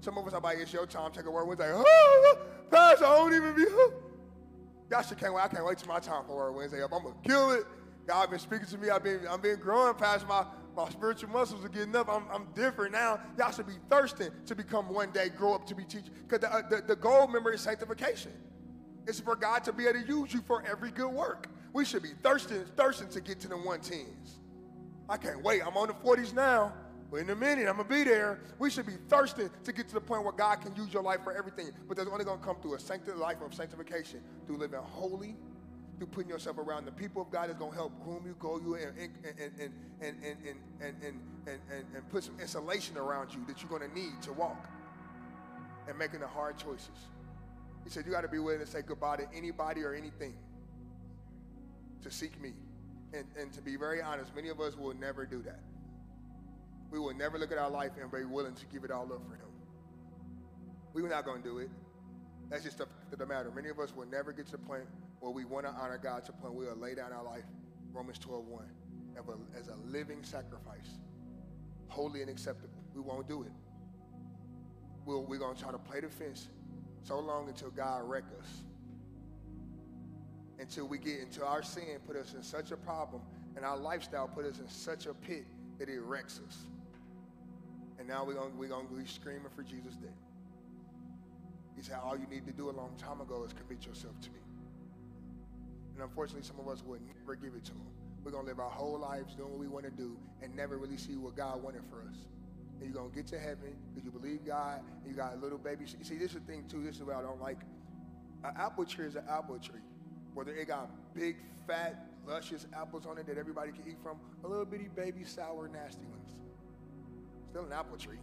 Some 0.00 0.16
of 0.16 0.26
us 0.26 0.32
are 0.32 0.40
like, 0.40 0.58
it's 0.58 0.72
your 0.72 0.86
time, 0.86 1.12
take 1.12 1.26
a 1.26 1.30
word. 1.30 1.44
We're 1.44 1.56
like, 1.56 1.72
oh, 1.72 2.38
Pastor, 2.70 3.04
I 3.04 3.16
don't 3.16 3.34
even 3.34 3.54
be. 3.54 3.66
Y'all 4.90 5.02
should 5.02 5.18
can't 5.18 5.34
wait. 5.34 5.42
I 5.42 5.48
can't 5.48 5.64
wait 5.64 5.76
till 5.76 5.88
my 5.88 5.98
time 5.98 6.24
for 6.26 6.36
Word 6.36 6.52
Wednesday 6.52 6.82
up. 6.82 6.92
I'm 6.94 7.02
gonna 7.02 7.16
kill 7.24 7.50
it. 7.50 7.64
God 8.06 8.30
been 8.30 8.38
speaking 8.38 8.66
to 8.66 8.78
me. 8.78 8.88
I've 8.88 9.02
been 9.02 9.26
I've 9.28 9.42
been 9.42 9.58
growing 9.58 9.94
past 9.94 10.28
my 10.28 10.46
my 10.76 10.88
spiritual 10.90 11.30
muscles 11.30 11.64
are 11.64 11.68
getting 11.68 11.96
up. 11.96 12.08
I'm, 12.08 12.24
I'm 12.30 12.48
different 12.54 12.92
now. 12.92 13.18
Y'all 13.38 13.50
should 13.50 13.66
be 13.66 13.78
thirsting 13.88 14.30
to 14.44 14.54
become 14.54 14.92
one 14.92 15.10
day, 15.10 15.30
grow 15.30 15.54
up 15.54 15.66
to 15.68 15.74
be 15.74 15.84
teachers. 15.84 16.10
Because 16.28 16.40
the, 16.40 16.52
uh, 16.52 16.68
the, 16.68 16.82
the 16.82 16.96
goal, 16.96 17.26
remember, 17.26 17.52
is 17.52 17.62
sanctification. 17.62 18.32
It's 19.06 19.18
for 19.18 19.36
God 19.36 19.64
to 19.64 19.72
be 19.72 19.86
able 19.86 20.02
to 20.02 20.06
use 20.06 20.34
you 20.34 20.42
for 20.42 20.62
every 20.66 20.90
good 20.90 21.10
work. 21.10 21.48
We 21.72 21.84
should 21.84 22.02
be 22.02 22.10
thirsting, 22.22 22.64
thirsting 22.76 23.08
to 23.08 23.20
get 23.20 23.40
to 23.40 23.48
the 23.48 23.56
one 23.56 23.80
teens. 23.80 24.38
I 25.08 25.16
can't 25.16 25.42
wait. 25.42 25.62
I'm 25.66 25.76
on 25.76 25.88
the 25.88 25.94
40s 25.94 26.34
now. 26.34 26.74
But 27.10 27.18
in 27.18 27.30
a 27.30 27.36
minute, 27.36 27.68
I'm 27.68 27.76
gonna 27.76 27.88
be 27.88 28.02
there. 28.02 28.40
We 28.58 28.68
should 28.68 28.86
be 28.86 28.96
thirsting 29.08 29.48
to 29.64 29.72
get 29.72 29.86
to 29.88 29.94
the 29.94 30.00
point 30.00 30.24
where 30.24 30.32
God 30.32 30.56
can 30.56 30.74
use 30.74 30.92
your 30.92 31.04
life 31.04 31.20
for 31.22 31.32
everything. 31.32 31.70
But 31.86 31.96
that's 31.96 32.10
only 32.10 32.24
gonna 32.24 32.42
come 32.42 32.56
through 32.60 32.74
a 32.74 32.80
sanctified 32.80 33.20
life 33.20 33.40
of 33.40 33.54
sanctification, 33.54 34.20
through 34.46 34.58
living 34.58 34.80
holy, 34.80 35.36
through 35.98 36.08
putting 36.08 36.30
yourself 36.30 36.58
around 36.58 36.84
the 36.84 36.92
people 36.92 37.22
of 37.22 37.30
God 37.30 37.50
is 37.50 37.56
going 37.56 37.70
to 37.70 37.76
help 37.76 38.04
groom 38.04 38.24
you, 38.26 38.34
grow 38.38 38.58
you, 38.58 38.74
and, 38.74 38.96
and, 38.98 39.12
and, 39.24 39.52
and, 39.58 39.72
and, 40.00 40.16
and, 40.22 40.58
and, 40.80 41.02
and, 41.02 41.60
and, 41.70 41.84
and 41.94 42.08
put 42.10 42.24
some 42.24 42.38
insulation 42.40 42.96
around 42.96 43.32
you 43.32 43.44
that 43.46 43.62
you're 43.62 43.70
going 43.70 43.88
to 43.88 43.94
need 43.94 44.20
to 44.22 44.32
walk 44.32 44.68
and 45.88 45.96
making 45.98 46.20
the 46.20 46.26
hard 46.26 46.58
choices. 46.58 47.08
He 47.84 47.90
said, 47.90 48.04
You 48.04 48.12
got 48.12 48.22
to 48.22 48.28
be 48.28 48.38
willing 48.38 48.60
to 48.60 48.66
say 48.66 48.82
goodbye 48.82 49.16
to 49.16 49.26
anybody 49.34 49.82
or 49.82 49.94
anything 49.94 50.34
to 52.02 52.10
seek 52.10 52.40
me. 52.40 52.52
And, 53.14 53.24
and 53.38 53.52
to 53.52 53.62
be 53.62 53.76
very 53.76 54.02
honest, 54.02 54.34
many 54.34 54.48
of 54.48 54.60
us 54.60 54.76
will 54.76 54.94
never 54.94 55.24
do 55.24 55.40
that. 55.42 55.60
We 56.90 56.98
will 56.98 57.14
never 57.14 57.38
look 57.38 57.52
at 57.52 57.58
our 57.58 57.70
life 57.70 57.92
and 58.00 58.10
be 58.10 58.24
willing 58.24 58.54
to 58.54 58.66
give 58.66 58.84
it 58.84 58.90
all 58.90 59.04
up 59.04 59.22
for 59.28 59.34
Him. 59.34 59.46
We're 60.92 61.08
not 61.08 61.24
going 61.24 61.42
to 61.42 61.48
do 61.48 61.58
it. 61.58 61.70
That's 62.50 62.64
just 62.64 62.78
the, 62.78 62.86
the 63.16 63.26
matter. 63.26 63.50
Many 63.50 63.68
of 63.68 63.78
us 63.78 63.94
will 63.94 64.06
never 64.06 64.32
get 64.32 64.46
to 64.46 64.52
the 64.52 64.58
point 64.58 64.84
where 65.26 65.34
we 65.34 65.44
want 65.44 65.66
to 65.66 65.72
honor 65.72 65.98
God 66.00 66.24
to 66.24 66.30
the 66.30 66.38
point 66.38 66.54
we 66.54 66.66
will 66.66 66.76
lay 66.76 66.94
down 66.94 67.12
our 67.12 67.24
life, 67.24 67.42
Romans 67.92 68.16
12, 68.20 68.46
1, 68.46 68.64
as 69.58 69.66
a 69.66 69.74
living 69.90 70.22
sacrifice, 70.22 71.00
holy 71.88 72.20
and 72.20 72.30
acceptable. 72.30 72.78
We 72.94 73.00
won't 73.00 73.26
do 73.26 73.42
it. 73.42 73.50
We'll, 75.04 75.24
we're 75.24 75.40
going 75.40 75.56
to 75.56 75.60
try 75.60 75.72
to 75.72 75.78
play 75.78 75.98
the 75.98 76.08
fence 76.08 76.46
so 77.02 77.18
long 77.18 77.48
until 77.48 77.70
God 77.70 78.08
wreck 78.08 78.22
us. 78.38 78.46
Until 80.60 80.86
we 80.86 80.96
get 80.96 81.18
into 81.18 81.44
our 81.44 81.64
sin, 81.64 81.98
put 82.06 82.14
us 82.14 82.32
in 82.34 82.42
such 82.44 82.70
a 82.70 82.76
problem, 82.76 83.20
and 83.56 83.64
our 83.64 83.76
lifestyle 83.76 84.28
put 84.28 84.44
us 84.44 84.60
in 84.60 84.68
such 84.68 85.06
a 85.06 85.14
pit 85.14 85.44
that 85.80 85.88
it 85.88 86.02
wrecks 86.02 86.40
us. 86.46 86.56
And 87.98 88.06
now 88.06 88.24
we're 88.24 88.34
going 88.34 88.56
we're 88.56 88.68
gonna 88.68 88.86
be 88.86 89.06
screaming 89.06 89.50
for 89.56 89.64
Jesus' 89.64 89.96
dead. 89.96 90.14
He 91.74 91.82
said, 91.82 91.96
all 92.00 92.16
you 92.16 92.28
need 92.30 92.46
to 92.46 92.52
do 92.52 92.70
a 92.70 92.74
long 92.76 92.94
time 92.96 93.20
ago 93.20 93.42
is 93.42 93.52
commit 93.52 93.84
yourself 93.84 94.20
to 94.20 94.30
me. 94.30 94.45
And 95.96 96.04
unfortunately, 96.04 96.46
some 96.46 96.60
of 96.60 96.68
us 96.68 96.84
would 96.84 97.00
never 97.18 97.34
give 97.34 97.54
it 97.54 97.64
to 97.64 97.72
him. 97.72 97.88
We're 98.22 98.30
going 98.30 98.44
to 98.44 98.50
live 98.50 98.60
our 98.60 98.68
whole 98.68 98.98
lives 98.98 99.34
doing 99.34 99.50
what 99.50 99.58
we 99.58 99.66
want 99.66 99.86
to 99.86 99.90
do 99.90 100.18
and 100.42 100.54
never 100.54 100.76
really 100.76 100.98
see 100.98 101.16
what 101.16 101.34
God 101.36 101.62
wanted 101.62 101.82
for 101.88 102.02
us. 102.02 102.16
And 102.78 102.84
you're 102.84 102.92
going 102.92 103.08
to 103.08 103.16
get 103.16 103.26
to 103.28 103.38
heaven 103.38 103.74
because 103.88 104.04
you 104.04 104.10
believe 104.10 104.44
God 104.44 104.82
and 105.02 105.10
you 105.10 105.16
got 105.16 105.32
a 105.32 105.36
little 105.36 105.56
baby. 105.56 105.86
See, 105.86 106.18
this 106.18 106.34
is 106.34 106.34
the 106.34 106.40
thing, 106.40 106.64
too. 106.68 106.82
This 106.82 106.96
is 106.96 107.02
what 107.02 107.16
I 107.16 107.22
don't 107.22 107.40
like. 107.40 107.60
An 108.44 108.52
apple 108.58 108.84
tree 108.84 109.06
is 109.06 109.16
an 109.16 109.24
apple 109.26 109.58
tree. 109.58 109.80
Whether 110.34 110.54
it 110.54 110.68
got 110.68 110.90
big, 111.14 111.36
fat, 111.66 112.10
luscious 112.26 112.66
apples 112.74 113.06
on 113.06 113.16
it 113.16 113.26
that 113.26 113.38
everybody 113.38 113.72
can 113.72 113.84
eat 113.88 113.96
from, 114.02 114.18
a 114.44 114.48
little 114.48 114.66
bitty 114.66 114.88
baby, 114.94 115.24
sour, 115.24 115.66
nasty 115.66 116.04
ones. 116.04 116.28
Still 117.48 117.64
an 117.64 117.72
apple 117.72 117.96
tree. 117.96 118.18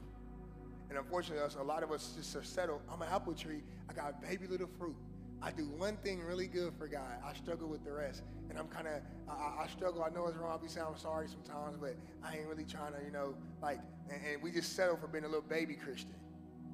And 0.89 0.99
unfortunately, 0.99 1.43
us, 1.43 1.55
a 1.59 1.63
lot 1.63 1.81
of 1.81 1.91
us 1.91 2.13
just 2.15 2.35
are 2.35 2.43
settled. 2.43 2.81
I'm 2.91 3.01
an 3.01 3.07
apple 3.11 3.33
tree. 3.33 3.63
I 3.89 3.93
got 3.93 4.21
baby 4.21 4.45
little 4.45 4.69
fruit. 4.77 4.95
I 5.43 5.51
do 5.51 5.65
one 5.65 5.97
thing 5.97 6.21
really 6.23 6.47
good 6.47 6.73
for 6.77 6.87
God. 6.87 7.19
I 7.23 7.33
struggle 7.33 7.67
with 7.67 7.83
the 7.83 7.91
rest. 7.91 8.23
And 8.49 8.57
I'm 8.57 8.67
kind 8.67 8.87
of, 8.87 9.01
I, 9.27 9.63
I, 9.63 9.67
struggle. 9.67 10.01
I 10.01 10.09
know 10.09 10.27
it's 10.27 10.37
wrong. 10.37 10.51
I'll 10.51 10.57
be 10.57 10.69
saying 10.69 10.85
I'm 10.89 10.97
sorry 10.97 11.27
sometimes, 11.27 11.75
but 11.75 11.95
I 12.23 12.37
ain't 12.37 12.47
really 12.47 12.63
trying 12.63 12.93
to, 12.93 12.99
you 13.03 13.11
know, 13.11 13.35
like, 13.61 13.79
and, 14.09 14.21
and 14.25 14.41
we 14.41 14.51
just 14.51 14.73
settle 14.73 14.95
for 14.95 15.07
being 15.07 15.25
a 15.25 15.27
little 15.27 15.41
baby 15.41 15.75
Christian. 15.75 16.15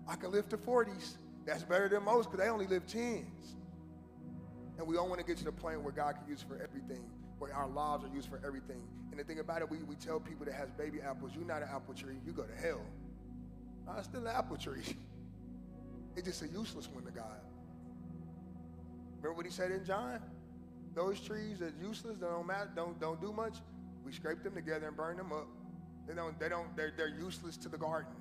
I 0.08 0.16
can 0.16 0.32
live 0.32 0.48
to 0.50 0.58
40s. 0.58 1.16
That's 1.48 1.64
better 1.64 1.90
than 1.90 2.04
most 2.04 2.30
because 2.30 2.46
they 2.46 2.52
only 2.52 2.68
live 2.68 2.86
10s. 2.86 3.26
And 4.78 4.86
we 4.86 4.98
all 4.98 5.10
want 5.10 5.20
to 5.20 5.26
get 5.26 5.38
to 5.38 5.46
the 5.46 5.52
point 5.52 5.82
where 5.82 5.92
God 5.92 6.16
can 6.18 6.30
use 6.30 6.44
for 6.48 6.62
everything, 6.62 7.04
where 7.40 7.54
our 7.54 7.68
lives 7.68 8.06
are 8.06 8.14
used 8.14 8.30
for 8.30 8.40
everything. 8.46 8.84
And 9.10 9.20
the 9.20 9.24
thing 9.24 9.40
about 9.40 9.64
it, 9.64 9.70
we, 9.70 9.78
we 9.80 9.96
tell 9.96 10.20
people 10.20 10.46
that 10.46 10.54
has 10.54 10.70
baby 10.72 11.00
apples, 11.02 11.32
you're 11.36 11.44
not 11.46 11.64
an 11.64 11.70
apple 11.74 11.96
tree, 11.96 12.18
you 12.24 12.34
go 12.34 12.44
to 12.44 12.56
hell. 12.62 12.82
I'm 13.90 14.04
still 14.04 14.28
an 14.28 14.36
apple 14.36 14.58
tree. 14.58 14.84
It's 16.16 16.28
just 16.28 16.42
a 16.42 16.48
useless 16.48 16.90
one 16.92 17.06
to 17.06 17.12
God. 17.12 17.40
Remember 19.22 19.38
what 19.38 19.46
he 19.46 19.52
said 19.52 19.72
in 19.72 19.86
John? 19.86 20.20
Those 20.96 21.20
trees 21.20 21.60
that 21.60 21.74
useless, 21.82 22.18
they 22.18 22.26
don't 22.26 22.48
matter, 22.48 22.70
don't, 22.76 23.00
don't 23.00 23.22
do 23.22 23.32
much. 23.32 23.58
We 24.06 24.12
scrape 24.12 24.44
them 24.44 24.54
together 24.56 24.88
and 24.88 24.98
burn 24.98 25.18
them 25.18 25.32
up. 25.32 25.48
They 26.08 26.14
don't, 26.14 26.40
they 26.40 26.50
don't, 26.50 26.76
they're, 26.76 26.94
they're 26.96 27.08
useless 27.08 27.58
to 27.58 27.70
the 27.70 27.78
garden. 27.78 28.12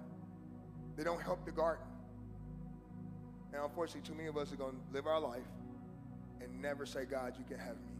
They 0.97 1.05
don't 1.05 1.23
help 1.23 1.45
the 1.45 1.53
garden. 1.53 1.87
And 3.53 3.63
unfortunately, 3.63 4.07
too 4.07 4.15
many 4.15 4.29
of 4.29 4.37
us 4.37 4.53
are 4.53 4.57
going 4.57 4.73
to 4.73 4.93
live 4.93 5.07
our 5.07 5.21
life 5.21 5.47
and 6.41 6.61
never 6.61 6.85
say, 6.85 7.05
God, 7.05 7.35
you 7.39 7.45
can 7.45 7.59
have 7.59 7.77
me. 7.77 7.93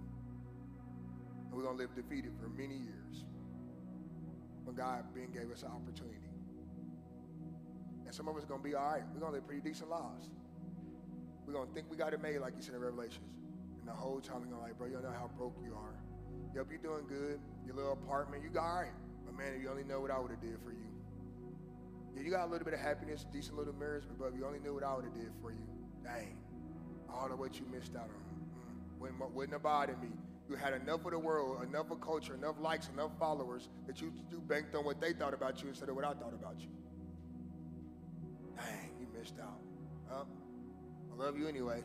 And 1.47 1.57
we're 1.57 1.63
going 1.63 1.77
to 1.77 1.83
live 1.83 1.95
defeated 1.95 2.33
for 2.41 2.49
many 2.49 2.75
years 2.75 3.25
when 4.65 4.77
God 4.77 5.05
then 5.15 5.31
gave 5.33 5.51
us 5.51 5.63
an 5.63 5.69
opportunity. 5.69 6.19
And 8.05 8.15
some 8.15 8.29
of 8.29 8.37
us 8.37 8.43
are 8.43 8.47
going 8.47 8.61
to 8.61 8.69
be 8.69 8.75
all 8.75 8.93
right. 8.93 9.03
We're 9.15 9.21
going 9.21 9.33
to 9.33 9.37
live 9.39 9.47
pretty 9.47 9.63
decent 9.63 9.89
lives. 9.89 10.29
We're 11.49 11.55
gonna 11.55 11.73
think 11.73 11.87
we 11.91 11.97
got 11.97 12.13
it 12.13 12.21
made, 12.21 12.39
like 12.41 12.53
you 12.57 12.63
said 12.63 12.75
in 12.75 12.81
Revelations. 12.83 13.25
And 13.81 13.89
the 13.89 13.93
whole 13.93 14.21
time 14.21 14.43
we're 14.43 14.53
gonna 14.53 14.61
like, 14.61 14.77
bro, 14.77 14.87
you 14.87 14.93
don't 14.93 15.05
know 15.05 15.17
how 15.17 15.31
broke 15.39 15.57
you 15.65 15.73
are. 15.73 15.97
Yep, 16.55 16.67
you're 16.69 16.79
doing 16.79 17.07
good. 17.09 17.41
Your 17.65 17.75
little 17.75 17.93
apartment, 17.93 18.43
you 18.43 18.51
got 18.51 18.65
all 18.65 18.81
right. 18.83 18.93
But 19.25 19.35
man, 19.35 19.55
if 19.57 19.63
you 19.63 19.71
only 19.71 19.85
know 19.85 20.01
what 20.01 20.11
I 20.11 20.19
would 20.19 20.31
have 20.31 20.43
did 20.43 20.59
for 20.63 20.73
you. 20.73 20.85
Yeah, 22.15 22.23
you 22.23 22.31
got 22.31 22.45
a 22.45 22.51
little 22.51 22.67
bit 22.67 22.75
of 22.75 22.81
happiness, 22.81 23.25
decent 23.33 23.57
little 23.57 23.73
marriage, 23.73 24.05
but 24.07 24.19
bro, 24.19 24.29
if 24.29 24.35
you 24.37 24.45
only 24.45 24.59
knew 24.59 24.75
what 24.75 24.85
I 24.85 24.95
would 24.95 25.07
have 25.07 25.15
did 25.15 25.31
for 25.41 25.51
you. 25.51 25.65
Dang. 26.05 26.37
All 27.09 27.33
of 27.33 27.39
what 27.39 27.59
you 27.59 27.65
missed 27.73 27.97
out 27.97 28.11
on. 28.13 29.09
Mm, 29.09 29.33
wouldn't, 29.33 29.55
have 29.55 29.63
bothered 29.63 30.03
me. 30.03 30.09
You 30.51 30.57
had 30.57 30.75
enough 30.75 31.07
of 31.07 31.13
the 31.13 31.19
world, 31.19 31.63
enough 31.63 31.91
of 31.91 32.03
culture, 32.03 32.35
enough 32.35 32.57
likes, 32.61 32.91
enough 32.93 33.13
followers 33.19 33.71
that 33.87 34.03
you, 34.03 34.13
you 34.31 34.43
banked 34.47 34.75
on 34.75 34.85
what 34.85 35.01
they 35.01 35.15
thought 35.15 35.33
about 35.33 35.63
you 35.63 35.71
instead 35.71 35.89
of 35.89 35.97
what 35.97 36.05
I 36.05 36.13
thought 36.13 36.35
about 36.35 36.61
you. 36.61 36.69
Dang, 38.55 38.91
you 39.01 39.07
missed 39.19 39.37
out. 39.41 39.61
I 40.13 40.25
love 41.19 41.37
you 41.37 41.47
anyway. 41.49 41.83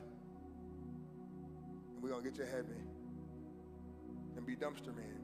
And 1.94 2.04
we're 2.04 2.10
going 2.10 2.24
to 2.24 2.30
get 2.30 2.38
to 2.40 2.46
heaven 2.46 2.88
and 4.38 4.46
be 4.46 4.56
dumpster 4.56 4.96
men. 4.96 5.20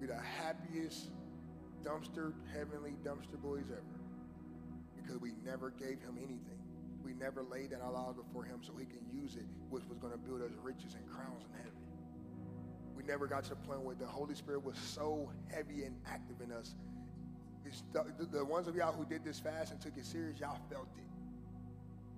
Be 0.00 0.06
the 0.06 0.16
happiest 0.16 1.10
dumpster, 1.84 2.32
heavenly 2.52 2.94
dumpster 3.04 3.40
boys 3.40 3.66
ever. 3.70 3.82
Because 4.96 5.20
we 5.20 5.32
never 5.44 5.70
gave 5.70 6.00
him 6.00 6.16
anything 6.18 6.56
we 7.06 7.14
never 7.14 7.44
laid 7.44 7.70
down 7.70 7.82
our 7.82 7.92
lives 7.92 8.16
before 8.16 8.42
him 8.42 8.58
so 8.62 8.72
he 8.76 8.84
can 8.84 8.98
use 9.12 9.36
it, 9.36 9.46
which 9.70 9.84
was 9.88 9.96
going 9.98 10.12
to 10.12 10.18
build 10.18 10.42
us 10.42 10.50
riches 10.60 10.96
and 10.96 11.06
crowns 11.06 11.44
in 11.44 11.56
heaven. 11.56 11.78
We 12.96 13.04
never 13.04 13.28
got 13.28 13.44
to 13.44 13.50
the 13.50 13.56
point 13.56 13.82
where 13.82 13.94
the 13.94 14.06
Holy 14.06 14.34
Spirit 14.34 14.64
was 14.64 14.76
so 14.76 15.30
heavy 15.46 15.84
and 15.84 15.94
active 16.10 16.40
in 16.42 16.50
us. 16.50 16.74
The, 17.92 18.04
the, 18.26 18.44
ones 18.44 18.66
of 18.66 18.74
y'all 18.74 18.92
who 18.92 19.04
did 19.04 19.24
this 19.24 19.38
fast 19.38 19.70
and 19.70 19.80
took 19.80 19.96
it 19.96 20.04
serious, 20.04 20.40
y'all 20.40 20.58
felt 20.68 20.88
it. 20.96 21.15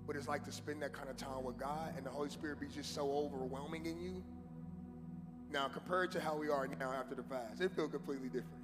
What 0.09 0.17
it's 0.17 0.27
like 0.27 0.43
to 0.47 0.53
spend 0.53 0.81
that 0.81 0.95
kind 0.95 1.11
of 1.11 1.19
time 1.19 1.45
with 1.45 1.59
God 1.59 1.93
and 1.95 2.07
the 2.07 2.09
Holy 2.09 2.31
Spirit 2.31 2.59
be 2.59 2.67
just 2.67 2.95
so 2.95 3.13
overwhelming 3.13 3.85
in 3.85 4.01
you. 4.01 4.25
Now, 5.53 5.69
compared 5.69 6.11
to 6.13 6.21
how 6.21 6.35
we 6.35 6.49
are 6.49 6.67
now 6.67 6.95
after 6.95 7.15
the 7.15 7.23
fast, 7.25 7.61
it 7.61 7.73
feels 7.73 7.91
completely 7.91 8.29
different. 8.29 8.63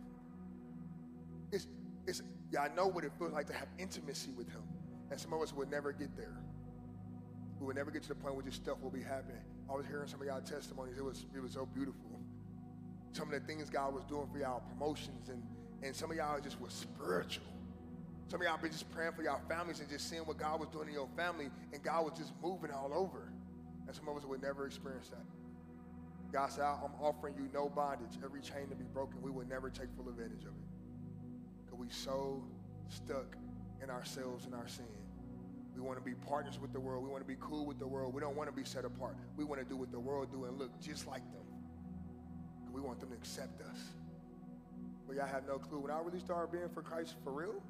It's, 1.53 1.67
it's, 2.07 2.23
yeah, 2.51 2.63
I 2.63 2.75
know 2.75 2.87
what 2.87 3.05
it 3.05 3.13
feels 3.19 3.35
like 3.35 3.47
to 3.49 3.53
have 3.53 3.69
intimacy 3.79 4.31
with 4.31 4.49
Him. 4.49 4.63
And 5.11 5.21
some 5.21 5.35
of 5.35 5.43
us 5.43 5.53
would 5.53 5.71
never 5.71 5.93
get 5.93 6.17
there. 6.17 6.41
We 7.61 7.67
would 7.67 7.77
never 7.77 7.91
get 7.91 8.05
to 8.05 8.09
the 8.09 8.15
point 8.15 8.37
where 8.37 8.45
this 8.45 8.55
stuff 8.55 8.81
will 8.81 8.89
be 8.89 9.03
happening. 9.03 9.43
I 9.69 9.75
was 9.75 9.85
hearing 9.85 10.09
some 10.09 10.23
of 10.23 10.27
y'all 10.27 10.41
testimonies. 10.41 10.97
It 10.97 11.05
was, 11.05 11.27
it 11.37 11.43
was 11.43 11.53
so 11.53 11.67
beautiful. 11.67 12.23
Some 13.13 13.31
of 13.31 13.39
the 13.39 13.47
things 13.47 13.69
God 13.69 13.93
was 13.93 14.05
doing 14.05 14.29
for 14.33 14.39
y'all, 14.39 14.61
promotions, 14.61 15.29
and, 15.29 15.43
and 15.83 15.95
some 15.95 16.11
of 16.11 16.17
y'all 16.17 16.41
just 16.41 16.59
were 16.59 16.71
spiritual. 16.71 17.45
Some 18.29 18.41
of 18.41 18.47
y'all 18.47 18.59
been 18.59 18.73
just 18.73 18.91
praying 18.91 19.13
for 19.13 19.23
y'all 19.23 19.41
families 19.49 19.81
and 19.81 19.89
just 19.89 20.09
seeing 20.09 20.23
what 20.23 20.39
God 20.39 20.61
was 20.61 20.69
doing 20.71 20.89
in 20.89 20.95
your 20.95 21.09
family, 21.17 21.51
and 21.73 21.83
God 21.83 22.05
was 22.05 22.19
just 22.19 22.33
moving 22.43 22.71
all 22.71 22.93
over. 22.95 23.31
And 23.87 23.95
some 23.95 24.09
of 24.09 24.17
us 24.17 24.25
would 24.25 24.43
never 24.43 24.67
experience 24.67 25.09
that. 25.11 25.25
God 26.33 26.51
said, 26.51 26.65
I'm 26.65 26.95
offering 27.01 27.35
you 27.37 27.49
no 27.53 27.69
bondage, 27.69 28.19
every 28.25 28.41
chain 28.41 28.69
to 28.71 28.75
be 28.75 28.85
broken. 28.93 29.23
We 29.23 29.31
will 29.31 29.47
never 29.47 29.71
take 29.71 29.87
full 29.97 30.09
advantage 30.09 30.43
of 30.43 30.49
it. 30.49 30.69
Because 31.65 31.79
we 31.79 31.87
so 31.91 32.43
stuck 32.89 33.37
in 33.83 33.91
ourselves 33.91 34.47
and 34.47 34.55
our 34.55 34.67
sin. 34.67 34.87
We 35.77 35.83
want 35.83 35.99
to 35.99 36.05
be 36.05 36.15
partners 36.15 36.59
with 36.61 36.73
the 36.73 36.81
world. 36.81 37.05
We 37.05 37.11
want 37.11 37.23
to 37.23 37.29
be 37.29 37.37
cool 37.41 37.67
with 37.67 37.79
the 37.79 37.87
world. 37.87 38.15
We 38.15 38.21
don't 38.21 38.37
want 38.37 38.49
to 38.49 38.57
be 38.57 38.65
set 38.65 38.85
apart. 38.85 39.17
We 39.37 39.45
want 39.45 39.61
to 39.61 39.69
do 39.69 39.77
what 39.77 39.93
the 39.93 40.01
world 40.01 40.33
do 40.33 40.45
and 40.45 40.59
look 40.59 40.81
just 40.81 41.07
like 41.07 41.23
them. 41.33 41.43
We 42.73 42.81
want 42.81 43.01
them 43.01 43.11
to 43.11 43.15
accept 43.15 43.61
us. 43.61 43.79
But 45.07 45.17
y'all 45.17 45.27
have 45.27 45.47
no 45.47 45.59
clue. 45.59 45.81
When 45.81 45.91
I 45.91 46.01
really 46.01 46.21
started 46.21 46.51
being 46.51 46.69
for 46.73 46.83
Christ 46.83 47.15
for 47.23 47.33
real, 47.33 47.63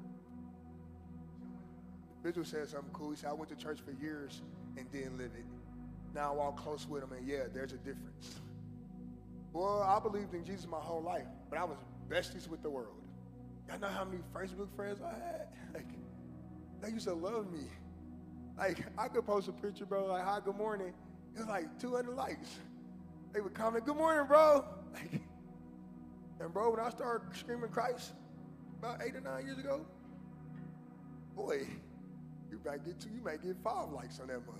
Vigil 2.25 2.43
said 2.43 2.67
something 2.67 2.89
cool. 2.91 3.11
He 3.11 3.17
said, 3.17 3.29
I 3.29 3.33
went 3.33 3.49
to 3.49 3.55
church 3.55 3.77
for 3.85 3.91
years 3.91 4.41
and 4.77 4.91
didn't 4.91 5.19
live 5.19 5.29
it. 5.37 5.45
Now 6.15 6.31
I 6.31 6.35
walk 6.35 6.57
close 6.57 6.87
with 6.89 7.03
him, 7.03 7.11
and 7.11 7.27
yeah, 7.27 7.43
there's 7.53 7.71
a 7.71 7.77
difference. 7.77 8.39
Well, 9.53 9.83
I 9.83 9.99
believed 9.99 10.33
in 10.33 10.43
Jesus 10.43 10.65
my 10.67 10.79
whole 10.79 11.03
life, 11.03 11.27
but 11.51 11.59
I 11.59 11.65
was 11.65 11.77
besties 12.09 12.49
with 12.49 12.63
the 12.63 12.69
world. 12.69 12.95
Y'all 13.69 13.79
know 13.79 13.89
how 13.89 14.05
many 14.05 14.23
Facebook 14.33 14.75
friends 14.75 15.01
I 15.05 15.13
had? 15.13 15.47
Like, 15.75 15.85
they 16.81 16.89
used 16.89 17.05
to 17.05 17.13
love 17.13 17.51
me. 17.51 17.67
Like, 18.57 18.79
I 18.97 19.07
could 19.07 19.25
post 19.25 19.47
a 19.47 19.51
picture, 19.51 19.85
bro, 19.85 20.07
like, 20.07 20.23
hi, 20.23 20.39
good 20.43 20.55
morning. 20.55 20.93
It 21.35 21.39
was 21.39 21.47
like 21.47 21.79
200 21.79 22.15
likes. 22.15 22.57
They 23.33 23.41
would 23.41 23.53
comment, 23.53 23.85
good 23.85 23.97
morning, 23.97 24.25
bro. 24.25 24.65
Like, 24.93 25.21
and 26.39 26.51
bro, 26.51 26.71
when 26.71 26.79
I 26.79 26.89
started 26.89 27.37
screaming 27.37 27.69
Christ 27.69 28.13
about 28.79 29.01
eight 29.03 29.15
or 29.15 29.21
nine 29.21 29.45
years 29.45 29.59
ago, 29.59 29.85
boy, 31.35 31.67
you 32.63 32.71
might 32.71 32.85
get 32.85 32.99
two, 32.99 33.09
you 33.09 33.21
might 33.23 33.41
get 33.41 33.55
five 33.63 33.91
likes 33.91 34.19
on 34.19 34.27
that 34.27 34.45
mug. 34.45 34.55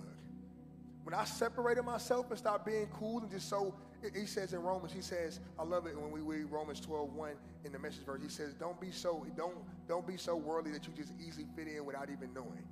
When 1.04 1.14
I 1.14 1.24
separated 1.24 1.82
myself 1.82 2.30
and 2.30 2.38
stopped 2.38 2.66
being 2.66 2.88
cool 2.92 3.20
and 3.20 3.30
just 3.30 3.48
so, 3.48 3.74
he 4.14 4.26
says 4.26 4.52
in 4.52 4.60
Romans, 4.60 4.92
he 4.92 5.00
says, 5.00 5.40
I 5.58 5.62
love 5.62 5.86
it 5.86 5.96
when 5.98 6.10
we 6.10 6.20
read 6.20 6.50
Romans 6.50 6.80
12, 6.80 7.12
1 7.12 7.30
in 7.64 7.72
the 7.72 7.78
message 7.78 8.04
verse. 8.04 8.20
He 8.22 8.28
says, 8.28 8.54
don't 8.54 8.80
be 8.80 8.90
so, 8.90 9.24
don't, 9.36 9.54
don't 9.88 10.06
be 10.06 10.16
so 10.16 10.36
worldly 10.36 10.72
that 10.72 10.86
you 10.86 10.92
just 10.96 11.12
easily 11.24 11.46
fit 11.54 11.68
in 11.68 11.84
without 11.84 12.10
even 12.10 12.34
knowing. 12.34 12.66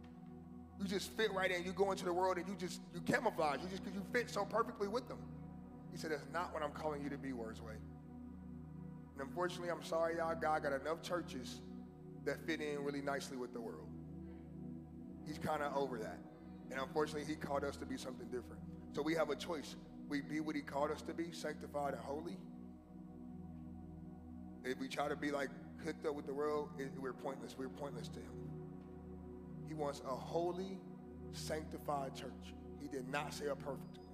You 0.80 0.86
just 0.86 1.10
fit 1.12 1.32
right 1.32 1.50
in. 1.50 1.64
You 1.64 1.72
go 1.72 1.92
into 1.92 2.04
the 2.04 2.12
world 2.12 2.36
and 2.36 2.48
you 2.48 2.56
just, 2.56 2.80
you 2.92 3.00
camouflage. 3.02 3.60
You 3.62 3.68
just, 3.68 3.84
because 3.84 3.96
you 3.96 4.04
fit 4.12 4.28
so 4.28 4.44
perfectly 4.44 4.88
with 4.88 5.06
them. 5.06 5.18
He 5.92 5.98
said, 5.98 6.10
that's 6.10 6.26
not 6.32 6.52
what 6.52 6.62
I'm 6.62 6.72
calling 6.72 7.02
you 7.02 7.10
to 7.10 7.18
be, 7.18 7.28
Wordsway. 7.28 7.76
And 9.12 9.28
unfortunately, 9.28 9.70
I'm 9.70 9.84
sorry, 9.84 10.16
y'all, 10.16 10.34
God 10.34 10.64
got 10.64 10.72
enough 10.72 11.02
churches 11.02 11.60
that 12.24 12.44
fit 12.46 12.60
in 12.60 12.82
really 12.82 13.00
nicely 13.00 13.36
with 13.36 13.52
the 13.52 13.60
world. 13.60 13.86
He's 15.26 15.38
kind 15.38 15.62
of 15.62 15.76
over 15.76 15.98
that. 15.98 16.18
And 16.70 16.80
unfortunately, 16.80 17.24
he 17.24 17.36
called 17.36 17.64
us 17.64 17.76
to 17.76 17.86
be 17.86 17.96
something 17.96 18.26
different. 18.26 18.62
So 18.92 19.02
we 19.02 19.14
have 19.14 19.30
a 19.30 19.36
choice. 19.36 19.76
We 20.08 20.20
be 20.20 20.40
what 20.40 20.54
he 20.54 20.62
called 20.62 20.90
us 20.90 21.02
to 21.02 21.14
be, 21.14 21.32
sanctified 21.32 21.94
and 21.94 22.02
holy. 22.02 22.36
If 24.64 24.78
we 24.78 24.88
try 24.88 25.08
to 25.08 25.16
be 25.16 25.30
like 25.30 25.50
hooked 25.84 26.06
up 26.06 26.14
with 26.14 26.26
the 26.26 26.34
world, 26.34 26.70
we're 26.98 27.12
pointless. 27.12 27.54
We're 27.58 27.68
pointless 27.68 28.08
to 28.08 28.18
him. 28.18 28.32
He 29.66 29.74
wants 29.74 30.00
a 30.06 30.14
holy, 30.14 30.78
sanctified 31.32 32.14
church. 32.14 32.54
He 32.80 32.88
did 32.88 33.08
not 33.08 33.32
say 33.34 33.46
a 33.46 33.56
perfect 33.56 33.98
one. 33.98 34.08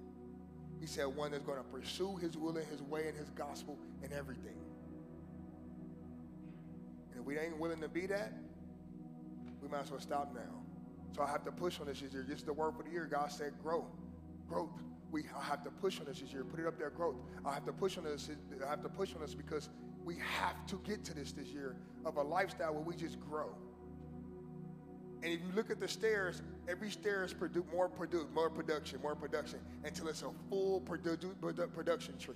He 0.79 0.87
said 0.87 1.05
one 1.05 1.31
that's 1.31 1.43
going 1.43 1.59
to 1.59 1.63
pursue 1.63 2.15
his 2.17 2.37
will 2.37 2.57
and 2.57 2.65
his 2.67 2.81
way 2.81 3.07
and 3.07 3.17
his 3.17 3.29
gospel 3.29 3.77
and 4.01 4.11
everything. 4.11 4.57
And 7.11 7.19
if 7.19 7.25
we 7.25 7.37
ain't 7.37 7.57
willing 7.59 7.81
to 7.81 7.89
be 7.89 8.07
that, 8.07 8.33
we 9.61 9.67
might 9.67 9.83
as 9.83 9.91
well 9.91 9.99
stop 9.99 10.33
now. 10.33 10.63
So 11.15 11.23
I 11.23 11.27
have 11.29 11.43
to 11.45 11.51
push 11.51 11.79
on 11.79 11.87
this 11.87 11.99
this 12.01 12.13
year. 12.13 12.25
This 12.27 12.39
is 12.39 12.45
the 12.45 12.53
word 12.53 12.75
for 12.75 12.83
the 12.83 12.89
year. 12.89 13.05
God 13.05 13.31
said 13.31 13.53
grow. 13.61 13.85
Growth. 14.47 14.81
We 15.11 15.23
I 15.37 15.43
have 15.43 15.63
to 15.63 15.71
push 15.71 15.99
on 15.99 16.05
this 16.05 16.19
this 16.19 16.31
year. 16.31 16.43
Put 16.43 16.59
it 16.59 16.67
up 16.67 16.77
there, 16.77 16.89
growth. 16.89 17.15
I 17.45 17.53
have 17.53 17.65
to 17.65 17.73
push 17.73 17.97
on 17.97 18.05
this. 18.05 18.29
I 18.65 18.69
have 18.69 18.81
to 18.83 18.89
push 18.89 19.13
on 19.13 19.21
this 19.21 19.33
because 19.33 19.69
we 20.05 20.15
have 20.15 20.65
to 20.67 20.81
get 20.85 21.03
to 21.05 21.13
this 21.13 21.31
this 21.31 21.47
year 21.47 21.75
of 22.05 22.17
a 22.17 22.21
lifestyle 22.21 22.73
where 22.73 22.83
we 22.83 22.95
just 22.95 23.19
grow. 23.19 23.55
And 25.23 25.31
if 25.31 25.39
you 25.41 25.51
look 25.55 25.69
at 25.69 25.79
the 25.79 25.87
stairs, 25.87 26.41
every 26.67 26.89
stair 26.89 27.23
is 27.23 27.31
produ- 27.33 27.71
more, 27.71 27.87
produ- 27.87 28.31
more 28.33 28.49
production, 28.49 28.99
more 29.03 29.15
production, 29.15 29.59
until 29.83 30.07
it's 30.07 30.23
a 30.23 30.31
full 30.49 30.81
produ- 30.81 31.35
produ- 31.39 31.71
production 31.71 32.17
tree. 32.17 32.33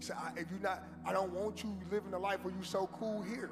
So 0.00 0.14
I, 0.14 0.32
if 0.38 0.50
you're 0.50 0.60
not, 0.60 0.84
I 1.06 1.12
don't 1.12 1.32
want 1.32 1.62
you 1.62 1.78
living 1.90 2.12
a 2.12 2.18
life 2.18 2.44
where 2.44 2.52
you're 2.52 2.62
so 2.62 2.90
cool 2.92 3.22
here. 3.22 3.50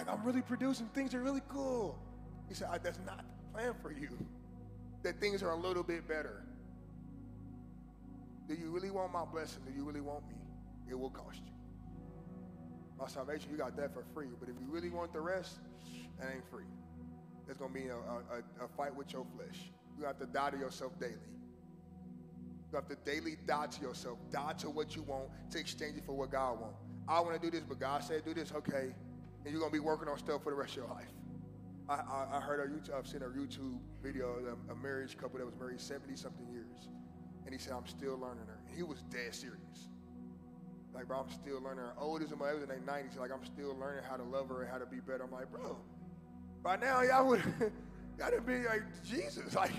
Like, 0.00 0.08
I'm 0.08 0.24
really 0.24 0.40
producing 0.40 0.86
things 0.94 1.12
are 1.14 1.20
really 1.20 1.42
cool. 1.46 1.98
He 2.48 2.54
said, 2.54 2.68
that's 2.82 2.98
not 3.04 3.18
the 3.18 3.52
plan 3.52 3.74
for 3.82 3.92
you. 3.92 4.08
That 5.02 5.20
things 5.20 5.42
are 5.42 5.50
a 5.50 5.56
little 5.56 5.82
bit 5.82 6.08
better. 6.08 6.42
Do 8.48 8.54
you 8.54 8.70
really 8.70 8.90
want 8.90 9.12
my 9.12 9.26
blessing? 9.26 9.60
Do 9.66 9.72
you 9.76 9.84
really 9.84 10.00
want 10.00 10.26
me? 10.26 10.36
It 10.88 10.98
will 10.98 11.10
cost 11.10 11.42
you. 11.44 11.52
My 12.98 13.08
salvation, 13.08 13.50
you 13.50 13.58
got 13.58 13.76
that 13.76 13.92
for 13.92 14.02
free. 14.14 14.28
But 14.40 14.48
if 14.48 14.54
you 14.58 14.68
really 14.70 14.88
want 14.88 15.12
the 15.12 15.20
rest, 15.20 15.58
that 16.18 16.30
ain't 16.34 16.48
free. 16.50 16.64
It's 17.46 17.58
going 17.58 17.74
to 17.74 17.78
be 17.78 17.88
a, 17.88 17.96
a, 17.96 18.64
a 18.64 18.68
fight 18.78 18.96
with 18.96 19.12
your 19.12 19.26
flesh. 19.36 19.70
You 19.98 20.06
have 20.06 20.18
to 20.20 20.24
die 20.24 20.48
to 20.48 20.56
yourself 20.56 20.98
daily. 20.98 21.12
You 22.72 22.76
have 22.76 22.88
to 22.88 22.96
daily 23.04 23.36
die 23.46 23.66
to 23.66 23.82
yourself. 23.82 24.16
Die 24.32 24.54
to 24.60 24.70
what 24.70 24.96
you 24.96 25.02
want 25.02 25.28
to 25.50 25.58
exchange 25.58 25.98
it 25.98 26.06
for 26.06 26.14
what 26.14 26.32
God 26.32 26.58
wants. 26.58 26.78
I 27.06 27.20
want 27.20 27.34
to 27.34 27.50
do 27.50 27.50
this, 27.54 27.66
but 27.68 27.78
God 27.78 28.02
said 28.02 28.24
do 28.24 28.32
this. 28.32 28.50
Okay, 28.50 28.94
and 29.44 29.52
you're 29.52 29.60
gonna 29.60 29.72
be 29.72 29.80
working 29.80 30.08
on 30.08 30.18
stuff 30.18 30.42
for 30.42 30.50
the 30.50 30.56
rest 30.56 30.72
of 30.72 30.76
your 30.78 30.88
life. 30.88 31.08
I, 31.88 31.94
I, 31.94 32.36
I 32.36 32.40
heard 32.40 32.60
a 32.60 32.72
YouTube, 32.72 32.96
I've 32.96 33.06
seen 33.06 33.22
a 33.22 33.26
YouTube 33.26 33.78
video 34.02 34.28
of 34.34 34.44
a, 34.46 34.72
a 34.72 34.76
marriage 34.76 35.16
couple 35.16 35.38
that 35.38 35.44
was 35.44 35.56
married 35.58 35.80
70 35.80 36.14
something 36.16 36.46
years. 36.48 36.88
And 37.44 37.52
he 37.52 37.58
said, 37.58 37.72
I'm 37.72 37.86
still 37.86 38.16
learning 38.18 38.46
her. 38.46 38.60
And 38.68 38.76
he 38.76 38.82
was 38.82 39.02
dead 39.10 39.34
serious. 39.34 39.88
Like, 40.94 41.08
bro, 41.08 41.20
I'm 41.20 41.30
still 41.30 41.60
learning 41.60 41.84
her. 41.84 41.94
Old 41.98 42.22
as 42.22 42.30
my 42.30 42.52
was 42.52 42.62
in 42.62 42.68
their 42.68 42.78
90s. 42.78 43.18
Like, 43.18 43.30
I'm 43.32 43.44
still 43.44 43.76
learning 43.78 44.04
how 44.08 44.16
to 44.16 44.22
love 44.22 44.48
her 44.48 44.62
and 44.62 44.70
how 44.70 44.78
to 44.78 44.86
be 44.86 45.00
better. 45.00 45.24
I'm 45.24 45.32
like, 45.32 45.50
bro, 45.50 45.76
by 46.62 46.76
now 46.76 47.02
y'all 47.02 47.26
would 47.26 47.42
gotta 48.18 48.40
be 48.40 48.64
like 48.64 48.82
Jesus. 49.04 49.54
Like, 49.54 49.72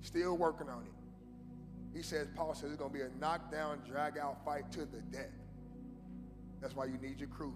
still 0.00 0.36
working 0.36 0.68
on 0.68 0.82
it. 0.82 1.96
He 1.96 2.02
says, 2.02 2.28
Paul 2.34 2.54
says 2.54 2.70
it's 2.70 2.80
gonna 2.80 2.92
be 2.92 3.00
a 3.00 3.10
knockdown, 3.20 3.80
drag 3.88 4.18
out 4.18 4.44
fight 4.44 4.70
to 4.72 4.80
the 4.80 5.00
death. 5.10 5.30
That's 6.60 6.74
why 6.74 6.86
you 6.86 6.98
need 6.98 7.18
your 7.18 7.28
crew. 7.28 7.54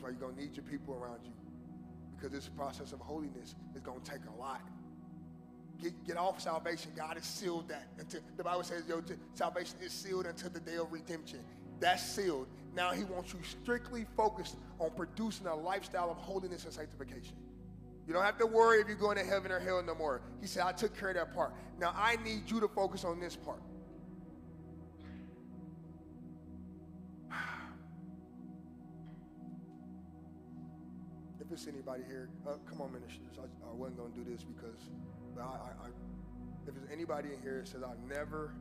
That's 0.00 0.04
why 0.04 0.18
you're 0.18 0.30
going 0.30 0.34
to 0.34 0.40
need 0.40 0.56
your 0.56 0.64
people 0.64 0.94
around 0.94 1.20
you. 1.24 1.32
because 2.16 2.32
this 2.32 2.48
process 2.48 2.92
of 2.92 3.00
holiness 3.00 3.54
is 3.74 3.82
going 3.82 4.00
to 4.00 4.10
take 4.10 4.20
a 4.34 4.40
lot. 4.40 4.62
Get, 5.82 5.92
get 6.06 6.16
off 6.16 6.40
salvation. 6.40 6.92
God 6.96 7.16
has 7.16 7.24
sealed 7.24 7.68
that. 7.68 7.88
Until, 7.98 8.20
the 8.36 8.44
Bible 8.44 8.62
says, 8.62 8.84
yo, 8.88 9.02
salvation 9.34 9.76
is 9.82 9.92
sealed 9.92 10.24
until 10.26 10.50
the 10.50 10.60
day 10.60 10.76
of 10.76 10.90
redemption. 10.90 11.40
That's 11.80 12.02
sealed. 12.02 12.46
Now 12.74 12.92
he 12.92 13.04
wants 13.04 13.34
you 13.34 13.40
strictly 13.42 14.06
focused 14.16 14.56
on 14.78 14.90
producing 14.96 15.46
a 15.46 15.54
lifestyle 15.54 16.10
of 16.10 16.16
holiness 16.16 16.64
and 16.64 16.72
sanctification. 16.72 17.36
You 18.06 18.14
don't 18.14 18.24
have 18.24 18.38
to 18.38 18.46
worry 18.46 18.80
if 18.80 18.88
you're 18.88 18.96
going 18.96 19.18
to 19.18 19.24
heaven 19.24 19.52
or 19.52 19.60
hell 19.60 19.82
no 19.82 19.94
more. 19.94 20.22
He 20.40 20.46
said, 20.46 20.62
I 20.64 20.72
took 20.72 20.98
care 20.98 21.10
of 21.10 21.16
that 21.16 21.34
part. 21.34 21.52
Now 21.78 21.92
I 21.94 22.16
need 22.24 22.50
you 22.50 22.60
to 22.60 22.68
focus 22.68 23.04
on 23.04 23.20
this 23.20 23.36
part. 23.36 23.60
If 31.50 31.58
it's 31.58 31.66
anybody 31.66 32.04
here, 32.06 32.28
uh, 32.46 32.54
come 32.68 32.80
on, 32.80 32.92
ministers. 32.92 33.34
I, 33.36 33.42
I 33.42 33.74
wasn't 33.74 33.98
going 33.98 34.12
to 34.12 34.18
do 34.22 34.30
this 34.30 34.44
because, 34.44 34.78
but 35.34 35.42
I, 35.42 35.74
I, 35.82 35.88
if 36.68 36.74
there's 36.74 36.86
anybody 36.92 37.30
in 37.34 37.42
here 37.42 37.58
that 37.58 37.68
says, 37.68 37.82
I've 37.82 37.98
never 38.08 38.54